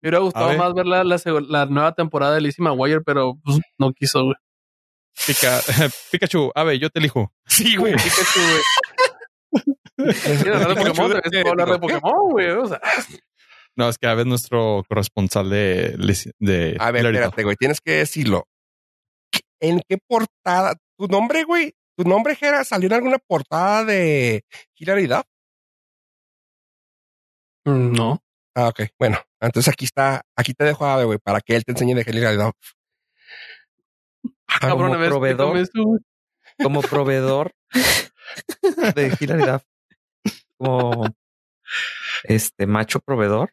Me 0.00 0.08
hubiera 0.08 0.18
gustado 0.18 0.48
ver. 0.48 0.58
más 0.58 0.74
ver 0.74 0.86
la, 0.86 1.04
la, 1.04 1.16
la 1.48 1.66
nueva 1.66 1.92
temporada 1.92 2.34
de 2.34 2.40
Lizzie 2.40 2.64
McGuire, 2.64 3.00
pero 3.00 3.38
pues, 3.42 3.58
no 3.78 3.92
quiso, 3.92 4.24
güey. 4.24 4.36
Pica, 5.26 5.60
Pikachu, 6.10 6.50
a 6.54 6.64
ver, 6.64 6.78
yo 6.78 6.90
te 6.90 6.98
elijo. 6.98 7.32
Sí, 7.46 7.76
güey. 7.76 7.94
Pikachu, 7.94 8.40
güey. 8.40 8.62
¿Quieres 9.96 10.46
hablar 10.46 10.68
de 10.68 10.84
Pokémon? 10.84 11.12
Hablar 11.46 11.70
de 11.70 11.78
güey. 12.30 12.50
O 12.50 12.66
sea, 12.66 12.80
No, 13.76 13.88
es 13.88 13.98
que 13.98 14.06
a 14.06 14.14
ver 14.14 14.26
nuestro 14.26 14.82
corresponsal 14.88 15.50
de, 15.50 15.94
de 16.38 16.76
A 16.80 16.90
ver, 16.90 17.02
Duff. 17.04 17.14
espérate, 17.14 17.42
güey. 17.44 17.56
Tienes 17.56 17.80
que 17.80 17.92
decirlo. 17.92 18.46
¿En 19.60 19.80
qué 19.88 19.98
portada? 20.06 20.74
¿Tu 20.98 21.06
nombre, 21.08 21.44
güey? 21.44 21.74
¿Tu 21.96 22.04
nombre, 22.04 22.34
Jera, 22.36 22.64
salió 22.64 22.86
en 22.88 22.92
alguna 22.94 23.18
portada 23.18 23.84
de 23.84 24.44
Hilary 24.76 25.06
Duff? 25.06 25.24
no. 27.66 28.20
Ah, 28.56 28.68
ok. 28.68 28.82
Bueno, 28.98 29.18
entonces 29.40 29.72
aquí 29.72 29.84
está, 29.84 30.22
aquí 30.36 30.54
te 30.54 30.64
dejo 30.64 30.84
a 30.84 30.94
Ave, 30.94 31.04
güey, 31.04 31.18
para 31.18 31.40
que 31.40 31.56
él 31.56 31.64
te 31.64 31.72
enseñe 31.72 31.94
de 31.94 32.02
Hilary 32.06 32.36
Duff. 32.36 32.54
Ah, 34.46 34.58
cabrón, 34.60 34.92
como 34.92 35.04
proveedor. 35.06 35.56
eso, 35.56 35.98
como 36.62 36.80
proveedor 36.82 37.50
de 38.94 39.16
Hilary 39.18 39.44
Duff, 39.44 39.62
este 42.24 42.66
macho 42.66 43.00
proveedor, 43.00 43.52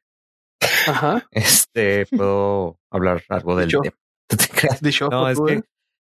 Ajá. 0.88 1.28
este 1.32 2.06
puedo 2.08 2.78
hablar 2.92 3.24
algo 3.30 3.56
del 3.56 3.68
Dicho. 3.68 3.82
tema. 3.82 3.98
Dicho, 4.82 5.10
No, 5.10 5.30
es 5.30 5.40
que 5.46 5.62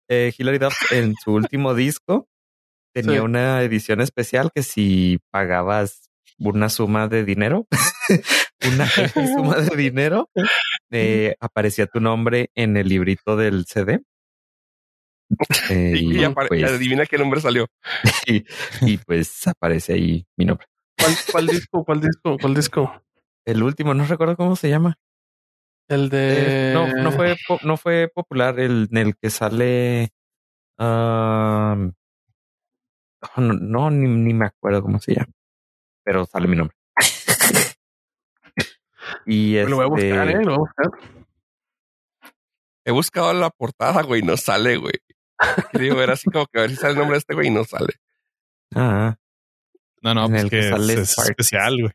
eh, 0.08 0.32
Hilary 0.36 0.58
Duff 0.58 0.74
en 0.92 1.14
su 1.22 1.32
último 1.32 1.74
disco 1.74 2.28
tenía 2.94 3.14
Sí. 3.18 3.20
una 3.20 3.62
edición 3.62 4.00
especial 4.00 4.50
que 4.54 4.62
si 4.62 5.18
pagabas 5.30 6.08
una 6.38 6.68
suma 6.68 7.08
de 7.08 7.24
dinero, 7.24 7.66
una 8.72 8.86
suma 8.88 9.56
de 9.58 9.76
dinero, 9.76 10.28
eh, 10.90 11.34
aparecía 11.40 11.86
tu 11.86 12.00
nombre 12.00 12.50
en 12.54 12.76
el 12.76 12.88
librito 12.88 13.36
del 13.36 13.64
CD. 13.66 14.00
Eh, 15.70 15.92
Y, 15.96 16.20
y, 16.20 16.24
apare- 16.24 16.48
pues, 16.48 16.62
adivina 16.64 17.04
qué 17.06 17.18
nombre 17.18 17.40
salió. 17.40 17.66
y, 18.26 18.44
y, 18.82 18.98
pues 18.98 19.46
aparece 19.46 19.94
ahí 19.94 20.24
mi 20.36 20.44
nombre. 20.44 20.66
¿Cuál, 21.06 21.16
¿Cuál 21.30 21.46
disco? 21.46 21.84
¿Cuál 21.84 22.00
disco? 22.00 22.36
¿Cuál 22.40 22.54
disco? 22.54 23.02
El 23.44 23.62
último, 23.62 23.94
no 23.94 24.04
recuerdo 24.04 24.36
cómo 24.36 24.56
se 24.56 24.68
llama. 24.68 24.98
El 25.88 26.08
de. 26.08 26.70
Eh, 26.70 26.74
no, 26.74 26.88
no 26.88 27.12
fue, 27.12 27.36
no 27.62 27.76
fue 27.76 28.10
popular 28.12 28.58
el 28.58 28.88
en 28.90 28.98
el 28.98 29.16
que 29.16 29.30
sale. 29.30 30.10
am, 30.78 31.92
no, 33.36 33.52
no, 33.52 33.90
ni, 33.90 34.08
ni 34.08 34.34
me 34.34 34.46
acuerdo 34.46 34.82
cómo 34.82 34.98
se 34.98 35.14
llama, 35.14 35.32
pero 36.04 36.26
sale 36.26 36.48
mi 36.48 36.56
nombre. 36.56 36.76
Y 39.24 39.60
Lo 39.64 39.76
voy 39.76 39.84
a 39.84 39.88
buscar, 39.88 40.28
este, 40.28 40.40
¿eh? 40.40 40.44
Lo 40.44 40.50
voy 40.50 40.54
a 40.54 40.58
buscar. 40.58 40.90
He 42.84 42.90
buscado 42.90 43.32
la 43.32 43.50
portada, 43.50 44.02
güey, 44.02 44.22
no 44.22 44.36
sale, 44.36 44.76
güey. 44.76 44.94
Digo, 45.72 46.00
era 46.00 46.14
así 46.14 46.28
como 46.30 46.46
que 46.46 46.58
a 46.58 46.62
ver 46.62 46.70
si 46.70 46.76
sale 46.76 46.92
el 46.92 46.98
nombre 46.98 47.14
de 47.14 47.18
este 47.18 47.34
güey 47.34 47.48
y 47.48 47.50
no 47.50 47.62
sale. 47.64 47.94
ah, 48.74 49.16
No, 50.06 50.14
no, 50.14 50.28
pues 50.28 50.44
que 50.46 50.58
es, 50.60 50.68
sale 50.68 50.92
es 50.94 51.18
especial, 51.18 51.76
güey. 51.80 51.92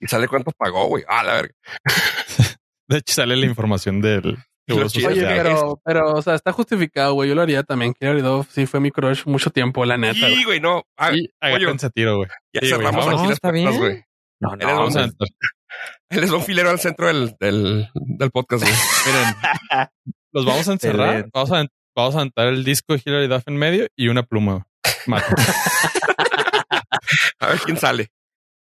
Y 0.00 0.06
sale 0.06 0.28
cuánto 0.28 0.50
pagó, 0.52 0.86
güey. 0.86 1.04
Ah, 1.08 1.22
la 1.22 1.34
verga. 1.34 1.54
De 2.88 2.96
hecho, 2.98 3.14
sale 3.14 3.36
la 3.36 3.46
información 3.46 4.00
del 4.00 4.38
Oye, 4.72 5.24
pero, 5.26 5.80
pero, 5.84 6.12
o 6.14 6.22
sea, 6.22 6.34
está 6.34 6.52
justificado, 6.52 7.14
güey. 7.14 7.28
Yo 7.28 7.34
lo 7.34 7.42
haría 7.42 7.62
también. 7.62 7.92
Hilary 7.98 8.22
Duff 8.22 8.48
sí 8.50 8.66
fue 8.66 8.80
mi 8.80 8.90
crush 8.90 9.24
mucho 9.26 9.50
tiempo, 9.50 9.84
la 9.84 9.96
neta. 9.96 10.28
Sí, 10.28 10.44
güey. 10.44 10.60
no. 10.60 10.84
Ah, 10.96 11.12
Y 11.12 11.28
agárrense 11.40 11.86
a 11.86 11.90
tiro, 11.90 12.16
güey. 12.18 12.28
ya 12.54 12.60
sí, 12.60 12.68
cerramos 12.68 13.06
aquí 13.06 13.16
No, 13.16 13.22
las 13.24 13.32
está 13.32 13.50
puertas, 13.50 13.70
bien. 13.70 13.78
güey. 13.78 14.04
no, 14.40 14.56
no, 14.56 14.66
Vamos 14.66 14.96
a 14.96 15.00
no, 15.00 15.04
entrar. 15.06 15.28
Él 16.10 16.24
es 16.24 16.30
un 16.30 16.42
filero 16.42 16.70
al 16.70 16.78
centro 16.78 17.08
del, 17.08 17.36
del, 17.38 17.88
del 17.94 18.30
podcast, 18.30 18.62
güey. 18.64 18.74
Miren, 19.06 19.88
los 20.32 20.44
vamos 20.46 20.68
a 20.68 20.72
encerrar. 20.72 21.28
Vamos 21.34 21.52
a, 21.52 21.66
vamos 21.96 22.14
a 22.14 22.18
aventar 22.18 22.46
el 22.48 22.64
disco 22.64 22.94
de 22.94 23.02
Hilary 23.04 23.28
Duff 23.28 23.42
en 23.46 23.56
medio 23.56 23.86
y 23.96 24.08
una 24.08 24.22
pluma. 24.22 24.66
Mate. 25.06 25.26
A 27.38 27.48
ver 27.48 27.60
quién 27.60 27.76
sale. 27.76 28.10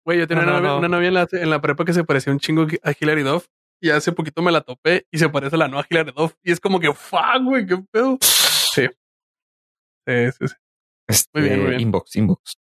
Güey, 0.04 0.20
yo 0.20 0.26
tenía 0.26 0.44
No, 0.44 0.52
una, 0.52 0.60
no, 0.60 0.66
novia, 0.66 0.72
no. 0.72 0.78
una 0.78 0.88
novia 0.88 1.08
en 1.08 1.14
la, 1.14 1.28
en 1.32 1.50
la 1.50 1.60
prepa 1.60 1.84
que 1.84 1.92
se 1.92 2.04
parecía 2.04 2.32
un 2.32 2.38
chingo 2.40 2.66
a 2.82 2.92
Hilary 2.98 3.22
Duff. 3.22 3.46
Y 3.80 3.90
hace 3.90 4.12
poquito 4.12 4.40
me 4.42 4.50
la 4.52 4.62
topé 4.62 5.06
y 5.10 5.18
se 5.18 5.28
parece 5.28 5.56
a 5.56 5.58
la 5.58 5.68
nueva 5.68 5.86
Hilary 5.90 6.12
Duff. 6.16 6.34
Y 6.42 6.52
es 6.52 6.60
como 6.60 6.80
que, 6.80 6.92
fuck, 6.94 7.42
güey, 7.44 7.66
qué 7.66 7.76
pedo. 7.90 8.16
Sí. 8.22 8.86
Sí, 10.06 10.32
sí, 10.38 10.48
sí. 10.48 10.54
Este, 11.08 11.38
Muy 11.38 11.48
bien, 11.48 11.60
muy 11.60 11.68
bien. 11.70 11.80
Inbox, 11.82 12.16
inbox. 12.16 12.56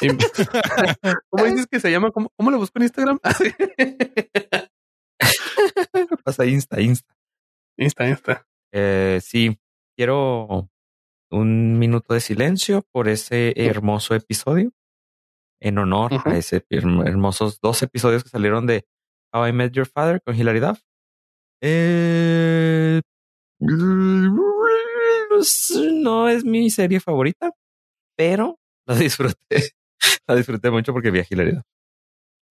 ¿Cómo 1.30 1.44
dices 1.44 1.66
que 1.66 1.78
se 1.80 1.90
llama? 1.90 2.10
¿Cómo, 2.10 2.30
cómo 2.36 2.50
lo 2.50 2.58
busco 2.58 2.78
en 2.78 2.82
Instagram? 2.84 3.18
Pasa 6.24 6.46
Insta, 6.46 6.80
Insta. 6.80 7.14
Insta, 7.76 8.08
Insta. 8.08 8.46
Eh, 8.72 9.20
sí, 9.22 9.58
quiero 9.96 10.70
un 11.30 11.78
minuto 11.78 12.14
de 12.14 12.20
silencio 12.20 12.82
por 12.92 13.08
ese 13.08 13.52
hermoso 13.56 14.14
episodio. 14.14 14.72
En 15.62 15.78
honor 15.78 16.12
a 16.24 16.36
ese 16.36 16.64
herm- 16.70 17.06
hermosos 17.06 17.60
dos 17.60 17.82
episodios 17.82 18.22
que 18.24 18.30
salieron 18.30 18.66
de 18.66 18.86
How 19.32 19.48
I 19.48 19.52
Met 19.52 19.72
Your 19.72 19.86
Father 19.86 20.20
con 20.24 20.34
Hilary 20.34 20.60
Duff. 20.60 20.80
Eh, 21.62 23.00
no 25.92 26.28
es 26.28 26.44
mi 26.44 26.70
serie 26.70 27.00
favorita, 27.00 27.52
pero 28.16 28.58
la 28.86 28.94
disfruté. 28.96 29.36
La 30.26 30.34
disfruté 30.34 30.70
mucho 30.70 30.92
porque 30.94 31.10
vi 31.10 31.18
a 31.20 31.26
Hilary 31.28 31.52
Duff. 31.56 31.64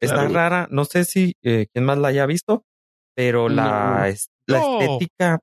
Está 0.02 0.16
Claro. 0.28 0.34
rara, 0.34 0.68
no 0.70 0.86
sé 0.86 1.04
si 1.04 1.34
eh, 1.44 1.66
quién 1.74 1.84
más 1.86 1.98
la 1.98 2.10
haya 2.10 2.26
visto, 2.28 2.64
pero 3.16 3.50
la, 3.50 3.98
No. 4.00 4.06
es- 4.06 4.30
la 4.48 4.60
No. 4.60 4.80
estética, 4.82 5.40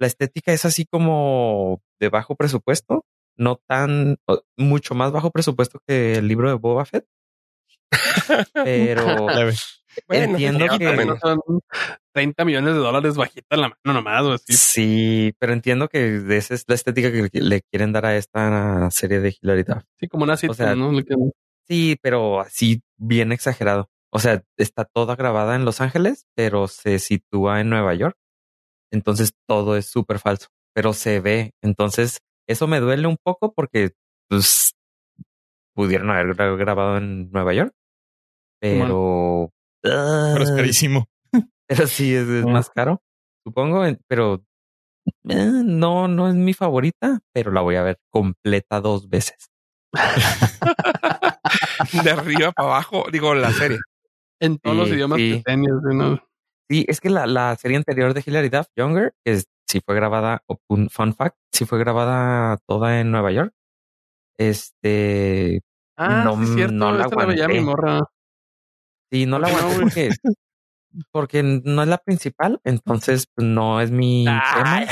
la 0.00 0.06
estética 0.06 0.52
es 0.52 0.64
así 0.64 0.86
como 0.90 1.80
de 2.00 2.08
bajo 2.08 2.34
presupuesto, 2.34 3.04
no 3.36 3.60
tan, 3.66 4.16
o- 4.26 4.42
mucho 4.56 4.94
más 4.94 5.12
bajo 5.12 5.30
presupuesto 5.30 5.80
que 5.86 6.14
el 6.16 6.28
libro 6.28 6.48
de 6.48 6.54
Boba 6.54 6.84
Fett. 6.84 7.06
Pero. 8.52 9.26
Bueno, 10.08 10.24
Entiendo 10.32 10.66
que- 10.76 10.92
menos. 10.96 11.20
Son 11.20 11.38
30 12.12 12.44
millones 12.44 12.74
de 12.74 12.80
dólares 12.80 13.16
bajita 13.16 13.54
en 13.54 13.60
la 13.60 13.68
mano 13.68 13.94
nomás, 14.00 14.24
güey. 14.24 14.38
Sí. 14.44 14.52
sí, 14.54 15.34
pero 15.38 15.52
entiendo 15.52 15.88
que 15.88 16.20
esa 16.30 16.54
es 16.54 16.64
la 16.66 16.74
estética 16.74 17.12
que 17.12 17.28
le 17.40 17.62
quieren 17.62 17.92
dar 17.92 18.06
a 18.06 18.16
esta 18.16 18.90
serie 18.90 19.20
de 19.20 19.36
Hilary 19.40 19.62
Duff. 19.62 19.84
Sí, 20.00 20.08
como 20.08 20.24
una 20.24 20.36
sitcom, 20.36 20.56
sea, 20.56 20.74
¿no? 20.74 20.90
Sí, 21.68 21.96
pero 22.02 22.40
así 22.40 22.82
bien 22.98 23.30
exagerado. 23.32 23.88
O 24.12 24.18
sea, 24.18 24.42
está 24.56 24.84
toda 24.84 25.14
grabada 25.16 25.54
en 25.56 25.64
Los 25.64 25.80
Ángeles, 25.80 26.26
pero 26.36 26.66
se 26.68 26.98
sitúa 26.98 27.60
en 27.60 27.70
Nueva 27.70 27.94
York. 27.94 28.16
Entonces 28.92 29.32
todo 29.48 29.76
es 29.76 29.86
súper 29.86 30.18
falso, 30.18 30.48
pero 30.74 30.92
se 30.92 31.20
ve. 31.20 31.52
Entonces 31.62 32.18
eso 32.46 32.66
me 32.66 32.80
duele 32.80 33.06
un 33.06 33.16
poco 33.22 33.52
porque 33.52 33.92
pues 34.28 34.74
pudieron 35.74 36.10
haber 36.10 36.34
gra- 36.36 36.56
grabado 36.56 36.96
en 36.98 37.30
Nueva 37.30 37.52
York, 37.54 37.72
pero 38.60 39.50
Pero 39.82 40.42
es 40.42 40.50
Ah, 40.50 40.56
carísimo. 40.56 41.06
pero 41.66 41.86
sí 41.86 42.14
es, 42.14 42.28
es 42.28 42.44
más 42.46 42.70
caro, 42.70 43.02
supongo. 43.44 43.82
Pero 44.08 44.42
eh, 45.28 45.50
no, 45.64 46.08
no 46.08 46.28
es 46.28 46.34
mi 46.34 46.54
favorita, 46.54 47.20
pero 47.32 47.50
la 47.52 47.60
voy 47.60 47.76
a 47.76 47.82
ver 47.82 47.98
completa 48.10 48.80
dos 48.80 49.08
veces. 49.08 49.36
De 52.04 52.10
arriba 52.10 52.52
para 52.52 52.68
abajo, 52.68 53.04
digo, 53.12 53.34
la 53.34 53.52
serie. 53.52 53.78
En 54.40 54.58
todos 54.58 54.76
los 54.76 54.88
idiomas 54.88 55.18
sí. 55.18 55.36
que 55.36 55.42
tenías, 55.42 55.74
¿no? 55.82 56.18
Sí, 56.70 56.84
es 56.88 57.00
que 57.00 57.10
la, 57.10 57.26
la 57.26 57.54
serie 57.56 57.76
anterior 57.76 58.14
de 58.14 58.22
Hilary 58.24 58.48
Duff, 58.48 58.66
Younger, 58.76 59.14
es- 59.24 59.46
sí 59.68 59.80
fue 59.84 59.94
grabada, 59.94 60.42
un 60.68 60.88
fun 60.90 61.14
fact, 61.14 61.36
sí 61.52 61.64
fue 61.64 61.78
grabada 61.78 62.58
toda 62.66 63.00
en 63.00 63.10
Nueva 63.10 63.32
York. 63.32 63.52
Este, 64.38 65.60
Ah, 65.96 66.22
No, 66.24 66.36
sí, 66.44 66.54
cierto. 66.54 66.74
no 66.74 66.92
la 66.92 67.06
esa 67.06 67.16
la 67.16 67.26
mi 67.26 67.40
aguanté. 67.40 67.60
morra. 67.60 68.00
sí, 69.12 69.26
no 69.26 69.38
la 69.38 69.48
¿Por 69.48 69.56
qué 69.56 69.62
no, 69.62 69.68
aguanté 69.70 70.08
porque, 70.10 70.32
porque 71.12 71.42
no 71.64 71.82
es 71.82 71.88
la 71.88 71.98
principal, 71.98 72.60
entonces 72.64 73.26
pues, 73.34 73.46
no 73.46 73.80
es 73.80 73.90
mi 73.90 74.24
tema. 74.24 74.86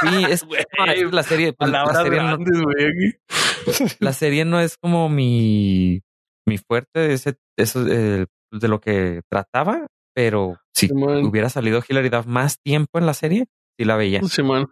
Sí, 0.00 0.24
es, 0.30 0.46
la 1.12 1.22
serie, 1.22 1.54
la 1.60 1.92
serie, 1.92 2.22
no, 2.22 2.38
la 3.98 4.12
serie 4.14 4.64
es 4.64 4.78
como 4.78 5.10
mi, 5.10 6.00
mi 6.46 6.56
fuerte, 6.56 7.12
ese, 7.12 7.36
eso 7.58 7.86
eh, 7.86 8.24
de 8.50 8.68
lo 8.68 8.80
que 8.80 9.20
trataba, 9.28 9.86
pero 10.14 10.56
si 10.74 10.88
hubiera 10.90 11.50
salido 11.50 11.82
Hilary 11.86 12.08
Duff 12.08 12.24
más 12.26 12.58
tiempo 12.62 12.98
en 12.98 13.04
la 13.04 13.12
serie, 13.12 13.46
sí 13.80 13.84
la 13.86 13.96
veía. 13.96 14.22
Simón. 14.24 14.70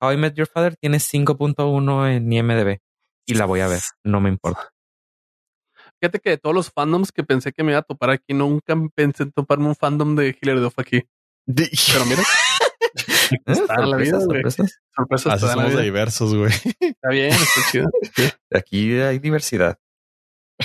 How 0.00 0.12
I 0.12 0.16
Met 0.16 0.34
Your 0.34 0.48
Father 0.48 0.76
tiene 0.76 0.98
5.1 0.98 2.16
en 2.16 2.32
IMDb 2.32 2.80
y 3.26 3.34
la 3.34 3.46
voy 3.46 3.60
a 3.60 3.68
ver, 3.68 3.80
no 4.02 4.20
me 4.20 4.28
importa. 4.28 4.70
Fíjate 6.00 6.18
que 6.18 6.30
de 6.30 6.38
todos 6.38 6.54
los 6.54 6.70
fandoms 6.70 7.12
que 7.12 7.22
pensé 7.22 7.52
que 7.52 7.62
me 7.62 7.70
iba 7.72 7.78
a 7.78 7.82
topar 7.82 8.10
aquí, 8.10 8.34
nunca 8.34 8.74
pensé 8.94 9.22
en 9.22 9.32
toparme 9.32 9.68
un 9.68 9.76
fandom 9.76 10.16
de 10.16 10.36
Hilary 10.40 10.60
Duff 10.60 10.78
aquí. 10.78 11.02
Pero 11.46 12.04
mira, 12.06 12.22
Está 13.46 13.74
en 13.82 13.90
la 13.90 13.96
vida, 13.96 14.20
Sorpresas, 14.20 14.80
sorpresas. 14.94 15.42
Así 15.44 15.56
la 15.56 15.66
vida. 15.66 15.80
diversos, 15.80 16.34
güey. 16.34 16.52
Está 16.80 17.08
bien, 17.10 17.30
está 17.30 17.60
chido. 17.70 17.90
Aquí 18.52 18.98
hay 19.00 19.18
diversidad. 19.18 19.78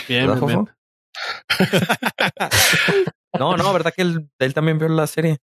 Bien, 0.07 0.27
¿Verdad, 0.27 0.47
bien? 0.47 0.69
No, 3.37 3.57
no, 3.57 3.73
verdad 3.73 3.93
que 3.95 4.01
él, 4.01 4.29
él 4.39 4.53
también 4.53 4.77
vio 4.79 4.89
la 4.89 5.07
serie. 5.07 5.37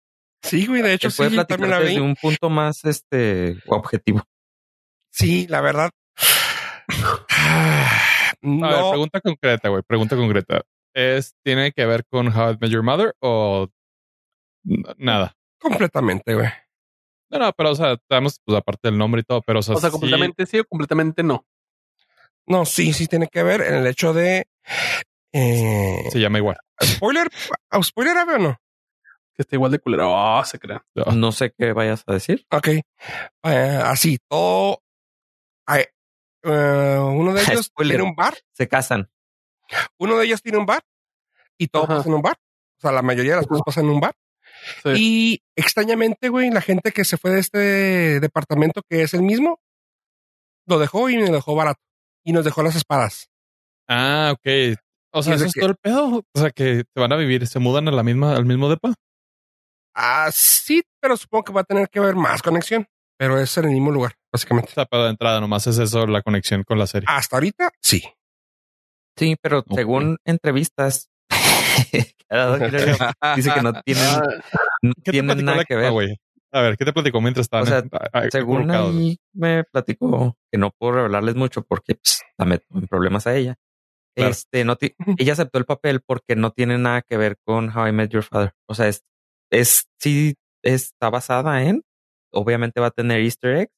Sí, 0.42 0.66
güey, 0.66 0.82
de 0.82 0.94
hecho, 0.94 1.08
puede 1.10 1.30
sí, 1.30 1.36
platicar 1.36 1.58
también 1.58 1.70
la 1.70 1.80
desde 1.80 2.00
un 2.00 2.16
punto 2.16 2.50
más 2.50 2.84
este 2.84 3.56
objetivo. 3.66 4.22
Sí, 5.10 5.46
la 5.48 5.60
verdad. 5.60 5.90
A 7.48 7.98
ver, 8.34 8.36
No, 8.42 8.90
pregunta 8.90 9.20
concreta, 9.20 9.68
güey. 9.68 9.82
Pregunta 9.86 10.16
concreta. 10.16 10.62
¿Es, 10.94 11.34
¿Tiene 11.44 11.72
que 11.72 11.86
ver 11.86 12.04
con 12.10 12.28
How 12.28 12.52
I 12.52 12.58
Met 12.60 12.70
Your 12.70 12.82
Mother 12.82 13.14
o 13.20 13.68
nada? 14.96 15.36
completamente, 15.60 16.34
güey. 16.34 16.48
No, 17.30 17.38
no, 17.38 17.52
pero 17.52 17.70
o 17.70 17.74
sea, 17.74 17.92
estamos 17.92 18.40
pues 18.44 18.58
aparte 18.58 18.88
del 18.88 18.98
nombre 18.98 19.20
y 19.20 19.24
todo, 19.24 19.40
pero 19.42 19.60
o 19.60 19.62
sea, 19.62 19.76
O 19.76 19.80
sea, 19.80 19.90
completamente 19.90 20.44
sí 20.44 20.58
o 20.58 20.64
completamente 20.64 21.22
no. 21.22 21.46
No, 22.46 22.66
sí, 22.66 22.92
sí 22.92 23.06
tiene 23.06 23.28
que 23.28 23.42
ver 23.42 23.60
en 23.62 23.74
el 23.74 23.86
hecho 23.86 24.12
de. 24.12 24.48
Eh, 25.32 26.04
se 26.10 26.20
llama 26.20 26.38
igual. 26.38 26.56
Spoiler, 26.82 27.28
¿a 27.70 27.82
¿spoiler 27.82 28.16
ave 28.18 28.34
o 28.34 28.38
no? 28.38 28.58
Que 29.34 29.42
está 29.42 29.56
igual 29.56 29.72
de 29.72 29.78
culero. 29.78 30.10
Oh, 30.12 30.44
se 30.44 30.58
crea. 30.58 30.84
Ah. 30.96 31.12
No 31.14 31.32
sé 31.32 31.52
qué 31.56 31.72
vayas 31.72 32.04
a 32.06 32.12
decir. 32.12 32.46
Ok. 32.50 32.68
Eh, 32.68 33.80
así, 33.84 34.18
todo. 34.28 34.82
hay- 35.66 35.84
eh, 36.44 36.98
uno 37.00 37.32
de 37.32 37.42
ellos 37.60 37.66
Spoiler. 37.66 37.96
tiene 37.96 38.08
un 38.10 38.14
bar. 38.16 38.34
Se 38.52 38.68
casan. 38.68 39.10
Uno 39.98 40.16
de 40.18 40.26
ellos 40.26 40.42
tiene 40.42 40.58
un 40.58 40.66
bar 40.66 40.82
y 41.58 41.68
todo 41.68 41.84
Ajá. 41.84 41.96
pasa 41.98 42.08
en 42.08 42.14
un 42.16 42.22
bar. 42.22 42.36
O 42.78 42.80
sea, 42.80 42.92
la 42.92 43.02
mayoría 43.02 43.32
de 43.32 43.36
las 43.38 43.46
cosas 43.46 43.62
pasan 43.64 43.84
en 43.84 43.90
un 43.90 44.00
bar. 44.00 44.14
Sí. 44.82 44.90
Y 44.96 45.42
extrañamente, 45.56 46.28
güey, 46.28 46.50
la 46.50 46.60
gente 46.60 46.92
que 46.92 47.04
se 47.04 47.16
fue 47.16 47.30
de 47.30 47.40
este 47.40 48.20
departamento, 48.20 48.82
que 48.88 49.02
es 49.02 49.14
el 49.14 49.22
mismo, 49.22 49.60
lo 50.66 50.78
dejó 50.78 51.08
y 51.08 51.16
me 51.16 51.30
dejó 51.30 51.54
barato. 51.54 51.80
Y 52.24 52.32
nos 52.32 52.44
dejó 52.44 52.62
las 52.62 52.76
espadas. 52.76 53.30
Ah, 53.88 54.32
ok. 54.34 54.76
O 55.14 55.22
sea, 55.22 55.34
eso 55.34 55.44
es 55.46 55.52
que- 55.54 55.60
todo 55.60 55.70
el 55.70 55.76
pedo. 55.76 56.22
O 56.34 56.38
sea, 56.40 56.50
que 56.50 56.84
se 56.92 57.00
van 57.00 57.12
a 57.12 57.16
vivir, 57.16 57.46
se 57.46 57.58
mudan 57.60 57.88
a 57.88 57.92
la 57.92 58.02
misma, 58.02 58.34
al 58.36 58.44
mismo 58.44 58.68
depa. 58.68 58.94
Ah, 59.94 60.30
sí, 60.32 60.82
pero 61.00 61.16
supongo 61.16 61.44
que 61.44 61.52
va 61.52 61.60
a 61.62 61.64
tener 61.64 61.88
que 61.88 61.98
haber 61.98 62.14
más 62.16 62.42
conexión. 62.42 62.86
Pero 63.18 63.38
es 63.38 63.56
en 63.58 63.66
el 63.66 63.70
mismo 63.72 63.90
lugar, 63.92 64.14
básicamente. 64.32 64.70
O 64.72 64.74
sea, 64.74 64.86
pero 64.86 65.04
de 65.04 65.10
entrada 65.10 65.40
nomás 65.40 65.66
es 65.66 65.78
eso 65.78 66.06
la 66.06 66.22
conexión 66.22 66.64
con 66.64 66.78
la 66.78 66.86
serie. 66.86 67.06
Hasta 67.08 67.36
ahorita, 67.36 67.70
sí. 67.80 68.02
Sí, 69.16 69.36
pero 69.40 69.64
según 69.70 70.16
entrevistas, 70.24 71.08
dice 71.90 73.52
que 73.54 73.62
no 73.62 73.72
tienen, 73.84 74.04
Ah, 74.04 74.22
no 74.82 74.92
¿Qué 74.96 75.02
te 75.02 75.10
tienen 75.12 75.26
platicó 75.28 75.46
nada 75.46 75.56
la 75.58 75.64
que 75.64 75.76
ver. 75.76 75.92
A 76.54 76.60
ver, 76.60 76.76
¿qué 76.76 76.84
te 76.84 76.92
platicó 76.92 77.20
mientras 77.20 77.44
estaban 77.44 77.64
O 77.64 77.66
sea, 77.66 77.78
en- 78.22 78.30
Según 78.30 78.70
ahí 78.70 79.18
me 79.32 79.64
platicó 79.64 80.36
que 80.50 80.58
no 80.58 80.70
puedo 80.70 80.94
revelarles 80.94 81.34
mucho 81.34 81.62
porque 81.62 81.94
pues, 81.94 82.22
la 82.38 82.44
meto 82.44 82.66
en 82.74 82.86
problemas 82.88 83.26
a 83.26 83.34
ella. 83.36 83.56
Claro. 84.14 84.30
Este, 84.32 84.64
no 84.64 84.76
ella 85.18 85.32
aceptó 85.32 85.58
el 85.58 85.64
papel 85.64 86.02
porque 86.04 86.36
no 86.36 86.50
tiene 86.50 86.76
nada 86.78 87.02
que 87.02 87.16
ver 87.16 87.36
con 87.46 87.74
How 87.74 87.88
I 87.88 87.92
Met 87.92 88.10
Your 88.10 88.22
Father. 88.22 88.52
O 88.68 88.74
sea, 88.74 88.88
es, 88.88 89.04
es 89.52 89.84
sí 90.00 90.34
está 90.64 91.10
basada 91.10 91.62
en, 91.62 91.82
obviamente 92.32 92.80
va 92.80 92.88
a 92.88 92.90
tener 92.90 93.20
Easter 93.20 93.56
eggs, 93.56 93.72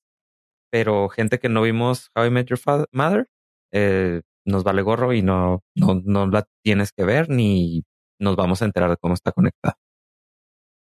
pero 0.70 1.08
gente 1.08 1.38
que 1.38 1.48
no 1.48 1.62
vimos 1.62 2.10
How 2.14 2.26
I 2.26 2.30
Met 2.30 2.46
Your 2.48 2.58
Fa- 2.58 2.86
Mother, 2.92 3.26
eh, 3.72 4.22
nos 4.46 4.62
vale 4.64 4.82
gorro 4.82 5.12
y 5.12 5.22
no, 5.22 5.62
no, 5.74 6.00
no 6.04 6.26
la 6.26 6.46
tienes 6.62 6.92
que 6.92 7.04
ver 7.04 7.28
ni 7.28 7.84
nos 8.20 8.36
vamos 8.36 8.62
a 8.62 8.66
enterar 8.66 8.90
de 8.90 8.96
cómo 8.96 9.14
está 9.14 9.32
conectada. 9.32 9.76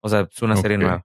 O 0.03 0.09
sea, 0.09 0.21
es 0.31 0.43
una 0.43 0.55
serie 0.63 0.77
nueva. 0.79 1.03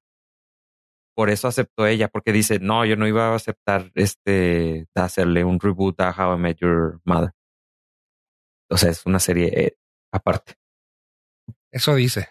Por 1.15 1.29
eso 1.29 1.47
aceptó 1.49 1.85
ella, 1.85 2.07
porque 2.07 2.31
dice, 2.31 2.59
no, 2.59 2.85
yo 2.85 2.95
no 2.95 3.05
iba 3.07 3.29
a 3.31 3.35
aceptar 3.35 3.91
este, 3.95 4.87
de 4.95 5.01
hacerle 5.01 5.43
un 5.43 5.59
reboot 5.59 5.99
a 5.99 6.11
How 6.11 6.35
I 6.37 6.39
Met 6.39 6.57
Your 6.59 7.01
Mother. 7.05 7.31
O 8.71 8.77
sea, 8.77 8.89
es 8.91 9.05
una 9.05 9.19
serie 9.19 9.47
eh, 9.53 9.77
aparte. 10.13 10.53
Eso 11.71 11.95
dice. 11.95 12.27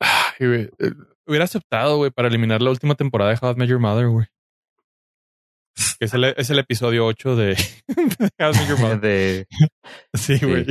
Ay, 0.00 0.46
güey. 0.46 0.70
Eh, 0.78 0.92
Hubiera 1.26 1.44
aceptado, 1.44 1.96
güey, 1.98 2.10
para 2.10 2.28
eliminar 2.28 2.60
la 2.62 2.70
última 2.70 2.94
temporada 2.96 3.30
de 3.30 3.38
How 3.40 3.52
I 3.52 3.54
Met 3.56 3.68
Your 3.68 3.78
Mother, 3.78 4.08
güey. 4.08 4.26
Es 6.00 6.12
el, 6.14 6.24
es 6.24 6.50
el 6.50 6.58
episodio 6.58 7.06
8 7.06 7.36
de 7.36 7.56
How 8.38 8.50
I 8.52 8.58
Met 8.58 8.68
Your 8.68 8.80
Mother. 8.80 9.00
De, 9.00 9.46
Sí, 10.14 10.38
güey. 10.44 10.66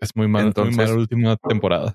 Es 0.00 0.14
muy 0.14 0.28
mal, 0.28 0.42
muy 0.42 0.48
Entonces- 0.48 0.76
mala 0.76 0.90
la 0.90 0.96
última 0.96 1.36
temporada. 1.36 1.94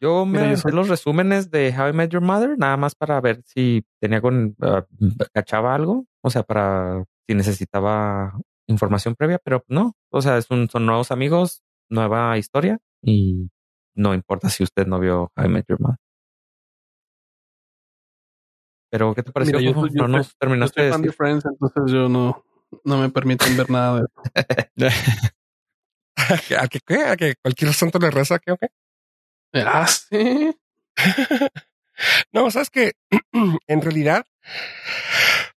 yo 0.00 0.24
me 0.24 0.38
Mira, 0.38 0.50
yo 0.52 0.56
soy- 0.56 0.72
los 0.72 0.88
resúmenes 0.88 1.50
de 1.50 1.74
How 1.76 1.88
I 1.88 1.92
Met 1.92 2.10
Your 2.10 2.22
Mother, 2.22 2.56
nada 2.56 2.76
más 2.76 2.94
para 2.94 3.20
ver 3.20 3.42
si 3.44 3.84
tenía 4.00 4.20
con, 4.22 4.56
ah, 4.62 4.86
cachaba 5.34 5.74
algo, 5.74 6.06
o 6.22 6.30
sea, 6.30 6.42
para 6.42 7.04
si 7.28 7.34
necesitaba 7.34 8.32
información 8.66 9.14
previa, 9.14 9.38
pero 9.38 9.62
no, 9.68 9.94
o 10.10 10.22
sea, 10.22 10.38
es 10.38 10.50
un, 10.50 10.68
son 10.70 10.86
nuevos 10.86 11.10
amigos, 11.10 11.62
nueva 11.90 12.38
historia 12.38 12.78
y 13.02 13.50
no 13.94 14.14
importa 14.14 14.48
si 14.48 14.62
usted 14.62 14.86
no 14.86 14.98
vio 14.98 15.32
I 15.36 15.48
Met 15.48 15.66
Your 15.68 15.80
Mother. 15.80 15.98
Pero, 18.90 19.14
¿qué 19.14 19.22
te 19.22 19.32
pareció? 19.32 19.58
Mira, 19.58 19.70
yo 19.70 19.86
yo 19.88 20.06
no 20.06 20.08
nos 20.08 20.28
Yo 20.28 20.32
terminaste 20.38 20.82
de 20.82 20.88
soy 20.88 20.92
fan 20.92 21.02
de. 21.02 21.12
Friends, 21.12 21.44
entonces 21.44 21.92
yo 21.92 22.08
no, 22.08 22.42
no 22.84 22.98
me 22.98 23.10
permiten 23.10 23.56
ver 23.56 23.70
nada 23.70 24.02
de 24.74 24.90
¿A 26.58 26.68
que 26.68 26.80
qué? 26.80 27.04
¿A 27.04 27.16
que 27.16 27.34
cualquier 27.40 27.72
santo 27.72 27.98
le 27.98 28.10
reza? 28.10 28.38
¿Qué 28.38 28.52
o 28.52 28.56
qué? 28.56 28.68
Ah, 29.54 29.86
sí. 29.86 30.56
No, 32.32 32.48
sabes 32.50 32.70
que 32.70 32.92
en 33.66 33.82
realidad 33.82 34.24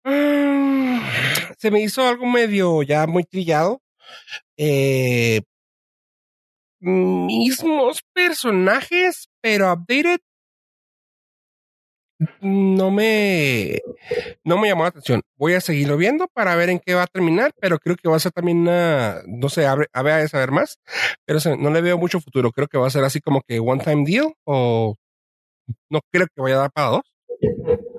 se 1.58 1.70
me 1.70 1.82
hizo 1.82 2.06
algo 2.06 2.24
medio 2.26 2.82
ya 2.82 3.06
muy 3.06 3.24
trillado. 3.24 3.82
Eh, 4.56 5.42
mismos 6.81 8.01
personajes, 8.12 9.28
pero 9.40 9.73
updated. 9.73 10.20
No 12.43 12.90
me, 12.90 13.81
no 14.44 14.59
me 14.59 14.69
llamó 14.69 14.82
la 14.82 14.90
atención. 14.90 15.23
Voy 15.36 15.55
a 15.55 15.61
seguirlo 15.62 15.97
viendo 15.97 16.28
para 16.28 16.55
ver 16.55 16.69
en 16.69 16.78
qué 16.78 16.93
va 16.93 17.05
a 17.05 17.07
terminar, 17.07 17.52
pero 17.59 17.78
creo 17.78 17.97
que 17.97 18.11
va 18.11 18.16
a 18.16 18.20
ser 18.20 18.32
también 18.32 18.59
una, 18.59 19.23
no 19.27 19.48
sé, 19.48 19.66
a 19.66 19.74
ver, 19.74 19.89
a 19.94 20.02
ver 20.02 20.15
a 20.24 20.28
saber 20.28 20.51
más, 20.51 20.78
pero 21.24 21.39
no 21.57 21.70
le 21.70 21.81
veo 21.81 21.97
mucho 21.97 22.20
futuro. 22.20 22.52
Creo 22.52 22.69
que 22.69 22.77
va 22.77 22.86
a 22.86 22.90
ser 22.90 23.05
así 23.05 23.20
como 23.20 23.40
que 23.40 23.59
one 23.59 23.82
time 23.82 24.05
deal 24.05 24.35
o 24.44 24.97
no 25.89 26.01
creo 26.12 26.27
que 26.27 26.43
vaya 26.43 26.57
a 26.57 26.61
dar 26.61 26.73
para 26.73 26.89
dos 26.89 27.15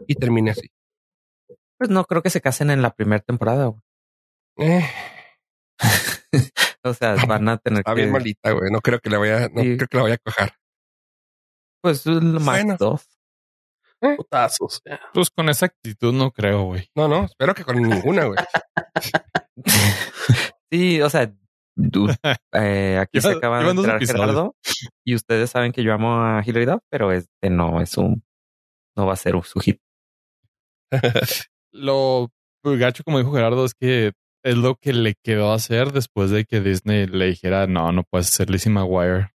y 0.08 0.16
termine 0.16 0.52
así. 0.52 0.70
Pues 1.78 1.90
no 1.90 2.04
creo 2.06 2.22
que 2.22 2.30
se 2.30 2.42
casen 2.42 2.70
en 2.70 2.84
la 2.84 2.94
primera 2.94 3.24
temporada. 3.24 3.74
Eh, 4.58 4.88
O 6.84 6.94
sea, 6.94 7.16
van 7.28 7.48
a 7.50 7.58
tener 7.58 7.80
está 7.80 7.94
que, 7.94 8.02
bien 8.02 8.12
malita, 8.12 8.52
güey. 8.52 8.72
No 8.72 8.80
creo 8.82 9.00
que 9.00 9.10
le 9.10 9.18
vaya, 9.18 9.50
no 9.50 9.62
Sí. 9.62 9.78
creo 9.78 9.88
que 9.88 9.98
la 9.98 10.04
vaya 10.04 10.16
a 10.16 10.18
cojar. 10.18 10.54
pues 11.84 12.06
más 12.06 12.44
Bueno. 12.46 12.76
dos. 12.80 13.08
Putazos. 14.18 14.82
ya. 14.86 15.00
Pues 15.14 15.30
con 15.30 15.48
esa 15.50 15.68
actitud 15.68 16.12
no 16.14 16.32
creo, 16.32 16.64
güey. 16.64 16.90
No, 16.96 17.08
no, 17.08 17.26
espero 17.26 17.54
que 17.54 17.64
con 17.64 17.76
ninguna, 17.82 18.26
güey. 18.26 18.38
Sí, 20.72 21.02
o 21.02 21.10
sea, 21.10 21.32
eh, 22.54 22.98
aquí 23.00 23.20
se 23.22 23.28
Lleva- 23.30 23.38
acaba 23.38 23.60
de 23.64 23.70
episodios. 23.72 24.10
Gerardo 24.12 24.56
y 25.06 25.16
ustedes 25.16 25.50
saben 25.50 25.72
que 25.72 25.84
yo 25.84 25.94
amo 25.94 26.16
a 26.24 26.42
Hilary 26.46 26.66
Duff, 26.66 26.82
pero 26.90 27.12
este 27.12 27.50
no 27.50 27.82
es 27.82 27.98
un, 27.98 28.24
no 28.96 29.06
va 29.06 29.14
a 29.14 29.18
ser 29.18 29.36
un 29.36 29.44
su 29.44 29.60
hit. 29.60 29.80
Lo 31.74 32.32
gacho, 32.64 33.04
como 33.04 33.18
dijo 33.20 33.34
Gerardo, 33.34 33.66
es 33.66 33.74
que 33.74 34.12
es 34.44 34.58
lo 34.58 34.76
que 34.76 34.94
le 34.94 35.16
quedó 35.16 35.54
hacer 35.54 35.92
después 35.92 36.32
de 36.32 36.46
que 36.46 36.62
Disney 36.62 37.08
le 37.08 37.28
dijera, 37.28 37.68
no, 37.68 37.92
no 37.92 38.04
puedes 38.04 38.28
ser 38.28 38.50
Lizzie 38.50 38.72
McGuire. 38.72 39.32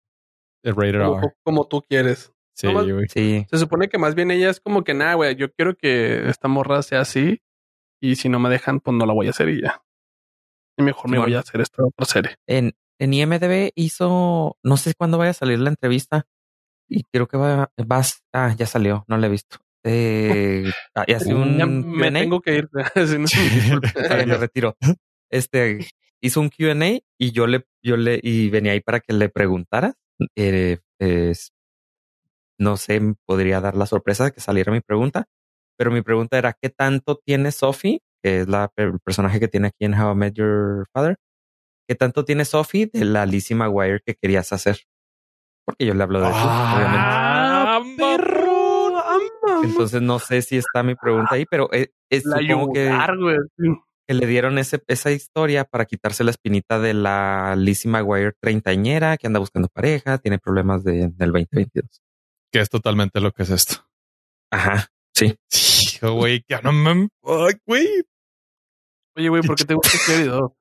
El 0.63 0.75
rated 0.75 1.01
Como, 1.01 1.19
R. 1.19 1.33
como 1.43 1.67
tú 1.67 1.81
quieres. 1.87 2.33
Sí, 2.55 2.71
güey. 2.71 3.07
Sí, 3.09 3.45
Se 3.51 3.57
supone 3.57 3.89
que 3.89 3.97
más 3.97 4.15
bien 4.15 4.31
ella 4.31 4.49
es 4.49 4.59
como 4.59 4.83
que 4.83 4.93
nada, 4.93 5.15
güey. 5.15 5.35
Yo 5.35 5.51
quiero 5.51 5.75
que 5.75 6.27
esta 6.29 6.47
morra 6.47 6.81
sea 6.81 7.01
así. 7.01 7.41
Y 8.01 8.15
si 8.15 8.29
no 8.29 8.39
me 8.39 8.49
dejan, 8.49 8.79
pues 8.79 8.95
no 8.95 9.05
la 9.05 9.13
voy 9.13 9.27
a 9.27 9.31
hacer 9.31 9.49
y 9.49 9.61
ya. 9.61 9.83
Y 10.77 10.83
mejor 10.83 11.09
me 11.09 11.19
voy 11.19 11.33
a 11.35 11.39
hacer 11.39 11.61
esta 11.61 11.83
otra 11.83 12.05
serie. 12.05 12.35
en, 12.47 12.73
en 12.99 13.13
IMDB 13.13 13.71
hizo, 13.75 14.57
no 14.63 14.77
sé 14.77 14.93
cuándo 14.95 15.17
vaya 15.17 15.31
a 15.31 15.35
salir 15.35 15.59
la 15.59 15.69
entrevista 15.69 16.27
y 16.89 17.03
creo 17.03 17.27
que 17.27 17.37
va, 17.37 17.71
vas, 17.85 18.23
ah, 18.33 18.53
ya 18.57 18.65
salió, 18.65 19.05
no 19.07 19.17
la 19.17 19.27
he 19.27 19.29
visto. 19.29 19.57
Eh, 19.87 20.71
ah, 20.95 21.03
y 21.07 21.13
hace 21.13 21.33
un 21.33 21.57
Ya 21.59 21.65
me 21.67 22.09
Q&A. 22.09 22.19
tengo 22.19 22.41
que 22.41 22.55
ir. 22.55 22.69
Si 23.07 23.17
no- 23.19 23.27
me 24.27 24.37
retiro. 24.37 24.75
Este 25.31 25.87
hizo 26.21 26.41
un 26.41 26.49
QA 26.49 26.99
y 27.19 27.31
yo 27.31 27.45
le, 27.47 27.65
yo 27.83 27.95
le, 27.97 28.19
y 28.21 28.49
venía 28.49 28.71
ahí 28.71 28.79
para 28.81 28.99
que 28.99 29.13
le 29.13 29.29
preguntara. 29.29 29.93
Eh, 30.35 30.79
es- 30.99 31.51
no 32.59 32.77
sé, 32.77 33.01
podría 33.25 33.59
dar 33.61 33.75
la 33.75 33.85
sorpresa 33.85 34.25
de 34.25 34.31
que 34.31 34.39
saliera 34.39 34.71
mi 34.71 34.79
pregunta, 34.81 35.25
pero 35.77 35.91
mi 35.91 36.01
pregunta 36.01 36.37
era: 36.37 36.53
¿qué 36.59 36.69
tanto 36.69 37.19
tiene 37.23 37.51
Sophie, 37.51 37.99
que 38.23 38.41
es 38.41 38.47
la 38.47 38.71
el 38.77 38.99
personaje 39.01 39.39
que 39.39 39.47
tiene 39.49 39.67
aquí 39.67 39.85
en 39.85 39.93
How 39.93 40.13
I 40.13 40.15
Met 40.15 40.33
Your 40.35 40.87
Father? 40.93 41.17
¿Qué 41.87 41.95
tanto 41.95 42.25
tiene 42.25 42.45
Sophie 42.45 42.89
de 42.91 43.05
la 43.05 43.25
Lizzie 43.25 43.55
McGuire 43.55 43.99
que 44.05 44.15
querías 44.15 44.51
hacer? 44.53 44.79
Porque 45.65 45.85
yo 45.85 45.93
le 45.93 46.01
hablo 46.03 46.21
de 46.21 46.29
eso, 46.29 46.37
obviamente. 46.39 46.97
Ah, 47.07 47.81
perro. 47.97 48.34
Entonces 49.65 50.01
no 50.01 50.19
sé 50.19 50.41
si 50.41 50.57
está 50.57 50.83
mi 50.83 50.95
pregunta 50.95 51.35
ahí, 51.35 51.45
pero 51.49 51.69
eh, 51.73 51.91
es, 52.09 52.25
La 52.25 52.37
supongo 52.39 52.73
que 52.73 52.89
güey. 53.19 53.37
que 54.07 54.13
le 54.13 54.27
dieron 54.27 54.57
ese, 54.57 54.81
esa 54.87 55.11
historia 55.11 55.65
para 55.65 55.85
quitarse 55.85 56.23
la 56.23 56.31
espinita 56.31 56.79
de 56.79 56.93
la 56.93 57.55
Lizzie 57.57 57.89
McGuire 57.89 58.33
treintañera 58.39 59.17
que 59.17 59.27
anda 59.27 59.39
buscando 59.39 59.67
pareja, 59.67 60.17
tiene 60.17 60.39
problemas 60.39 60.83
de, 60.83 61.09
del 61.09 61.31
2022. 61.31 62.01
Que 62.51 62.59
es 62.59 62.69
totalmente 62.69 63.19
lo 63.19 63.31
que 63.31 63.43
es 63.43 63.49
esto. 63.49 63.75
Ajá, 64.51 64.87
sí. 65.13 65.35
Hijo, 65.51 66.13
güey, 66.13 66.43
que 66.43 66.59
no 66.61 66.71
me... 66.71 67.07
Güey. 67.21 68.05
Oye, 69.17 69.29
güey, 69.29 69.41
¿por 69.41 69.55
qué 69.55 69.65
te 69.65 69.73
gusta 69.73 70.23
Dog? 70.25 70.55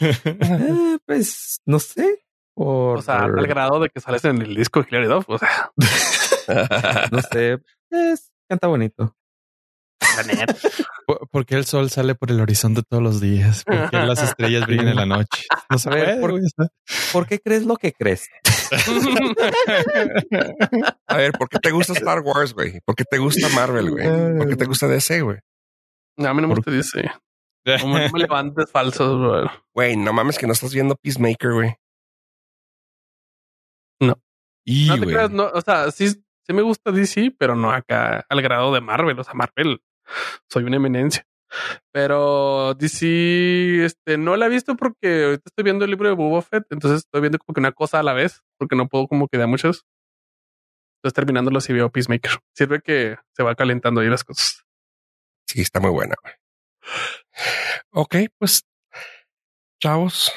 Eh, 0.00 0.98
pues 1.06 1.60
no 1.66 1.78
sé. 1.78 2.24
Por, 2.54 2.98
O 2.98 3.02
sea, 3.02 3.24
al 3.24 3.46
grado 3.46 3.80
de 3.80 3.90
que 3.90 4.00
sales 4.00 4.24
en 4.24 4.40
el 4.40 4.54
disco 4.54 4.80
de 4.80 4.86
Clary 4.86 5.06
Dog. 5.06 5.24
O 5.28 5.38
sea, 5.38 5.70
no 7.12 7.20
sé. 7.20 7.58
Es, 7.90 8.32
canta 8.48 8.66
bonito. 8.66 9.16
¿Por 11.30 11.46
qué 11.46 11.54
el 11.54 11.64
sol 11.64 11.90
sale 11.90 12.14
por 12.14 12.30
el 12.30 12.40
horizonte 12.40 12.82
todos 12.82 13.02
los 13.02 13.20
días? 13.20 13.64
¿Por 13.64 13.90
qué 13.90 13.96
las 13.98 14.22
estrellas 14.22 14.66
brillan 14.66 14.88
en 14.88 14.96
la 14.96 15.06
noche? 15.06 15.44
No 15.70 15.78
puede, 15.78 16.20
¿por-. 16.20 16.40
¿Por 17.12 17.26
qué 17.26 17.40
crees 17.40 17.64
lo 17.64 17.76
que 17.76 17.92
crees? 17.92 18.28
A 21.06 21.16
ver, 21.16 21.32
¿por 21.32 21.48
qué 21.48 21.58
te 21.58 21.70
gusta 21.70 21.92
Star 21.92 22.20
Wars, 22.20 22.54
güey? 22.54 22.80
¿Por 22.84 22.96
qué 22.96 23.04
te 23.04 23.18
gusta 23.18 23.48
Marvel, 23.50 23.90
güey? 23.90 24.06
¿Por 24.36 24.48
qué 24.48 24.56
te 24.56 24.64
gusta 24.64 24.88
DC, 24.88 25.22
güey? 25.22 25.38
No, 26.16 26.28
a 26.28 26.34
mí 26.34 26.42
no 26.42 26.48
me 26.48 26.54
gusta 26.54 26.70
dice. 26.70 27.10
Como 27.80 27.98
no 27.98 28.08
me 28.10 28.20
levantes 28.20 28.70
falsos, 28.70 29.18
güey. 29.18 29.46
Güey, 29.74 29.96
no 29.96 30.12
mames 30.12 30.38
que 30.38 30.46
no 30.46 30.52
estás 30.52 30.74
viendo 30.74 30.96
Peacemaker, 30.96 31.52
güey. 31.52 31.74
Y, 34.68 34.88
No 34.88 34.98
te 34.98 35.06
creas, 35.06 35.30
no, 35.30 35.46
o 35.46 35.60
sea, 35.60 35.92
sí, 35.92 36.24
sí 36.46 36.52
me 36.52 36.62
gusta 36.62 36.92
DC, 36.92 37.34
pero 37.38 37.56
no 37.56 37.70
acá 37.70 38.24
al 38.28 38.42
grado 38.42 38.72
de 38.72 38.80
Marvel. 38.80 39.18
O 39.18 39.24
sea, 39.24 39.34
Marvel, 39.34 39.80
soy 40.48 40.64
una 40.64 40.76
eminencia. 40.76 41.26
Pero 41.92 42.74
DC, 42.74 43.84
este, 43.84 44.18
no 44.18 44.36
la 44.36 44.46
he 44.46 44.48
visto 44.48 44.76
porque 44.76 45.34
estoy 45.44 45.64
viendo 45.64 45.84
el 45.84 45.90
libro 45.90 46.08
de 46.08 46.14
Boba 46.14 46.42
Fett, 46.42 46.66
entonces 46.70 47.00
estoy 47.00 47.20
viendo 47.20 47.38
como 47.38 47.54
que 47.54 47.60
una 47.60 47.72
cosa 47.72 48.00
a 48.00 48.02
la 48.02 48.12
vez, 48.12 48.42
porque 48.58 48.76
no 48.76 48.88
puedo 48.88 49.06
como 49.06 49.28
que 49.28 49.40
a 49.40 49.46
muchas. 49.46 49.84
Entonces 50.98 51.14
terminándolo 51.14 51.60
si 51.60 51.72
veo 51.72 51.90
Peacemaker. 51.90 52.38
Sirve 52.54 52.80
que 52.80 53.16
se 53.32 53.42
va 53.42 53.54
calentando 53.54 54.00
ahí 54.00 54.08
las 54.08 54.24
cosas. 54.24 54.64
Sí, 55.46 55.60
está 55.60 55.80
muy 55.80 55.90
buena. 55.90 56.14
Ok, 57.92 58.16
pues, 58.38 58.64
chavos, 59.80 60.32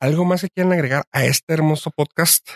¿algo 0.00 0.24
más 0.24 0.42
que 0.42 0.48
quieran 0.50 0.72
agregar 0.72 1.04
a 1.12 1.24
este 1.24 1.54
hermoso 1.54 1.90
podcast 1.90 2.48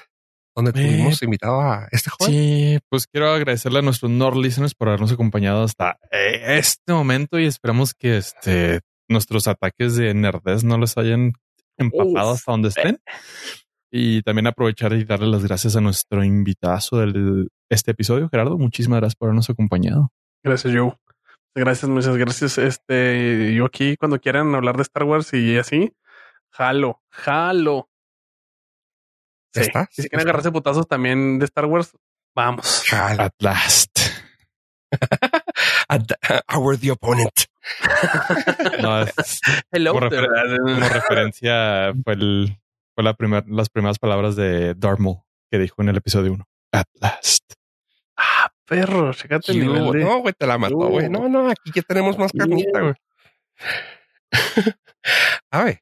donde 0.54 0.70
Eh, 0.70 0.88
tuvimos 0.88 1.22
invitado 1.22 1.60
a 1.60 1.88
este 1.90 2.10
joven? 2.10 2.32
Sí, 2.32 2.78
pues 2.88 3.06
quiero 3.06 3.30
agradecerle 3.32 3.78
a 3.78 3.82
nuestros 3.82 4.10
Nord 4.10 4.36
listeners 4.36 4.74
por 4.74 4.88
habernos 4.88 5.12
acompañado 5.12 5.62
hasta 5.62 5.98
eh, 6.10 6.58
este 6.58 6.92
momento 6.92 7.38
y 7.38 7.46
esperamos 7.46 7.94
que 7.94 8.18
este 8.18 8.80
nuestros 9.08 9.46
ataques 9.48 9.96
de 9.96 10.14
nerdez 10.14 10.64
no 10.64 10.78
les 10.78 10.96
hayan 10.96 11.32
empapados 11.76 12.38
hasta 12.38 12.52
donde 12.52 12.68
estén. 12.68 12.98
Y 13.90 14.22
también 14.22 14.46
aprovechar 14.46 14.94
y 14.94 15.04
darle 15.04 15.26
las 15.26 15.44
gracias 15.44 15.76
a 15.76 15.80
nuestro 15.82 16.24
invitado 16.24 16.98
del 17.00 17.48
este 17.68 17.90
episodio, 17.90 18.28
Gerardo. 18.30 18.56
Muchísimas 18.56 19.00
gracias 19.00 19.16
por 19.16 19.28
habernos 19.28 19.50
acompañado. 19.50 20.10
Gracias, 20.42 20.74
Joe. 20.74 20.94
Gracias, 21.54 21.90
muchas 21.90 22.16
gracias. 22.16 22.56
Este, 22.56 23.54
yo 23.54 23.66
aquí 23.66 23.96
cuando 23.98 24.18
quieran 24.18 24.54
hablar 24.54 24.76
de 24.76 24.82
Star 24.82 25.04
Wars 25.04 25.34
y 25.34 25.58
así, 25.58 25.92
jalo, 26.50 27.02
jalo. 27.10 27.90
Sí. 29.54 29.60
¿Está? 29.60 29.88
Y 29.96 30.02
si 30.02 30.08
quieren 30.08 30.26
agarrarse 30.26 30.50
putazos 30.52 30.86
también 30.88 31.38
de 31.38 31.44
Star 31.44 31.66
Wars, 31.66 31.92
vamos. 32.34 32.84
At 32.92 33.32
last. 33.38 33.98
At 35.88 36.02
the- 36.06 36.40
Our 36.56 36.78
the 36.78 36.90
opponent. 36.90 37.32
No, 38.80 39.02
es- 39.02 39.40
Hello. 39.70 39.92
como, 39.94 40.06
refer- 40.08 40.58
como 40.58 40.88
referencia 40.88 41.92
fue, 42.04 42.14
el, 42.14 42.58
fue 42.94 43.04
la 43.04 43.14
primer, 43.14 43.44
las 43.48 43.68
primeras 43.68 43.98
palabras 43.98 44.36
de 44.36 44.74
Darth 44.74 44.98
Maul 44.98 45.18
que 45.50 45.58
dijo 45.58 45.80
en 45.82 45.88
el 45.90 45.96
episodio 45.96 46.32
1. 46.32 46.44
At 46.72 46.86
last. 46.94 47.52
Ah, 48.16 48.50
perro, 48.66 49.12
chécate 49.12 49.52
el 49.52 49.60
nivel 49.60 49.92
de- 49.92 50.04
No, 50.04 50.18
güey, 50.20 50.34
te 50.36 50.46
la 50.46 50.58
mató, 50.58 50.76
Uh. 50.76 50.88
güey. 50.88 51.08
No, 51.10 51.28
no, 51.28 51.48
aquí 51.50 51.70
ya 51.74 51.82
tenemos 51.82 52.16
más 52.18 52.32
carnita, 52.32 52.80
güey. 52.80 52.94
A 55.50 55.64
ver, 55.64 55.80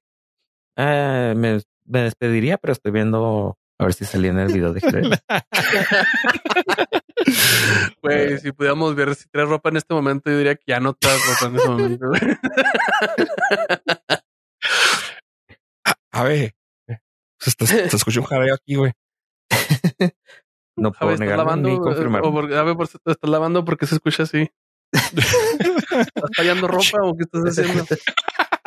Eh, 0.77 1.35
me, 1.37 1.61
me 1.85 2.03
despediría, 2.03 2.57
pero 2.57 2.73
estoy 2.73 2.93
viendo 2.93 3.59
a 3.81 3.85
ver 3.85 3.95
si 3.95 4.05
salía 4.05 4.31
en 4.31 4.39
el 4.39 4.53
video 4.53 4.73
de 4.73 4.81
Jerez. 4.81 5.19
Güey, 8.03 8.39
si 8.39 8.53
pudiéramos 8.53 8.95
ver 8.95 9.15
si 9.15 9.29
traes 9.29 9.49
ropa 9.49 9.69
en 9.69 9.77
este 9.77 9.93
momento, 9.95 10.31
yo 10.31 10.39
diría 10.39 10.55
que 10.55 10.65
ya 10.67 10.81
no 10.81 10.95
traes 10.95 11.21
ropa 11.27 11.47
en 11.47 11.57
este 11.57 11.69
momento. 11.69 12.07
a 16.13 16.23
ver. 16.25 16.55
Se, 17.39 17.51
está- 17.51 17.67
se 17.67 17.97
escucha 17.97 18.21
un 18.21 18.27
jaleo 18.27 18.55
aquí, 18.55 18.75
güey. 18.77 18.93
No 20.77 20.89
A 20.89 20.93
puedo 20.93 21.07
ver, 21.09 21.15
¿estás 21.15 21.21
negarlo 21.21 21.45
lavando? 21.45 21.69
ni 21.69 21.75
eh, 21.75 21.79
confirmarlo. 21.79 22.29
O 22.29 22.33
por, 22.33 22.53
a 22.53 22.63
ver, 22.63 22.77
por 22.77 22.87
si 22.87 22.99
te 22.99 23.13
estás 23.13 23.31
lavando 23.31 23.65
porque 23.65 23.87
se 23.87 23.95
escucha 23.97 24.23
así. 24.25 24.51
¿Estás 24.93 26.31
tallando 26.37 26.69
ropa 26.69 26.99
o 27.03 27.17
qué 27.17 27.25
estás 27.25 27.59
haciendo? 27.59 27.85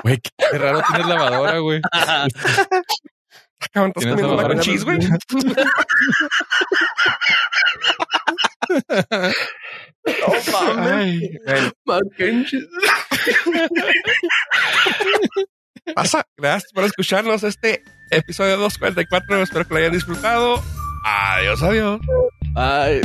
Güey, 0.04 0.18
qué, 0.22 0.30
qué 0.52 0.58
raro 0.58 0.82
tienes 0.88 1.08
lavadora, 1.08 1.60
güey. 1.60 1.82
Acaban, 3.66 3.90
¿estás 3.90 4.04
¿Tienes 4.04 4.22
comiendo 4.22 4.42
mac 4.42 4.52
and 4.52 4.62
cheese, 4.62 4.84
güey? 4.84 5.00
No 10.06 10.34
mames. 10.52 11.22
Mac 11.86 12.02
and 12.20 12.46
cheese. 12.46 12.68
Pasa, 15.96 16.26
gracias 16.38 16.72
por 16.72 16.84
escucharnos 16.86 17.44
este 17.44 17.84
episodio 18.12 18.58
244. 18.58 19.44
Espero 19.44 19.68
que 19.68 19.74
lo 19.74 19.80
hayan 19.80 19.92
disfrutado. 19.92 20.62
Adiós, 21.06 21.62
adiós. 21.62 22.00
Ay. 22.56 23.02